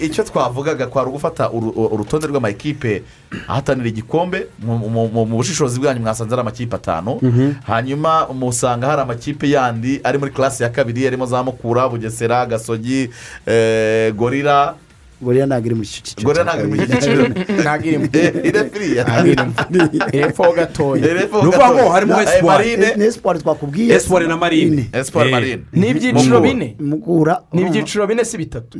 icyo 0.00 0.24
twavugaga 0.24 0.86
kwari 0.86 1.08
ugufata 1.08 1.50
uru- 1.50 1.74
urutonde 1.94 2.26
rw'amakipe 2.26 3.02
ahatanira 3.48 3.88
igikombe 3.88 4.46
mu 4.64 5.26
bushishozi 5.36 5.80
bwanyu 5.80 6.00
mwasanze 6.00 6.32
ari 6.34 6.40
amakipe 6.40 6.76
atanu 6.76 7.20
hanyuma 7.66 8.26
musanga 8.32 8.86
hari 8.86 9.02
amakipe 9.02 9.50
yandi 9.50 10.00
ari 10.04 10.18
muri 10.18 10.30
classe 10.32 10.64
ya 10.64 10.70
kabiri 10.70 11.06
arimo 11.06 11.26
za 11.26 11.42
mukura 11.42 11.88
bugesera 11.88 12.46
gasogi 12.46 13.10
eh, 13.46 14.14
gorira 14.14 14.74
gorira 15.22 15.46
ntabwo 15.46 15.66
iri 15.66 15.74
mu 15.74 15.84
cyiciro 15.84 16.22
gorira 16.24 16.44
ntabwo 16.44 16.62
iri 16.62 16.68
mu 16.70 16.76
cyiciro 16.86 17.22
ntabwo 17.62 17.86
irimo 17.88 18.06
Eh, 18.12 18.48
irefiriya 18.48 19.04
hepfo 20.12 20.52
gatoya 20.52 21.14
ni 21.14 21.24
ukuvuga 21.24 21.70
ngo 21.70 21.88
harimo 21.90 22.14
espoir 23.06 23.38
twakubwiye 23.42 23.94
espoir 23.96 24.28
na 24.28 24.36
marine 24.36 24.90
Eh. 24.92 25.30
marine 25.30 25.62
ni? 25.72 25.88
Ibyiciro 25.88 26.40
bine 26.40 26.76
mukura 26.80 27.42
ni 27.52 27.62
ibyiciro 27.62 28.06
bine 28.06 28.24
si 28.24 28.36
bitatu 28.38 28.78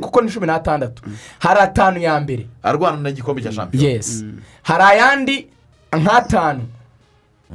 kuko 0.00 0.20
ni 0.22 0.30
cumi 0.30 0.46
n'atandatu 0.46 1.02
hari 1.38 1.60
atanu 1.60 1.98
ya 2.00 2.20
mbere 2.20 2.46
arwana 2.62 2.96
n'igikombe 3.10 3.42
cya 3.42 3.52
shampiyona 3.52 3.88
yesi 3.88 4.24
hari 4.62 4.82
ayandi 4.84 5.46
nk'atanu 5.92 6.62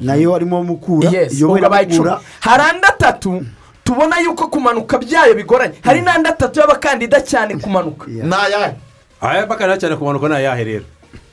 na 0.01 0.15
yo 0.15 0.31
harimo 0.33 0.63
mukura. 0.63 1.09
Abaye 1.09 1.85
icumi 1.85 1.97
mukura? 1.97 2.21
Hari 2.39 2.63
andi 2.63 2.87
atatu 2.87 3.43
tubona 3.89 4.19
yuko 4.21 4.47
kumanuka 4.47 4.97
byayo 4.97 5.33
bigoranye. 5.33 5.73
Hari 5.83 6.01
n'andi 6.01 6.29
atatu 6.29 6.59
y'abakandida 6.59 7.21
cyane 7.25 7.57
kumanuka. 7.57 8.05
Ni 8.07 8.29
ayahe 8.33 8.73
aya 9.21 9.45
bakanira 9.49 9.77
cyane 9.81 9.95
kumanuka 9.97 10.29
ni 10.29 10.35
ayahe 10.35 10.63
rero? 10.63 10.85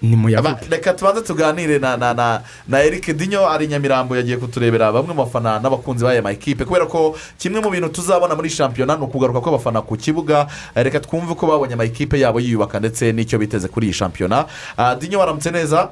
Ni 0.03 0.17
mu 0.17 0.29
Aba- 0.39 0.57
reka 0.71 0.93
tubanze 0.97 1.21
tuganire 1.23 1.79
na 1.79 1.97
na 1.97 2.15
na 2.15 2.41
na 2.69 2.81
eric 2.85 3.13
dinyo 3.13 3.45
ari 3.49 3.67
nyamirambo 3.69 4.17
yagiye 4.17 4.37
kuturebera 4.37 4.93
bamwe 4.93 5.13
mu 5.15 5.25
bafana 5.25 5.61
n'abakunzi 5.61 6.05
b'aya 6.05 6.23
makipe 6.23 6.65
kubera 6.65 6.87
ko 6.89 7.17
kimwe 7.39 7.61
mu 7.61 7.69
bintu 7.71 7.89
tuzabona 7.93 8.35
muri 8.37 8.49
shampiyona 8.49 8.97
ni 8.97 9.05
ukugaruka 9.05 9.41
kw'abafana 9.41 9.83
ku 9.85 9.97
kibuga. 9.97 10.47
Eh, 10.75 10.85
reka 10.85 11.01
twumve 11.01 11.35
ko 11.37 11.47
babonye 11.47 11.75
amakipe 11.77 12.17
yabo 12.21 12.41
yiyubaka 12.41 12.79
ndetse 12.81 13.13
n'icyo 13.13 13.37
biteze 13.39 13.69
kuri 13.69 13.87
iyi 13.87 13.93
shampiyona. 13.95 14.45
Ah, 14.79 14.95
dinyo 14.97 15.19
waramutse 15.21 15.51
neza? 15.53 15.89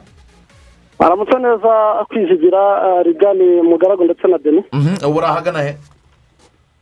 Aramutse 0.98 1.36
neza 1.38 1.72
kwizigira 2.08 2.60
ah, 2.60 3.02
rigani 3.02 3.60
mugaragu 3.62 4.04
ndetse 4.04 4.28
na 4.28 4.38
deni 4.38 4.64
Mhm, 4.72 4.96
ubu 5.04 5.18
uri 5.18 5.26
ahagana 5.26 5.62
he? 5.62 5.76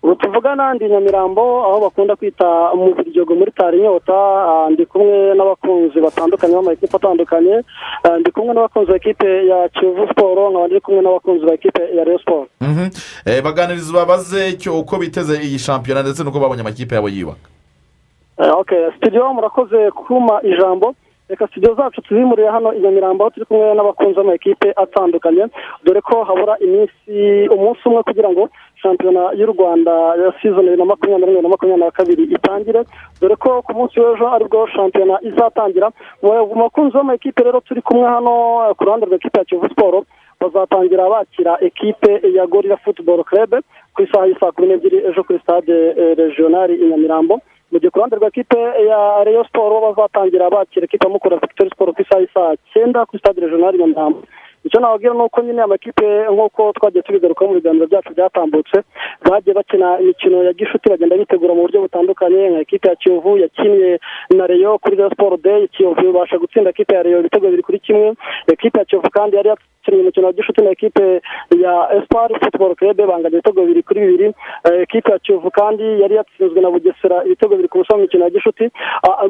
Ubu 0.02 0.14
tuvugana 0.14 0.74
ndi 0.74 0.88
nyamirambo 0.88 1.42
aho 1.66 1.80
bakunda 1.80 2.16
kwita 2.16 2.74
mu 2.74 2.94
biryogo 2.94 3.34
muri 3.34 3.52
tari 3.52 3.78
inyota 3.78 4.14
ah, 4.50 4.70
ndi 4.70 4.86
kumwe 4.86 5.34
n'abakunzi 5.34 6.00
batandukanye 6.00 6.54
b'amakipe 6.54 6.96
atandukanye 6.96 7.62
Ah, 8.04 8.18
ndi 8.18 8.30
kumwe 8.30 8.54
n'abakunzi 8.54 8.92
b'ikipe 8.92 9.46
ya 9.46 9.68
kiyovu 9.68 10.08
siporo 10.08 10.50
nkaba 10.50 10.66
ndi 10.66 10.80
kumwe 10.80 11.00
n'abakunzi 11.02 11.46
b'ikipe 11.46 11.82
ya 11.96 12.04
reyo 12.04 12.18
siporo 12.18 12.46
Mhm. 12.60 12.88
Eh, 13.26 13.42
baganiriza 13.44 13.92
babaze 13.92 14.58
uko 14.70 14.98
biteze 14.98 15.34
iyi 15.42 15.58
shampiyona 15.58 16.02
ndetse 16.02 16.24
n'uko 16.24 16.40
babonye 16.40 16.60
amakipe 16.60 16.94
yabo 16.94 17.08
yiyubaka. 17.08 17.46
Eh, 18.42 18.50
okay 18.58 18.90
studio 18.96 19.32
murakoze 19.34 19.90
kuma 19.90 20.40
ijambo. 20.42 20.94
Reka 21.28 21.46
studio 21.48 21.74
zacu 21.74 22.00
tuzimuriye 22.02 22.48
hano 22.48 22.72
i 22.74 22.80
nyamirambo 22.80 23.24
aho 23.24 23.30
turi 23.30 23.46
kumwe 23.46 23.74
n'abakunzi 23.74 24.14
b'amakipe 24.16 24.72
atandukanye. 24.76 25.46
Dore 25.84 26.00
ko 26.00 26.24
habura 26.24 26.56
iminsi 26.60 27.48
umunsi 27.54 27.80
umwe 27.88 28.02
kugira 28.02 28.28
ngo 28.30 28.48
shampiyona 28.82 29.32
y'u 29.38 29.46
rwanda 29.46 29.92
ya 30.22 30.32
sizoni 30.42 30.68
bibiri 30.74 30.76
na 30.76 30.84
makumyabiri 30.84 31.20
na 31.20 31.26
rimwe 31.26 31.42
na 31.42 31.48
makumyabiri 31.48 31.84
na 31.84 31.90
kabiri 31.90 32.22
itangire 32.34 32.80
dore 33.20 33.36
ko 33.36 33.62
ku 33.62 33.72
munsi 33.74 34.00
w'ejo 34.00 34.26
ari 34.28 34.44
bwo 34.44 34.66
shampiyona 34.66 35.18
izatangira. 35.22 35.90
Mu 36.22 36.54
bakunzi 36.62 36.96
b'amakipe 36.96 37.42
rero 37.44 37.60
turi 37.60 37.82
kumwe 37.82 38.06
hano 38.08 38.74
ku 38.76 38.84
ruhande 38.84 39.06
rw'ikipe 39.06 39.38
ya 39.38 39.44
kiyovu 39.44 39.68
siporo 39.68 40.04
bazatangira 40.40 41.08
bakira 41.08 41.56
ekipe 41.60 42.20
ya 42.34 42.46
gorira 42.46 42.76
futuboro 42.76 43.24
kerebe 43.24 43.60
ku 43.94 44.02
isaha 44.02 44.26
y'i 44.26 44.34
saa 44.40 44.50
kumi 44.52 44.68
n'ebyiri 44.68 44.98
ejo 45.08 45.22
kuri 45.22 45.38
stade 45.38 45.74
regionali 46.18 46.74
i 46.82 46.86
nyamirambo. 46.90 47.38
Mu 47.72 47.78
gihe 47.80 47.90
ku 47.90 47.98
ruhande 47.98 48.16
rwa 48.16 48.30
kipe 48.30 48.58
ya 48.90 49.24
reyo 49.24 49.44
siporo 49.44 49.80
bazatangira 49.80 50.50
bakira 50.50 50.84
ekipe 50.84 51.06
ya 51.06 51.12
mukura 51.12 51.36
victoire 51.38 51.70
siporo 51.70 51.92
ku 51.94 52.02
isaha 52.02 52.20
y'i 52.20 52.28
saa 52.34 52.54
cyenda 52.72 53.06
kuri 53.06 53.18
stade 53.22 53.40
regionali 53.40 53.76
i 53.78 53.80
nyamirambo. 53.80 54.22
Icyo 54.64 54.80
nababwira 54.80 55.14
ni 55.14 55.22
uko 55.22 55.42
nyine 55.42 55.62
amakipe 55.62 56.06
nk'uko 56.32 56.72
twagiye 56.72 57.02
tubigarukaho 57.02 57.48
mu 57.50 57.54
biganiro 57.58 57.86
byacu 57.86 58.12
byatambutse 58.14 58.76
bagiye 59.30 59.54
bakina 59.54 60.00
imikino 60.00 60.42
ya 60.44 60.52
gishuti 60.52 60.88
bagenda 60.90 61.16
bitegura 61.16 61.54
mu 61.54 61.62
buryo 61.66 61.80
butandukanye 61.82 62.50
nka 62.50 62.60
ekipe 62.60 62.88
ya 62.88 62.96
kiyovu 62.96 63.38
yakinnye 63.38 63.98
na 64.36 64.46
reyo 64.46 64.78
kuri 64.78 64.96
siporo 65.10 65.36
deyi 65.36 65.68
kiyovu 65.68 66.00
ibasha 66.08 66.38
gutsinda 66.38 66.70
ekipe 66.70 66.94
ya 66.94 67.02
reyo 67.02 67.20
ibitego 67.20 67.44
bibiri 67.46 67.62
kuri 67.62 67.78
kimwe 67.78 68.14
ekipe 68.46 68.78
ya 68.78 68.84
kiyovu 68.84 69.10
kandi 69.10 69.36
yari 69.36 69.50
yakinnye 69.82 70.02
umukino 70.02 70.26
wa 70.26 70.32
gishuti 70.32 70.60
na 70.62 70.70
ekipe 70.70 71.20
ya 71.62 71.88
esipari 71.96 72.34
futuboro 72.34 72.74
kerebe 72.74 73.06
banganya 73.06 73.28
ibitego 73.38 73.60
bibiri 73.60 73.82
kuri 73.82 74.00
bibiri 74.00 74.34
ekipe 74.82 75.12
ya 75.12 75.18
kiyovu 75.18 75.50
kandi 75.50 75.82
yari 76.02 76.14
yatsinzwe 76.14 76.60
na 76.60 76.70
bugesera 76.70 77.24
ibitego 77.24 77.50
bibiri 77.54 77.68
ku 77.68 77.78
busa 77.78 77.96
mu 77.96 78.02
mikino 78.02 78.24
ya 78.24 78.30
gishuti 78.30 78.70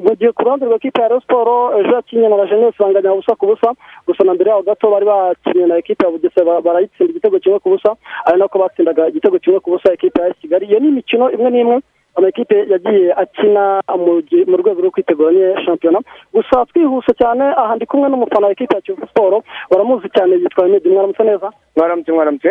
mu 0.04 0.14
gihe 0.16 0.32
ku 0.32 0.44
ruhande 0.44 0.66
rwa 0.66 0.76
ekipe 0.76 1.00
ya 1.02 1.08
reyo 1.08 1.20
siporo 1.20 1.80
ejo 1.80 1.94
yakinnye 1.94 2.28
na 2.28 2.36
la 2.36 2.46
jeunesse 2.46 2.76
banganya 2.78 3.12
ubusa 3.12 3.34
ku 3.36 3.46
busa 3.46 3.68
gusa 4.06 4.24
na 4.24 4.34
mbere 4.34 4.50
yaho 4.50 4.62
gato 4.62 4.90
bari 4.90 5.06
bakinnye 5.06 5.66
na 5.66 5.76
ekipe 5.76 6.04
ya 6.04 6.10
bugesera 6.12 6.44
ba- 6.46 6.60
barayitsinda 6.60 7.10
igitego 7.10 7.38
kimwe 7.38 7.58
ku 7.58 7.68
busa 7.70 7.96
ari 8.24 8.38
nako 8.38 8.58
batsindaga 8.58 9.08
igitego 9.08 9.38
kimwe 9.38 9.60
ku 9.60 9.70
busa 9.70 9.92
ekipe 9.92 10.20
ya 10.22 10.34
kigali 10.34 10.66
iyo 10.66 10.78
ni 10.80 10.88
imikino 10.88 11.30
imwe 11.32 11.50
n'imwe 11.50 11.76
amakipe 12.14 12.56
yagiye 12.72 13.12
akina 13.12 13.80
mu 13.96 14.56
rwego 14.56 14.80
rwo 14.80 14.90
kwitegura 14.90 15.60
shampiyona. 15.64 16.00
Gusa 16.34 16.66
twihuse 16.66 17.12
cyane 17.14 17.44
aha 17.56 17.76
ndi 17.76 17.86
kumwe 17.86 18.08
n'umufana 18.08 18.46
wa 18.46 18.52
ekipe 18.52 18.74
ya 18.74 18.80
kiyovu 18.80 19.06
siporo 19.06 19.42
baramuzi 19.70 20.08
cyane 20.08 20.34
yitwa 20.36 20.66
emedi 20.66 20.88
mwaramutse 20.88 21.22
neza? 21.24 21.50
Mwaramutse 21.76 22.12
mwaramutse. 22.12 22.50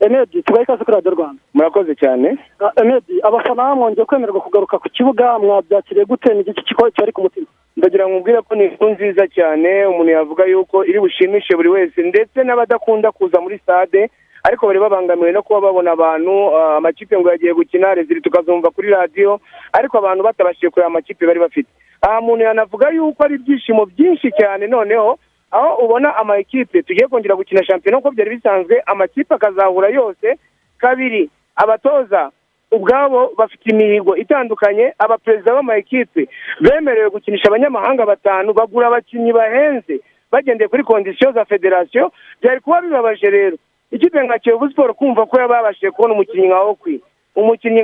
Emedi 0.00 0.42
tubahe 0.42 0.62
ikaze 0.64 0.84
kuri 0.84 0.94
radiyo 0.94 1.14
rwanda. 1.14 1.42
Murakoze 1.54 1.94
cyane. 1.94 2.38
Ah, 2.60 2.72
emedi 2.82 3.20
abafana 3.22 3.74
mwongeye 3.74 4.04
kwemererwa 4.04 4.40
kugaruka 4.40 4.78
ku 4.78 4.88
kibuga 4.88 5.38
mwabyakiriye 5.38 6.04
gute? 6.04 6.34
Ni 6.34 6.40
iki 6.40 6.62
kiko 6.62 6.90
cyari 6.90 7.12
ku 7.12 7.22
mutima? 7.22 7.46
Ndagira 7.76 8.06
ngo 8.08 8.14
mubwire 8.14 8.42
ko 8.42 8.54
ni 8.54 8.64
inkuru 8.64 8.90
nziza 8.90 9.26
cyane 9.28 9.86
umuntu 9.86 10.10
yavuga 10.12 10.44
yuko 10.44 10.84
iri 10.84 11.00
bushimishe 11.00 11.56
buri 11.56 11.68
wese 11.68 12.02
ndetse 12.02 12.42
n'abadakunda 12.44 13.12
kuza 13.12 13.40
muri 13.40 13.58
stade 13.58 14.10
ariko 14.48 14.66
bari 14.66 14.78
babangamiwe 14.80 15.32
no 15.32 15.42
kuba 15.44 15.60
babona 15.60 15.92
abantu 15.92 16.56
ah, 16.56 16.76
amakipe 16.80 17.18
ngo 17.18 17.28
yagiye 17.30 17.52
gukina 17.54 17.94
rezili 17.94 18.20
tukazumva 18.24 18.70
kuri 18.70 18.88
radiyo 18.90 19.40
ariko 19.72 19.98
abantu 20.00 20.24
batabashije 20.24 20.70
kureba 20.72 20.86
amakipe 20.88 21.26
bari 21.26 21.40
bafite. 21.40 21.68
Aha 22.00 22.20
muntu 22.20 22.44
yanavuga 22.44 22.88
yuko 22.90 23.20
ari 23.24 23.34
ibyishimo 23.34 23.84
byinshi 23.86 24.30
cyane 24.40 24.66
noneho 24.66 25.18
aho 25.50 25.84
ubona 25.84 26.16
amakipe 26.16 26.82
tugiye 26.82 27.08
kongera 27.08 27.36
gukina 27.36 27.64
shampiyona 27.64 27.98
nk'uko 27.98 28.10
byari 28.14 28.30
bisanzwe 28.36 28.82
amakipe 28.86 29.34
akazahura 29.34 29.88
yose 29.88 30.38
kabiri 30.78 31.30
abatoza 31.56 32.30
ubwabo 32.72 33.32
bafite 33.38 33.66
imihigo 33.72 34.16
itandukanye 34.16 34.92
abaperezida 34.98 35.54
b'amakipe 35.54 36.28
bemerewe 36.60 37.10
gukinisha 37.10 37.48
abanyamahanga 37.48 38.06
batanu 38.06 38.52
bagura 38.52 38.86
abakinnyi 38.86 39.32
bahenze 39.32 40.00
bagendeye 40.32 40.68
kuri 40.68 40.84
kondisiyo 40.84 41.32
za 41.32 41.44
federasiyo 41.44 42.12
byari 42.42 42.60
kuba 42.60 42.80
bibabaje 42.80 43.30
rero. 43.30 43.56
Ikipe 43.90 44.22
nka 44.24 44.38
kiyovu 44.38 44.68
siporo 44.68 44.94
kumva 44.94 45.26
ko 45.26 45.40
yababashije 45.40 45.90
kubona 45.90 46.14
umukinnyi 46.14 46.46
nka 46.48 46.60
okwi. 46.60 47.00
Umukinnyi 47.36 47.82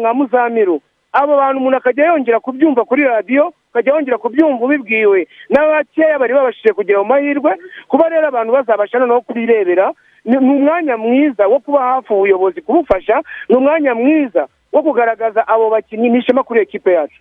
nka 0.00 0.14
muzamiru. 0.14 0.80
Abo 1.12 1.36
bantu 1.36 1.58
umuntu 1.60 1.76
akajya 1.76 2.06
yongera 2.06 2.40
kubyumva 2.40 2.84
kuri 2.84 3.02
radiyo 3.04 3.52
ukajya 3.70 3.92
yongera 3.94 4.18
kubyumva 4.18 4.64
ubibwiwe. 4.64 5.26
N'abakeya 5.50 6.18
bari 6.18 6.34
babashije 6.34 6.72
kugera 6.72 6.98
mu 6.98 7.04
mahirwe 7.08 7.52
kuba 7.88 8.08
rero 8.08 8.28
abantu 8.28 8.52
bazabasha 8.52 8.98
noneho 8.98 9.20
kubirebera 9.20 9.92
ni 10.24 10.36
umwanya 10.36 10.96
mwiza 10.96 11.46
wo 11.48 11.58
kuba 11.58 11.80
hafi 11.82 12.12
ubuyobozi 12.12 12.60
kubufasha 12.62 13.22
ni 13.48 13.56
umwanya 13.56 13.94
mwiza 13.94 14.48
wo 14.72 14.82
kugaragaza 14.82 15.48
abo 15.48 15.70
bakinnyi 15.70 16.08
ni 16.10 16.18
ishema 16.18 16.42
kuri 16.42 16.60
ekipe 16.60 16.92
yacu. 16.92 17.20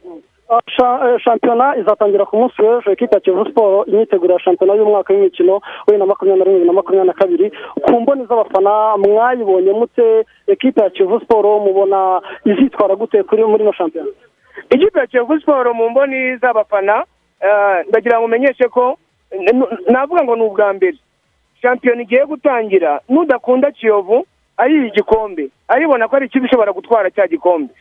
Shampiyona 1.24 1.76
izatangira 1.78 2.26
ku 2.26 2.38
munsi 2.38 2.62
w'ejo 2.62 2.91
ekipa 2.91 3.16
ya 3.16 3.20
kiyovu 3.22 3.46
siporo 3.46 3.86
imyitegurira 3.86 4.39
shampiyona 4.39 4.74
y'umwaka 4.78 5.14
w'imikino 5.14 5.62
bibiri 5.88 6.00
na 6.00 6.06
makumyabiri 6.06 6.39
na 6.39 6.46
rimwe 6.46 6.54
bibiri 6.60 6.68
na 6.68 6.74
makumyabiri 6.74 7.08
na 7.08 7.14
kabiri 7.14 7.52
ku 7.82 8.02
mboni 8.02 8.26
z'abafana 8.26 8.98
mwayibonye 8.98 9.72
mute 9.74 10.26
ekipa 10.48 10.84
ya 10.84 10.89
kiyovu 10.89 11.20
siporo 11.20 11.60
mubona 11.60 12.22
izitwara 12.46 12.96
gute 12.96 13.24
kuri 13.24 13.43
muri 13.46 13.64
ino 13.64 13.74
shampiyona 13.74 14.10
ikipe 14.70 15.00
ya 15.00 15.08
kiyovu 15.08 15.39
siporo 15.39 15.74
mu 15.74 15.89
mboni 15.89 16.38
z'abafana 16.38 17.04
ndagira 17.89 18.17
ngo 18.20 18.26
umenyeshe 18.26 18.67
ko 18.70 18.97
navuga 19.89 20.24
ngo 20.24 20.36
ni 20.36 20.42
ubwa 20.43 20.74
mbere 20.74 20.97
shampiyona 21.62 22.01
igiye 22.01 22.26
gutangira 22.26 23.01
n'udakunda 23.09 23.72
kiyovu 23.72 24.26
ayiha 24.58 24.86
igikombe 24.88 25.50
aribona 25.67 26.08
ko 26.08 26.16
ari 26.16 26.26
ikipe 26.26 26.46
ishobora 26.46 26.72
gutwara 26.74 27.12
cya 27.12 27.28
gikombe 27.28 27.74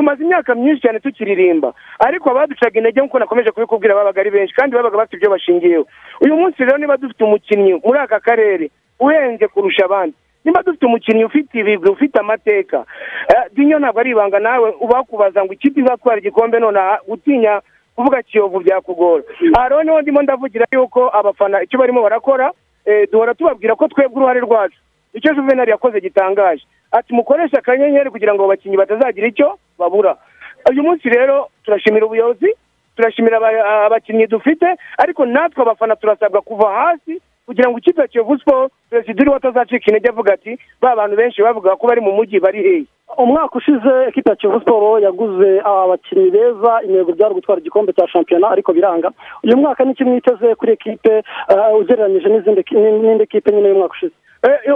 tumaze 0.00 0.24
imyaka 0.24 0.54
myinshi 0.54 0.80
cyane 0.82 1.00
tukiririmba. 1.00 1.72
Ariko 1.98 2.30
abaducaga 2.30 2.78
intege 2.78 3.00
nk'uko 3.00 3.18
nakomeje 3.18 3.50
kubikubwira 3.52 3.94
babaga 3.94 4.20
ari 4.20 4.30
benshi 4.30 4.54
kandi 4.56 4.72
babaga 4.76 4.96
bafite 4.96 5.16
ibyo 5.16 5.30
bashingiyeho. 5.30 5.84
Uyu 6.24 6.36
munsi 6.36 6.64
rero 6.64 6.78
niba 6.80 6.96
dufite 6.96 7.20
umukinnyi 7.24 7.72
muri 7.84 7.98
aka 8.00 8.20
karere 8.20 8.70
uhenze 9.00 9.44
kurusha 9.52 9.84
abandi 9.84 10.16
niba 10.44 10.62
dufite 10.64 10.86
umukinnyi 10.86 11.24
ufite 11.24 11.52
ibigwi 11.60 11.90
ufite 11.92 12.16
amateka 12.18 12.84
eh, 13.28 13.44
dinyo 13.52 13.78
ntabwo 13.78 14.00
ari 14.00 14.10
ibanga 14.10 14.38
nawe 14.40 14.72
ubakubaza 14.80 15.44
ngo 15.44 15.52
ikipe 15.52 15.80
izatwara 15.80 16.18
igikombe 16.18 16.58
nonaha 16.58 16.98
gutinya 17.08 17.60
kuvuga 17.96 18.22
kiyovu 18.22 18.60
byakugora. 18.60 19.22
Aha 19.56 19.68
rero 19.68 19.82
ni 19.82 19.90
ho 19.90 20.00
ndimo 20.00 20.22
ndavugira 20.22 20.64
yuko 20.72 21.10
abafana 21.12 21.62
icyo 21.62 21.76
barimo 21.78 22.00
barakora 22.02 22.52
eh, 22.88 23.04
duhora 23.12 23.34
tubabwira 23.34 23.76
ko 23.76 23.88
twebwe 23.88 24.16
uruhare 24.16 24.40
rwacu. 24.40 24.78
Icyo 25.14 25.34
juvenali 25.34 25.70
yakoze 25.70 26.00
gitangaje. 26.00 26.64
Ati 26.92 27.14
mukoreshe 27.14 27.56
akanyenyeri 27.58 28.10
kugira 28.10 28.34
ngo 28.34 28.44
abakinnyi 28.44 28.76
batazagira 28.76 29.26
icyo 29.28 29.58
babura. 29.78 30.16
Uyu 30.70 30.82
munsi 30.82 31.08
rero 31.08 31.48
turashimira 31.64 32.06
ubuyobozi 32.06 32.50
turashimira 32.96 33.36
aba- 33.36 33.86
abakinnyi 33.86 34.26
dufite 34.26 34.66
ariko 34.98 35.26
natwe 35.26 35.62
abafana 35.62 35.96
turasabwa 35.96 36.40
kuva 36.42 36.68
hasi 36.74 37.20
kugira 37.46 37.70
ngo 37.70 37.78
ikipe 37.78 38.08
kiyovu 38.08 38.38
siporo 38.38 38.70
perezida 38.90 39.22
uriho 39.22 39.36
atazacika 39.36 39.86
intege 39.90 40.08
avuga 40.08 40.32
ati 40.34 40.58
ba 40.82 40.96
bantu 40.96 41.16
benshi 41.16 41.42
bavuga 41.42 41.76
ko 41.76 41.86
bari 41.86 42.00
mu 42.00 42.12
mujyi 42.12 42.38
bari 42.40 42.62
hehe. 42.62 42.84
Umwaka 43.18 43.58
ushize 43.58 43.92
ekipa 44.08 44.36
kiyovu 44.36 44.58
siporo 44.60 44.98
yaguze 44.98 45.60
abakinnyi 45.64 46.30
beza 46.30 46.82
intego 46.86 47.12
byari 47.12 47.34
gutwara 47.34 47.60
igikombe 47.60 47.92
cya 47.92 48.08
shampiyona 48.08 48.50
ariko 48.50 48.72
biranga. 48.72 49.10
Uyu 49.44 49.56
mwaka 49.56 49.84
ni 49.84 49.94
kimwe 49.94 50.16
iteze 50.18 50.54
kuri 50.54 50.72
ekipe 50.72 51.22
eh, 51.50 51.74
ugereranyije 51.80 52.28
n'izindi 52.28 52.62
n'indi 52.74 53.22
ekipe 53.22 53.50
nyine 53.52 53.68
y'umwaka 53.68 53.94
ushize. 53.94 54.14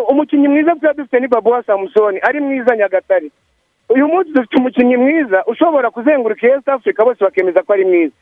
Umukinnyi 0.09 0.49
mwiza 0.49 0.75
twari 0.77 0.97
dufite 0.97 1.21
ni 1.21 1.29
babuwa 1.29 1.63
samusoni 1.63 2.19
ari 2.23 2.41
mwiza 2.41 2.77
nyagatare. 2.77 3.31
Uyu 3.89 4.09
munsi 4.09 4.31
dufite 4.33 4.57
umukinnyi 4.57 4.97
mwiza 4.97 5.45
ushobora 5.47 5.91
kuzenguruka 5.91 6.47
east 6.49 6.69
africa 6.69 7.05
bose 7.05 7.25
bakemeza 7.25 7.63
ko 7.63 7.73
ari 7.73 7.85
mwiza. 7.85 8.13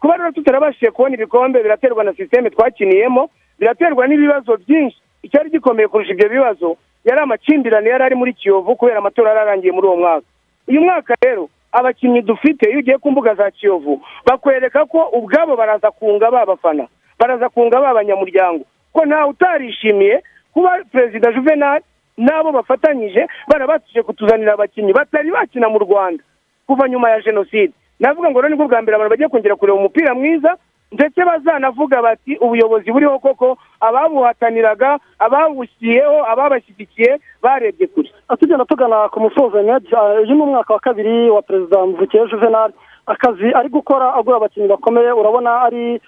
Kuba 0.00 0.16
rero 0.16 0.32
tutarabashije 0.32 0.90
kubona 0.90 1.14
ibikombe 1.14 1.62
biraterwa 1.62 2.04
na 2.04 2.10
sisiteme 2.12 2.50
twakiniyemo 2.50 3.30
biraterwa 3.58 4.06
n'ibibazo 4.06 4.56
byinshi. 4.56 4.98
Icyari 5.22 5.50
gikomeye 5.50 5.88
kurusha 5.88 6.12
ibyo 6.12 6.28
bibazo 6.28 6.76
yari 7.04 7.20
amakimbirane 7.20 7.90
yari 7.90 8.04
ari 8.04 8.14
muri 8.14 8.32
kiyovu 8.34 8.76
kubera 8.76 8.98
amatora 8.98 9.28
yari 9.30 9.40
arangiye 9.40 9.72
muri 9.72 9.86
uwo 9.86 9.96
mwaka. 9.96 10.26
Uyu 10.68 10.80
mwaka 10.80 11.14
rero 11.22 11.48
abakinnyi 11.72 12.22
dufite 12.22 12.70
iyo 12.70 12.78
ugiye 12.78 12.98
ku 12.98 13.10
mbuga 13.10 13.34
za 13.34 13.50
kiyovu 13.50 14.02
bakwereka 14.26 14.86
ko 14.86 15.08
ubwabo 15.12 15.56
baraza 15.56 15.90
kunga 15.90 16.30
ba 16.30 16.46
bafana 16.46 16.86
baraza 17.18 17.48
kunga 17.48 17.80
ba 17.80 17.94
banyamuryango. 17.94 18.64
Ko 18.92 19.04
ntawe 19.06 19.30
utarishimiye 19.30 20.22
kuba 20.54 20.70
perezida 20.92 21.32
juvenal 21.32 21.80
n'abo 22.18 22.52
bafatanyije 22.52 23.26
barabashije 23.48 24.02
kutuzanira 24.02 24.52
abakinnyi 24.54 24.92
batari 24.92 25.30
bakina 25.30 25.68
mu 25.68 25.78
rwanda 25.78 26.22
kuva 26.66 26.88
nyuma 26.88 27.10
ya 27.10 27.20
jenoside. 27.20 27.72
Navuga 28.00 28.30
ngo 28.30 28.42
ni 28.48 28.56
bwo 28.56 28.66
bwa 28.68 28.82
mbere 28.82 28.94
abantu 28.96 29.10
bagiye 29.10 29.28
kongera 29.28 29.56
kureba 29.56 29.78
umupira 29.78 30.14
mwiza 30.14 30.56
ndetse 30.92 31.24
bazanavuga 31.24 32.02
bati 32.02 32.36
ubuyobozi 32.36 32.92
buriho 32.92 33.18
koko 33.18 33.58
ababuhataniraga 33.80 34.98
abawushyiyeho 35.18 36.24
ababashyigikiye 36.26 37.18
barebye 37.42 37.86
kure. 37.86 38.10
Tugenda 38.38 38.64
tugana 38.64 39.08
ku 39.08 39.20
musozo 39.20 39.58
uyu 39.58 40.34
ni 40.34 40.42
umwaka 40.42 40.74
wa 40.74 40.80
kabiri 40.80 41.30
wa 41.30 41.42
perezida 41.42 41.86
mvukiye 41.86 42.26
juvenal. 42.28 42.72
Akazi 43.06 43.52
ari 43.54 43.68
gukora 43.68 44.14
agura 44.14 44.36
abakinnyi 44.36 44.68
bakomeye 44.68 45.12
urabona 45.12 45.62
ari 45.62 46.00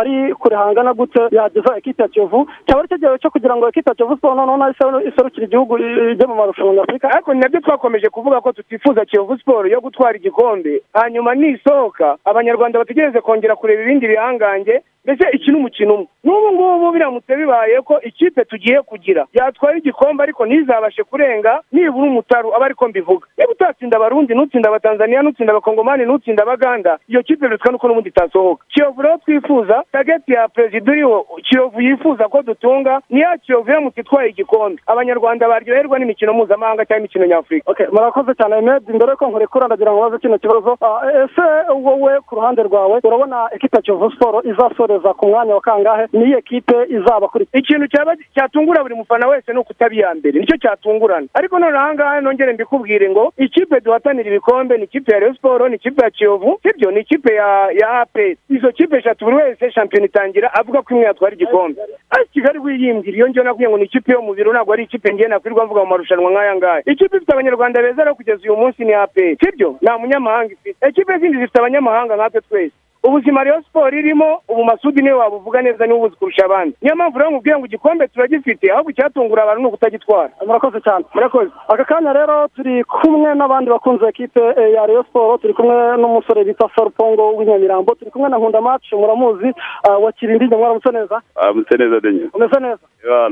ari 0.00 0.34
kure 0.34 0.56
hangana 0.56 0.94
gute 0.94 1.20
yageza 1.30 1.76
ekipe 1.76 2.02
ya 2.02 2.08
kiyovu? 2.08 2.46
Cyaba 2.66 2.80
ari 2.80 2.98
gihe 2.98 3.18
cyo 3.18 3.30
kugira 3.30 3.56
ngo 3.56 3.68
ekipe 3.68 3.90
ya 3.90 3.94
kiyovu 3.94 4.14
siporo 4.14 4.34
noneho 4.34 5.00
iserukire 5.08 5.46
igihugu 5.46 5.78
ijye 5.78 6.26
mu 6.26 6.34
marushanwa 6.34 6.74
nyafurika 6.74 7.10
ariko 7.10 7.34
ni 7.34 7.40
na 7.40 7.48
byo 7.48 7.60
twakomeje 7.60 8.08
kuvuga 8.08 8.40
ko 8.40 8.52
tutifuza 8.52 9.04
kiyovu 9.04 9.38
siporo 9.38 9.68
yo 9.68 9.80
gutwara 9.80 10.16
igikombe. 10.16 10.82
Hanyuma 10.94 11.34
nisohoka 11.34 12.16
abanyarwanda 12.24 12.78
bategereze 12.78 13.20
kongera 13.20 13.56
kureba 13.56 13.82
ibindi 13.82 14.06
bihangange 14.08 14.82
mbese 15.14 15.30
iki 15.36 15.50
ni 15.50 15.56
umukino 15.56 15.94
umwe? 15.94 16.06
N'ubu 16.24 16.52
ngubu 16.52 16.92
biramutse 16.92 17.36
bibaye 17.36 17.80
ko 17.80 18.00
ikipe 18.00 18.44
tugiye 18.44 18.82
kugira. 18.82 19.26
Yatwara 19.32 19.78
igikombe 19.78 20.22
ariko 20.22 20.46
ntizabashe 20.46 21.02
kurenga 21.04 21.60
nibura 21.72 22.06
umutaru 22.10 22.54
aba 22.54 22.64
ariko 22.66 22.88
mbivuga. 22.88 23.26
Niba 23.38 23.52
utatsinda 23.52 23.96
abarundi 23.96 24.34
nutsinda 24.34 24.68
abatanzaniya 24.68 25.22
nutsinda 25.22 25.52
abakongomani 25.52 26.04
nutsinda 26.06 26.42
abaganda 26.42 26.98
iyo 27.08 27.22
kipe 27.22 27.46
birutwa 27.48 27.72
nuko 27.72 27.88
n'ubundi 27.88 28.08
itasohoka. 28.08 28.64
Kiyovu 28.68 29.02
rero 29.02 29.16
twifuza 29.18 29.82
tageti 29.92 30.32
ya 30.32 30.48
perezida 30.48 30.92
uriho 30.92 31.26
kiyovu 31.42 31.80
yifuza 31.80 32.28
ko 32.28 32.42
dutunga 32.42 33.00
niya 33.10 33.38
kiyovu 33.38 33.70
iramutse 33.70 34.00
itwaye 34.00 34.28
igikombe. 34.30 34.82
Abanyarwanda 34.86 35.48
baryoherwa 35.48 35.98
n'imikino 35.98 36.32
mpuzamahanga 36.34 36.84
cyangwa 36.84 36.98
imikino 37.00 37.26
nyafurika. 37.26 37.72
Murakoze 37.92 38.34
cyane 38.34 38.60
Med 38.60 38.82
mbere 38.88 39.10
yuko 39.12 39.26
nkurekura 39.26 39.66
ndagira 39.66 39.92
ngo 39.92 40.00
baze 40.02 40.18
kino 40.18 40.38
kibazo. 40.38 40.76
Ah, 40.80 41.00
ese 41.24 41.44
wowe 41.84 42.20
ku 42.20 42.34
ruhande 42.34 42.62
rwawe 42.62 43.00
urabona 43.04 43.48
ekipe 43.52 43.76
ya 43.76 43.82
kiyovu 43.82 44.10
siporo 44.10 44.42
izasoreza 44.42 44.99
ku 45.14 45.26
mwanya 45.28 45.54
wa 45.54 45.60
kangahe 45.60 46.06
niyo 46.12 46.38
ekipe 46.38 46.74
izaba 46.88 47.28
kuri 47.28 47.48
ikintu 47.52 47.86
cyatungura 48.34 48.82
buri 48.82 48.94
mufana 48.94 49.26
wese 49.28 49.52
ni 49.52 49.58
ukutaba 49.58 49.94
iya 49.94 50.14
mbere 50.14 50.38
ni 50.40 50.46
cyo 50.46 50.56
cyatungurana. 50.56 51.26
Ariko 51.34 51.58
none 51.58 51.78
ahangaha 51.78 52.20
nongere 52.20 52.52
mbikubwire 52.52 53.10
ngo 53.10 53.32
ikipe 53.36 53.80
duhatanira 53.80 54.28
ibikombe 54.30 54.76
ni 54.78 54.84
ikipe 54.84 55.12
ya 55.12 55.18
Rayon 55.20 55.34
Sport 55.34 55.68
ni 55.70 55.76
ikipe 55.76 56.04
ya 56.04 56.10
Kiyovu 56.10 56.60
sibyo? 56.62 56.90
Ni 56.90 57.00
ikipe 57.00 57.34
ya 57.34 57.70
ya 57.80 58.00
APR 58.00 58.34
izo 58.48 58.72
kipe 58.72 58.96
eshatu 58.98 59.24
buri 59.24 59.36
wese 59.36 59.70
shampiyona 59.70 60.06
itangira 60.06 60.54
avuga 60.54 60.82
ko 60.82 60.94
imwe 60.94 61.04
yatwara 61.06 61.34
igikombe. 61.34 61.80
Ariko 62.10 62.30
Kigali 62.32 62.58
wiyimbwira 62.58 63.16
iyo 63.16 63.28
ngiyo 63.28 63.44
nakubwiye 63.44 63.68
ngo 63.70 63.78
ni 63.78 63.84
ikipe 63.84 64.12
yo 64.12 64.22
mu 64.22 64.34
biro 64.34 64.52
ntabwo 64.52 64.72
ari 64.72 64.82
ikipe 64.84 65.12
ngiye 65.14 65.28
nakwirirwa 65.28 65.64
mvuga 65.66 65.80
mu 65.80 65.86
marushanwa 65.86 66.30
nk'aya 66.30 66.56
ngaya 66.56 66.82
ikipe 66.86 67.16
ifite 67.16 67.32
abanyarwanda 67.32 67.82
beza 67.82 68.02
rero 68.04 68.14
kugeza 68.14 68.40
uyu 68.42 68.56
munsi 68.56 68.84
ni 68.84 68.92
APR 68.94 69.36
sibyo? 69.40 69.76
Nta 69.82 69.98
munyamahanga 69.98 70.52
ifite. 70.52 70.88
Ikipe 70.88 71.18
zindi 71.18 71.38
zifite 71.38 71.58
abanyamahanga 71.58 72.16
nkatwe 72.16 72.40
twese. 72.40 72.74
Ubuzima 73.02 73.44
rero 73.44 73.62
siporo 73.62 73.96
irimo 73.98 74.40
ubu 74.48 74.64
masudi 74.64 75.02
ni 75.02 75.08
we 75.12 75.18
wabuvuga 75.18 75.62
neza 75.62 75.86
ni 75.86 75.92
we 75.92 75.98
ubuzi 75.98 76.16
kurusha 76.16 76.44
abandi. 76.44 76.76
Niyo 76.82 76.94
mpamvu 76.96 77.18
rero 77.18 77.30
nkubwiye 77.30 77.56
ngo 77.58 77.66
igikombe 77.66 78.08
turagifite 78.08 78.72
ahubwo 78.72 78.90
icyatungura 78.90 79.42
abantu 79.42 79.60
ni 79.62 79.68
ukutagitwara. 79.68 80.30
Murakoze 80.46 80.80
cyane. 80.80 81.04
Murakoze. 81.14 81.50
Aka 81.68 81.84
kanya 81.84 82.12
rero 82.12 82.48
turi 82.56 82.84
kumwe 82.84 83.34
n'abandi 83.34 83.70
bakunze 83.70 84.06
ekipe 84.08 84.40
ya 84.74 84.86
Rayon 84.86 85.04
siporo 85.04 85.38
turi 85.38 85.54
kumwe 85.54 85.96
n'umusore 85.96 86.44
bita 86.44 86.68
sarupongo 86.76 87.36
w'inyamirambo 87.36 87.94
turi 87.94 88.10
kumwe 88.10 88.28
na 88.28 88.38
nkunda 88.38 88.60
maci 88.60 88.94
muramuzi 88.96 89.52
ah, 89.88 89.98
wa 89.98 90.12
kirindi 90.12 90.56
mwaramutse 90.56 90.90
neza? 90.92 91.22
Ameze 91.36 91.76
neza 91.78 92.00
denye 92.00 92.24
umeze 92.34 92.60
neza? 92.60 92.84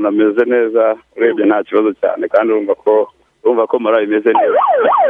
Ameze 0.07 0.45
neza 0.45 0.95
urebye 1.17 1.45
nta 1.45 1.63
kibazo 1.63 1.93
cyane 1.93 2.27
kandi 2.27 2.53
urumva 2.53 2.75
ko 2.75 3.07
urumva 3.43 3.67
ko 3.67 3.79
morali 3.79 4.05
imeze 4.05 4.29
neza. 4.33 4.59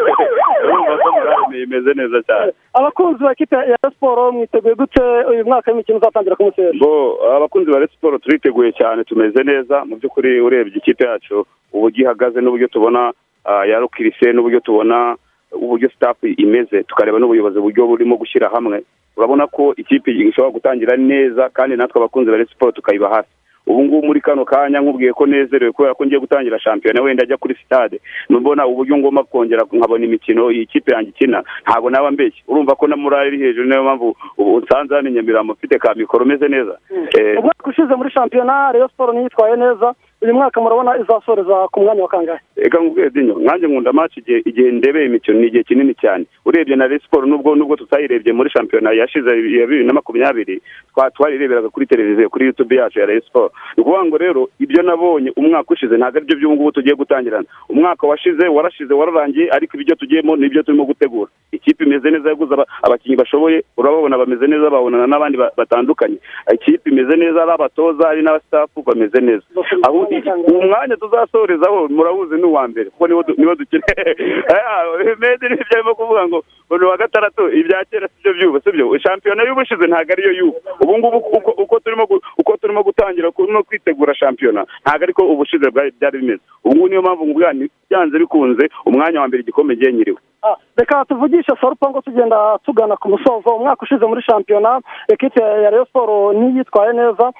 Urumva 0.63 0.97
ko 1.03 1.07
morali 1.11 1.63
imeze 1.63 1.91
neza 1.93 2.17
cyane. 2.27 2.51
Abakunzi 2.73 3.23
ba 3.23 3.31
ekipe 3.31 3.55
ya 3.55 3.77
siporo 3.89 4.31
mwiteguye 4.31 4.75
gute 4.75 5.03
uyu 5.31 5.45
mwaka 5.45 5.71
w'imikino 5.71 5.97
uzatangira 5.97 6.35
ku 6.35 6.51
bo 6.79 6.91
abakunzi 7.35 7.71
ba 7.71 7.87
siporo 7.87 8.17
turiteguye 8.17 8.71
cyane 8.71 9.03
tumeze 9.03 9.43
neza. 9.43 9.85
Mu 9.85 9.95
by'ukuri 9.95 10.41
urebye 10.41 10.77
ikipe 10.77 11.03
yacu 11.05 11.45
uburyo 11.73 12.03
ihagaze 12.05 12.41
n'uburyo 12.41 12.67
tubona 12.67 13.11
ah, 13.45 13.65
yarukirise 13.65 14.33
n'uburyo 14.33 14.59
tubona 14.59 15.15
uburyo 15.51 15.89
sitafu 15.89 16.27
imeze. 16.27 16.83
Tukareba 16.83 17.19
n'ubuyobozi 17.19 17.57
uburyo 17.59 17.87
burimo 17.87 18.15
gushyira 18.15 18.49
hamwe. 18.49 18.83
Urabona 19.17 19.47
ko 19.47 19.73
ikipe 19.77 20.11
ishobora 20.11 20.51
gutangira 20.53 20.97
neza 20.97 21.49
kandi 21.49 21.75
natwe 21.75 21.97
abakunzi 21.99 22.31
ba 22.31 22.45
siporo 22.45 22.71
tukayiba 22.71 23.09
hafi. 23.09 23.29
Ubu 23.69 23.83
ngubu 23.83 24.07
muri 24.07 24.21
kano 24.21 24.45
kanya 24.45 24.79
nkubwiye 24.81 25.13
ko 25.13 25.25
nezerewe 25.25 25.71
kubera 25.71 25.93
ko 25.93 26.05
ngiye 26.05 26.19
gutangira 26.19 26.59
shampiyona 26.59 27.01
wenda 27.01 27.23
ajya 27.23 27.37
kuri 27.37 27.55
sitade 27.55 28.01
nubona 28.29 28.65
uburyo 28.67 28.97
ngomba 28.97 29.23
kongera 29.23 29.63
nkabona 29.71 30.05
imikino 30.05 30.51
iyi 30.51 30.65
kipe 30.65 30.91
yanjye 30.93 31.09
ikina 31.09 31.43
ntabwo 31.63 31.89
naba 31.89 32.11
mbeshye. 32.11 32.41
Urumva 32.47 32.75
ko 32.75 32.87
na 32.87 32.95
morali 32.97 33.27
iri 33.37 33.45
hejuru 33.45 33.67
niyo 33.69 33.83
mpamvu 33.83 34.15
ubu 34.37 34.59
nsanze 34.59 34.95
hano 34.95 35.09
i 35.09 35.11
nyamirambo 35.11 35.53
mfite 35.53 35.77
ka 35.79 35.93
mikoro 35.95 36.25
umeze 36.25 36.47
neza. 36.47 36.77
Eh, 37.19 37.39
umwaka 37.39 37.69
ushize 37.69 37.95
muri 37.95 38.11
shampiyona 38.11 38.71
Rayon 38.71 38.89
siporo 38.89 39.11
niyo 39.13 39.23
yitwaye 39.23 39.55
neza. 39.55 39.93
Uyu 40.21 40.33
mwaka 40.33 40.61
murabona 40.61 40.97
izasoreza 40.97 41.67
ku 41.71 41.79
mwanya 41.81 42.01
wa 42.03 42.07
kangahe? 42.09 42.39
Reka 42.55 42.79
nkubwire 42.79 43.09
dinyo 43.09 43.33
nkanjye 43.39 43.67
nkunda 43.67 43.93
match 43.93 44.17
igihe 44.17 44.71
ndebeye 44.71 45.05
imikino 45.05 45.39
ni 45.39 45.47
igihe 45.47 45.63
kinini 45.63 45.93
cyane. 45.95 46.25
Urebye 46.45 46.75
na 46.75 46.87
Rayon 46.87 46.99
siporo 46.99 47.27
nubwo 47.27 47.55
nubwo 47.55 47.75
tutayirebye 47.75 48.33
muri 48.33 48.49
shampiyona 48.49 48.91
yashize 48.91 49.29
ya 49.29 49.35
bibiri 49.35 49.83
na 49.85 49.93
makumyabiri 49.93 50.61
twa- 50.95 51.11
twarireberaga 51.11 51.69
kuri 51.69 51.85
televiziyo 51.85 52.29
kuri 52.29 52.45
yutube 52.45 52.75
yacu 52.75 52.99
ya 52.99 53.05
Rayon 53.05 53.21
siporo 53.21 53.51
ni 53.77 53.81
ukuvuga 53.81 54.05
ngo 54.05 54.17
rero 54.17 54.49
ibyo 54.59 54.83
nabonye 54.83 55.31
umwaka 55.35 55.73
ushize 55.73 55.97
ntabwo 55.97 56.17
ari 56.17 56.25
byo 56.25 56.35
by'ubu 56.37 56.55
ngubu 56.55 56.71
tugiye 56.71 56.95
gutangirana. 56.95 57.45
Umwaka 57.69 58.07
washize 58.07 58.47
warashize 58.47 58.93
wararangiye 58.93 59.49
ariko 59.51 59.77
ibyo 59.77 59.95
tugiyemo 59.95 60.35
ni 60.35 60.49
byo 60.49 60.63
turimo 60.63 60.85
gutegura. 60.85 61.31
Ikipe 61.51 61.83
imeze 61.83 62.11
neza 62.11 62.29
yaguze 62.29 62.53
aba- 62.53 62.67
abakinnyi 62.83 63.15
bashoboye 63.15 63.63
urababona 63.77 64.17
bameze 64.17 64.47
neza 64.47 64.69
babonana 64.69 65.07
n'abandi 65.07 65.37
ba- 65.37 65.51
batandukanye. 65.57 66.17
Ikipe 66.53 66.89
imeze 66.89 67.15
neza 67.15 67.41
ari 67.43 67.51
abatoza 67.51 68.09
ari 68.09 68.21
n'abasitafu 68.21 68.83
bameze 68.83 69.19
neza. 69.21 69.43
Aho 69.87 70.08
uwo 70.47 70.61
mwanya 70.67 70.97
tuzasorezaho 70.97 71.87
murabuzi 71.87 72.35
ni 72.35 72.43
uwa 72.43 72.67
mbere 72.67 72.89
kuko 72.89 73.07
niwo 73.07 73.23
du- 73.23 73.35
niwo 73.37 73.55
dukeneye 73.55 74.15
mede 75.19 75.49
ni 75.49 75.55
byo 75.55 75.65
arimo 75.71 75.95
kuvuga 75.95 76.27
ngo 76.27 76.43
uwa 76.85 76.97
gatandatu 76.97 77.49
ibya 77.53 77.85
kera 77.85 78.07
si 78.07 78.21
byo 78.23 78.33
byubu 78.33 78.59
si 78.61 78.71
byo 78.71 78.99
shampiyona 78.99 79.43
y'ubushize 79.43 79.87
ntabwo 79.87 80.11
ariyo 80.13 80.31
y'ubu. 80.31 80.57
Ubu 80.81 80.97
ngubu 80.97 81.17
uko- 81.17 81.51
turimo 81.79 82.03
gu- 82.05 82.21
uko 82.37 82.57
turimo 82.57 82.83
gutangira 82.83 83.31
no 83.51 83.63
kwitegura 83.63 84.15
shampiyona 84.15 84.65
ntabwo 84.85 85.03
ariko 85.03 85.21
ubushize 85.27 85.69
bwari- 85.69 85.93
byari 85.99 86.17
bimeze. 86.19 86.41
Ubu 86.63 86.75
ngubu 86.75 86.87
niyo 86.89 87.01
mpamvu 87.01 87.25
ngubwa 87.25 87.53
ni 87.53 87.69
byanze 87.89 88.19
bikunze 88.19 88.69
umwanya 88.85 89.21
wa 89.21 89.27
mbere 89.27 89.41
igikombe 89.43 89.75
ngiye 89.75 89.93
nyiriwe. 89.93 90.17
Ah, 90.43 90.55
reka 90.77 91.05
tuvugishe 91.05 91.51
sarupongo 91.61 92.01
tugenda 92.01 92.57
tugana 92.65 92.95
ku 92.97 93.09
musozo 93.09 93.49
umwaka 93.55 93.83
ushize 93.83 94.05
muri 94.05 94.21
shampiyona 94.21 94.79
ekipe 95.11 95.41
ya 95.43 95.69
Rayon 95.69 95.85
siporo 95.85 96.33
ntiyitwaye 96.33 96.93
neza. 96.93 97.31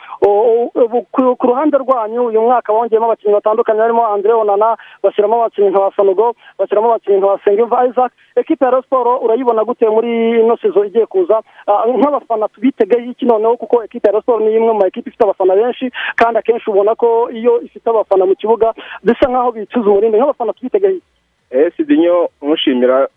Ku 1.12 1.48
ruhande 1.48 1.78
rwanyu 1.78 2.26
uyu 2.26 2.42
mwaka 2.42 2.74
bongeyemo 2.74 3.06
abakinnyi 3.06 3.34
batandukanye 3.34 3.80
harimo 3.82 4.04
andre 4.08 4.34
onana 4.34 4.76
bashyiramo 5.04 5.36
abakinnyi 5.36 5.70
nka 5.70 5.80
ba 5.80 5.92
sanogo 5.96 6.36
bashyiramo 6.60 6.88
abakinnyi 6.92 7.18
nka 7.20 7.28
ba 7.28 7.40
sengimva 7.46 7.88
isaac. 7.88 8.12
Ekipe 8.36 8.66
ya 8.66 8.72
Rayon 8.72 8.84
siporo 8.84 9.18
urayibona 9.24 9.64
gute 9.64 9.88
muri 9.90 10.40
ino 10.44 10.58
sezo 10.58 10.84
igiye 10.86 11.06
kuza? 11.06 11.40
Ah, 11.68 11.88
nk'abafana 11.88 12.48
tubitegeho 12.52 13.12
iki 13.12 13.26
noneho 13.26 13.56
kuko 13.58 13.84
ekipe 13.84 14.08
ya 14.08 14.12
Rayon 14.12 14.22
siporo 14.22 14.40
ni 14.44 14.56
imwe 14.56 14.74
mu 14.74 14.86
ekipe 14.86 15.10
ifite 15.10 15.24
abafana 15.24 15.56
benshi 15.56 15.88
kandi 16.20 16.40
akenshi 16.40 16.70
ubona 16.70 16.96
ko 16.96 17.30
iyo 17.32 17.62
ifite 17.62 17.88
abafana 17.90 18.26
mu 18.26 18.36
kibuga 18.36 18.74
bisa 19.04 19.30
nk'aho 19.30 19.52
bicuza 19.52 19.88
umurindi. 19.90 20.18
Nk'abafana 20.40 20.54
tubitegeho 20.54 20.94
iki 20.96 21.04
esi 21.52 21.84
dinyo 21.84 22.30
mushimira 22.42 23.08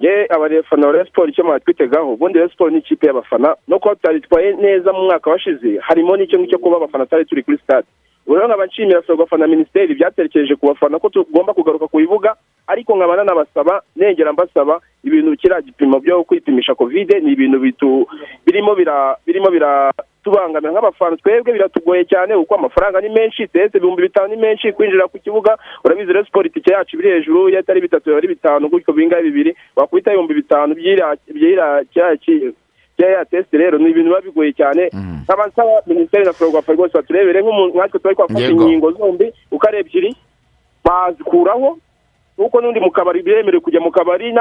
ye 0.00 0.26
abafana 0.30 0.92
ba 0.92 1.04
siporo 1.04 1.28
icyo 1.28 1.44
mwatwitegaho 1.44 2.12
ubundi 2.12 2.38
siporo 2.50 2.70
ni 2.70 2.78
ikipe 2.78 3.06
y'abafana. 3.06 3.56
No 3.68 3.78
kuba 3.78 3.94
tutaritwaye 3.94 4.52
neza 4.56 4.92
mu 4.92 5.02
mwaka 5.04 5.30
washize 5.30 5.78
harimo 5.80 6.16
n'icyo 6.16 6.38
ngicyo 6.38 6.58
kuba 6.58 6.76
abafana 6.76 7.04
tutari 7.04 7.24
turi 7.24 7.42
kuri 7.42 7.58
ubu 8.26 8.34
rero 8.36 8.46
nkaba 8.48 8.66
nshimira 8.66 9.02
ferwafa 9.02 9.36
na 9.38 9.46
minisiteri 9.46 9.94
byatekereje 9.94 10.56
ku 10.56 10.66
bafana 10.66 10.98
ko 10.98 11.08
tugomba 11.08 11.54
kugaruka 11.54 11.88
ku 11.88 11.96
bibuga 11.96 12.36
ariko 12.66 12.96
nkaba 12.96 13.16
nanabasaba 13.16 13.82
nengera 13.96 14.32
mbasaba 14.32 14.80
ibintu 15.04 15.36
kiriya 15.36 15.60
gipimo 15.62 16.00
byo 16.00 16.24
kwipimisha 16.24 16.74
kovide 16.74 17.20
ni 17.20 17.32
ibintu 17.32 17.58
bitu 17.58 18.06
birimo 18.46 18.74
bira 19.50 19.92
birimo 20.28 20.48
biratubangamira 20.48 20.72
nk'abafana. 20.72 21.16
Twebwe 21.16 21.52
biratugoye 21.52 22.04
cyane 22.04 22.34
kuko 22.36 22.54
amafaranga 22.54 23.00
ni 23.00 23.08
menshi 23.08 23.46
tese 23.48 23.78
ibihumbi 23.78 24.02
bitanu 24.02 24.28
ni 24.28 24.36
menshi 24.36 24.72
kwinjira 24.72 25.08
ku 25.08 25.18
kibuga 25.18 25.56
urabizi 25.84 26.12
rero 26.12 26.24
siporo 26.24 26.46
itike 26.46 26.72
yacu 26.72 26.96
biri 26.96 27.10
hejuru 27.10 27.48
iyo 27.48 27.58
atari 27.58 27.80
bitatu 27.80 28.04
biba 28.10 28.18
ari 28.18 28.28
bitanu 28.28 28.68
gutyo 28.68 28.92
bingahe 28.94 29.22
bibiri 29.22 29.56
wakubita 29.76 30.10
ibihumbi 30.10 30.34
bitanu 30.34 30.74
by'iriya 30.74 32.16
kiriya 32.96 33.24
teste 33.30 33.56
rero 33.58 33.78
ni 33.78 33.90
ibintu 33.90 34.08
biba 34.10 34.20
bigoye 34.20 34.52
cyane. 34.52 34.90
Nkaba 35.24 35.46
nsaba 35.46 35.82
minisiteri 35.86 36.24
na 36.24 36.32
ferwafa 36.32 36.72
rwose 36.72 36.92
baturebere 36.94 37.40
nk'umuntu 37.42 37.74
nkatwe 37.78 37.98
twari 38.00 38.16
twafashe 38.16 38.50
inkingo 38.52 38.92
zombi 38.92 39.32
uko 39.52 39.64
ari 39.68 39.78
ebyiri 39.78 40.10
bazikuraho 40.84 41.78
nuko 42.38 42.60
n'undi 42.60 42.80
mu 42.80 42.90
kabari 42.90 43.22
biremerewe 43.22 43.60
kujya 43.60 43.80
mu 43.80 43.90
kabari 43.90 44.32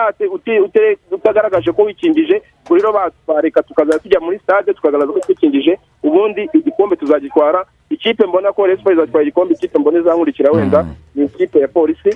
utagaragaje 1.11 1.71
ko 1.71 1.81
wikingije 1.83 2.41
ubwo 2.65 2.75
rero 2.75 2.91
ba- 2.93 3.11
bareka 3.27 3.63
tukazajya 3.63 3.99
tujya 3.99 4.19
muri 4.19 4.39
stade 4.39 4.73
tukagaragaza 4.73 5.13
ko 5.13 5.19
twikingije 5.19 5.77
ubundi 6.03 6.49
igikombe 6.53 6.95
tuzagitwara 6.95 7.65
ikipe 7.89 8.25
mbona 8.27 8.51
ko 8.51 8.67
resipo 8.67 8.91
izatwara 8.91 9.23
igikombe 9.23 9.53
ikipe 9.53 9.79
mbona 9.79 9.99
izankurikira 9.99 10.51
wenda 10.51 10.85
ni 11.15 11.25
ikipe 11.25 11.59
ya 11.59 11.67
polisi 11.67 12.11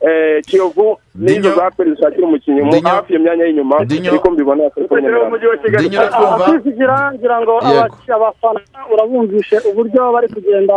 Eh, 0.00 0.44
kiyovu 0.46 0.98
n'izo 1.14 1.50
za 1.54 1.70
peri 1.70 1.90
zishakira 1.90 2.26
umukinnyi 2.26 2.60
mu 2.62 2.70
hafi 2.88 3.12
iyo 3.12 3.20
myanya 3.22 3.44
y'inyuma 3.44 3.76
ariko 4.10 4.30
mbibona 4.30 4.70
ngira 7.14 7.40
ngo 7.42 7.54
abafana 8.14 8.60
urabumvishe 8.94 9.56
uburyo 9.70 10.12
bari 10.12 10.28
kugenda 10.28 10.74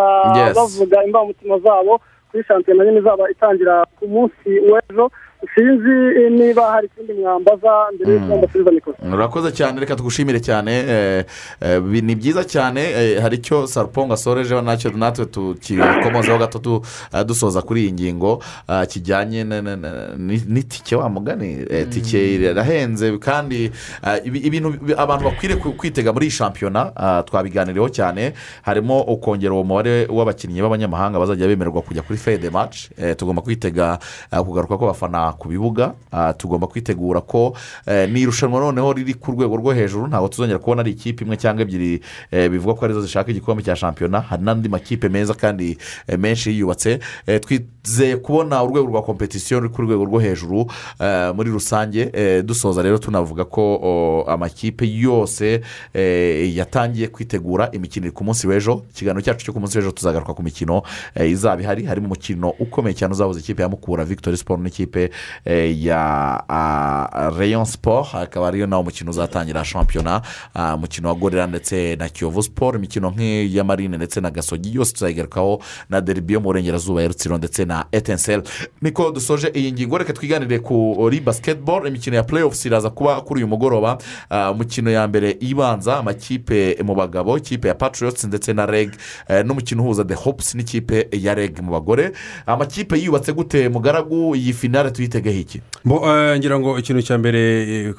bavuga 0.55 1.03
imbamutima 1.05 1.59
zabo. 1.59 2.01
Kuri 2.31 2.43
shampiyona 2.43 2.85
nyine 2.85 2.99
izaba 2.99 3.29
itangira 3.29 3.83
ku 3.99 4.07
munsi 4.07 4.49
w'ejo. 4.71 5.11
Sinzi 5.55 6.29
niba 6.29 6.71
hari 6.71 6.87
ikindi 6.87 7.13
mwambaza 7.13 7.71
mbere 7.95 8.13
y'uko 8.13 8.37
mbasubiza 8.37 8.71
mikoro 8.71 8.95
urakoze 9.13 9.51
cyane 9.51 9.79
reka 9.79 9.95
tugushimire 9.95 10.39
cyane 10.39 10.71
eh, 10.87 11.25
eh, 11.61 11.81
ni 11.83 12.15
byiza 12.15 12.43
cyane 12.43 12.81
eh, 12.81 13.21
hari 13.21 13.35
icyo 13.37 13.67
sarupongo 13.67 14.13
asorejeho 14.13 14.61
na 14.61 14.77
cyo 14.77 14.91
natwe 14.91 15.25
tukikomozaho 15.25 16.37
gato 16.39 16.59
tu- 16.59 16.81
eh, 17.13 17.25
dusoza 17.25 17.61
kuri 17.61 17.81
iyi 17.83 17.91
ngingo 17.93 18.43
kijyanye 18.87 19.43
na- 19.43 19.61
na- 19.61 19.75
na- 19.75 20.07
ni- 20.17 20.43
n'itike 20.47 20.95
wa 20.95 21.09
mugani? 21.09 21.65
Eh, 21.69 21.87
tike 21.89 22.35
irahenze 22.35 23.17
kandi 23.17 23.71
ibi- 24.23 24.39
ibintu 24.39 24.69
bi- 24.81 24.93
abantu 24.97 25.25
bakwiriye 25.25 25.59
kwitega 25.59 26.13
muri 26.13 26.25
iyi 26.25 26.31
shampiyona 26.31 26.91
twabiganiriyeho 27.25 27.89
cyane 27.89 28.33
harimo 28.61 29.01
ukongera 29.01 29.53
uwo 29.53 29.63
mubare 29.63 30.05
w'abakinnyi 30.09 30.61
b'abanyamahanga 30.61 31.19
bazajya 31.19 31.47
bemererwa 31.47 31.81
kujya 31.81 32.01
kuri 32.01 32.19
fede 32.19 32.49
maci 32.49 32.89
tugomba 33.17 33.41
kwitega 33.41 33.99
kugaruka 34.31 34.77
kw'abafana 34.77 35.30
ku 35.31 35.47
bibuga. 35.49 35.93
Ah, 36.11 36.33
tugomba 36.33 36.67
kwitegura 36.67 37.21
ko 37.21 37.53
eh, 37.87 38.09
ni 38.09 38.21
irushanwa 38.21 38.59
noneho 38.59 38.93
riri 38.93 39.13
ku 39.13 39.31
rwego 39.31 39.55
rwo 39.57 39.73
hejuru. 39.73 40.07
Ntabwo 40.07 40.27
tuzongera 40.27 40.59
kubona 40.59 40.81
ari 40.81 40.91
ikipe 40.91 41.23
imwe 41.23 41.37
cyangwa 41.37 41.61
ebyiri 41.61 42.01
eh, 42.31 42.49
bivuga 42.51 42.73
ko 42.73 42.85
ari 42.85 42.93
zo 42.93 43.01
zishaka 43.01 43.31
igikombe 43.31 43.63
cya 43.63 43.75
shampiyona. 43.75 44.21
Hari 44.21 44.43
n'andi 44.43 44.69
makipe 44.69 45.09
meza 45.09 45.33
kandi 45.33 45.77
eh, 46.07 46.19
menshi 46.19 46.49
yiyubatse 46.49 46.99
twizeye 47.41 48.17
kubona 48.17 48.63
urwego 48.63 48.87
rwa 48.87 49.01
kompetisiyo 49.03 49.59
ruri 49.59 49.73
ku 49.73 49.81
rwego 49.81 50.05
rwo 50.05 50.19
hejuru 50.19 50.65
muri 51.35 51.51
rusange. 51.51 52.11
Dusoza 52.43 52.81
rero 52.81 52.97
tunavuga 52.97 53.45
ko 53.45 54.25
amakipe 54.27 54.85
yose 54.85 55.61
yatangiye 56.55 57.07
kwitegura 57.07 57.69
imikino 57.71 58.05
iri 58.05 58.13
ku 58.15 58.23
munsi 58.23 58.47
w'ejo. 58.47 58.81
Ikiganiro 58.91 59.21
cyacu 59.21 59.45
cyo 59.45 59.53
ku 59.53 59.59
munsi 59.59 59.77
w'ejo 59.77 59.91
tuzagaruka 59.91 60.33
ku 60.33 60.43
mikino 60.43 60.83
izaba 61.15 61.61
ihari. 61.61 61.85
Harimo 61.85 62.05
umukino 62.07 62.49
ukomeye 62.59 62.93
cyane 62.95 63.13
uzahuza 63.13 63.39
ikipe 63.39 63.61
ya 63.61 63.69
mukura 63.69 64.05
victoire 64.05 64.37
sport 64.37 64.61
n'ikipe 64.61 65.09
ya 65.75 66.43
ah, 66.49 67.29
rayon 67.37 67.65
sport 67.65 68.07
hakaba 68.11 68.47
ariyo 68.47 68.67
nawo 68.67 68.83
mukino 68.83 69.09
uzatangira 69.11 69.65
shampiyona 69.65 70.21
umukino 70.75 71.07
wa 71.09 71.15
gorira 71.15 71.47
ndetse 71.47 71.95
na 71.95 72.09
kiyovu 72.09 72.43
sport 72.43 72.75
imikino 72.75 73.09
nk'iya 73.11 73.63
marine 73.63 73.97
ndetse 73.97 74.21
na 74.21 74.29
gasogi 74.31 74.75
yose 74.75 74.93
tuzayigarukaho 74.93 75.61
na 75.89 76.01
deribi 76.01 76.33
yo 76.33 76.39
mu 76.39 76.45
burengerazuba 76.45 77.01
ya 77.01 77.07
rutsiro 77.07 77.37
ndetse 77.37 77.65
na 77.65 77.85
etenseri 77.91 78.41
niko 78.81 79.11
dusoje 79.11 79.51
iyi 79.55 79.71
ngingo 79.71 79.97
reka 79.97 80.13
twiganire 80.13 80.59
kuri 80.59 81.19
basiketiboro 81.19 81.87
imikino 81.87 82.15
ya 82.15 82.23
playoffs 82.23 82.65
iraza 82.65 82.89
kuba 82.89 83.21
kuri 83.21 83.39
uyu 83.39 83.47
mugoroba. 83.47 83.97
Umukino 84.51 84.91
ya 84.91 85.07
mbere 85.07 85.37
ibanza 85.39 85.97
amakipe 85.97 86.77
mu 86.83 86.95
bagabo 86.95 87.37
ikipe 87.37 87.67
ya 87.67 87.73
patriots 87.75 88.23
ndetse 88.23 88.53
na 88.53 88.65
reg 88.65 88.91
eh, 89.27 89.45
n'umukino 89.45 89.83
uhuza 89.83 90.03
the 90.03 90.13
hopes 90.13 90.55
n'ikipe 90.55 91.07
ya 91.11 91.33
reg 91.35 91.59
mu 91.61 91.71
bagore. 91.71 92.11
Amakipe 92.45 92.97
yubatse 92.97 93.33
gute 93.33 93.69
mugaragu? 93.69 94.35
Iyi 94.35 94.53
finale 94.53 94.91
tuyitegeho 95.11 95.39
iki? 95.39 95.61
Eh, 95.85 96.37
ngira 96.37 96.59
ngo 96.59 96.79
ikintu 96.79 97.01
cya 97.01 97.17
mbere 97.17 97.39
eh, 97.89 97.93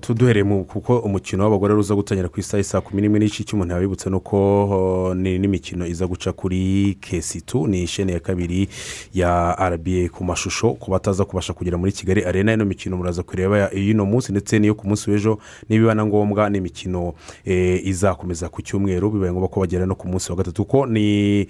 tuduhereye 0.00 0.64
kuko 0.64 0.98
umukino 0.98 1.44
w'abagore 1.44 1.74
uza 1.74 1.94
gutangira 1.94 2.28
ku 2.28 2.40
isaha 2.40 2.62
saa 2.62 2.80
kumi 2.80 3.02
n'imwe 3.02 3.18
n'igice 3.18 3.42
icyo 3.42 3.56
umuntu 3.56 3.74
yabibutse 3.74 4.10
ni 4.10 4.16
uko 4.16 5.14
ni 5.16 5.38
n'imikino 5.38 5.86
iza 5.86 6.06
guca 6.06 6.32
kuri 6.32 6.96
kesitu 7.00 7.66
ni 7.66 7.82
isheni 7.82 8.12
ya 8.12 8.20
kabiri 8.20 8.68
ya 9.14 9.52
rba 9.52 10.08
ku 10.12 10.24
mashusho 10.24 10.72
ku 10.80 10.90
bataza 10.90 11.24
kubasha 11.24 11.52
kugera 11.52 11.78
muri 11.78 11.92
kigali 11.92 12.24
arena. 12.24 12.52
Ino 12.52 12.64
mikino 12.64 12.96
muraza 12.96 13.22
kureba 13.22 13.70
iy'uno 13.72 14.04
munsi 14.04 14.32
ndetse 14.32 14.58
n'iyo 14.58 14.74
ku 14.74 14.88
munsi 14.88 15.10
w'ejo 15.10 15.38
nibiba 15.68 15.94
na 15.94 16.06
ngombwa 16.06 16.50
ni 16.50 16.58
imikino 16.58 17.14
eh, 17.44 17.86
izakomeza 17.86 18.48
ku 18.48 18.62
cyumweru 18.62 19.10
bibaye 19.10 19.32
ngombwa 19.32 19.48
ko 19.48 19.60
bagera 19.60 19.86
no 19.86 19.94
ku 19.94 20.08
munsi 20.08 20.32
wa 20.32 20.36
gatatu. 20.36 20.64
Kuko 20.64 20.86
ni 20.86 21.46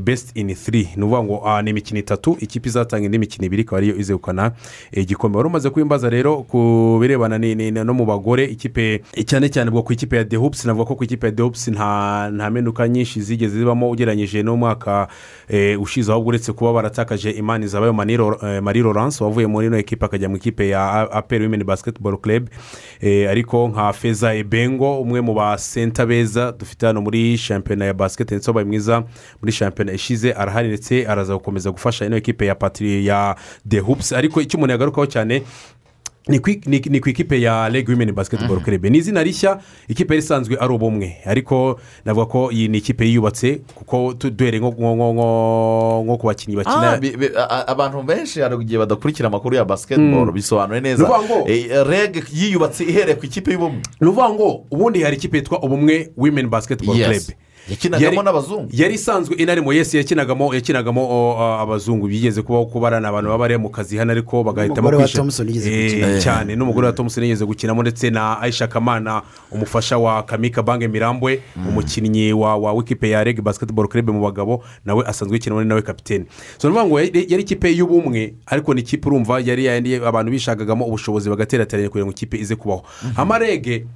besiti 0.00 0.40
ini 0.40 0.54
tiri 0.54 0.88
ni 0.96 1.02
ukuvuga 1.04 1.22
ngo 1.22 1.48
ah, 1.48 1.62
ni 1.62 1.70
imikino 1.70 2.00
itatu 2.00 2.36
ikipe 2.40 2.68
izatanga 2.68 3.04
indi 3.04 3.18
mikino 3.18 3.46
ibiri 3.46 3.62
ikaba 3.62 3.78
ariyo 3.78 3.96
izegukana 3.96 4.39
kwegukana 4.40 4.52
igikombe 4.92 5.36
wari 5.38 5.48
umaze 5.48 5.70
kwimbaza 5.70 6.10
rero 6.10 6.42
ku 6.42 6.98
birebana 7.00 7.38
no 7.84 7.94
mu 7.94 8.04
bagore 8.06 8.44
ikipe 8.44 9.02
cyane 9.26 9.48
cyane 9.48 9.70
bwo 9.70 9.82
ku 9.82 9.92
ikipe 9.92 10.16
ya 10.16 10.24
dehupusi 10.24 10.66
navuga 10.66 10.84
ko 10.88 10.94
ku 10.94 11.04
ikipe 11.04 11.26
ya 11.26 11.32
dehupusi 11.32 11.70
nta 11.70 12.30
mpinduka 12.50 12.88
nyinshi 12.88 13.20
zigeze 13.20 13.58
zibamo 13.58 13.90
ugereranyije 13.90 14.42
n'umwaka 14.42 15.08
eh, 15.48 15.80
ushize 15.80 16.12
ahubwo 16.12 16.28
uretse 16.28 16.52
kuba 16.52 16.72
baratakaje 16.72 17.30
imana 17.30 17.64
izabayo 17.64 17.92
marie 17.92 18.82
laurence 18.82 19.24
wavuye 19.24 19.46
muri 19.46 19.66
ino 19.66 19.78
ekipe 19.78 20.04
akajya 20.04 20.28
mu 20.28 20.36
ikipe 20.36 20.68
ya 20.68 21.10
aperi 21.12 21.44
wimeni 21.44 21.64
basiketiboro 21.64 22.16
club. 22.18 22.48
Eh, 23.00 23.30
ariko 23.30 23.68
nka 23.68 23.92
feza 23.92 24.34
ebengo 24.34 25.00
umwe 25.00 25.20
mu 25.20 25.34
basenta 25.34 26.06
beza 26.06 26.52
dufite 26.52 26.86
hano 26.86 27.00
muri 27.00 27.36
shampiyona 27.38 27.84
ya 27.84 27.94
basiketi 27.94 28.34
ndetse 28.34 28.50
wabaye 28.50 28.66
mwiza 28.66 29.04
muri 29.42 29.52
shampiyona 29.52 29.92
ishize 29.92 30.32
arahari 30.32 30.68
ndetse 30.68 31.06
araza 31.06 31.34
gukomeza 31.34 31.70
gufasha 31.70 32.06
ino 32.06 32.16
ekipe 32.16 32.46
ya 32.46 32.54
patiri 32.54 33.06
ya 33.06 33.36
de 33.64 33.78
hupusi 33.78 34.14
ariko 34.30 34.40
icyo 34.40 34.56
umuntu 34.58 34.72
yagarukaho 34.72 35.06
cyane 35.06 35.42
ni 36.28 36.38
ku 37.00 37.08
ikipe 37.10 37.40
ya 37.40 37.68
rege 37.68 37.90
wimeni 37.92 38.12
basiketiboro 38.12 38.60
club. 38.60 38.84
Ni 38.84 38.98
izina 38.98 39.22
rishya 39.22 39.58
ikipe 39.88 40.14
yari 40.14 40.22
isanzwe 40.24 40.56
ari 40.60 40.72
ubumwe 40.74 41.16
ariko 41.26 41.80
navuga 42.04 42.26
ko 42.26 42.50
iyi 42.52 42.68
ni 42.68 42.78
ikipe 42.78 43.04
yiyubatse 43.04 43.60
kuko 43.74 44.14
duhereye 44.30 44.60
nko 44.62 46.16
ku 46.20 46.26
bakinnyi 46.26 46.56
Ah, 46.60 46.64
bakina 46.64 46.96
bi- 47.00 47.16
bi- 47.16 47.34
a- 47.36 47.48
a- 47.50 47.66
abantu 47.68 48.02
benshi 48.02 48.40
hari 48.40 48.54
igihe 48.62 48.78
badakurikira 48.78 49.26
amakuru 49.28 49.56
ya 49.56 49.64
basiketiboro 49.64 50.26
Mm. 50.30 50.32
bisobanuye 50.32 50.80
neza. 50.80 51.02
Eh, 51.48 51.86
reg 51.88 52.22
yiyubatse 52.32 52.84
ihereye 52.84 53.16
ku 53.16 53.26
ikipe 53.26 53.50
y'ubumwe. 53.52 53.82
Ni 54.00 54.06
ukuvuga 54.08 54.28
ngo 54.30 54.66
ubundi 54.70 55.02
hari 55.02 55.16
ikipe 55.16 55.36
yitwa 55.36 55.58
ubumwe 55.62 56.12
wimeni 56.16 56.48
basiketiboro 56.48 56.98
Yes. 56.98 57.32
Yakinagamo 57.68 58.22
n'abazungu? 58.22 58.68
yari 58.72 58.94
isanzwe 58.94 59.34
inarimo 59.36 59.72
yesi 59.72 59.96
yakinagamo 59.96 60.54
yakinagamo 60.54 61.02
abazungu 61.60 62.06
bigeze 62.08 62.42
kubaho 62.42 62.66
kuba 62.66 62.88
ari 62.88 63.06
abantu 63.06 63.28
baba 63.30 63.38
bari 63.38 63.58
mu 63.58 63.68
kazi 63.70 63.96
hano 63.96 64.12
ariko 64.12 64.42
bagahitamo 64.44 64.88
kwishyura- 64.98 65.16
Eh, 65.70 66.22
cyane. 66.22 66.56
N'umugore 66.56 66.86
wa 66.86 66.92
thompson 66.92 67.24
yigeze 67.24 67.44
gukinamo 67.44 67.82
ndetse 67.82 68.10
na 68.10 68.40
aisha 68.40 68.66
kamana 68.66 69.22
umufasha 69.50 69.98
wa 69.98 70.22
kamika 70.22 70.62
bange 70.62 70.88
mirambwe 70.88 71.42
umukinnyi 71.68 72.32
wa 72.32 72.56
wa 72.56 72.72
w'ikipe 72.72 73.10
ya 73.10 73.24
rege 73.24 73.42
basiketiboro 73.42 73.88
club 73.88 74.10
mu 74.10 74.20
bagabo 74.22 74.64
nawe 74.84 75.04
asanzwe 75.06 75.36
yikinamo 75.36 75.64
nawe 75.64 75.82
kapitene 75.82 76.24
so 76.58 76.68
ni 76.68 76.74
ukuvuga 76.74 76.86
ngo 76.88 77.00
yari 77.00 77.42
ikipe 77.42 77.70
y'ubumwe 77.76 78.34
ariko 78.46 78.74
ni 78.74 78.80
ikipe 78.80 79.08
urumva 79.08 79.40
yari 79.40 79.68
abantu 79.96 80.30
bishakagamo 80.32 80.84
ubushobozi 80.86 81.30
bagaterateranya 81.30 81.88
kugira 81.88 82.04
ngo 82.06 82.12
ikipe 82.12 82.36
ize 82.38 82.56
kubaho. 82.56 82.82
Amarege 83.16 83.74
i- 83.74 83.76
i- 83.76 83.86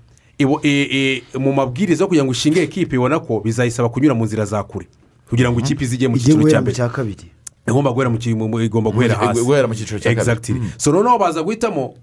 mu 1.39 1.53
mabwiriza 1.53 2.07
kugira 2.07 2.25
ngo 2.25 2.33
ishinge 2.33 2.63
ekipe 2.63 2.97
ibona 2.97 3.21
ko 3.21 3.41
bizayisaba 3.41 3.89
kunyura 3.89 4.15
mu 4.15 4.25
nzira 4.25 4.45
za 4.45 4.63
kure. 4.63 4.87
Kugira 5.31 5.51
ngo 5.51 5.61
ikipe 5.61 5.85
izijye 5.85 6.09
mu 6.09 6.17
cyiciro 6.19 6.51
cya 6.51 6.63
kabiri. 6.63 6.75
Igomba 8.65 8.91
guhera 8.91 9.15
hasi. 9.15 9.41
guhera 9.47 9.69
mu 9.69 9.75
cyiciro 9.75 9.99
cya 10.01 10.11
kabiri. 10.15 10.27
Mm. 10.61 10.71
so 10.77 10.93
noneho 10.93 11.19
baza 11.19 11.43
guhitamo 11.43 11.95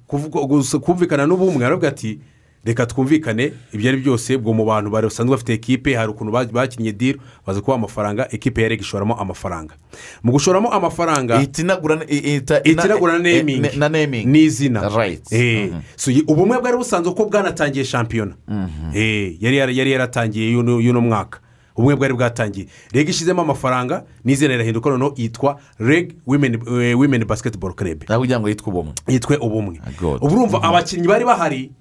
kumvikana 0.81 1.25
n'ubumwe 1.27 1.65
aravuga 1.65 1.87
ati 1.87 2.19
reka 2.65 2.85
twumvikane 2.85 3.53
ibyo 3.73 3.89
ari 3.89 3.97
byose 3.97 4.35
ubwo 4.35 4.53
mu 4.53 4.65
bantu 4.65 4.89
basanzwe 4.91 5.31
bafite 5.35 5.53
ekipe 5.53 5.95
hari 5.95 6.11
ukuntu 6.11 6.31
ba- 6.31 6.45
bakinnye 6.45 6.91
diro 6.91 7.19
baza 7.47 7.61
kubaha 7.61 7.77
amafaranga 7.79 8.27
ekipe 8.31 8.61
ya 8.61 8.67
rege 8.69 8.81
ishoramo 8.81 9.15
amafaranga. 9.19 9.73
Mu 10.23 10.31
gushoramo 10.31 10.69
amafaranga 10.73 11.35
ihita 11.37 11.61
inagura 11.61 11.95
ne- 11.95 12.05
i- 12.05 12.17
ihita 12.17 12.61
ihita 12.63 12.85
inagura 12.85 13.19
na 13.19 13.29
eh, 13.29 13.35
nemingi 13.35 13.61
ne- 13.61 13.75
na 13.77 13.89
nemingi 13.89 14.27
n'izina 14.27 14.89
Right. 14.89 15.31
Eh, 15.33 15.69
Mhm. 15.71 16.11
yi- 16.11 16.23
ubumwe 16.27 16.59
bwari 16.61 16.77
busanzwe 16.77 17.13
ko 17.13 17.25
bwanatangiye 17.25 17.85
shampiyona 17.85 18.33
Eh, 18.93 19.41
yari 19.41 19.57
yara- 19.57 19.71
yari 19.73 19.91
yaratangiye 19.91 20.51
y'uno 20.51 21.01
mwaka. 21.01 21.39
Ubumwe 21.75 21.95
bwari 21.95 22.13
bwatangiye. 22.13 22.67
Reg 22.93 23.09
ishyizemo 23.09 23.41
amafaranga 23.41 24.03
n'izina 24.25 24.53
rirahinduka 24.53 24.89
noneho 24.89 25.13
yitwa 25.17 25.57
reg 25.79 26.13
wimeni 26.27 27.25
basiketiboro 27.25 27.73
club. 27.73 28.03
Ntabwo 28.03 28.21
kugira 28.21 28.39
ngo 28.39 28.49
yitwe 28.49 28.67
ubumwe. 28.69 28.93
Yitwe 29.07 29.37
ubumwe. 29.37 29.79
God. 29.99 30.19
ubu 30.21 30.35
urumva 30.35 30.61
abakinnyi 30.63 31.07
bari 31.07 31.25
bahari 31.25 31.71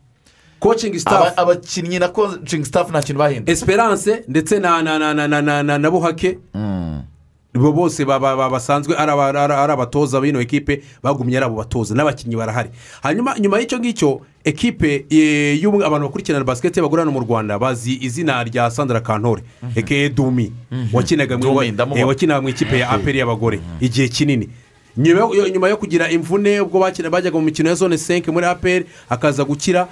coaching 0.60 0.98
staff. 0.98 1.38
abakinnyi 1.38 1.98
na 1.98 2.08
coaching 2.08 2.64
staff 2.64 2.90
nta 2.90 3.02
kintu 3.02 3.18
bahindura 3.18 3.52
esperance 3.52 4.24
ndetse 4.28 4.58
na 4.58 4.82
na 4.82 4.98
na 4.98 5.28
na 5.28 5.62
na 5.62 5.78
na 5.78 5.90
buhake. 5.90 6.38
Hmm. 6.52 7.02
Bo 7.54 7.72
bose 7.72 8.04
basanzwe 8.04 8.94
ari 8.96 9.10
abatoza 9.72 10.20
b'ino 10.20 10.40
ekipe 10.40 10.82
bagumye 11.02 11.36
ari 11.36 11.46
abo 11.46 11.56
batoza 11.56 11.94
n'abakinnyi 11.94 12.36
barahari. 12.36 12.70
Hanyuma 13.02 13.38
nyuma 13.38 13.58
y'icyo 13.58 13.78
ngicyo 13.78 14.20
ekipe 14.44 15.06
e, 15.10 15.60
abantu 15.84 16.06
bakurikirana 16.06 16.44
basiketi 16.44 16.80
bagurana 16.80 17.10
mu 17.10 17.20
rwanda 17.20 17.58
bazi 17.58 17.98
izina 18.00 18.44
rya 18.44 18.70
sandra 18.70 19.00
kantore 19.00 19.42
eke 19.74 20.06
mhm. 20.06 20.14
dumi 20.14 20.52
mhm. 20.70 20.94
wakinaga 20.94 22.40
mu 22.40 22.48
ikipe 22.48 22.74
eh, 22.74 22.80
ya 22.80 22.90
aperi 22.90 23.18
y'abagore 23.18 23.56
mhm. 23.56 23.84
igihe 23.84 24.08
kinini. 24.08 24.48
Nyuma 24.96 25.68
yo- 25.68 25.76
kugira 25.76 26.10
imvune 26.10 26.60
ubwo 26.60 26.80
bajyaga 27.10 27.38
mu 27.38 27.44
mikino 27.44 27.68
ya 27.68 27.74
zone 27.74 27.98
senke 27.98 28.30
muri 28.30 28.46
aperi 28.46 28.84
akaza 29.08 29.44
gukira 29.44 29.88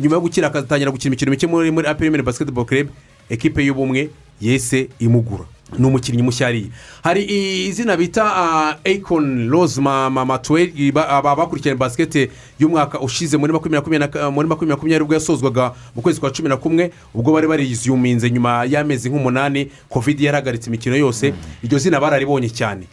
nyuma 0.00 0.16
yo 0.16 0.20
gukira 0.20 0.46
akazatangira 0.48 0.90
gukina 0.90 1.08
imikino 1.14 1.30
mike 1.30 1.46
muri 1.46 1.86
aperi 1.88 2.10
mini 2.10 2.22
basiketiboro 2.22 2.64
club 2.66 2.88
ekipe 3.30 3.64
y'ubumwe 3.64 4.10
yese 4.40 4.88
imugura. 4.98 5.44
Ni 5.78 5.86
umukinnyi 5.86 6.22
mushya 6.22 6.46
hariya 6.46 6.68
hari 7.02 7.24
izina 7.66 7.96
bita 7.96 8.78
ekoni 8.84 9.48
rose 9.48 9.80
matuweri 9.80 10.92
bakurikiranye 10.92 11.78
basiketi 11.78 12.30
y'umwaka 12.60 13.00
ushize 13.00 13.36
muri 13.36 13.52
makumyabiri 13.52 13.98
makumyabiri 14.46 15.02
ubwo 15.02 15.14
yasozwaga 15.14 15.72
mu 15.96 16.02
kwezi 16.02 16.20
kwa 16.20 16.30
cumi 16.30 16.48
na 16.48 16.56
kumwe 16.56 16.92
ubwo 17.14 17.32
bari 17.32 17.48
bariyuminze 17.48 18.30
nyuma 18.30 18.64
y'amezi 18.70 19.10
nk'umunani 19.10 19.70
kovide 19.88 20.24
yarahagaritse 20.24 20.68
imikino 20.70 20.96
yose. 20.96 21.34
Iryo 21.62 21.78
zina 21.78 22.00
bararibonye 22.00 22.48
cyane. 22.50 22.86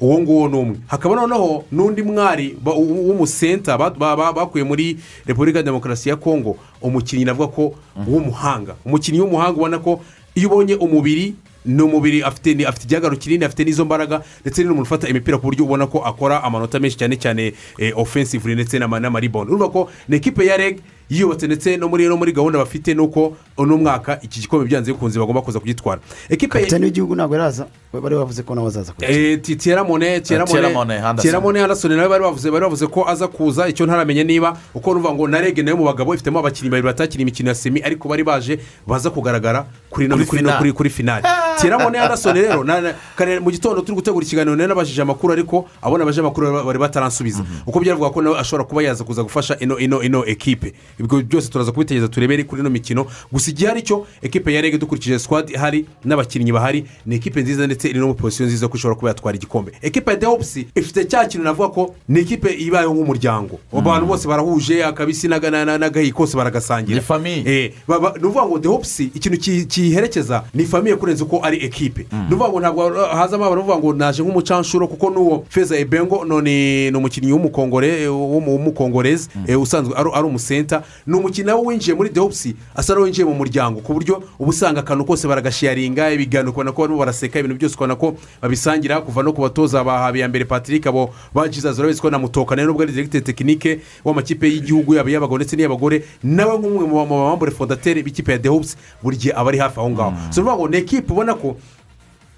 Uwo 0.00 0.20
nguwo 0.20 0.48
ni 0.48 0.56
umwe. 0.58 0.76
Hakaba 0.86 1.14
noneho 1.14 1.64
n'undi 1.72 2.02
mwari 2.02 2.56
w'umusenta 2.64 3.78
ba- 3.78 3.90
ba- 3.90 4.16
ba- 4.16 4.32
bakuye 4.32 4.64
muri 4.64 4.96
repubulika 5.26 5.58
ya 5.58 5.62
demokarasi 5.62 6.08
ya 6.08 6.16
kongo 6.16 6.56
umukinnyi 6.82 7.24
navuga 7.24 7.48
ko 7.48 7.74
w'umuhanga 8.08 8.74
umukinnyi 8.84 9.20
w'umuhanga 9.20 9.56
ubona 9.56 9.78
ko 9.78 10.00
iyo 10.34 10.48
ubonye 10.48 10.74
umubiri 10.74 11.34
ni 11.64 11.82
umubiri 11.82 12.22
afite 12.22 12.56
afite 12.66 12.84
igihagararo 12.84 13.16
kinini 13.20 13.44
afite 13.44 13.64
n'izo 13.64 13.84
mbaraga 13.84 14.22
ndetse 14.40 14.64
n'umuntu 14.64 14.82
ufata 14.88 15.08
imipira 15.08 15.36
ku 15.38 15.44
buryo 15.44 15.64
ubona 15.64 15.86
ko 15.86 16.00
akora 16.00 16.40
amanota 16.42 16.80
menshi 16.80 16.96
cyane 16.96 17.16
cyane 17.20 17.52
ofensivuri 17.96 18.54
ndetse 18.54 18.78
n'ama- 18.80 19.00
n'amariboni 19.00 19.50
urumva 19.52 19.68
ko 19.68 19.90
ni 20.08 20.16
ekipe 20.16 20.46
ya 20.46 20.56
reg 20.56 20.80
yiyubatse 21.10 21.46
ndetse 21.46 21.76
no 21.76 21.88
muri 21.88 22.08
no 22.08 22.16
muri 22.16 22.32
gahunda 22.32 22.58
bafite 22.58 22.94
ni 22.94 23.00
uko 23.00 23.36
uno 23.58 23.76
mwaka 23.76 24.18
iki 24.22 24.40
gikombe 24.40 24.64
byanze 24.66 24.92
bikunze 24.92 25.18
bagomba 25.18 25.42
kuza 25.42 25.60
kugitwara. 25.60 26.00
Ekipe 26.28 26.52
kapitani 26.52 26.84
w'igihugu 26.84 27.14
ntabwo 27.14 27.36
yaraza 27.36 27.66
bari 27.92 28.14
bavuze 28.16 28.42
ko 28.42 28.54
nawe 28.54 28.66
azaza 28.68 28.92
kuri 28.92 29.06
Eh, 29.32 29.40
ti- 29.42 29.56
Thierry 29.56 29.82
Mone 29.84 30.20
Thierry 30.20 30.44
Thierry 30.46 30.62
Mone 30.62 30.74
Mone, 30.74 30.94
Henderson. 30.94 31.16
Thierry 31.22 31.40
Mone 31.40 31.58
Henderson 31.58 31.92
nawe 31.96 32.08
bari 32.08 32.22
bavuze 32.24 32.50
bari 32.50 32.62
bavuze 32.64 32.86
ko 32.86 33.08
aza 33.08 33.28
kuza 33.28 33.68
icyo 33.68 33.86
ntaramenya 33.86 34.24
niba 34.24 34.56
uko 34.74 34.94
nuvuga 34.94 35.14
ngo 35.14 35.28
na 35.28 35.40
rege 35.40 35.62
na 35.62 35.70
yo 35.70 35.76
mu 35.76 35.84
bagabo 35.84 36.14
ifitemo 36.14 36.38
abakinnyi 36.38 36.70
babiri 36.70 36.86
batakina 36.86 37.22
imikino 37.22 37.48
ya 37.48 37.54
semi 37.54 37.82
ariko 37.82 38.08
bari 38.08 38.24
baje 38.24 38.58
baza 38.86 39.10
kugaragara 39.10 39.66
kuri 39.90 40.08
no 40.08 40.14
Kuri 40.16 40.26
kuri 40.26 40.42
no 40.42 40.48
finale. 40.48 40.58
kuri 40.58 40.72
kuri 40.72 40.90
finale 40.90 41.22
Thierry 41.60 41.78
Mone 41.84 41.98
Henderson 41.98 42.34
rero 42.36 42.64
na- 42.64 42.80
na- 42.80 42.94
kare 43.16 43.40
mu 43.40 43.50
gitondo 43.50 43.82
turi 43.82 43.94
gutegura 43.94 44.24
ikiganiro 44.26 44.56
nari 44.56 44.68
nabajije 44.68 45.02
amakuru 45.02 45.32
ariko 45.32 45.66
abona 45.82 46.04
abaje 46.04 46.20
amakuru 46.20 46.64
bari- 46.64 46.78
bataransubiza. 46.78 47.44
Uko 47.66 47.80
byaravuga 47.80 48.10
ko 48.10 48.22
nawe 48.22 48.38
ashobora 48.38 48.64
kuba 48.64 48.82
yaza 48.82 49.04
kuza 49.04 49.22
gufasha 49.22 49.56
ino 49.58 49.78
ino 49.78 50.02
ino 50.02 50.24
ekipe. 50.26 50.72
Ibyo 51.00 51.22
byose 51.22 51.48
turaza 51.50 51.72
kubitegereza 51.72 52.08
turebere 52.08 52.44
kuri 52.44 52.60
ino 52.60 52.70
mikino. 52.70 53.06
Gusa 53.32 53.50
igihe 53.50 53.70
ari 53.70 53.82
cyo 53.82 54.06
ekipe 54.22 54.52
ya 54.54 54.60
rege 54.60 54.78
dukurikije 54.78 55.18
squad 55.18 55.50
ihari 55.50 55.86
n'abakinnyi 56.04 56.52
bahari 56.52 56.84
ni 57.06 57.16
ekipe 57.16 57.42
nziza 57.42 57.66
ndetse 57.66 57.88
iri 57.88 57.98
no 57.98 58.06
muri 58.06 58.18
pozisiyo 58.18 58.46
nziza 58.48 58.68
ko 58.68 58.76
ishobora 58.76 58.96
kuba 58.98 59.08
yatwara 59.08 59.36
igikombe. 59.36 59.72
Ekipe 59.82 60.10
ya 60.10 60.16
dehopusi 60.16 60.66
ifite 60.74 61.04
cya 61.04 61.24
kintu 61.24 61.44
navuga 61.44 61.68
ko 61.68 61.94
ni 62.08 62.20
ekipe 62.20 62.50
ibayeho 62.54 62.94
nk'umuryango. 62.94 63.58
Abantu 63.72 64.06
bose 64.06 64.28
barahuje 64.28 64.84
akabisi 64.84 65.28
n'aga- 65.28 65.50
na- 65.50 65.64
na- 65.64 65.78
n'agahi 65.78 66.12
kose 66.12 66.36
baragasangira 66.36 66.94
Ni 66.96 67.00
famiye. 67.04 67.42
Eh, 67.46 67.72
ni 67.88 67.94
ukuvuga 68.26 68.46
ngo 68.46 68.58
dehopusi 68.58 69.10
ikintu 69.14 69.38
ki- 69.38 69.64
kiyiherekeza 69.66 70.44
ni 70.54 70.64
famiye 70.64 70.96
kurenza 70.96 71.24
uko 71.24 71.40
ari 71.42 71.64
ekipe. 71.64 72.06
Ni 72.12 72.34
ukuvuga 72.34 72.48
ngo 72.48 72.60
ntabwo 72.60 72.82
hazamo 73.06 73.44
abantu 73.44 73.62
bavuga 73.66 73.78
ngo 73.78 73.92
naje 73.94 74.22
nk'umucanshuro 74.22 74.88
kuko 74.88 75.10
n'uwo 75.10 75.44
feza 75.48 75.76
ebengo 75.78 76.24
no 76.24 76.40
ni 76.40 76.90
umukinnyi 76.94 77.32
w'umukongore 77.32 78.08
w'umu- 78.08 78.52
w'umukongorezi 78.52 79.28
eh, 79.46 79.60
usanzwe 79.60 79.94
ari 79.96 80.26
umusenta 80.26 80.82
ni 81.06 81.16
umukinnyi 81.16 81.46
nawe 81.46 81.60
winjiye 81.66 81.96
muri 81.96 82.10
dehopusi 82.10 82.56
asa 82.74 82.94
n'uwinjiye 82.94 83.24
mu 83.26 83.34
muryango 83.34 83.80
ku 83.80 83.92
buryo 83.94 84.22
uba 84.38 84.50
usanga 84.50 84.80
akantu 84.80 85.04
kose 85.04 85.28
baragashiyaringa 85.28 86.10
ibiganiro 86.12 86.50
ukabona 86.50 86.72
ko 86.72 86.82
barimo 86.82 86.98
baraseka 86.98 87.38
ibintu 87.38 87.56
byose 87.56 87.74
ukabona 87.74 87.96
ko 87.96 88.14
babisangira 88.42 89.00
kuva 89.00 89.22
no 89.22 89.32
ku 89.32 89.40
batoza 89.42 89.84
ba 89.84 89.98
habiyambere 90.06 90.44
patrick 90.44 90.86
abo 90.86 91.10
ba 91.34 91.48
jesus 91.48 91.78
urabizi 91.78 92.00
ko 92.00 92.10
na 92.10 92.18
mutoka 92.18 92.56
nawe 92.56 92.66
nubwo 92.66 92.82
ari 92.82 92.92
diregiteri 92.92 93.24
tekinike 93.24 93.80
w'amakipe 94.04 94.46
y'igihugu 94.48 94.94
yaba 94.94 95.10
iy'abagabo 95.10 95.36
ndetse 95.36 95.56
n'iy'abagore 95.56 96.04
nawe 96.22 96.58
nk'umwe 96.58 96.84
mu 96.86 97.06
bambure 97.06 97.50
fondateri 97.50 98.02
b'ikipe 98.02 98.32
ya 98.32 98.38
dehopusi 98.38 98.76
buri 99.02 99.16
gihe 99.16 99.32
aba 99.36 99.48
ari 99.50 99.58
hafi 99.58 99.80
aho 99.80 99.90
ngaho. 99.90 100.12
So 100.30 100.68
ni 100.68 100.76
ekipe 100.76 101.12
ubona 101.12 101.34
ko 101.34 101.56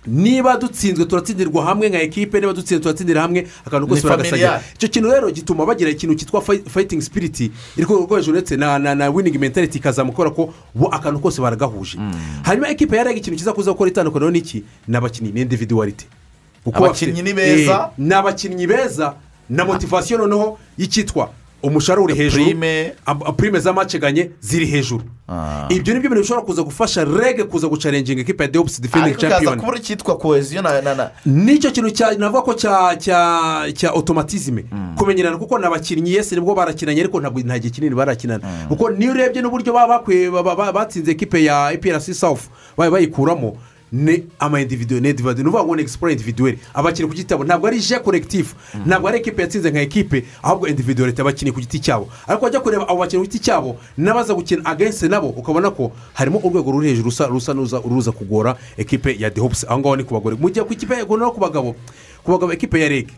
niba 0.06 0.56
dutsinzwe 0.56 1.04
turatsindirwa 1.04 1.64
hamwe 1.64 1.88
nka 1.88 2.00
ekipe 2.02 2.40
niba 2.40 2.52
dutsinzwe 2.52 2.82
turatsindira 2.82 3.22
hamwe 3.22 3.46
akantu 3.66 3.86
kose 3.86 4.02
baragasangira. 4.08 4.62
Icyo 4.74 4.88
kintu 4.88 5.10
rero 5.10 5.30
gituma 5.30 5.66
bagira 5.66 5.90
ikintu 5.90 6.14
cyitwa 6.14 6.40
fayi- 6.40 6.64
fayitingi 6.68 7.02
sipiriti 7.02 7.50
iri 7.76 7.86
ku 7.86 7.94
rwego 7.94 8.16
hejuru 8.16 8.36
ndetse 8.38 8.56
na 8.56 8.78
na 8.78 8.94
na 8.94 9.10
winingi 9.10 9.38
mentaliti 9.38 9.78
ikazamuka 9.78 10.16
kubera 10.16 10.30
ko 10.34 10.54
bo 10.74 10.88
akantu 10.88 11.20
kose 11.20 11.40
baragahuje. 11.42 11.98
Hanyuma 12.42 12.68
ekipe 12.68 12.96
ya 12.96 13.04
rege 13.04 13.20
ikintu 13.20 13.38
kiza 13.38 13.52
kuza 13.52 13.70
gukora 13.72 13.90
itandukaniro 13.90 14.30
n'iki 14.30 14.64
ni 14.88 14.96
abakinnyi 14.96 15.32
ni 15.32 15.40
individuwarite 15.40 16.06
Abakinnyi 17.14 17.22
ni 17.22 17.32
beza. 17.34 17.72
Eh, 17.72 17.88
ni 17.98 18.14
abakinnyi 18.14 18.66
beza. 18.66 19.14
Na 19.50 19.64
motivasiyo 19.64 20.18
noneho 20.18 20.58
y'icyitwa 20.78 21.30
umushahara 21.62 22.02
uri 22.02 22.14
hejuru 22.14 22.44
prime. 23.36 23.60
z'amaceganye 23.60 24.30
ziri 24.40 24.66
hejuru. 24.66 25.04
Ibyo 25.68 25.94
ni 25.94 26.00
byo 26.00 26.10
bintu 26.10 26.22
bishobora 26.22 26.46
kuza 26.46 26.62
gufasha 26.62 27.04
rege 27.04 27.44
kuza 27.44 27.68
gucarenginga 27.68 28.20
ekipa 28.20 28.44
ya 28.44 28.50
deopusi 28.50 28.82
defending 28.82 29.06
ariko 29.06 29.20
kaza 29.20 29.34
champion. 29.34 29.58
kubura 29.60 29.78
icyitwa 29.78 30.18
koheziyo 30.18 30.62
na 30.62 30.80
na 30.80 30.94
na. 30.94 31.10
Nicyo 31.26 31.70
kintu 31.70 32.18
navuga 32.18 32.42
ko 32.42 32.54
cya 32.54 32.96
cya 32.98 33.72
cya 33.74 33.92
otomatizime 33.92 34.64
kumenyerana 34.96 35.36
kuko 35.38 35.58
ni 35.58 35.66
abakinnyi 35.66 36.12
yesi 36.12 36.34
ni 36.34 36.40
bwo 36.40 36.54
barakinanye 36.54 37.00
ariko 37.00 37.20
ntabwo 37.20 37.40
nta 37.40 37.58
gihe 37.58 37.70
kinini 37.70 37.94
barakinana. 37.94 38.44
Kuko 38.68 38.90
niyo 38.90 39.12
urebye 39.12 39.42
n'uburyo 39.42 39.72
baba 39.72 40.72
batsinze 40.72 41.10
ekipe 41.10 41.44
ya 41.44 41.72
epiyarasi 41.72 42.14
safu 42.14 42.50
bayi 42.76 42.90
bayikuramo. 42.90 43.56
Ni 43.92 44.24
ama 44.38 44.60
individuwe 44.60 45.00
ni 45.00 45.10
individuwe 45.10 45.42
ni 45.42 45.48
ukuvuga 45.48 45.64
ngo 45.64 45.76
ni 45.76 45.82
egisiporo 45.82 46.12
individuweri 46.12 46.58
abakinnyi 46.74 47.08
ku 47.08 47.14
giti 47.14 47.28
cyabo 47.28 47.44
ntabwo 47.44 47.66
ari 47.66 47.80
je 47.80 47.98
korekitifu 47.98 48.56
ntabwo 48.86 49.08
ari 49.08 49.18
ekipe 49.18 49.42
yatsinze 49.42 49.70
nka 49.70 49.80
ekipe 49.80 50.24
ahubwo 50.42 50.66
individuweri 50.68 51.20
abakinnyi 51.20 51.52
ku 51.52 51.60
giti 51.60 51.78
cyabo. 51.80 52.08
Ariko 52.26 52.44
wajya 52.44 52.60
kureba 52.60 52.88
abo 52.88 52.98
bakinnyi 52.98 53.24
ku 53.24 53.30
giti 53.30 53.44
cyabo 53.44 53.76
n'abaza 53.98 54.34
gukina 54.34 54.64
agensi 54.64 55.08
nabo 55.08 55.28
ukabona 55.28 55.70
ko 55.70 55.92
harimo 56.14 56.38
urwego 56.38 56.70
ruri 56.72 56.88
hejuru 56.88 57.10
rusa 57.10 57.26
rusa 57.26 57.54
n'uza 57.54 57.78
ruza 57.84 58.12
kugora 58.12 58.56
ekipe 58.76 59.16
ya 59.18 59.30
dehopusi 59.30 59.66
aho 59.68 59.78
ngaho 59.78 59.96
ni 59.96 60.04
ku 60.04 60.14
bagore. 60.14 60.36
Mu 60.40 60.48
gihe 60.50 60.64
ku 60.64 60.72
ikipe 60.72 60.96
no 61.04 61.30
ku 61.30 61.40
bagabo. 61.40 61.76
Ku 62.24 62.32
bagabo 62.32 62.52
ekipe 62.52 62.80
ya 62.80 62.88
rege 62.88 63.12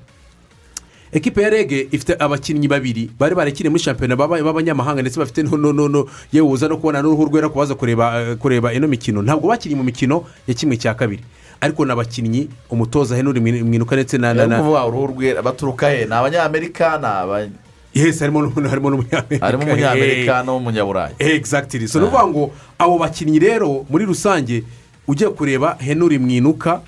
ekipe 1.12 1.42
ya 1.42 1.50
rege 1.50 1.88
ifite 1.92 2.16
abakinnyi 2.18 2.68
babiri 2.68 3.10
bari 3.18 3.34
barakiniye 3.34 3.70
muri 3.70 3.82
shampiyona 3.82 4.16
baba- 4.16 4.42
b'abanyamahanga 4.42 5.02
ndetse 5.02 5.18
bafite 5.20 5.42
no 5.42 5.56
no 5.56 5.72
no 5.72 5.88
no 5.88 6.06
yewe 6.32 6.48
uza 6.48 6.68
no 6.68 6.76
kubona 6.76 7.02
n'uruhu 7.02 7.24
rwera 7.30 7.48
kubaza 7.48 7.74
kureba 7.74 8.20
eh, 8.22 8.36
kureba 8.36 8.72
ino 8.72 8.88
mikino. 8.88 9.22
Ntabwo 9.22 9.48
bakinnye 9.48 9.76
mu 9.76 9.82
mikino 9.84 10.24
ya 10.48 10.54
kimwe 10.54 10.76
cya 10.76 10.94
kabiri. 10.94 11.22
Ariko 11.60 11.84
ni 11.84 11.92
abakinnyi 11.92 12.48
umutoza 12.70 13.14
Mwin- 13.22 13.62
mwinuka 13.64 13.96
ndetse 13.96 14.18
na 14.18 14.34
na 14.34 14.46
na 14.46 14.84
uruhu 14.86 15.06
rwera 15.06 15.42
baturuka 15.42 15.88
he? 15.90 16.04
Ni 16.04 16.12
abanyamerika 16.14 16.98
ni 16.98 17.06
aba? 17.06 17.46
Yesi 17.94 18.18
harimo 18.20 18.42
n'umunyamerika. 18.42 19.46
Harimo 19.46 19.62
umunyamerika 19.64 20.42
n'umunyaburayi 20.42 21.14
egisagitiri 21.18 21.88
so 21.88 22.00
ni 22.00 22.06
ukuvuga 22.06 22.26
ngo 22.26 22.50
abo 22.78 22.98
bakinnyi 22.98 23.38
rero 23.38 23.86
muri 23.90 24.04
rusange 24.04 24.64
ugiye 25.08 25.30
kureba 25.30 25.76
henry 25.78 26.18
mwinuka 26.18 26.80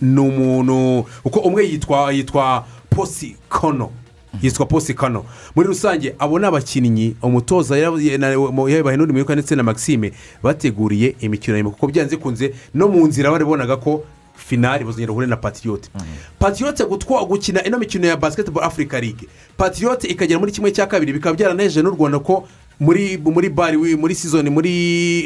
ni 0.00 0.20
umuntu 0.20 1.06
kuko 1.22 1.40
umwe 1.40 1.64
yitwa 1.66 2.12
yitwa 2.12 2.64
posi 2.98 3.36
kono. 3.48 3.90
Yitwa 4.42 4.66
posi 4.66 4.94
kano 4.94 5.24
muri 5.56 5.68
rusange 5.68 6.14
abo 6.18 6.38
ni 6.38 6.46
abakinnyi 6.46 7.16
umutoza 7.22 7.78
yaba 7.78 7.98
yaba 8.02 8.90
henry 8.90 9.12
mwinuka 9.12 9.32
ndetse 9.34 9.56
na 9.56 9.62
maxime 9.62 10.12
bateguriye 10.42 11.16
imikino 11.20 11.70
kuko 11.70 11.86
byanze 11.86 12.16
bikunze 12.16 12.54
no 12.74 12.88
mu 12.88 13.06
nzira 13.06 13.30
baribonaga 13.30 13.76
ko 13.76 14.04
finari 14.36 14.84
bazongera 14.84 15.08
bahure 15.12 15.26
na 15.26 15.36
patiyote 15.36 16.84
gutwa 16.84 17.24
gukina 17.24 17.64
ino 17.64 17.78
mikino 17.78 18.06
ya 18.06 18.16
basiketiboro 18.16 18.66
afurika 18.66 19.00
ligue 19.00 19.28
patiyote 19.56 20.08
ikagera 20.08 20.38
muri 20.38 20.52
kimwe 20.52 20.70
cya 20.72 20.86
kabiri 20.86 21.12
bikaba 21.12 21.36
byaranejeje 21.36 21.82
n'u 21.82 21.90
rwanda 21.90 22.18
ko 22.18 22.46
muri 22.80 23.18
muri 23.18 23.48
bari 23.50 23.76
muri 23.96 24.14
sizoni 24.14 24.50
muri 24.50 24.70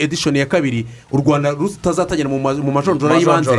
edishoni 0.00 0.38
ya 0.38 0.46
kabiri 0.46 0.86
u 1.12 1.16
rwanda 1.20 1.50
rutazatangira 1.52 2.28
mu 2.28 2.38
ma- 2.40 2.54
mu 2.54 2.72
majonjora 2.72 3.14
y'ibanze. 3.20 3.50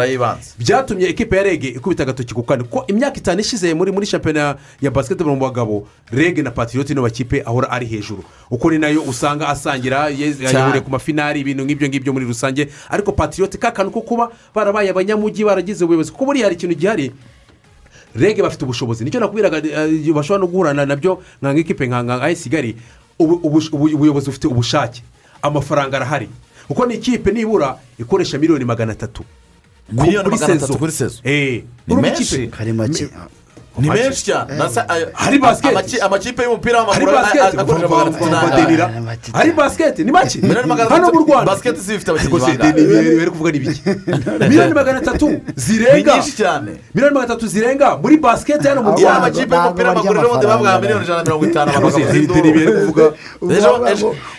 Byatumye 0.60 1.06
ekipa 1.10 1.36
ya 1.38 1.44
rege 1.44 1.68
ikubita 1.68 2.03
agatoki 2.03 2.34
ku 2.34 2.44
kandi 2.44 2.64
kuko 2.65 2.86
imyaka 2.88 3.18
itanu 3.18 3.40
ishize 3.41 3.74
muri 3.74 3.91
muri 3.91 4.06
shampiyona 4.06 4.56
ya 4.82 4.91
basiketiboro 4.91 5.36
mu 5.36 5.41
bagabo 5.45 5.88
rege 6.11 6.41
na 6.41 6.52
patiyote 6.52 6.94
niyo 6.94 7.02
makipe 7.06 7.44
ahora 7.45 7.70
ari 7.70 7.86
hejuru. 7.86 8.24
Uko 8.49 8.72
ni 8.72 8.78
na 8.80 8.88
yo 8.90 9.02
usanga 9.06 9.48
asangira 9.48 10.10
yahuriye 10.10 10.82
ku 10.82 10.90
mafinari 10.90 11.40
ibintu 11.45 11.64
nk'ibyo 11.64 11.88
ngibyo 11.88 12.14
muri 12.14 12.26
rusange. 12.26 12.68
Ariko 12.90 13.11
patiyote 13.11 13.57
ka 13.61 13.72
kantu 13.72 13.91
ko 13.91 14.02
kuba 14.02 14.32
barabaye 14.56 14.90
abanyamujyi 14.90 15.45
baragize 15.45 15.86
ubuyobozi. 15.86 16.11
Kuko 16.11 16.26
buriya 16.26 16.45
hari 16.49 16.56
ikintu 16.57 16.76
gihari 16.76 17.11
rege 18.15 18.41
bafite 18.41 18.65
ubushobozi. 18.65 19.03
Nicyo 19.06 19.20
nakubwiraga 19.20 19.57
eh, 19.57 20.14
bashobora 20.14 20.41
no 20.41 20.48
guhura 20.48 20.74
na 20.74 20.95
byo 20.95 21.22
nka 21.41 21.53
nk'ikipe 21.53 21.88
nka 21.88 22.03
nka 22.03 22.22
ayesi 22.22 22.49
ubuyobozi 23.23 24.25
bufite 24.25 24.47
ubushake 24.47 25.03
amafaranga 25.41 25.97
arahari 25.97 26.29
kuko 26.67 26.85
ni 26.85 26.93
ikipe 26.95 27.31
nibura 27.31 27.77
ikoresha 27.99 28.37
miliyoni 28.37 28.65
magana 28.65 28.91
atatu 28.91 29.23
Miliyoni 29.91 30.29
magana 30.29 30.53
atatu 30.53 30.77
kuri 30.77 30.91
sezo. 30.91 31.19
Eh, 31.23 31.63
Ni 31.87 31.95
menshi. 31.95 32.49
Ni 33.77 33.89
menshi 33.89 34.23
cyane 34.25 34.53
Hari 35.13 35.39
basiketi. 35.39 35.75
amaki- 35.75 35.99
amakipe 36.05 36.43
y'umupira 36.43 36.79
w'amaguru 36.79 37.11
akoresha 37.17 37.57
magana 37.57 37.79
atatu 37.79 38.33
hari 39.33 39.51
basiketi 39.51 40.03
ni 40.03 40.11
make 40.11 40.39
hano 40.89 41.07
mu 41.13 41.19
rwanda 41.25 41.51
basiketi 41.51 41.81
si 41.81 41.93
ifite 41.95 42.11
ariko 42.11 42.37
abakinnyi 42.37 42.73
miliyoni 44.39 44.73
magana 44.73 44.97
atatu 44.99 45.27
zirenga 45.55 46.13
miliyoni 46.93 47.13
magana 47.15 47.33
atatu 47.33 47.47
zirenga 47.47 47.97
muri 47.97 48.17
basiketi 48.17 48.67
hano 48.67 48.81
mu 48.83 48.89
rwanda 48.91 49.09
amakipe 49.17 49.55
y'umupira 49.55 49.89
w'amaguru 49.89 50.13
rero 50.21 50.29
ubundi 50.29 50.45
bavuga 50.47 50.79
miliyoni 50.81 51.03
ijana 51.03 51.17
na 51.17 51.23
mirongo 51.23 51.45
itanu 51.45 51.71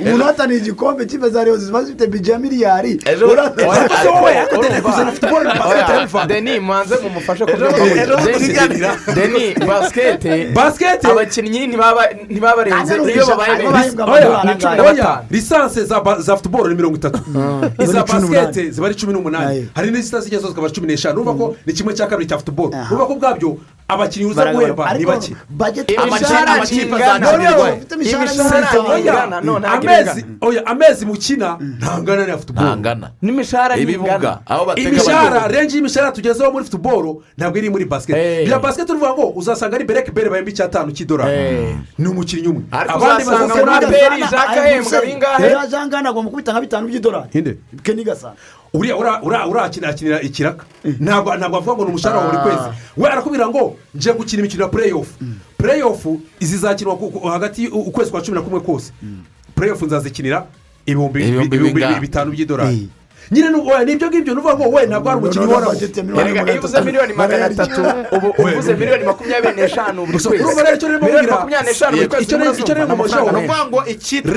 umuntu 0.01 0.23
uhataniye 0.25 0.59
igikombe 0.59 1.05
kipe 1.07 1.29
za 1.31 1.45
reyo 1.45 1.57
ziba 1.57 1.83
zifite 1.83 2.07
bije 2.07 2.33
ya 2.33 2.39
miliyari 2.39 2.95
Ejo- 3.05 3.27
Urata- 3.33 3.69
Oya, 3.69 3.81
ariko 3.81 3.97
se 4.03 4.09
wowe 4.09 4.39
akatene 4.39 4.81
kuzana 4.81 5.13
futuboro 5.13 5.45
na 5.45 5.55
basiketi 5.55 6.29
deni 6.29 6.61
muhanze 6.61 6.95
mumufashe 7.03 7.45
Ejo- 7.45 8.15
deni 9.29 9.67
basikete 9.67 10.47
basiketi 10.55 11.07
abakinnyi 11.07 11.67
ntibaba 11.67 12.57
barenze 12.57 12.95
iyo 13.13 13.27
babaye 13.27 13.57
benshi. 13.57 14.67
Ni 15.31 15.37
lisansi 15.37 15.85
za 16.19 16.37
futuboro 16.37 16.69
ni 16.69 16.75
mirongo 16.75 16.97
itatu. 16.97 17.19
Iza 17.83 18.01
Muri 18.01 18.13
cumi 18.13 18.37
basiketi 18.37 18.71
ziba 18.71 18.87
ari 18.87 18.95
cumi 18.95 19.13
n'umunani. 19.13 19.69
Hari 19.75 19.91
n'izitazijya 19.91 20.39
zose 20.39 20.49
zikaba 20.53 20.71
cumi 20.71 20.87
n'eshanu. 20.87 21.15
Urumva 21.21 21.35
ko 21.35 21.57
ni 21.67 21.73
kimwe 21.73 21.95
cya 21.95 22.07
kabiri 22.07 22.29
cya 22.29 22.39
futuboro 22.39 22.69
urumva 22.91 23.07
ko 23.07 23.13
ubwabyo 23.13 23.57
abakinnyi 23.89 24.31
uza 24.31 24.53
guhemba 24.53 24.95
ni 24.95 25.05
bake 25.07 25.37
amakipe 25.97 26.97
ntabwo 27.19 27.65
amezi 28.63 28.95
ingana 28.99 29.43
oya 30.41 30.67
amezi 30.67 31.07
mukina 31.07 31.59
ntangana 31.61 32.27
na 32.27 32.39
futuboro 32.39 32.67
ntangana. 32.67 33.11
N'imishahara 33.23 33.77
batega 34.67 34.89
imishahara 34.89 35.49
renji 35.49 35.77
y'imishahara 35.77 36.13
tugezeho 36.13 36.51
muri 36.53 36.65
futuboro 36.65 37.23
ntabwo 37.39 37.59
iri 37.59 37.71
muri 37.71 37.85
basiketi 37.85 38.47
bya 38.47 38.59
basiketi 38.59 38.93
uruvuga 38.93 39.14
ngo 39.15 39.33
uzasanga 39.37 39.77
ari 39.77 39.85
bereke 39.85 40.11
bere 40.13 40.31
bahemba 40.31 40.51
icyatanu 40.51 40.93
cy'idolari. 40.93 41.77
Ni 41.99 42.09
umukinnyi 42.09 42.49
umwe. 42.49 42.63
Ariko 42.71 42.95
abandi 42.97 43.23
uzasanga 43.23 43.55
bazasanga 43.55 43.73
muri 43.73 43.87
aperi 43.87 44.21
Jacques 44.21 44.59
ahembwa 44.59 45.01
bingahe? 45.07 45.69
jangana 45.71 46.09
agomba 46.11 46.31
kubita 46.31 46.53
nka 46.53 46.61
bitanu 46.61 46.89
by'idolari. 46.89 47.29
Keni 47.83 48.05
gasana. 48.05 48.35
Uriya 48.75 48.97
ura- 48.97 49.23
ura- 49.23 49.47
urakinira 49.47 49.91
akinira 49.91 50.21
ikiraka 50.21 50.65
ntabwo 51.01 51.37
ntabwo 51.37 51.57
avuga 51.59 51.75
ngo 51.77 51.85
ni 51.85 51.91
umushahara 51.91 52.21
wa 52.21 52.27
buri 52.27 52.39
kwezi. 52.43 52.67
We 52.97 53.09
arakubwira 53.09 53.49
ngo 53.49 53.77
nje 53.95 54.13
gukina 54.13 54.41
imikino 54.41 54.63
ya 54.65 54.69
pureyofu 54.69 55.15
pureyofu 55.59 56.21
zizakinwa 56.41 56.99
hagati 57.33 57.69
ukwezi 57.69 58.11
kwa 58.11 58.21
cumi 58.23 58.35
na 58.35 58.43
kumwe 58.43 58.61
kose. 58.61 58.93
Pureyofu 59.55 59.87
nzazikinira 59.87 60.47
ibihumbi 60.87 61.81
bitanu 62.01 62.31
by'idolari. 62.33 62.89
Nyine 63.31 63.49
ni 63.51 63.57
byo 63.97 64.09
ngibyo 64.09 64.35
ni 64.35 64.41
ukuvuga 64.41 64.59
ngo 64.67 64.77
we 64.77 64.87
ntabwo 64.87 65.09
ari 65.11 65.19
umukinnyi 65.19 65.47
uhoraho 65.47 65.73
iyo 66.53 66.59
uvuze 66.59 66.81
miliyoni 66.81 67.13
magana 67.13 67.45
atatu 67.45 67.81
ubu 68.17 68.29
uvuze 68.43 68.75
miliyoni 68.75 69.05
makumyabiri 69.05 69.55
n'eshanu 69.57 70.07
buri 70.07 70.19
kwezi 70.19 70.87
miliyoni 71.05 71.27
makumyabiri 71.31 71.71
n'eshanu 71.71 71.97
buri 71.97 72.09
kwezi 72.09 72.25
icyo 72.25 72.39
rero- 72.39 72.53
ni 72.85 72.91
mumushaho, 72.97 73.25
ni 73.33 73.39
ukuvuga 73.39 73.65
ngo 73.67 73.81
icyitwa 73.87 74.35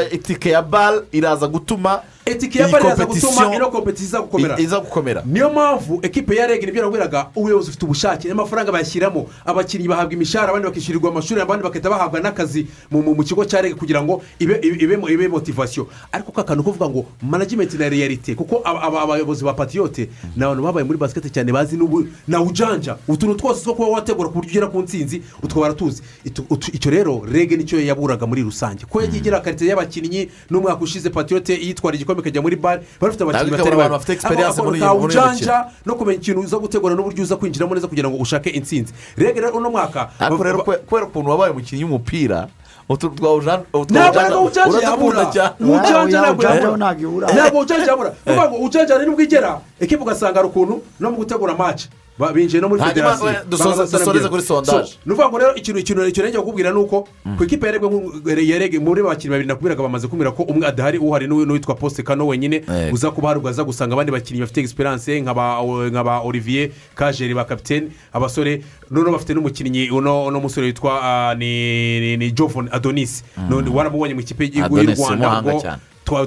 eh, 0.00 0.08
itike 0.12 0.50
ya 0.50 0.62
bare 0.62 0.98
iraza 1.12 1.46
gutuma 1.46 2.00
etike 2.26 2.58
ya 2.58 2.68
bari 2.68 2.84
iraza 2.84 3.06
gutuma 3.06 3.54
ino 3.56 3.70
kompetisiyo 3.70 4.06
iza 4.08 4.20
gukomera 4.20 4.58
iza 4.60 4.80
gukomera 4.80 5.22
niyo 5.26 5.50
mpamvu 5.50 5.98
ekipe 6.02 6.36
ya 6.36 6.46
rege 6.46 6.66
ni 6.66 6.72
byo 6.72 6.82
nabwiraga 6.82 7.26
ubuyobozi 7.36 7.66
bufite 7.68 7.84
ubushake. 7.84 8.28
N'amafaranga 8.28 8.72
bayashyiramo. 8.72 9.26
Abakinnyi 9.44 9.88
bahabwa 9.88 10.12
imishahara 10.14 10.50
abandi 10.50 10.68
bakishyurirwa 10.68 11.10
amashuri 11.10 11.40
abandi 11.40 11.62
bagahita 11.64 11.90
bahabwa 11.90 12.20
n'akazi 12.20 12.66
mu, 12.90 13.24
kigo 13.24 13.44
cya 13.44 13.60
rege 13.62 13.74
kugira 13.74 14.02
ngo 14.02 14.22
ibe, 14.38 15.28
motivasiyo 15.28 15.86
ariko 16.12 16.32
ka 16.32 16.42
kantu 16.44 16.62
kuvuga 16.62 16.88
ngo 16.88 17.04
management 17.22 17.74
na 17.74 17.88
realite 17.88 18.34
kuko 18.34 18.60
aba- 18.64 18.82
aba- 18.82 19.02
abayobozi 19.02 19.44
ba 19.44 19.54
patiyote 19.54 20.08
ni 20.36 20.44
abantu 20.44 20.62
babaye 20.62 20.84
muri 20.86 20.98
basiketi 20.98 21.30
cyane 21.30 21.52
bazi 21.52 21.78
na 22.28 22.40
ujanja. 22.42 22.96
Utuntu 23.08 23.34
twose 23.34 23.64
two 23.64 23.74
kuba 23.74 23.88
wategura 23.88 24.28
ku 24.28 24.34
buryo 24.34 24.50
ugera 24.50 24.66
ku 24.66 24.82
ntsinzi 24.82 25.22
utwo 25.42 25.60
baratuzi. 25.60 26.02
Icyo 26.72 26.90
rero 26.90 27.22
rege 27.24 27.56
ni 27.56 27.64
cyo 27.64 27.80
yaburaga 27.80 28.26
muri 28.26 28.42
rusange. 28.42 28.84
Ko 28.90 29.00
yagiye 29.00 29.20
igira 29.20 29.40
karitsiye 29.40 29.70
y'abakinnyi 29.70 30.28
n'umwaka 30.50 30.82
ushize 30.82 31.10
patiyote 31.10 31.54
yitwara 31.54 31.96
igikombe 31.96 32.15
ikajya 32.22 32.42
muri 32.42 32.56
bare 32.56 32.80
bari 33.00 33.12
bafite 33.12 33.22
abakinnyi 33.22 33.50
batari 33.50 33.68
abantu 33.74 33.80
bake. 33.82 33.96
bafite 33.98 34.12
experience 34.12 34.56
Ako- 34.58 34.66
muri- 34.68 34.80
ka 34.80 34.94
muri 34.94 35.14
iyo 35.14 35.22
ujanja 35.22 35.56
no 35.86 35.94
kumenya 35.94 36.18
ikintu 36.20 36.40
uza 36.40 36.56
gutegura 36.58 36.94
n'uburyo 36.94 37.22
uza 37.24 37.36
kwinjiramo 37.36 37.74
neza 37.74 37.88
kugira 37.88 38.08
ngo 38.08 38.16
ushake 38.22 38.50
intsinzi. 38.50 38.92
Rege 39.16 39.40
rero 39.40 39.56
uno 39.56 39.70
mwaka 39.70 40.10
kwe- 40.62 40.78
kubera 40.86 41.06
ukuntu 41.06 41.30
wabaye 41.30 41.50
umukinnyi 41.52 41.84
w'umupira 41.84 42.48
utu 42.88 43.08
twa 43.10 43.34
ujanja 43.34 43.64
ntabwo 43.90 44.20
ntabwo 47.34 47.60
ujanja 47.60 47.86
yabura 47.90 48.10
ni 48.26 48.32
ukuvuga 48.32 48.48
ngo 48.50 48.56
ujanja 48.66 48.98
ni 48.98 49.04
ni 49.06 49.10
bwo 49.10 49.22
igera 49.22 49.60
ekipa 49.80 50.02
ugasanga 50.02 50.38
hari 50.38 50.48
ukuntu 50.48 50.74
no 51.00 51.10
mu 51.10 51.16
gutegura 51.16 51.54
Ba- 51.54 51.88
binjiye 52.34 52.60
no 52.62 52.68
muri 52.68 52.80
federasiyo. 52.82 53.26
Bamaze 53.26 53.98
dusoreze 53.98 54.28
kuri 54.28 54.42
byinshi. 54.42 54.46
sondage. 54.48 54.86
So, 54.88 54.98
ni 55.06 55.12
ukuvuga 55.12 55.28
ngo 55.28 55.38
rero 55.38 55.54
ikintu 55.54 55.80
ikintu 55.80 56.02
ngiye 56.28 56.40
kukubwira 56.40 56.70
ni 56.72 56.78
uko 56.78 57.08
ku 57.36 57.44
ikipe 57.44 57.66
yarebwe 57.66 58.78
muri 58.80 59.02
bakinnyi 59.02 59.30
babiri 59.30 59.48
nakubwiraga 59.48 59.82
bamaze 59.82 60.08
kumvira 60.08 60.30
ko 60.32 60.42
umwe 60.42 60.66
adahari 60.66 60.98
uhari 60.98 61.26
n'uwi- 61.26 61.46
n'uwitwa 61.46 61.74
poste 61.74 62.02
kano 62.02 62.26
wenyine 62.26 62.62
uza 62.92 63.10
kuba 63.10 63.28
hari 63.28 63.40
ugaza 63.40 63.64
gusanga 63.64 63.92
abandi 63.94 64.12
bakinnyi 64.12 64.40
bafite 64.40 64.60
egisperiyanse 64.60 65.20
nka 65.20 65.34
ba 66.04 66.20
olivier 66.24 66.70
kajeri 66.94 67.34
ba 67.34 67.44
kapitene 67.44 67.88
abasore 68.12 68.62
noneho 68.90 69.12
bafite 69.12 69.34
n'umukinnyi 69.34 69.90
uno 69.90 70.24
uno 70.26 70.40
musore 70.40 70.66
witwa 70.66 71.00
ah, 71.02 71.34
ni 71.34 72.30
jovon 72.32 72.68
adonis. 72.72 73.24
None 73.50 73.70
waramubonye 73.70 74.14
mu 74.14 74.20
ikipe 74.20 74.44
y'igihugu 74.44 74.78
y'u 74.78 74.84
rwanda. 74.96 75.28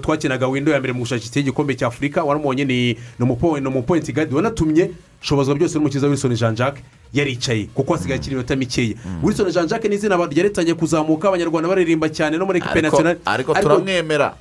twakinaga 0.01 0.47
windo 0.47 0.71
ya 0.71 0.79
mbere 0.79 0.93
mu 0.93 0.99
gushakisha 0.99 1.39
igikombe 1.39 1.75
cya 1.75 1.87
afurika 1.87 2.23
waramubonye 2.23 2.65
ni 2.65 2.93
ni 3.19 3.25
umupo- 3.25 3.59
ni 3.59 3.67
umupointi 3.67 4.11
gadi 4.13 4.35
wanatumye 4.35 4.91
shobozwa 5.21 5.55
byose 5.55 5.75
n'umukiza 5.77 6.07
wilson 6.07 6.35
jean 6.35 6.55
jacques 6.55 6.83
yaricaye 7.13 7.67
kuko 7.73 7.93
hasigaye 7.93 8.19
akiri 8.19 8.31
iminota 8.33 8.55
mikeya. 8.55 8.95
Wilson 9.23 9.51
jean 9.51 9.67
jacques 9.67 9.89
ni 9.89 9.95
izina 9.95 10.15
ryaritangiye 10.15 10.75
kuzamuka 10.75 11.27
abanyarwanda 11.27 11.69
baririmba 11.69 12.09
cyane 12.09 12.37
no 12.37 12.45
muri 12.45 12.59
ekipe 12.59 12.81
nasiyonari 12.81 13.19
ariko 13.25 13.53
turamwemera. 13.53 14.33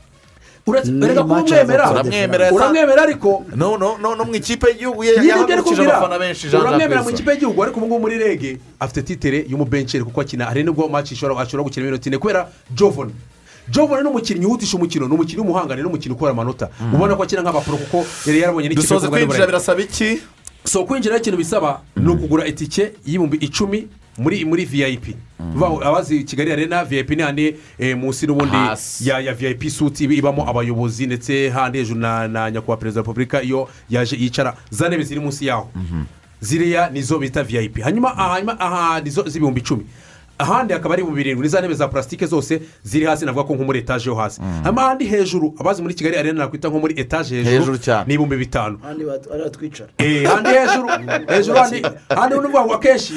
Uretse 0.67 0.91
Ni 0.91 1.07
reka 1.07 1.25
match 1.25 1.49
kumwemera. 1.49 1.85
aza 1.85 1.93
turamwemera 2.03 2.53
uramwemera 2.53 3.03
ariko 3.03 3.45
no 3.57 3.77
no 3.79 3.97
no 3.99 4.15
no 4.15 4.25
mu 4.25 4.35
ikipe 4.35 4.69
y'igihugu 4.69 5.05
ye 5.05 5.15
yahagurukije 5.15 5.83
abafana 5.83 6.19
benshi 6.19 6.49
jean 6.49 6.63
uramwemera 6.63 7.03
mu 7.03 7.11
ikipe 7.11 7.31
y'igihugu 7.31 7.63
ariko 7.63 7.77
ubu 7.81 7.87
ngubu 7.87 8.01
muri 8.01 8.19
rege 8.19 8.59
afite 8.81 9.03
titere 9.03 9.47
y'umubenceri 9.49 10.05
kuko 10.05 10.21
akina. 10.21 10.45
Hari 10.45 10.63
n'ubwo 10.65 10.85
ishobora 11.11 11.41
ashobora 11.41 11.65
gukina 11.65 11.87
iminota 11.87 12.09
ine 12.09 12.19
kubera 12.19 12.49
jovon. 12.75 13.11
Jovon 13.71 14.03
ni 14.03 14.09
umukinnyi 14.09 14.45
wihutisha 14.47 14.77
umukino 14.77 15.09
ni 15.09 15.15
umukinnyi 15.15 15.41
w'umuhangane 15.41 15.83
ni 15.83 15.89
umukinnyi 15.89 16.15
ukora 16.15 16.31
amanota. 16.33 16.69
Ubona 16.95 17.17
ko 17.17 17.23
akina 17.23 17.43
nk'abapuro 17.43 17.77
kuko 17.77 18.05
yari 18.27 18.41
yarabonye 18.41 18.69
n'ikipe 18.69 18.95
bwari 18.95 19.27
kwinjira 19.27 19.47
birasaba 19.47 19.81
iki 19.81 20.21
so 20.69 20.85
kwinjira 20.85 21.17
ikintu 21.17 21.37
bisaba 21.39 21.81
ni 21.97 22.09
ukugura 22.11 22.47
itike 22.47 22.83
y'ibihumbi 23.07 23.37
icumi 23.37 23.89
muri 24.19 24.45
muri 24.45 24.67
ngo 25.57 25.81
abazi 25.85 26.25
kigali 26.25 26.53
arena 26.53 26.85
vip 26.85 27.11
ni 27.11 27.23
handi 27.23 27.55
eh, 27.79 27.97
munsi 27.97 28.27
n'ubundi 28.27 28.57
ya 29.01 29.21
ya 29.21 29.35
vip 29.35 29.69
suti 29.69 30.05
iba- 30.05 30.15
ibamo 30.15 30.49
abayobozi 30.51 31.07
ndetse 31.07 31.49
handi 31.51 31.79
hejuru 31.79 32.01
na 32.01 32.29
na 32.29 32.51
nyakubahwa 32.51 32.77
perezida 32.77 33.01
wa 33.01 33.03
repubulika 33.03 33.43
iyo 33.43 33.69
yaje 33.91 34.17
yicara. 34.17 34.57
Za 34.71 34.89
ntebe 34.89 35.03
ziri 35.05 35.21
munsi 35.21 35.47
yaho. 35.47 35.71
Ziriya 36.41 36.91
nizo 36.91 37.19
bita 37.19 37.43
aha 38.19 38.29
hanyuma 38.35 38.61
aha 38.61 39.01
nizo 39.01 39.23
z'ibihumbi 39.29 39.61
icumi. 39.61 39.85
Ahandi 40.39 40.73
hakaba 40.75 40.95
ari 40.95 41.03
ibihumbi 41.03 41.23
birindwi 41.23 41.43
ni 41.43 41.49
za 41.49 41.61
ntebe 41.61 41.75
za 41.75 41.89
purasitike 41.89 42.27
zose 42.27 42.61
ziri 42.83 43.07
hasi 43.07 43.25
navuga 43.27 43.45
ko 43.45 43.55
nko 43.55 43.65
muri 43.65 43.79
etaje 43.79 44.11
yo 44.11 44.15
hasi. 44.17 44.41
Hanyuma 44.41 44.83
ahandi 44.83 45.05
hejuru 45.05 45.55
abazi 45.61 45.83
muri 45.83 45.95
kigali 45.95 46.17
arena 46.17 46.39
nakwita 46.39 46.69
nko 46.69 46.79
muri 46.79 47.01
etaje 47.01 47.43
hejuru 47.43 47.79
ni 48.07 48.15
ibihumbi 48.15 48.37
bitanu. 48.37 48.79
Ahandi 48.85 49.05
Eh, 49.99 50.29
hejuru 50.45 50.89
hejuru 51.35 51.59
handi 51.59 51.83
handi 52.09 52.35
ni 52.35 52.41
ukuvuga 52.41 52.65
ngo 52.65 52.75
akenshi 52.75 53.15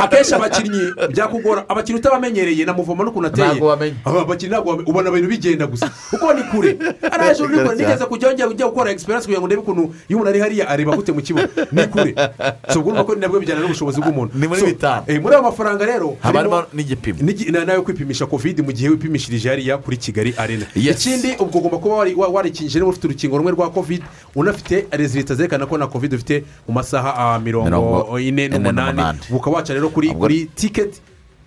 akenshi 0.00 0.34
abakinnyi 0.34 0.80
byakugora 1.10 1.64
abakinnyi 1.68 1.98
utabamenyereye 2.00 2.64
na 2.64 2.72
muvoma 2.72 3.04
n'ukuntu 3.04 3.28
ateye. 3.28 3.48
Ntabwo 3.48 3.66
wamenya. 3.66 3.94
aba 4.04 4.24
bakinnyi 4.24 4.50
ntabwo 4.50 4.70
wamenya 4.70 4.90
ubona 4.90 5.08
ibintu 5.10 5.28
bigenda 5.28 5.66
gusa. 5.66 5.90
Kuko 6.10 6.32
ni 6.34 6.42
kure. 6.42 6.78
Ari 7.12 7.24
hejuru 7.28 7.48
ni 7.56 7.62
kure. 7.62 7.76
Nigeze 7.76 8.04
kujya 8.04 8.46
ujya 8.48 8.66
gukora 8.66 8.90
egisperiyanse 8.90 9.26
kugira 9.26 9.40
ngo 9.40 9.46
ndebe 9.46 9.62
ukuntu 9.62 9.82
iyo 10.08 10.18
umuntu 10.18 10.30
ari 10.30 10.40
hariya 10.40 10.68
areba 10.68 10.96
gute 10.96 11.12
mu 11.12 11.20
kibuga. 11.22 11.48
Ni 11.72 11.86
kure. 11.86 12.14
Si 12.72 12.78
ubwo 12.78 12.90
urumva 12.90 13.04
ko 13.04 13.14
nabwo 13.14 13.40
bijyana 13.40 13.60
n'ubushobozi 13.60 14.00
bw'umuntu. 14.00 14.32
Ni 14.38 14.46
muri 14.48 14.62
bitanu. 14.62 15.02
eh, 15.06 15.20
muri 15.22 15.34
ayo 15.34 15.42
mafaranga 15.42 15.84
rero 15.86 16.16
haba 16.26 16.38
harimo 16.38 16.62
n'igipimo 16.74 17.18
n'igi- 17.22 17.50
na- 17.52 17.64
nawe 17.64 17.80
kwipimisha 17.82 18.26
kovide 18.26 18.62
mu 18.62 18.72
gihe 18.72 18.88
wipimishirije 18.88 19.48
hariya 19.48 19.78
kuri 19.78 19.96
kigali 19.96 20.34
arena. 20.36 20.66
Ikindi 20.74 21.36
ubwo 21.38 21.58
ugomba 21.58 21.78
kuba 21.78 21.94
wari- 21.94 22.14
wa- 22.14 22.28
warikinje 22.28 22.78
niba 22.78 22.90
ufite 22.90 23.06
urukingo 23.06 23.36
rumwe 23.38 23.52
rwa 23.52 23.70
kovide 23.70 24.04
unafite 24.34 24.86
rezilita 24.90 25.34
zerekana 25.34 25.66
ko 25.66 25.78
na 25.78 25.86
kovide 25.86 26.16
ufite 26.16 26.44
mu 26.68 26.74
masaha 26.74 27.14
ah, 27.16 27.38
mirongo 27.38 28.18
ine 28.20 28.48
n'umunani. 28.48 29.18
ukaba 29.30 29.56
waca 29.56 29.74
rero 29.74 29.88
kuri 29.88 30.08
tiketi 30.54 31.00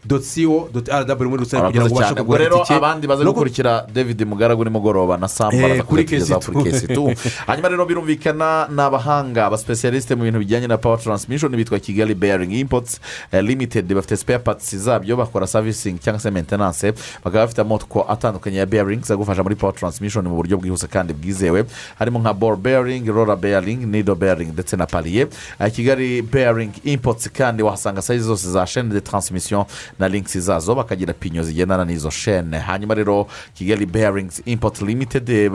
doti 0.05 0.25
siwo 0.25 0.69
doti 0.73 0.91
rw 0.91 1.35
rusange 1.37 1.65
kugira 1.67 1.85
ngo 1.85 1.95
ubashe 1.95 2.15
kugura 2.15 2.45
itike 2.45 2.73
abandi 2.73 3.07
baze 3.07 3.23
gukurikira 3.25 3.85
david 3.93 4.21
mugaragu 4.27 4.63
nimugoroba 4.63 5.17
na 5.17 5.27
samu 5.27 5.51
Eh, 5.53 5.61
baraza 5.61 5.83
kuri 5.83 6.03
kugeza 6.03 6.35
KC2. 6.35 6.51
kuri 6.53 6.71
kesi 6.71 6.87
tu. 6.87 7.13
Hanyuma 7.47 7.69
rero 7.69 7.85
birumvikana 7.85 8.67
ni 8.71 8.81
abahanga 8.81 9.45
abasipesiyarisite 9.45 10.15
mu 10.15 10.23
bintu 10.23 10.39
bijyanye 10.39 10.67
na 10.67 10.77
pawa 10.77 10.97
taransimishoni 10.97 11.57
bitwa 11.57 11.79
kigali 11.79 12.15
beyaringi 12.15 12.59
impotsi 12.59 12.99
limitedi 13.31 13.93
bafite 13.93 14.17
sipeya 14.17 14.39
patisi 14.39 14.77
zabyo 14.77 15.17
bakora 15.17 15.47
savisingi 15.47 15.99
cyangwa 15.99 16.19
se 16.19 16.31
mentenanse 16.31 16.93
bakaba 17.23 17.43
bafite 17.45 17.61
amoko 17.61 18.05
atandukanye 18.09 18.57
ya 18.57 18.65
beyaringi 18.65 19.03
zagufasha 19.05 19.43
muri 19.43 19.55
pawa 19.55 19.73
taransimishoni 19.73 20.29
mu 20.29 20.35
buryo 20.35 20.57
bwihuse 20.57 20.87
kandi 20.87 21.13
bwizewe 21.13 21.65
harimo 21.99 22.19
nka 22.19 22.33
boro 22.33 22.55
beyaringi 22.55 23.11
rora 23.11 23.35
beyaringi 23.35 23.85
nido 23.85 24.15
beyaringi 24.15 24.51
ndetse 24.51 24.77
na 24.77 24.85
pariye 24.85 25.27
Eh, 25.59 25.71
kigali 25.71 26.21
beyaringi 26.21 26.79
impotsi 26.83 27.29
kandi 27.29 27.63
wahasanga 27.63 28.01
sayizi 28.01 28.25
zose 28.25 28.51
za 28.51 28.65
sheni 28.67 28.89
de 28.89 29.01
taransimisiyo 29.01 29.65
na 29.99 30.07
linkisi 30.07 30.39
zazo 30.41 30.75
bakagira 30.75 31.13
pinyo 31.13 31.43
zigendana 31.43 31.85
n'izo 31.85 32.09
shene. 32.09 32.57
Hanyuma 32.59 32.93
rero 32.93 33.27
kigali 33.53 33.85
beyaringi 33.85 34.41
impoti 34.45 34.85
limitedi 34.85 35.49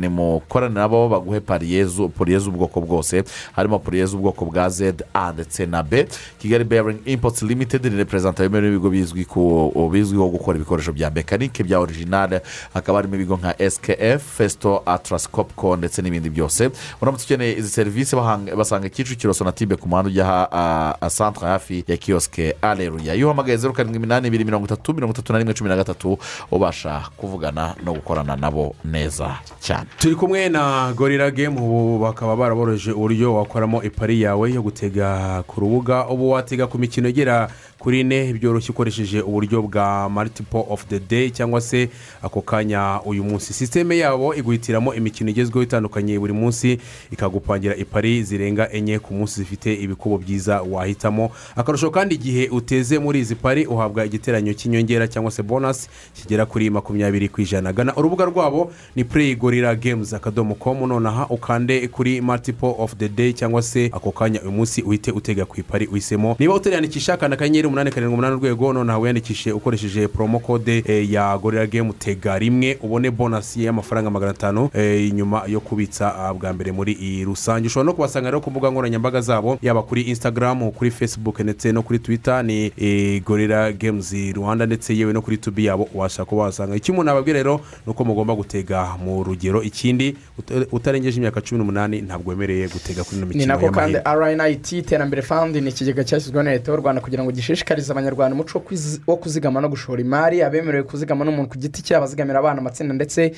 ni 0.00 0.08
mukorane 0.08 0.74
nabo 0.74 1.08
baguhe 1.08 1.40
puriye 1.40 2.38
z'ubwoko 2.38 2.80
bwose. 2.80 3.24
Harimo 3.52 3.78
puriye 3.78 4.06
z'ubwoko 4.06 4.44
bwa 4.44 4.68
zed 4.68 5.02
a 5.14 5.32
ndetse 5.32 5.66
na 5.66 5.82
b. 5.82 6.06
Kigali 6.38 6.64
beyaringi 6.64 7.00
impoti 7.12 7.44
limitedi 7.44 7.90
ni 7.90 7.96
reperezanta 7.96 8.42
yemewe 8.42 8.62
n'ibigo 8.70 8.90
bizwiho 8.90 10.28
gukora 10.28 10.56
ibikoresho 10.56 10.92
bya 10.92 11.10
mekanike 11.10 11.64
bya 11.64 11.78
orijinale 11.80 12.40
hakaba 12.74 12.98
harimo 12.98 13.14
ibigo 13.14 13.36
nka 13.36 13.54
skf 13.70 14.22
fesito 14.36 14.82
atarasikopuko 14.86 15.76
ndetse 15.76 16.02
n'ibindi 16.02 16.30
byose. 16.30 16.70
Uramutse 17.02 17.24
ukeneye 17.24 17.58
izi 17.58 17.68
serivisi 17.68 18.16
basanga 18.56 18.88
kicukiro 18.88 19.34
sonatibe 19.34 19.76
ku 19.76 19.88
muhanda 19.88 20.08
ujya 20.10 20.24
ha- 20.24 20.48
a- 20.52 20.94
a 21.00 21.10
santere 21.10 21.46
hafi 21.46 21.84
ya 21.88 21.96
kiyosike 21.96 22.54
areruya 22.62 23.14
iyo 23.14 23.28
uhamagaye 23.40 23.56
zeru 23.56 23.72
karindwi 23.72 23.96
iminani 23.98 24.28
ibiri 24.28 24.44
mirongo 24.44 24.66
itatu 24.66 24.94
mirongo 24.94 25.12
itatu 25.12 25.32
na 25.32 25.38
rimwe 25.38 25.54
cumi 25.54 25.70
na 25.70 25.76
gatatu 25.76 26.18
ubasha 26.50 27.02
kuvugana 27.16 27.74
no 27.84 27.92
gukorana 27.94 28.36
nabo 28.36 28.74
neza 28.84 29.38
cyane. 29.60 29.86
Turi 29.98 30.14
kumwe 30.14 30.48
na 30.48 30.92
gorira 30.92 31.30
gemu 31.30 31.58
ubu 31.58 31.98
bakaba 32.04 32.36
baraboroje 32.36 32.92
uburyo 32.92 33.34
wakoramo 33.34 33.82
ipari 33.82 34.22
yawe 34.22 34.52
yo 34.52 34.62
gutega 34.62 35.42
ku 35.46 35.60
rubuga 35.60 36.06
ubu 36.08 36.30
watega 36.30 36.66
ku 36.66 36.78
mikino 36.78 37.08
igera 37.08 37.48
kuri 37.80 38.00
ine 38.00 38.32
byoroshye 38.32 38.70
ukoresheje 38.72 39.20
uburyo 39.20 39.62
bwa 39.62 40.08
maritipo 40.08 40.66
ofu 40.70 40.86
de 40.90 41.00
deyi 41.00 41.30
cyangwa 41.30 41.60
se 41.60 41.88
ako 42.22 42.40
kanya 42.42 43.00
uyu 43.04 43.24
munsi. 43.24 43.52
Sisiteme 43.52 43.98
yabo 43.98 44.34
iguhitiramo 44.34 44.94
imikino 44.94 45.30
igezweho 45.30 45.62
itandukanye 45.62 46.18
buri 46.18 46.32
munsi 46.32 46.78
ikagupangira 47.10 47.76
ipari 47.76 48.22
zirenga 48.22 48.72
enye 48.72 48.98
ku 48.98 49.14
munsi 49.14 49.40
zifite 49.40 49.74
ibikubo 49.74 50.18
byiza 50.18 50.62
wahitamo. 50.62 51.30
Akarusho 51.56 51.90
kandi 51.90 52.14
igihe 52.14 52.48
uteze 52.48 52.98
muri 52.98 53.20
izi 53.20 53.34
pari 53.34 53.66
uhabwa 53.66 54.04
igiteranyo 54.04 54.52
cy'inyongera 54.54 55.08
cyangwa 55.08 55.30
se 55.30 55.42
bonasi 55.42 55.88
kigera 56.14 56.46
kuri 56.46 56.70
makumyabiri 56.70 57.28
ku 57.28 57.40
ijana. 57.40 57.72
Gana 57.72 57.96
urubuga 57.96 58.24
rwabo 58.24 58.72
ni 58.96 59.04
play 59.04 59.34
gorira 59.34 59.74
games 59.74 60.12
akadomo 60.12 60.54
komu 60.54 60.86
nonaha 60.86 61.26
ukande 61.32 61.88
kuri 61.88 62.20
maritipo 62.20 62.76
ofu 62.78 62.96
de 62.96 63.08
deyi 63.08 63.32
cyangwa 63.32 63.62
se 63.62 63.88
ako 63.92 64.12
kanya 64.12 64.40
uyu 64.42 64.52
munsi 64.52 64.82
uhite 64.82 65.10
utega 65.12 65.44
ku 65.44 65.60
ipari 65.60 65.86
uhisemo. 65.86 66.36
Niba 66.38 66.54
utariyandikisha 66.54 67.16
kanda 67.16 67.34
akanyenyeri 67.36 67.69
umunani 67.70 67.90
karindwi 67.90 68.12
umunani 68.14 68.36
urwego 68.36 68.72
nonaha 68.72 68.98
wiyandikishe 68.98 69.52
ukoresheje 69.52 70.08
poromo 70.08 70.38
kode 70.38 70.82
eh, 70.86 71.12
ya 71.12 71.38
gorira 71.38 71.66
gemu 71.66 71.92
tega. 71.92 72.38
Rimwe 72.38 72.78
ubone 72.82 73.10
bonasi 73.10 73.64
y'amafaranga 73.64 74.10
magana 74.10 74.30
atanu 74.30 74.70
eh, 74.74 75.12
nyuma 75.14 75.42
yo 75.46 75.60
kubitsa 75.60 76.14
ah, 76.14 76.34
bwa 76.34 76.52
mbere 76.52 76.72
muri 76.72 76.92
iyi 76.92 77.24
rusange. 77.24 77.66
Ushobora 77.66 77.86
no 77.86 77.92
kubasanga 77.92 78.30
rero 78.30 78.40
ku 78.40 78.50
mbuga 78.50 78.70
nkoranyambaga 78.70 79.20
zabo 79.20 79.58
yaba 79.62 79.82
kuri 79.82 80.02
instagram 80.02 80.70
kuri 80.70 80.90
facebook 80.90 81.40
ndetse 81.40 81.72
no 81.72 81.82
kuri 81.82 81.98
twitter 81.98 82.44
ni 82.44 82.72
eh, 82.78 83.22
gorira 83.24 83.72
games 83.72 84.14
rwanda 84.34 84.66
ndetse 84.66 84.96
yewe 84.96 85.12
no 85.12 85.22
kuri 85.22 85.36
tubi 85.38 85.64
yabo 85.64 85.88
ubasha 85.94 86.24
kuba 86.24 86.42
wasanga. 86.42 86.76
Icyo 86.76 86.92
umuntu 86.94 87.10
ababwira 87.10 87.38
rero 87.38 87.60
ni 87.86 87.90
uko 87.92 88.04
mugomba 88.04 88.34
gutega 88.34 88.86
mu 89.04 89.24
rugero. 89.24 89.62
Ikindi 89.62 90.16
uta- 90.38 90.66
utarengeje 90.72 91.16
imyaka 91.16 91.40
cumi 91.40 91.58
n'umunani 91.58 92.00
ntabwo 92.00 92.30
wemereye 92.30 92.68
gutega 92.68 93.04
kuri 93.04 93.16
ino 93.16 93.26
ni 93.26 93.34
mikino 93.34 93.54
nako 93.54 93.70
kandi 93.70 93.94
y'amahirwe 93.98 94.34
rnit 94.46 94.72
iterambere 94.72 95.22
fandi 95.22 95.60
ni 95.60 95.68
ikigega 95.70 96.04
cyashyizweho 96.04 96.42
na 96.42 96.50
leta 96.50 96.72
y'u 96.72 96.76
rwanda 96.80 97.00
kugira 97.00 97.22
ngo 97.22 97.32
gishishikarize 97.60 97.92
abanyarwanda 97.92 98.34
umuco 98.34 98.62
wo 99.06 99.16
kuzigama 99.16 99.60
no 99.60 99.68
gushora 99.68 100.00
imari 100.00 100.42
abemerewe 100.42 100.84
kuzigama 100.88 101.24
n'umuntu 101.24 101.50
ku 101.52 101.58
giti 101.58 101.82
cye 101.82 101.96
abazigamira 101.96 102.38
abana 102.40 102.60
amatsinda 102.60 102.94
ndetse 102.94 103.32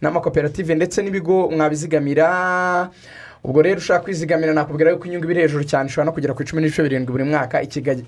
n'amakoperative 0.00 0.74
ndetse 0.74 1.02
n'ibigo 1.02 1.50
mwabizigamira. 1.50 2.90
Ubwo 3.44 3.62
rero 3.62 3.76
ushaka 3.78 4.04
kwizigamira 4.04 4.54
nakubwira 4.54 4.90
yuko 4.90 5.04
inyungu 5.06 5.30
iri 5.30 5.40
hejuru 5.42 5.64
cyane 5.68 5.88
ishobora 5.88 6.06
no 6.06 6.12
kugera 6.12 6.34
ku 6.34 6.42
icumi 6.42 6.62
n'ibice 6.62 6.82
birindwi 6.82 7.12
buri 7.12 7.24
mwaka. 7.24 7.60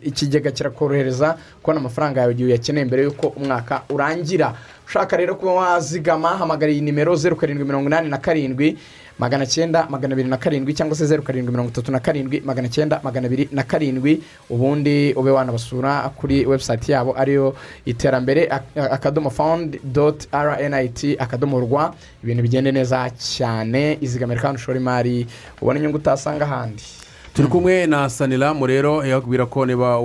Ikigega 0.03 0.51
kirakorohereza 0.51 1.37
kubona 1.63 1.81
amafaranga 1.81 2.21
yawe 2.21 2.33
igihe 2.33 2.49
uyakeneye 2.49 2.85
mbere 2.87 3.03
y'uko 3.05 3.27
umwaka 3.37 3.83
urangira. 3.91 4.55
Ushaka 4.87 5.17
rero 5.17 5.35
kuba 5.35 5.53
wazigama 5.53 6.29
hamagara 6.41 6.73
iyi 6.73 6.81
nimero 6.81 7.13
zeru 7.17 7.37
karindwi 7.37 7.65
mirongo 7.67 7.89
inani 7.89 8.09
na 8.09 8.17
karindwi. 8.19 8.79
Magana 9.19 9.47
cyenda 9.47 9.87
magana 9.91 10.13
abiri 10.15 10.29
na 10.29 10.37
karindwi 10.37 10.75
cyangwa 10.75 10.97
se 10.97 11.07
zeru 11.07 11.23
karindwi 11.23 11.51
mirongo 11.53 11.71
itatu 11.71 11.93
na 11.93 12.01
karindwi 12.01 12.41
magana 12.45 12.69
cyenda 12.69 13.01
magana 13.05 13.27
abiri 13.27 13.49
na 13.53 13.63
karindwi 13.63 14.23
ubundi 14.51 15.13
ube 15.17 15.31
wanabasura 15.31 16.09
kuri 16.17 16.47
webusayiti 16.47 16.93
yabo 16.93 17.17
ariyo 17.19 17.57
iterambere 17.85 18.49
ak- 18.51 18.93
akadomo 18.93 19.31
fawundi 19.31 19.81
doti 19.85 20.29
rnit 20.33 21.17
akadomo 21.21 21.61
rwa 21.61 21.95
ibintu 22.25 22.43
bigende 22.43 22.73
neza 22.73 23.11
cyane 23.17 23.99
izigamire 24.01 24.41
kandi 24.41 24.57
ushore 24.61 24.79
imari 24.79 25.27
ubona 25.63 25.79
inyungu 25.79 25.97
utasanga 25.97 26.45
ahandi. 26.45 26.83
Turi 27.37 27.49
kumwe 27.49 27.87
na 27.87 28.09
saniramu 28.11 28.67
rero 28.67 29.05
yakubwira 29.07 29.47
ko 29.47 29.67
niba 29.67 29.99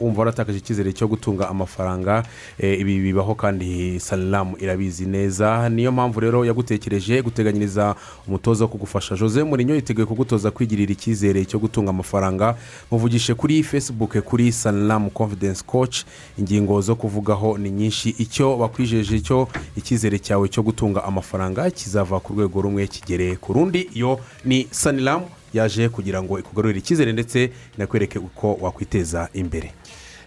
wumva 0.00 0.18
waratakaje 0.18 0.58
icyizere 0.58 0.92
cyo 0.92 1.06
gutunga 1.08 1.48
amafaranga 1.48 2.22
eh, 2.58 2.80
ibi 2.80 2.98
bibaho 2.98 3.34
kandi 3.34 4.00
saniramu 4.00 4.56
irabizi 4.58 5.06
neza. 5.06 5.68
Niyo 5.68 5.92
mpamvu 5.92 6.20
rero 6.20 6.44
yagutekereje 6.44 7.22
guteganyiriza 7.22 7.94
umutoza 8.28 8.64
wo 8.64 8.68
kugufasha. 8.68 9.14
Jose 9.16 9.44
murinyo 9.44 9.74
yiteguye 9.74 10.06
kugutoza 10.06 10.50
kwigirira 10.50 10.92
icyizere 10.92 11.44
cyo 11.44 11.58
gutunga 11.58 11.90
amafaranga. 11.90 12.56
Muvugishe 12.90 13.34
kuri 13.34 13.62
facebook 13.62 14.18
kuri 14.18 14.52
saniramu 14.52 15.10
confidence 15.10 15.62
coach. 15.66 16.02
Ingingo 16.38 16.80
zo 16.80 16.94
kuvugaho 16.94 17.58
ni 17.58 17.70
nyinshi. 17.70 18.14
Icyo 18.18 18.56
bakwijeje 18.56 19.20
cyo 19.20 19.48
icyizere 19.76 20.18
cyawe 20.18 20.48
cyo 20.48 20.62
gutunga 20.62 21.04
amafaranga 21.04 21.70
kizava 21.70 22.20
ku 22.20 22.32
rwego 22.34 22.62
rumwe 22.62 22.86
kigere 22.86 23.36
ku 23.36 23.52
rundi. 23.52 23.86
Iyo 23.94 24.18
ni 24.44 24.66
saniramu 24.70 25.26
yaje 25.54 25.88
kugira 25.88 26.22
ngo 26.22 26.38
ikugarurire 26.38 26.78
icyizere 26.78 27.12
ndetse 27.12 27.50
inakwereke 27.76 28.18
uko 28.18 28.54
wakwiteza 28.60 29.28
imbere. 29.34 29.72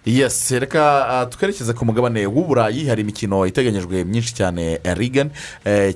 Yes 0.06 0.50
reka 0.50 1.06
uh, 1.24 1.28
twerekeze 1.34 1.72
ku 1.72 1.84
mugabane 1.84 2.26
w'uburayi 2.26 2.86
hari 2.88 3.02
imikino 3.02 3.46
iteganyijwe 3.46 4.04
myinshi 4.04 4.34
cyane 4.34 4.80
rigani 4.84 5.30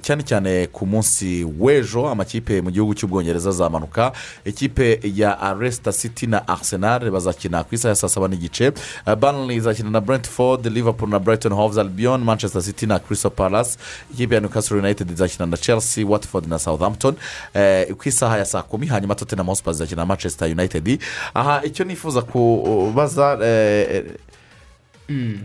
cyane 0.02 0.22
cyane 0.22 0.66
ku 0.72 0.86
munsi 0.86 1.44
w'ejo 1.60 2.08
amakipe 2.08 2.60
mu 2.62 2.70
gihugu 2.70 2.94
cy'ubwongereza 2.94 3.48
azamanuka. 3.50 4.12
Ikipe 4.44 5.00
ya 5.14 5.40
aresita 5.40 5.92
city 5.92 6.26
na 6.26 6.48
arsenal 6.48 7.10
bazakina 7.10 7.64
ku 7.64 7.74
isaha 7.74 7.88
ya 7.88 7.94
saa 7.96 8.08
saba 8.08 8.28
n'igice. 8.28 8.72
Uh, 9.06 9.14
burnley 9.14 9.56
izakina 9.56 9.90
na 9.90 10.00
brentford 10.00 10.66
liverpool 10.66 11.08
na 11.10 11.18
brighton 11.18 11.52
hove 11.52 11.80
albion 11.80 12.20
manchester 12.24 12.62
city 12.62 12.86
na 12.86 12.98
crystal 12.98 13.30
palace. 13.30 13.78
Ikipe 14.14 14.34
ya 14.34 14.40
newcastle 14.40 14.78
united 14.78 15.10
izakina 15.10 15.46
na 15.46 15.56
chelsea 15.56 16.06
watford 16.06 16.46
na 16.48 16.58
southampton. 16.58 17.14
Uh, 17.54 17.94
ku 17.96 18.08
isaha 18.08 18.38
ya 18.38 18.44
saa 18.44 18.62
kumi 18.62 18.86
hanyuma 18.86 19.14
tottenham 19.14 19.46
hotspur 19.46 19.72
izakina 19.74 20.02
na 20.02 20.06
manchester 20.06 20.48
united. 20.50 20.98
Aha 21.34 21.62
icyo 21.64 21.84
nifuza 21.84 22.22
kubaza 22.22 23.38
eh, 23.42 24.01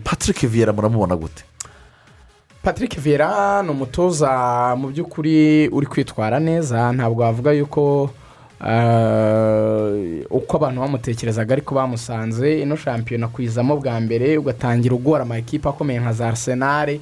patrick 0.04 0.46
viera 0.46 0.72
muramubona 0.72 1.16
gute? 1.16 1.44
Patrick 2.62 3.00
vera 3.00 3.62
ni 3.62 3.70
umutoza 3.70 4.74
mu 4.76 4.88
by'ukuri 4.88 5.68
uri 5.68 5.86
kwitwara 5.86 6.40
neza. 6.40 6.92
Ntabwo 6.92 7.22
wavuga 7.22 7.52
yuko 7.52 8.10
eh, 8.66 10.24
uko 10.30 10.56
abantu 10.56 10.80
bamutekerezaga 10.80 11.52
ariko 11.52 11.74
bamusanze. 11.74 12.60
Ino 12.62 12.76
shampiyona 12.76 13.28
kuyizamo 13.28 13.76
bwa 13.76 14.00
mbere 14.00 14.38
ugatangira 14.38 14.94
ugora 14.94 15.22
amakipe 15.22 15.68
akomeye 15.68 16.00
nka 16.00 16.12
za 16.12 16.28
arsenal. 16.28 16.98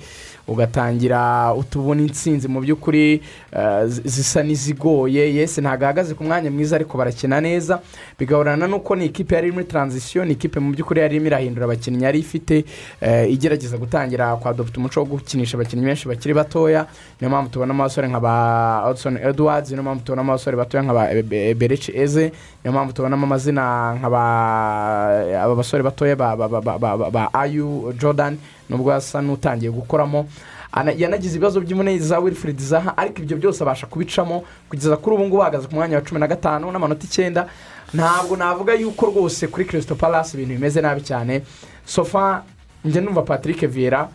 Ugatangira 0.48 1.55
utubona 1.55 2.02
insinzi 2.02 2.48
mu 2.48 2.60
by'ukuri 2.60 3.20
eh, 3.52 3.85
zi- 3.86 4.02
zisa 4.05 4.43
n'izigoye. 4.43 5.35
Yesi 5.35 5.60
ntabwo 5.60 5.85
ahagaze 5.85 6.14
ku 6.14 6.24
mwanya 6.24 6.51
mwiza 6.51 6.77
ariko 6.77 6.98
barakina 6.98 7.40
neza. 7.40 7.81
Bigahorana 8.18 8.66
n'uko 8.66 8.97
ni 8.97 9.06
ikipe 9.06 9.35
yari 9.35 9.52
muri 9.52 9.64
taranzisiyo 9.64 10.24
ni 10.24 10.32
ikipe 10.32 10.60
mu 10.60 10.73
by'ukuri 10.73 11.01
yari 11.01 11.16
irimo 11.16 11.27
irahindura 11.27 11.64
abakinnyi 11.64 12.05
yari 12.05 12.18
ifite 12.18 12.64
eh, 13.01 13.32
igerageza 13.32 13.77
gutangira 13.78 14.36
kwadopita 14.36 14.78
umuco 14.78 15.01
wo 15.01 15.06
gukinisha 15.06 15.56
abakinnyi 15.59 15.85
benshi 15.85 16.09
bakiri 16.09 16.35
batoya. 16.35 16.86
Niyo 17.20 17.31
mpamvu 17.31 17.51
tubona 17.51 17.74
abasore 17.74 18.09
nka 18.09 18.20
ba 18.20 18.82
odson 18.86 19.16
edwards 19.16 19.70
niyo 19.70 19.82
mpamvu 19.82 20.05
tubonamo 20.05 20.32
abasore 20.32 20.56
batoya 20.56 20.82
nka 20.82 20.94
ba 20.94 21.09
bereci 21.55 21.93
eze 21.94 22.32
niyo 22.64 22.73
mpamvu 22.73 22.93
tubonamo 22.93 23.27
amazina 23.27 23.94
nka 23.98 24.10
ba 24.10 25.56
basore 25.56 25.82
batoya 25.82 26.16
ba 26.16 26.36
ba- 26.36 26.48
ba- 26.48 26.60
ba- 26.62 26.78
ba- 26.78 27.10
ba 27.10 27.35
ayu 27.35 27.93
jordan. 27.98 28.36
Nubwo 28.70 28.93
asa 28.94 29.22
n'utangiye 29.22 29.70
gukoramo. 29.70 30.26
Ana- 30.72 30.93
yanagize 30.93 31.36
ibibazo 31.36 31.60
by'imvune 31.60 31.98
za 31.98 32.18
wilfred 32.18 32.59
zaha 32.60 32.97
ariko 32.97 33.22
ibyo 33.22 33.36
byose 33.36 33.62
abasha 33.64 33.86
kubicamo 33.86 34.44
kugeza 34.68 34.97
kuri 34.97 35.16
ubu 35.16 35.24
ngubu 35.26 35.43
ahagaze 35.43 35.66
ku 35.68 35.74
mwanya 35.74 35.97
wa 35.97 36.02
cumi 36.02 36.20
na 36.20 36.26
gatanu 36.28 36.70
n'amanota 36.72 37.05
icyenda. 37.06 37.47
Ntabwo 37.94 38.36
navuga 38.36 38.74
yuko 38.74 39.06
rwose 39.06 39.47
kuri 39.48 39.64
kirisito 39.64 39.94
palasi 39.94 40.36
ibintu 40.36 40.55
bimeze 40.55 40.80
nabi 40.80 41.01
cyane. 41.01 41.43
Sofa 41.86 42.43
njya 42.84 43.01
numva 43.01 43.22
patrick 43.22 43.66
viera 43.66 44.09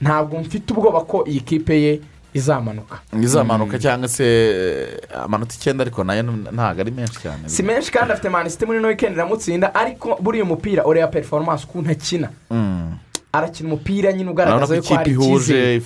ntabwo 0.00 0.40
mfite 0.40 0.72
ubwoba 0.72 1.00
ko 1.04 1.24
iyi 1.28 1.40
kipe 1.40 1.82
ye 1.82 2.00
izamanuka. 2.34 2.98
Izamanuka 3.22 3.78
cyangwa 3.78 4.08
se 4.08 4.24
eh, 4.24 4.98
amanota 5.24 5.54
icyenda 5.54 5.82
ariko 5.84 6.04
na 6.04 6.14
yo 6.14 6.22
ntabwo 6.22 6.80
ari 6.80 6.90
menshi 6.90 7.20
cyane. 7.22 7.46
Si 7.48 7.62
menshi 7.62 7.92
kandi 7.92 8.12
afite 8.12 8.28
manisite 8.28 8.66
muri 8.66 8.78
ino 8.78 8.88
wikendi 8.88 9.14
iramutsinda 9.14 9.74
ariko 9.74 10.16
buriya 10.20 10.44
mupira 10.44 10.82
ureba 10.86 11.06
performance 11.06 11.64
ukuntu 11.68 11.90
akina 11.90 12.28
Mm. 12.50 12.81
Arakina 13.32 13.68
umupira 13.68 14.12
nyine 14.12 14.30
ugaragaza 14.30 14.74
ko 14.82 14.94
hari 14.94 15.10
icyizere. 15.12 15.80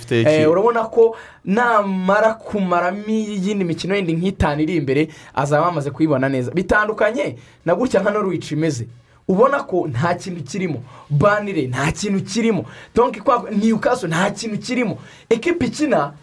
urabona 0.51 0.83
ko 0.91 1.15
namara 1.45 2.33
kumaramo 2.33 3.07
iyindi 3.07 3.63
mikino 3.65 3.95
yindi 3.95 4.13
nk'itanu 4.13 4.61
iri 4.61 4.75
imbere 4.75 5.07
azaba 5.35 5.65
yamaze 5.65 5.91
kuyibona 5.91 6.29
neza. 6.29 6.51
Bitandukanye 6.51 7.35
na 7.65 7.75
gutya 7.75 8.01
nka 8.01 8.11
norwich 8.11 8.51
imeze. 8.51 8.87
Ubona 9.27 9.63
ko 9.63 9.87
nta 9.87 10.15
kintu 10.15 10.43
kirimo. 10.43 10.83
Banire 11.09 11.67
nta 11.67 11.91
kintu 11.91 12.23
kirimo. 12.23 12.65
Donki 12.95 13.21
kwa 13.21 13.47
niyukaso 13.51 14.07
nta 14.07 14.31
kintu 14.31 14.57
kirimo. 14.57 14.97
Ekipa 15.29 15.65
ikina 15.65 16.13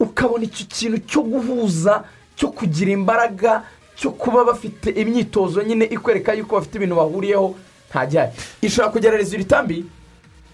ukabona 0.00 0.44
icyo 0.44 0.66
kintu 0.66 0.98
cyo 1.06 1.22
guhuza 1.22 2.04
cyo 2.36 2.48
kugira 2.50 2.90
imbaraga 2.90 3.62
cyo 3.96 4.10
kuba 4.10 4.44
bafite 4.44 4.90
imyitozo 4.90 5.62
nyine 5.62 5.84
ikwereka 5.84 6.34
yuko 6.34 6.56
bafite 6.58 6.74
ibintu 6.76 6.96
bahuriyeho 6.96 7.54
nta 7.90 8.06
gihari. 8.06 8.32
Ishobora 8.62 8.92
kugera 8.92 9.16
rezilita 9.16 9.62
mbi 9.62 9.84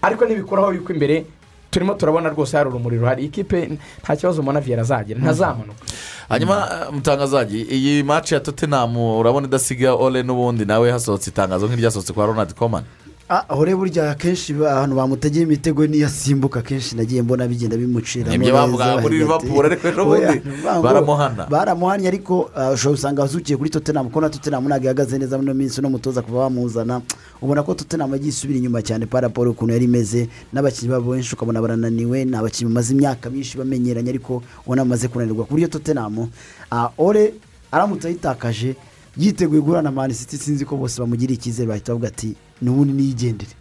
ariko 0.01 0.25
ntibikuraho 0.25 0.73
yuko 0.73 0.93
imbere 0.93 1.25
turimo 1.71 1.93
turabona 1.93 2.29
rwose 2.29 2.57
hari 2.57 2.69
urumuri 2.69 2.97
ruhari. 2.97 3.25
Ikipe 3.25 3.77
nta 4.03 4.15
kibazo 4.15 4.41
ubona 4.41 4.59
viyera 4.61 4.81
azagira 4.81 5.19
ntazamanuka 5.19 5.83
hanyuma 6.29 6.69
eh, 6.71 6.93
mutangazaji 6.93 7.61
iyi 7.61 8.03
maci 8.03 8.33
ya 8.33 8.39
tottenham 8.39 8.97
urabona 8.97 9.47
idasiga 9.47 9.93
ole 9.93 10.23
n'ubundi 10.23 10.65
nawe 10.65 10.91
hasohotse 10.91 11.29
itangazo 11.29 11.67
nk'iryasohotse 11.67 12.13
kwa 12.13 12.25
ronald 12.25 12.53
komani 12.53 12.85
aho 13.29 13.65
rero 13.65 13.77
burya 13.77 14.11
akenshi 14.11 14.53
ahantu 14.65 14.95
bamutegeye 14.95 15.43
imitego 15.45 15.87
niyo 15.87 16.07
asimbuka 16.07 16.59
akenshi 16.59 16.95
nagiye 16.95 17.21
mbona 17.21 17.47
bigenda 17.47 17.77
bimucira 17.77 18.31
Nibyo 18.31 18.53
bavugaga 18.53 19.01
muri 19.01 19.17
Liverpool, 19.19 19.65
ariko 19.65 19.87
ejo 19.87 20.05
bundi 20.05 20.41
baramuhana. 20.83 21.45
baramuhanye 21.49 22.07
ariko 22.07 22.49
ah, 22.55 22.71
ushobora 22.71 22.95
gusanga 22.97 23.23
azukiye 23.23 23.57
kuri 23.57 23.69
tottenham 23.69 24.05
kuko 24.09 24.21
na 24.21 24.29
tottenham 24.29 24.65
ntabwo 24.67 24.85
ihagaze 24.85 25.17
neza 25.17 25.37
muri 25.37 25.45
ino 25.45 25.53
minsi 25.53 25.81
no 25.81 25.89
mutoza 25.89 26.21
kuva 26.21 26.49
bamuzana 26.49 27.01
ubona 27.41 27.61
ko 27.63 27.73
tottenham 27.73 28.11
yagiye 28.13 28.29
isubira 28.33 28.57
inyuma 28.57 28.81
cyane 28.81 29.05
paraporo 29.05 29.51
ukuntu 29.51 29.73
yari 29.77 29.85
imeze 29.85 30.25
n'abakinnyi 30.53 30.89
babo 30.91 31.11
benshi 31.13 31.35
ukabona 31.37 31.61
barananiwe 31.61 32.25
ni 32.25 32.33
abakinnyi 32.35 32.73
bamaze 32.73 32.93
imyaka 32.97 33.29
myinshi 33.29 33.57
bamenyeranye 33.61 34.09
ariko 34.09 34.41
ubona 34.65 34.81
bamaze 34.81 35.05
kunanirwa 35.07 35.45
ku 35.45 35.53
buryo 35.53 35.67
tottenham 35.69 36.27
ah, 36.71 36.89
ore 36.97 37.33
aramutse 37.71 38.07
ayitakaje 38.09 38.73
yiteguye 39.17 39.61
guhura 39.61 39.81
na 39.85 39.91
mani 39.91 40.13
city 40.17 40.37
sinzi 40.37 40.65
ko 40.65 40.77
bose 40.77 40.97
bamugiriye 41.01 41.37
icyizere 41.37 41.67
bahita 41.69 41.93
bavuga 41.93 42.07
ati 42.07 42.33
n'ubundi 42.61 42.93
niyigendere 42.93 43.51
De- 43.51 43.58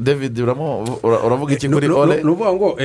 david 0.00 0.38
uravuga 0.40 1.54
iki 1.54 1.68
kuri 1.68 1.88
ni 1.88 1.94
ole? 1.94 2.16
ukuvuga 2.22 2.52
ngo 2.52 2.76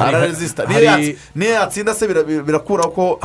araresisita 0.00 0.64
niyo 0.66 0.80
yatsi- 0.80 1.16
niyo 1.34 1.50
yatsinda 1.50 1.94
se 1.94 2.06
bira- 2.06 2.42
birakuraho 2.42 2.90
ko 2.90 3.18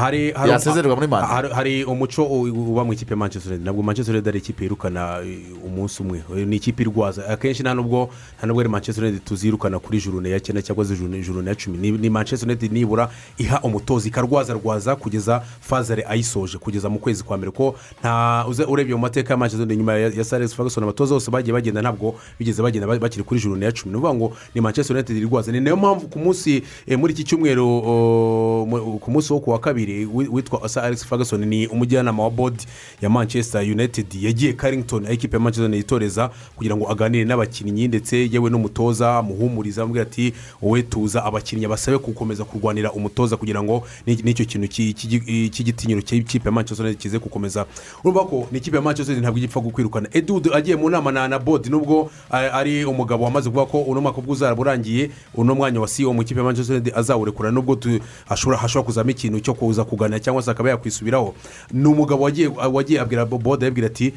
yasezererwa 0.47 0.95
muri 0.95 1.07
manda 1.07 1.27
hari, 1.27 1.83
umuco 1.83 2.23
uba 2.23 2.83
mu 2.83 2.93
ikipe 2.93 3.13
ya 3.13 3.17
manchester 3.17 3.51
united? 3.51 3.63
Ntabwo 3.65 3.83
manchester 3.83 4.15
united 4.15 4.27
ari 4.29 4.39
ikipe 4.39 4.63
yirukana 4.63 5.19
umunsi 5.65 6.01
umwe. 6.03 6.21
Ni 6.45 6.55
ikipe 6.55 6.83
irwaza 6.83 7.27
akenshi 7.29 7.63
nta 7.63 7.73
nubwo 7.73 8.09
nta 8.37 8.47
nubwo 8.47 8.59
ari 8.61 8.69
manchester 8.69 9.03
united 9.03 9.23
tuzirukana 9.25 9.79
kuri 9.79 9.99
jurune 10.01 10.29
ya 10.29 10.39
cyenda 10.39 10.61
cyangwa 10.61 10.85
se 10.85 10.95
jurune 10.95 11.49
ya 11.49 11.55
cumi. 11.55 11.77
Ni, 11.77 11.91
ni 11.91 12.09
manchester 12.09 12.49
united 12.49 12.71
nibura 12.71 13.09
iha 13.37 13.59
umutoza 13.61 14.07
ikarwaza 14.07 14.53
rwaza 14.53 14.95
kugeza 14.95 15.41
fazare 15.61 16.03
ayisoje 16.09 16.57
kugeza 16.57 16.89
mu 16.89 16.99
kwezi 16.99 17.23
kwa 17.23 17.37
mbere. 17.37 17.51
Ko 17.51 17.75
nta 17.99 18.45
urebye 18.67 18.95
mu 18.95 19.01
mateka 19.01 19.33
ya 19.33 19.37
manchester 19.37 19.61
united 19.65 19.77
nyuma 19.77 19.93
ya, 19.93 20.09
ya 20.09 20.23
sares 20.23 20.55
ferguson 20.55 20.83
abatoza 20.83 21.13
bose 21.15 21.31
bagiye 21.31 21.53
bagenda 21.53 21.81
ntabwo 21.81 22.15
bigeze 22.39 22.61
bagenda 22.63 22.87
ba- 22.87 22.99
bakiri 23.03 23.23
kuri 23.23 23.39
jurune 23.41 23.65
ya 23.65 23.71
cumi. 23.71 23.91
Ni 23.91 23.97
ukuvuga 23.99 24.13
ngo 24.13 24.37
ni 24.55 24.61
manchester 24.61 24.95
united 24.95 25.17
irwaza 25.17 25.51
ni 25.51 25.59
na 25.61 25.69
yo 25.69 25.75
mpamvu 25.77 26.07
ku 26.07 26.19
munsi 26.19 26.63
eh, 26.87 26.97
muri 26.99 27.13
iki 27.13 27.23
cyumweru 27.23 27.65
ku 29.01 29.11
munsi 29.11 29.33
wo 29.33 29.39
ku 29.39 29.49
wa 29.51 29.59
kabiri 29.59 30.05
wi- 30.05 30.27
witwa 30.31 30.69
sir 30.69 30.83
alex 30.83 31.05
ferguson 31.05 31.45
ni 31.45 31.67
umujyanama 31.67 32.23
wa 32.23 32.29
bodi 32.29 32.65
ya 33.01 33.09
manchester 33.09 33.61
united. 33.61 34.05
Yagiye 34.21 34.53
carrington 34.53 35.05
aho 35.05 35.13
ikipe 35.13 35.35
ya 35.35 35.39
manchester 35.39 35.65
united 35.65 35.83
yitoreza 35.83 36.29
kugira 36.55 36.75
ngo 36.75 36.91
aganire 36.91 37.25
n'abakinnyi 37.25 37.87
ndetse 37.87 38.29
yewe 38.31 38.49
n'umutoza 38.49 39.17
amuhumuriza 39.17 39.83
amubwira 39.83 40.03
ati 40.03 40.33
wowe 40.61 40.81
tuza 40.83 41.25
abakinnyi 41.25 41.67
basabe 41.67 41.97
gukomeza 41.97 42.43
kurwanira 42.43 42.91
umutoza 42.91 43.37
kugira 43.37 43.63
ngo 43.63 43.83
ni- 44.07 44.15
n'icyo 44.23 44.45
kintu 44.45 44.67
ki- 44.67 44.93
ki- 44.93 45.49
cy'igitinyiro 45.49 46.01
cy'ikipe 46.01 46.45
ya 46.47 46.51
manchester 46.51 46.85
united 46.85 47.01
kize 47.01 47.19
gukomeza 47.19 47.65
urumva 48.03 48.25
ko 48.25 48.47
ni 48.51 48.57
ikipe 48.57 48.77
ya 48.77 48.81
manchester 48.81 49.13
united 49.13 49.23
ntabwo 49.23 49.37
igipfa 49.39 49.61
kwirukana 49.61 50.09
edudu 50.13 50.53
agiye 50.55 50.75
mu 50.75 50.89
nama 50.89 51.11
na 51.11 51.39
bodi 51.39 51.69
nubwo 51.69 52.11
ari 52.29 52.85
umugabo 52.93 53.23
wamaze 53.23 53.49
kuvuga 53.49 53.65
ko 53.65 53.77
uno 53.81 54.01
mwaka 54.01 54.17
ubwo 54.17 54.31
uzaba 54.33 54.61
urangiye 54.61 55.09
uno 55.35 55.55
mwanya 55.55 55.79
wa 55.81 55.87
siyo 55.87 56.13
mu 56.13 56.21
ikipe 56.21 56.39
ya 56.39 56.45
manchester 56.45 56.75
united 56.75 56.93
azawurekura 56.97 57.51
nubwo 57.51 57.77
hashobora 58.25 58.83
kuzamo 58.83 59.09
ikintu 59.09 59.39
cyo 59.39 59.53
kuza 59.53 59.83
kuganira 59.83 60.19
cyangwa 60.19 60.41
se 60.41 60.51
akaba 60.51 60.69
yakwisubiraho. 60.69 61.33
Ni 61.71 61.87
umugabo 61.87 62.23
wagiye 62.71 62.99
abwira 62.99 63.25
bodi 63.25 63.65
abwira 63.65 63.87
ati 63.87 64.13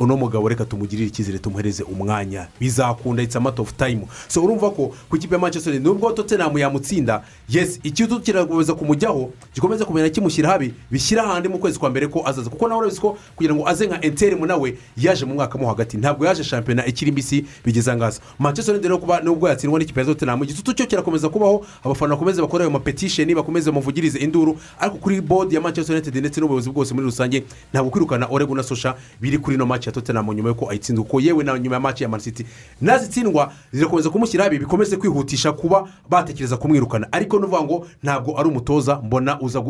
uno 0.00 0.16
mugabo 0.16 0.48
reka 0.48 0.64
tumugirire 0.64 1.08
icyizere 1.08 1.38
tumuhereze 1.38 1.82
umwanya. 1.82 2.48
Bizakunda 2.60 3.22
it's 3.22 3.36
a 3.36 3.40
matter 3.40 3.62
of 3.62 3.72
time. 3.76 4.06
So 4.28 4.42
urumva 4.44 4.70
ko 4.70 4.94
ku 5.08 5.16
ikipe 5.16 5.34
ya 5.34 5.40
manchester 5.40 5.72
United, 5.72 5.86
nubwo 5.92 6.12
tottenham 6.12 6.58
yamutsinda 6.58 7.22
yes 7.48 7.80
ikitu 7.82 8.20
kirakomeza 8.20 8.74
kumujyaho 8.74 9.30
gikomeza 9.54 9.84
kumenya 9.84 10.08
kimushyira 10.10 10.48
habi 10.50 10.74
bishyira 10.90 11.24
ahandi 11.24 11.48
mu 11.48 11.58
kwezi 11.58 11.78
kwa 11.78 11.90
mbere 11.90 12.06
ko 12.08 12.22
azaza. 12.28 12.50
Kuko 12.50 12.68
nawe 12.68 12.78
urabizi 12.80 13.00
ko 13.00 13.18
kugira 13.36 13.54
ngo 13.54 13.68
aze 13.68 13.86
nka 13.86 14.00
enterimu 14.00 14.46
nawe 14.46 14.78
yaje 14.96 15.24
mu 15.24 15.34
mwaka 15.34 15.58
mo 15.58 15.68
hagati. 15.68 15.96
Ntabwo 15.96 16.26
yaje 16.26 16.44
shampiyona 16.44 16.86
ikiri 16.86 17.12
mbisi 17.12 17.44
bigeze 17.64 17.92
angaza 17.92 18.20
manchester 18.38 18.74
United 18.74 18.92
kuba 19.00 19.20
nubwo 19.20 19.48
yatsindwa 19.48 19.78
n'ikipe 19.78 20.00
ya 20.00 20.06
tottenham 20.06 20.42
igitutu 20.42 20.72
cyo 20.74 20.86
kirakomeza 20.86 21.28
kubaho 21.28 21.66
abafana 21.84 22.14
bakomeze 22.14 22.40
bakore 22.42 22.64
ayo 22.64 22.70
mapetisheni 22.70 23.34
bakomeze 23.34 23.70
bamuvugirize 23.70 24.18
induru. 24.18 24.58
Ariko 24.80 24.96
kuri 24.98 25.20
bodi 25.20 25.54
ya 25.54 25.60
manchester 25.60 25.94
united 25.96 26.16
ndetse 26.16 26.40
n'ubuyobozi 26.40 26.70
bwose 26.70 26.94
muri 26.94 27.04
rusange 27.06 27.44
ntabwo 27.72 27.90
kwirukana 27.90 28.26
orego 28.30 28.54
na 28.54 28.62
sosha 28.62 28.94
biri 29.20 29.38
kuri 29.38 29.56
ino 29.56 29.66
match 29.66 29.88
ya 29.92 29.94
tottenham 29.94 30.32
nyuma 30.34 30.48
y'uko 30.48 30.70
ayitsinze 30.70 31.02
kuko 31.02 31.20
yewe 31.20 31.44
na 31.44 31.58
nyuma 31.58 31.76
ya 31.76 31.80
match 31.80 32.00
ya 32.00 32.08
man 32.08 32.20
city 32.20 32.46
nazitsindwa 32.80 33.52
zirakomeza 33.72 34.10
kumushyira 34.10 34.44
habi 34.44 34.58
bikomeze 34.58 34.96
kwihutisha 34.96 35.52
kuba 35.52 35.88
batekereza 36.10 36.56
kumwirukana. 36.56 37.12
Ariko 37.12 37.38
nuvuga 37.38 37.62
ngo 37.62 37.86
ntabwo 38.02 38.40
ari 38.40 38.48
umutoza 38.48 38.96
mbona 39.04 39.40
uza 39.40 39.60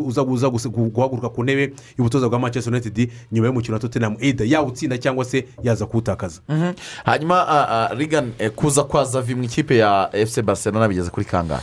guhaguruka 0.69 1.29
ku 1.29 1.43
ntebe 1.43 1.73
y'ubutoza 1.97 2.29
bwa 2.29 2.39
manchester 2.39 2.73
united 2.73 3.11
nyuma 3.31 3.47
y'umukino 3.47 3.73
wa 3.73 3.79
tottenham. 3.79 4.15
Either 4.19 4.47
yawutsinda 4.47 4.97
cyangwa 4.97 5.25
se 5.25 5.45
yaza 5.63 5.85
kuwutakaza. 5.85 6.41
Mhm. 6.49 6.73
hanyuma 7.05 7.89
Regan, 7.97 8.31
eh, 8.39 8.51
kuza 8.51 8.83
kwa 8.83 9.05
zavi 9.05 9.35
mu 9.35 9.43
ikipe 9.43 9.77
ya 9.77 10.09
efuse 10.13 10.41
barcelona 10.41 10.87
bigeze 10.87 11.09
kuri 11.09 11.25
kangahe 11.25 11.61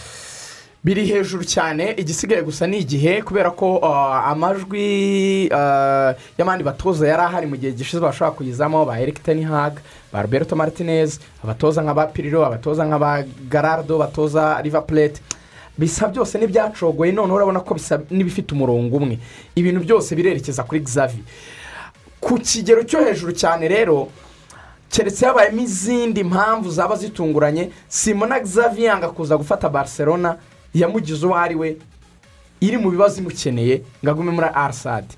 biri 0.85 1.07
hejuru 1.07 1.45
cyane 1.45 1.95
igisigaye 1.97 2.43
gusa 2.43 2.67
ni 2.67 2.79
igihe 2.79 3.23
kubera 3.23 3.51
ko 3.51 3.77
uh, 3.77 4.29
amajwi 4.33 5.49
uh, 5.53 6.17
y'abandi 6.39 6.65
batoza 6.65 7.09
yari 7.09 7.23
ahari 7.23 7.47
mu 7.47 7.57
gihe 7.57 7.73
gishize 7.73 8.01
bashobora 8.01 8.37
kuyizamo 8.37 8.85
ba 8.85 9.01
eric 9.01 9.23
tenihag 9.23 9.77
ba 10.13 10.23
roberto 10.23 10.57
martinez 10.57 11.21
abatoza 11.45 11.83
nk'aba 11.83 12.07
piriro 12.07 12.47
abatoza 12.47 12.85
nk'aba 12.89 13.25
garardo 13.51 13.99
batoza 13.99 14.61
riva 14.63 14.81
plate. 14.83 15.21
Bisa 15.79 16.09
byose 16.09 16.39
n'ibyacogoye 16.39 17.13
noneho 17.13 17.37
urabona 17.37 17.61
ko 17.61 17.75
bisa 17.75 18.01
n'ibifite 18.11 18.53
umurongo 18.53 18.97
umwe. 18.97 19.19
Ibintu 19.55 19.81
byose 19.81 20.17
birerekeza 20.17 20.65
kuri 20.65 20.81
xavi. 20.85 21.25
Ku 22.21 22.37
kigero 22.41 22.85
cyo 22.85 23.05
hejuru 23.05 23.33
cyane 23.33 23.69
rero 23.69 24.09
keretse 24.93 25.27
habayemo 25.27 25.61
izindi 25.61 26.25
mpamvu 26.25 26.71
zaba 26.71 26.97
zitunguranye 26.97 27.71
simona 27.89 28.41
xavi 28.45 28.85
yanga 28.85 29.09
kuza 29.09 29.37
gufata 29.37 29.69
barcelona 29.69 30.37
yamugize 30.75 31.27
uwo 31.27 31.37
ari 31.37 31.55
we 31.55 31.77
iri 32.61 32.77
mu 32.77 32.91
bibazo 32.91 33.21
imukeneye 33.21 33.83
ngo 34.05 34.11
agume 34.11 34.31
muri 34.33 34.47
arisadi 34.55 35.15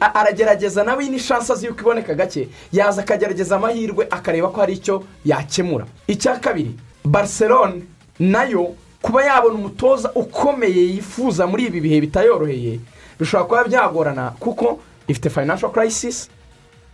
aragerageza 0.00 0.84
nawe 0.84 1.02
iyi 1.04 1.10
ni 1.10 1.18
shansi 1.18 1.52
azi 1.52 1.66
yuko 1.66 1.80
iboneka 1.80 2.14
gake. 2.14 2.48
Yaza 2.72 3.02
akagerageza 3.02 3.56
amahirwe 3.56 4.06
akareba 4.10 4.48
ko 4.48 4.60
hari 4.60 4.72
icyo 4.74 5.04
yakemura. 5.24 5.86
Icya 6.06 6.36
kabiri 6.40 6.76
barcelona 7.04 7.74
na 8.18 8.44
yo 8.44 8.74
kuba 9.02 9.24
yabona 9.24 9.54
umutoza 9.54 10.12
ukomeye 10.14 10.82
yifuza 10.94 11.46
muri 11.46 11.64
ibi 11.66 11.80
bihe 11.80 12.00
bitayoroheye 12.00 12.80
bishobora 13.20 13.44
kuba 13.48 13.64
byagorana 13.64 14.30
kuko 14.40 14.80
ifite 15.08 15.30
financial 15.30 15.72
crisis 15.72 16.28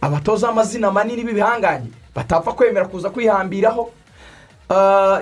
abatoza 0.00 0.46
b'amazina 0.46 0.90
manini 0.90 1.24
b'ibihangange 1.24 1.88
batapfa 2.14 2.52
kwemera 2.52 2.86
kuza 2.86 3.10
kwihambiraho. 3.10 3.90
Ah, 3.90 4.03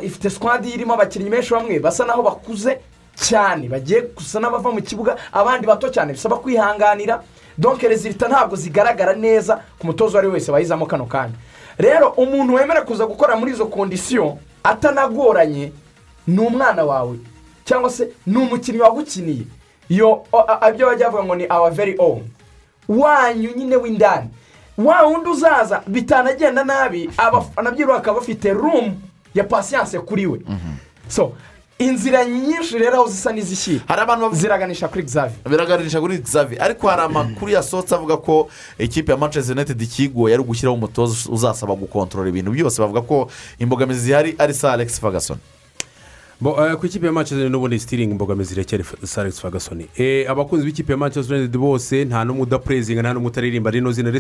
ifite 0.02 0.30
sikwadi 0.30 0.70
irimo 0.70 0.94
abakinnyi 0.94 1.30
benshi 1.30 1.54
bamwe 1.54 1.78
basa 1.80 2.04
naho 2.06 2.22
bakuze 2.22 2.78
cyane 3.14 3.68
bagiye 3.68 4.00
gusa 4.16 4.40
n'abava 4.40 4.70
mu 4.72 4.82
kibuga 4.82 5.16
abandi 5.32 5.66
bato 5.66 5.88
cyane 5.88 6.12
bisaba 6.12 6.36
kwihanganira. 6.38 7.22
Donke 7.58 7.88
rezilita 7.88 8.28
ntabwo 8.28 8.56
zigaragara 8.56 9.12
neza 9.14 9.60
ku 9.78 9.86
mutoza 9.86 10.12
uwo 10.12 10.18
ari 10.18 10.26
we 10.28 10.34
wese 10.34 10.52
wayizamo 10.52 10.86
kano 10.86 11.04
kanya. 11.06 11.34
Rero 11.78 12.08
umuntu 12.16 12.54
wemera 12.54 12.82
kuza 12.82 13.06
gukora 13.06 13.36
muri 13.36 13.52
izo 13.52 13.66
kondisiyo 13.66 14.38
atanagoranye 14.64 15.72
ni 16.26 16.38
umwana 16.38 16.84
wawe 16.84 17.16
cyangwa 17.64 17.90
se 17.90 18.08
ni 18.26 18.36
umukinnyi 18.36 18.80
wagukiniye. 18.80 19.44
Iyo 19.88 20.22
ibyo 20.68 20.86
bajya 20.86 21.06
bavuga 21.10 21.24
ngo 21.24 21.34
ni 21.34 21.46
awa 21.48 21.70
veri 21.70 21.94
own. 21.98 22.22
Wanyu 22.88 23.50
nyine 23.56 23.76
w'indani. 23.76 24.28
Wa 24.78 25.02
wundi 25.02 25.28
uzaza 25.30 25.82
bitanagenda 25.86 26.64
nabi 26.64 27.10
abafana 27.16 27.70
by'iro 27.70 27.92
bakaba 27.92 28.18
bafite 28.20 28.52
rumu 28.52 28.96
ya 29.34 29.44
pasiyanse 29.44 29.98
kuri 29.98 30.26
we. 30.26 30.38
So 31.08 31.32
inzira 31.78 32.24
nyinshi 32.24 32.78
rero 32.78 32.94
aho 32.94 33.06
zisa 33.10 33.32
n'izishyira 33.32 33.82
hari 33.88 34.00
abantu 34.02 34.34
ziraganisha 34.34 34.88
kuri 34.88 35.02
xavi 35.04 35.34
biraganisha 35.50 36.00
kuri 36.00 36.18
xavi 36.22 36.56
ariko 36.58 36.88
hari 36.88 37.02
amakuru 37.02 37.50
yasohotse 37.52 37.94
avuga 37.94 38.16
ko 38.16 38.48
ikipe 38.78 39.12
ya 39.12 39.18
manchester 39.18 39.56
united 39.56 39.80
ikigoye 39.82 40.34
ari 40.34 40.42
ugushyiraho 40.42 40.74
umutoza 40.76 41.30
uzasaba 41.30 41.74
gukontorora 41.74 42.28
ibintu. 42.28 42.50
Byose 42.52 42.78
bavuga 42.82 43.00
ko 43.02 43.28
imbogamizi 43.58 44.00
zihari 44.00 44.34
ari 44.38 44.54
sa 44.54 44.72
alex 44.72 45.00
ferguson. 45.00 45.38
Ku 46.80 46.86
ikipe 46.86 47.06
ya 47.06 47.12
manchester 47.12 47.50
n'ubundi 47.50 47.78
sitiringi 47.78 48.10
imbogamizi 48.12 48.54
iracyari 48.54 48.84
saregisi 49.04 49.40
fagasoni 49.40 49.86
abakunzi 50.28 50.66
b'ikipe 50.66 50.92
ya 50.92 50.98
manchester 50.98 51.36
united 51.36 51.56
bose 51.60 52.04
nta 52.04 52.24
n'umwe 52.24 52.42
udapurezinga 52.42 53.02
nta 53.02 53.12
n'umwe 53.14 53.28
utaririmba. 53.28 53.70
Rino 53.70 53.92
zina 53.92 54.10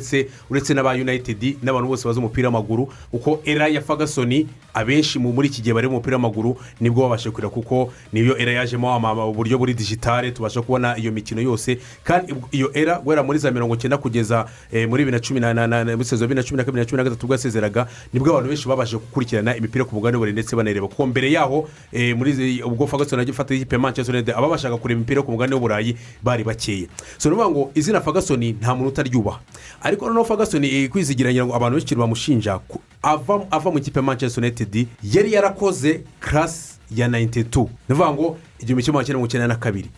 uretse 0.50 0.74
n'aba 0.74 0.92
united 0.94 1.56
n'abantu 1.62 1.88
bose 1.88 2.06
bazi 2.08 2.18
umupira 2.18 2.48
w'amaguru 2.48 2.88
kuko 3.10 3.40
era 3.44 3.66
ya 3.68 3.80
fagasoni 3.80 4.46
abenshi 4.74 5.18
mu- 5.18 5.32
muri 5.32 5.48
iki 5.48 5.62
gihe 5.62 5.74
bari 5.74 5.88
mu 5.88 5.94
mupira 5.98 6.16
w'amaguru 6.16 6.56
ni 6.80 6.90
bwo 6.90 7.02
babasha 7.02 7.30
kurira 7.30 7.48
kuko 7.50 7.92
niyo 8.12 8.38
era 8.38 8.52
yajemo 8.52 8.96
uburyo 9.30 9.58
buri 9.58 9.74
digitale 9.74 10.30
tubasha 10.30 10.62
kubona 10.62 10.96
iyo 10.98 11.12
mikino 11.12 11.40
yose. 11.42 11.78
Kandi 12.04 12.34
iyo 12.52 12.70
era 12.74 12.98
guhera 13.02 13.22
muri 13.22 13.38
za 13.38 13.50
mirongo 13.50 13.74
icyenda 13.74 13.98
kugeza 13.98 14.46
eh, 14.72 14.88
muri 14.88 15.04
bibiri 15.04 15.16
na 15.16 15.20
cumi 15.20 15.40
na 15.40 15.84
muri 15.96 16.04
sezo 16.04 16.24
bibiri 16.28 16.38
na 16.40 16.46
cumi 16.46 16.56
na 16.58 16.64
kabiri 16.64 16.80
na 16.84 16.86
cumi 16.86 16.96
na 16.98 17.04
gatatu 17.04 17.26
ubwo 17.26 17.34
yasezeraga 17.34 17.86
ni 18.12 18.20
bwo 18.20 18.30
abantu 18.30 18.48
benshi 18.48 18.68
babasha 18.68 18.96
gukurikirana 18.98 19.56
imipira 19.56 19.84
ku 19.84 19.94
mugabane 19.94 20.18
buri 20.18 20.32
ndetse 20.32 20.54
banareba 20.56 20.86
kuko 20.88 21.06
mbere 21.06 21.30
yaho 21.32 21.68
eh, 21.92 22.11
muri 22.14 22.62
ubwo 22.62 22.86
fagasoni 22.86 23.22
ajya 23.22 23.34
afata 23.34 23.54
ikipe 23.54 23.78
manchester 23.78 24.14
united 24.14 24.34
ababashaga 24.34 24.76
kureba 24.76 24.98
imipira 24.98 25.22
ku 25.22 25.30
mugabane 25.32 25.54
w'uburayi 25.54 25.96
bari 26.22 26.44
bakeya 26.44 26.88
so 27.18 27.28
ni 27.28 27.34
ukuvuga 27.34 27.50
ngo 27.50 27.70
izina 27.74 28.00
fagasoni 28.00 28.52
nta 28.52 28.74
muntu 28.74 28.88
utaryubaha. 28.88 29.40
Ariko 29.82 30.06
noneho 30.06 30.24
fagasoni 30.24 30.68
eh, 30.68 30.88
kwizigiranya 30.90 31.46
ngo 31.46 31.54
abantu 31.54 31.76
benshi 31.78 31.94
bamushinja 31.94 32.60
ava 33.02 33.70
mu 33.70 33.78
ikipe 33.78 34.00
manchester 34.00 34.44
united 34.44 34.86
yari 35.02 35.32
yarakoze 35.32 36.04
karasi 36.20 36.72
ya 36.94 37.08
nayiniti 37.08 37.44
tu 37.44 37.70
ni 37.88 37.94
ukuvuga 37.94 38.12
ngo 38.12 38.36
igihumbi 38.62 38.82
kimwe 38.84 39.02
magana 39.02 39.28
cyenda 39.28 39.46
na 39.48 39.56
kabiri. 39.56 39.90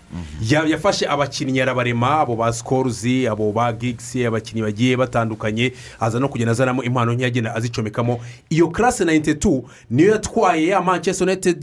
Ya- 0.43 0.65
yafashe 0.67 1.07
abakinnyi 1.09 1.61
arabarema 1.61 2.21
abo 2.21 2.37
ba 2.37 2.53
sikoruzi 2.53 3.29
abo 3.29 3.53
ba 3.53 3.73
gigisi 3.73 4.27
abakinnyi 4.27 4.63
bagiye 4.63 4.97
batandukanye 4.97 5.73
aza 6.01 6.19
no 6.21 6.29
kugenda 6.29 6.53
azanamo 6.53 6.83
impano 6.83 7.13
agenda 7.27 7.55
azicomekamo. 7.55 8.21
Iyo 8.51 8.69
karasi 8.69 9.05
nayiniti 9.05 9.35
tu 9.35 9.65
niyo 9.91 10.11
yatwaye 10.13 10.67
ya 10.67 10.81
manchester 10.83 11.29
united 11.29 11.61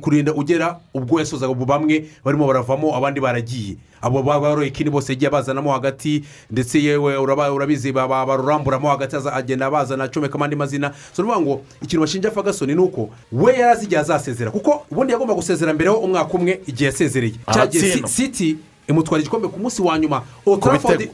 kurinda 0.00 0.34
ugera 0.34 0.80
ubwo 0.94 1.18
yasozaga 1.20 1.52
bamwe 1.66 2.04
barimo 2.24 2.46
baravamo 2.46 2.96
abandi 2.96 3.20
baragiye. 3.20 3.76
Abo 4.02 4.22
baroye 4.22 4.68
ikindi 4.68 4.90
bose 4.90 5.12
yagiye 5.12 5.30
bazanamo 5.30 5.72
hagati 5.72 6.24
ndetse 6.50 6.78
yewe 6.82 7.16
urabizi 7.16 7.92
ba- 7.92 8.08
ba- 8.08 8.26
baruramburamo 8.26 8.88
hagati 8.88 9.16
agenda 9.32 9.70
bazana 9.70 10.04
acomekamo 10.04 10.44
andi 10.44 10.56
mazina. 10.56 10.92
So 11.12 11.22
ni 11.22 11.28
ukuvuga 11.28 11.40
ngo 11.40 11.60
ikintu 11.82 12.00
bashinja 12.00 12.30
fagasoni 12.30 12.74
ni 12.74 12.80
uko 12.80 13.10
we 13.32 13.52
yari 13.52 13.62
azi 13.62 13.84
igihe 13.84 14.00
azasezera. 14.00 14.50
Kuko 14.50 14.86
ubundi 14.90 15.12
yagomba 15.12 15.34
gusezera 15.34 15.72
mbere 15.72 15.90
ho 15.90 15.96
umwaka 15.96 16.32
umwe 16.34 16.60
igihe 16.66 16.90
yasezereye. 16.90 17.34
Aratsindwa. 17.46 18.08
Si- 18.08 18.14
siti 18.22 18.56
imutwara 18.88 19.20
igikombe 19.20 19.48
ku 19.48 19.58
munsi 19.60 19.82
wa 19.82 19.98
nyuma. 19.98 20.22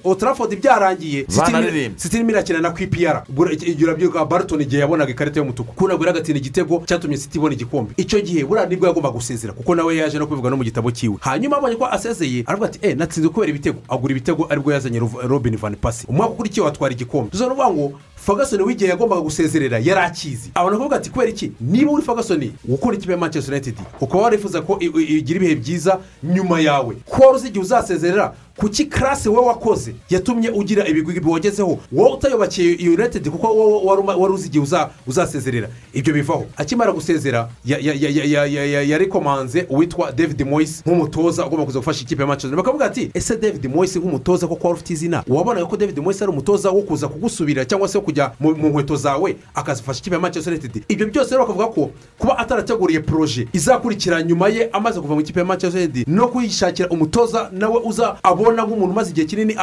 Otarafodi 0.05 0.57
byarangiye. 0.57 1.25
City 1.25 1.41
irimo- 1.41 1.53
Banaririmba. 1.53 1.99
siti 1.99 2.17
irimo 2.17 2.31
irakina 2.31 2.59
na 2.61 2.71
kwipiyara 2.71 3.25
urabyibuka 3.83 4.25
barutoni 4.25 4.63
igihe 4.65 4.81
yabonaga 4.81 5.11
ikarita 5.11 5.41
y'umutuku. 5.41 5.73
Kunagura 5.73 6.11
agatsinda 6.11 6.39
igitego 6.41 6.83
cyatumye 6.87 7.17
siti 7.17 7.39
ibona 7.39 7.55
igikombe. 7.55 7.93
Icyo 7.97 8.21
gihe 8.21 8.45
buriya 8.45 8.67
ni 8.67 8.77
bwo 8.77 8.87
yagomba 8.87 9.11
gusezera 9.11 9.53
kuko 9.53 9.75
nawe 9.75 9.97
yaje 9.97 10.19
no 10.19 10.27
kubivuga 10.27 10.51
no 10.51 10.57
mu 10.57 10.65
gitabo 10.65 10.91
cyiwe 10.91 11.17
hanyuma 11.21 11.57
abonye 11.57 11.77
ko 11.77 11.87
asezeye 11.87 12.45
aravuga 12.47 12.69
ati 12.69 12.79
eh 12.83 12.97
natsinze 12.97 13.29
kubera 13.29 13.51
ibitego. 13.51 13.79
Agura 13.89 14.13
ibitego 14.13 14.47
ari 14.51 14.61
bwo 14.61 14.73
yazanye 14.73 14.99
robin 15.29 15.57
van 15.57 15.77
pasi 15.77 16.07
umwaka 16.09 16.33
ukurikiye 16.33 16.65
watwara 16.67 16.93
igikombe. 16.95 17.31
Nuvuga 17.39 17.71
ngo 17.71 17.93
fagasoni 18.27 18.63
w'igihe 18.63 18.91
yagombaga 18.91 19.23
gusezerera 19.23 19.79
yari 19.79 20.01
akizi. 20.01 20.51
Abantu 20.55 20.73
bakavuga 20.79 20.97
ati 20.97 21.11
kubera 21.11 21.31
iki? 21.31 21.53
Niba 21.61 21.91
uri 21.93 22.03
fagasoni 22.03 22.53
gukora 22.65 22.97
ikipe 22.97 23.13
ya 23.13 23.19
manchester 23.19 23.55
united 23.55 23.75
ukaba 24.01 24.23
warifuza 24.23 24.63
ko 24.63 24.79
igira 24.81 25.37
ibihe 25.37 25.55
byiza 25.55 25.99
nyuma 26.23 26.61
yawe. 26.61 26.97
Ko 27.07 27.23
wari 27.23 27.37
uzi 27.37 27.49
igihe 27.49 27.63
uzasezerera? 27.65 28.35
Kuki 28.61 28.85
karasi 28.87 29.29
wowe 29.29 29.47
wakoze 29.47 29.95
yatumye 30.11 30.51
ugira 30.51 30.87
ibigwi 30.89 31.21
wagezeho 31.31 31.79
wowe 31.93 32.13
utayobakiye 32.13 32.73
iyo 32.75 32.93
united 32.93 33.29
kuko 33.31 33.47
wowe 33.55 34.03
wari 34.19 34.33
uzi 34.35 34.47
igihe 34.47 34.65
uza- 34.65 34.91
uzasezerera. 35.07 35.69
Ibyo 35.93 36.15
bivaho. 36.15 36.47
Akimara 36.57 36.93
gusezera 36.93 37.49
ya- 37.65 37.79
ya- 37.79 37.95
ya- 37.95 38.09
ya- 38.11 38.25
ya- 38.25 38.47
ya- 38.47 38.67
ya- 38.67 38.83
yarikomanze 38.83 39.67
uwitwa 39.71 40.13
david 40.13 40.43
moyes 40.47 40.83
nk'umutoza 40.87 41.47
ugomba 41.47 41.65
kuza 41.67 41.79
gufasha 41.79 42.03
ikipe 42.03 42.23
ya 42.23 42.29
manchester 42.29 42.57
bakavuga 42.57 42.85
ati 42.85 43.11
ese 43.15 43.37
david 43.37 43.67
moyes 43.75 43.97
nk'umutoza 43.97 44.47
koko 44.47 44.69
wari 44.69 44.75
ufite 44.81 44.93
izina? 44.93 45.25
Wabonaga 45.29 45.67
ko 45.67 45.77
david 45.77 45.99
moyes 45.99 46.23
ari 46.23 46.31
umutoza 46.31 46.71
wo 46.71 46.83
kuza 46.83 47.09
kugusubira 47.09 47.65
cyangwa 47.65 47.89
se 47.89 48.01
kujya 48.01 48.33
mu 48.41 48.51
nkweto 48.69 48.97
zawe 48.97 49.37
akazafasha 49.55 50.01
ikipe 50.01 50.15
ya 50.17 50.21
manchester 50.21 50.53
united. 50.53 50.83
Ibyo 50.89 51.07
byose 51.07 51.31
rero 51.31 51.43
bakavuga 51.47 51.67
ko 51.67 51.91
kuba 52.19 52.39
atarateguriye 52.39 53.01
poroje 53.01 53.49
izakurikira 53.53 54.23
nyuma 54.23 54.49
ye 54.49 54.69
amaze 54.73 55.01
kuva 55.01 55.15
mu 55.15 55.21
ikipe 55.21 55.41
ya 55.41 55.47
manchester 55.47 55.81
united 55.83 56.09
no 56.09 56.29
kuyishakira 56.29 56.89
umutoza 56.89 57.51
nawe 57.53 57.81
uza 57.85 58.17
abona 58.23 58.48
ubona 58.49 58.63
nk'umuntu 58.67 58.93
umaze 58.93 59.11
igihe 59.11 59.27
kinini 59.27 59.55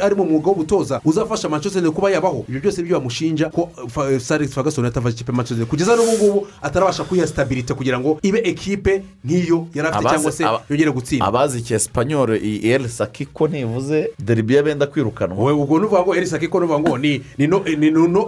ari 0.00 0.14
mu 0.14 0.24
mwuga 0.24 0.48
w'ubutoza 0.50 1.00
uzafasha 1.04 1.48
manchester 1.48 1.82
kuba 1.90 2.10
yabaho. 2.10 2.44
Ibyo 2.48 2.60
byose 2.60 2.82
byo 2.82 2.98
bamushinja 2.98 3.50
ko 3.50 3.70
Fa- 3.88 4.20
Sir 4.20 4.34
Alex 4.36 4.54
Ferguson 4.54 4.84
yatafashe 4.84 5.14
ikipe 5.14 5.32
manchester 5.32 5.66
kugeza 5.66 5.96
n'ubu 5.96 6.12
ngubu 6.12 6.46
atarabasha 6.62 7.04
kuyiha 7.04 7.26
stabilite 7.26 7.74
kugira 7.74 7.98
ngo 8.00 8.18
ibe 8.22 8.38
ekipe 8.44 9.02
nk'iyo 9.24 9.66
yari 9.74 9.88
afite 9.88 10.08
cyangwa 10.10 10.32
se 10.32 10.44
yongere 10.70 10.90
gutsinda. 10.90 11.26
Abazi 11.26 11.58
iki 11.58 11.74
esipanyoro 11.74 12.36
iyi 12.36 12.70
eri 12.70 12.88
sakiko 12.88 13.48
ntivuze 13.48 14.10
deribiye 14.18 14.62
benda 14.62 14.86
kwirukanwa. 14.86 15.36
Wowe 15.38 15.52
ubwo 15.52 15.78
nuvuga 15.78 16.02
ngo 16.02 16.14
elisa 16.14 16.38
kiko 16.38 16.60
nuvuga 16.60 16.78
ngo 16.78 16.98
ni 16.98 17.22
ni 17.38 17.46
no 17.46 17.62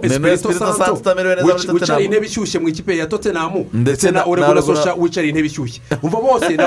Espirito 0.03 0.53
santo 0.53 0.73
Santo 0.73 0.93
utamerewe 0.93 1.35
neza 1.35 1.47
muri 1.47 1.57
wic- 1.57 1.73
wicariye 1.73 1.79
Tottenham. 1.79 2.03
intebe 2.03 2.25
ishyushye 2.27 2.59
mu 2.59 2.67
ikipe 2.69 2.97
ya 2.97 3.05
tottenham. 3.07 3.53
Ndetse 3.73 4.11
na 4.11 4.19
na- 4.19 4.25
oregona 4.25 4.53
na- 4.53 4.61
sosha 4.61 4.93
wicariye 4.93 5.29
intebe 5.29 5.47
ishyushye. 5.47 5.81
Umva 6.03 6.17
bose 6.21 6.49
ni 6.57 6.63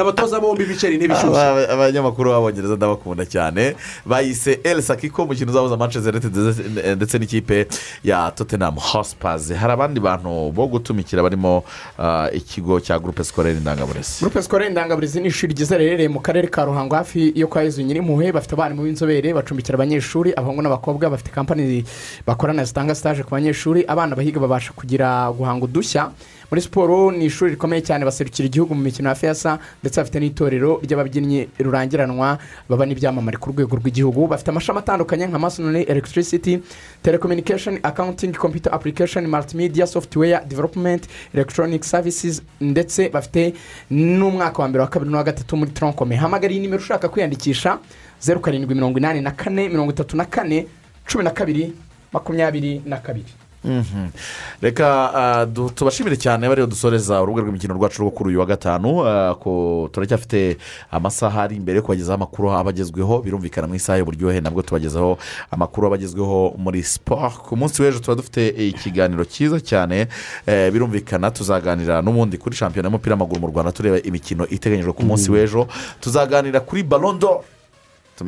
abatoza 0.00 0.40
bombi 0.40 0.64
bicariye 0.64 0.94
intebe 1.00 1.14
ishyushye. 1.18 1.99
Abanyamakuru 2.00 2.30
b'abongereza 2.30 2.76
ndabakunda 2.76 3.24
cyane. 3.26 3.76
Bayise 4.06 4.60
el 4.64 4.82
sakiko 4.82 5.22
umukino 5.24 5.50
uzahuza 5.50 5.76
manchester 5.76 6.14
ndetse- 6.14 7.18
n'ikipe 7.18 7.66
ya 8.04 8.30
tottenham 8.34 8.74
hotspurs. 8.76 9.52
Hari 9.52 9.72
abandi 9.72 10.00
bantu 10.00 10.50
bo 10.52 10.66
gutumikira 10.66 11.22
barimo 11.22 11.64
ah, 11.98 12.28
ikigo 12.32 12.80
cya 12.80 12.98
groupe 12.98 13.24
scolaire 13.24 13.58
indangaburezi. 13.58 14.18
Gurupe 14.20 14.42
sikoro 14.42 14.64
indangaburezi 14.66 15.20
ni 15.20 15.28
ishuri 15.28 15.54
ryiza 15.54 15.76
riherereye 15.78 16.08
mu 16.08 16.20
karere 16.20 16.48
ka 16.48 16.64
ruhango 16.64 16.94
hafi 16.96 17.32
yo 17.36 17.46
kwa 17.48 17.62
yezu 17.62 17.82
nyirimpuhwe 17.82 18.32
bafite 18.32 18.52
abarimu 18.54 18.82
b'inzobere 18.82 19.34
bacumbikira 19.34 19.74
abanyeshuri 19.76 20.32
abahungu 20.36 20.62
n'abakobwa. 20.62 21.10
Bafite 21.10 21.30
kampani 21.30 21.84
bakorana 22.26 22.64
zitanga 22.64 22.94
sitaje 22.94 23.22
ku 23.22 23.30
banyeshuri. 23.30 23.84
Abana 23.88 24.16
bahiga 24.16 24.40
babasha 24.40 24.72
kugira 24.72 25.30
guhanga 25.32 25.64
udushya. 25.64 26.10
Muri 26.50 26.62
siporo 26.62 27.10
ni 27.10 27.24
ishuri 27.24 27.50
rikomeye 27.54 27.82
cyane 27.82 28.04
baserukira 28.04 28.46
igihugu 28.46 28.74
mu 28.74 28.82
mikino 28.82 29.08
ya 29.08 29.14
fiyasa 29.14 29.58
ndetse 29.82 30.00
bafite 30.00 30.18
n'itorero 30.20 30.80
ry'ababyinnyi 30.82 31.48
rurangiranwa 31.58 32.38
baba 32.68 32.86
n'ibyamamare 32.86 33.38
ku 33.38 33.50
rwego 33.54 33.76
rw'igihugu 33.76 34.26
bafite 34.26 34.48
amashami 34.50 34.78
atandukanye 34.78 35.26
nka 35.30 35.38
masonori 35.38 35.82
electricity 35.86 36.58
telecommunication 37.02 37.78
accounting 37.82 38.32
computer 38.34 38.74
application 38.74 39.26
multimedia 39.26 39.86
software 39.86 40.42
development 40.46 41.06
electronic 41.34 41.84
services 41.84 42.42
ndetse 42.60 43.08
bafite 43.08 43.54
n'umwaka 43.90 44.62
wa 44.62 44.68
mbere 44.68 44.82
wa 44.82 44.88
kabiri 44.90 45.10
n'uwa 45.10 45.24
gatatu 45.24 45.56
muri 45.56 45.70
tronkome 45.70 46.16
hamagara 46.16 46.52
iyi 46.52 46.60
nimero 46.60 46.82
ushaka 46.82 47.08
kwiyandikisha 47.08 47.78
zeru 48.20 48.40
karindwi 48.40 48.74
mirongo 48.74 48.98
inani 48.98 49.20
na 49.20 49.30
kane 49.30 49.68
mirongo 49.68 49.92
itatu 49.92 50.16
na 50.16 50.24
kane 50.24 50.66
cumi 51.06 51.24
na 51.24 51.30
kabiri 51.30 51.72
makumyabiri 52.12 52.82
na 52.86 52.96
kabiri. 52.96 53.39
Reka 54.62 54.86
ah, 55.14 55.46
tubashimire 55.74 56.16
cyane 56.16 56.48
bariho 56.48 56.66
dusoreza 56.66 57.22
urubuga 57.22 57.42
rw'imikino 57.42 57.74
rwacu 57.74 58.02
rwo 58.02 58.10
kuri 58.10 58.28
uyu 58.30 58.40
wa 58.40 58.46
gatanu 58.46 59.04
ah, 59.06 59.34
turacyafite 59.92 60.56
amasaha 60.90 61.42
ari 61.42 61.56
imbere 61.56 61.76
yo 61.76 61.82
kubagezaho 61.82 62.14
amakuru 62.14 62.50
aba 62.52 62.70
agezweho 62.70 63.18
birumvikana 63.22 63.66
mu 63.68 63.74
isaha 63.74 63.98
y'uburyohe 63.98 64.40
nabwo 64.40 64.62
tubagezaho 64.62 65.18
amakuru 65.50 65.86
aba 65.86 65.96
agezweho 65.96 66.54
muri 66.58 66.82
siporo 66.82 67.30
ku 67.30 67.56
munsi 67.56 67.82
w'ejo 67.82 67.98
tuba 68.00 68.14
dufite 68.16 68.48
ikiganiro 68.48 69.24
cyiza 69.24 69.60
cyane 69.60 70.08
eh, 70.46 70.72
birumvikana 70.72 71.30
tuzaganira 71.30 72.02
n'ubundi 72.02 72.38
kuri 72.38 72.56
shampiyona 72.56 72.88
y'umupira 72.88 73.14
w'amaguru 73.14 73.40
mu 73.40 73.46
rwanda 73.52 73.72
tureba 73.72 74.00
imikino 74.00 74.46
iteganyijwe 74.48 74.92
ku 74.92 75.02
munsi 75.04 75.28
Mhm. 75.30 75.34
w'ejo. 75.36 75.68
Tuzaganira 76.00 76.60
kuri 76.60 76.82
balondo 76.82 77.44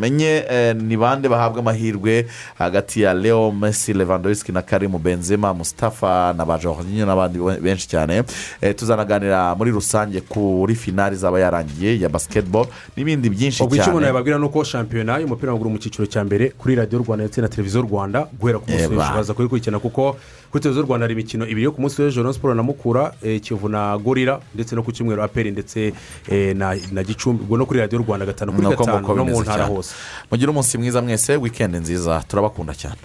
tumenye 0.02 0.44
eh, 0.51 0.77
ni 0.77 0.97
bande 0.97 1.28
bahabwa 1.28 1.60
amahirwe 1.60 2.27
hagati 2.59 3.02
ya 3.02 3.14
leo 3.14 3.52
messi 3.52 3.93
lewandowski 3.93 4.52
na 4.52 4.62
karimu 4.62 4.98
benzema 4.98 5.55
mustafa 5.55 6.32
na 6.36 6.44
ba 6.47 6.59
jorginho 6.59 7.06
n'abandi 7.06 7.39
benshi 7.60 7.89
cyane. 7.89 8.23
Eh, 8.60 8.74
tuzanaganira 8.74 9.55
muri 9.55 9.70
rusange 9.70 10.20
kuri 10.20 10.74
finali 10.74 11.16
zaba 11.16 11.40
yarangiye 11.40 12.01
ya 12.01 12.09
basketball 12.09 12.66
n'ibindi 12.97 13.28
byinshi 13.31 13.62
ubwo 13.62 13.77
icyo 13.77 13.85
umuntu 13.85 14.01
cyane 14.01 14.06
yababwira 14.06 14.39
ni 14.39 14.44
uko 14.44 14.64
shampiyona 14.64 15.19
y'umupira 15.19 15.52
w'amaguru 15.52 15.70
mu 15.70 15.78
cyiciro 15.78 16.06
cya 16.09 16.24
mbere 16.24 16.51
kuri 16.56 16.74
radiyo 16.74 16.98
rwanda 17.05 17.24
ndetse 17.24 17.40
na 17.40 17.48
televiziyo 17.48 17.82
rwanda 17.82 18.27
guhera 18.40 18.59
ku 18.59 18.70
munsi 18.70 18.86
w'ejo. 18.89 19.12
Baza 19.14 19.35
kuyikurikirana 19.35 19.78
kuko 19.78 20.16
kuri 20.51 20.62
televiziyo 20.62 20.86
rwanda 20.89 21.05
hari 21.05 21.12
imikino 21.14 21.44
ibiri 21.47 21.64
yo 21.69 21.73
ku 21.73 21.81
munsi 21.81 22.01
w'ejo 22.02 22.23
na 22.24 22.32
siporo 22.32 22.55
na 22.55 22.62
mukura 22.62 23.12
eh, 23.23 23.40
kiyovu 23.40 23.69
na 23.69 23.98
gorira 23.98 24.40
ndetse 24.55 24.73
no 24.77 24.82
ku 24.82 24.93
cyumweru 24.93 25.23
aperi 25.23 25.51
ndetse 25.52 25.93
na 26.93 27.02
gicumbi 27.05 27.43
ubwo 27.44 27.56
no 27.56 27.66
kuri 27.66 27.81
radiyo 27.81 28.01
rwanda 28.09 28.27
gatanu 28.27 28.52
kuri 28.52 28.66
gatanu. 28.69 29.14
No 29.16 29.24
mu 29.24 29.40
ntara 29.43 29.66
cyane. 29.69 29.81
Hose 29.82 29.94
mugire 30.30 30.50
umunsi 30.50 30.78
mwiza 30.78 31.02
mwese 31.02 31.36
wikendi 31.36 31.78
nziza 31.78 32.22
turabakunda 32.28 32.74
cyane. 32.74 33.02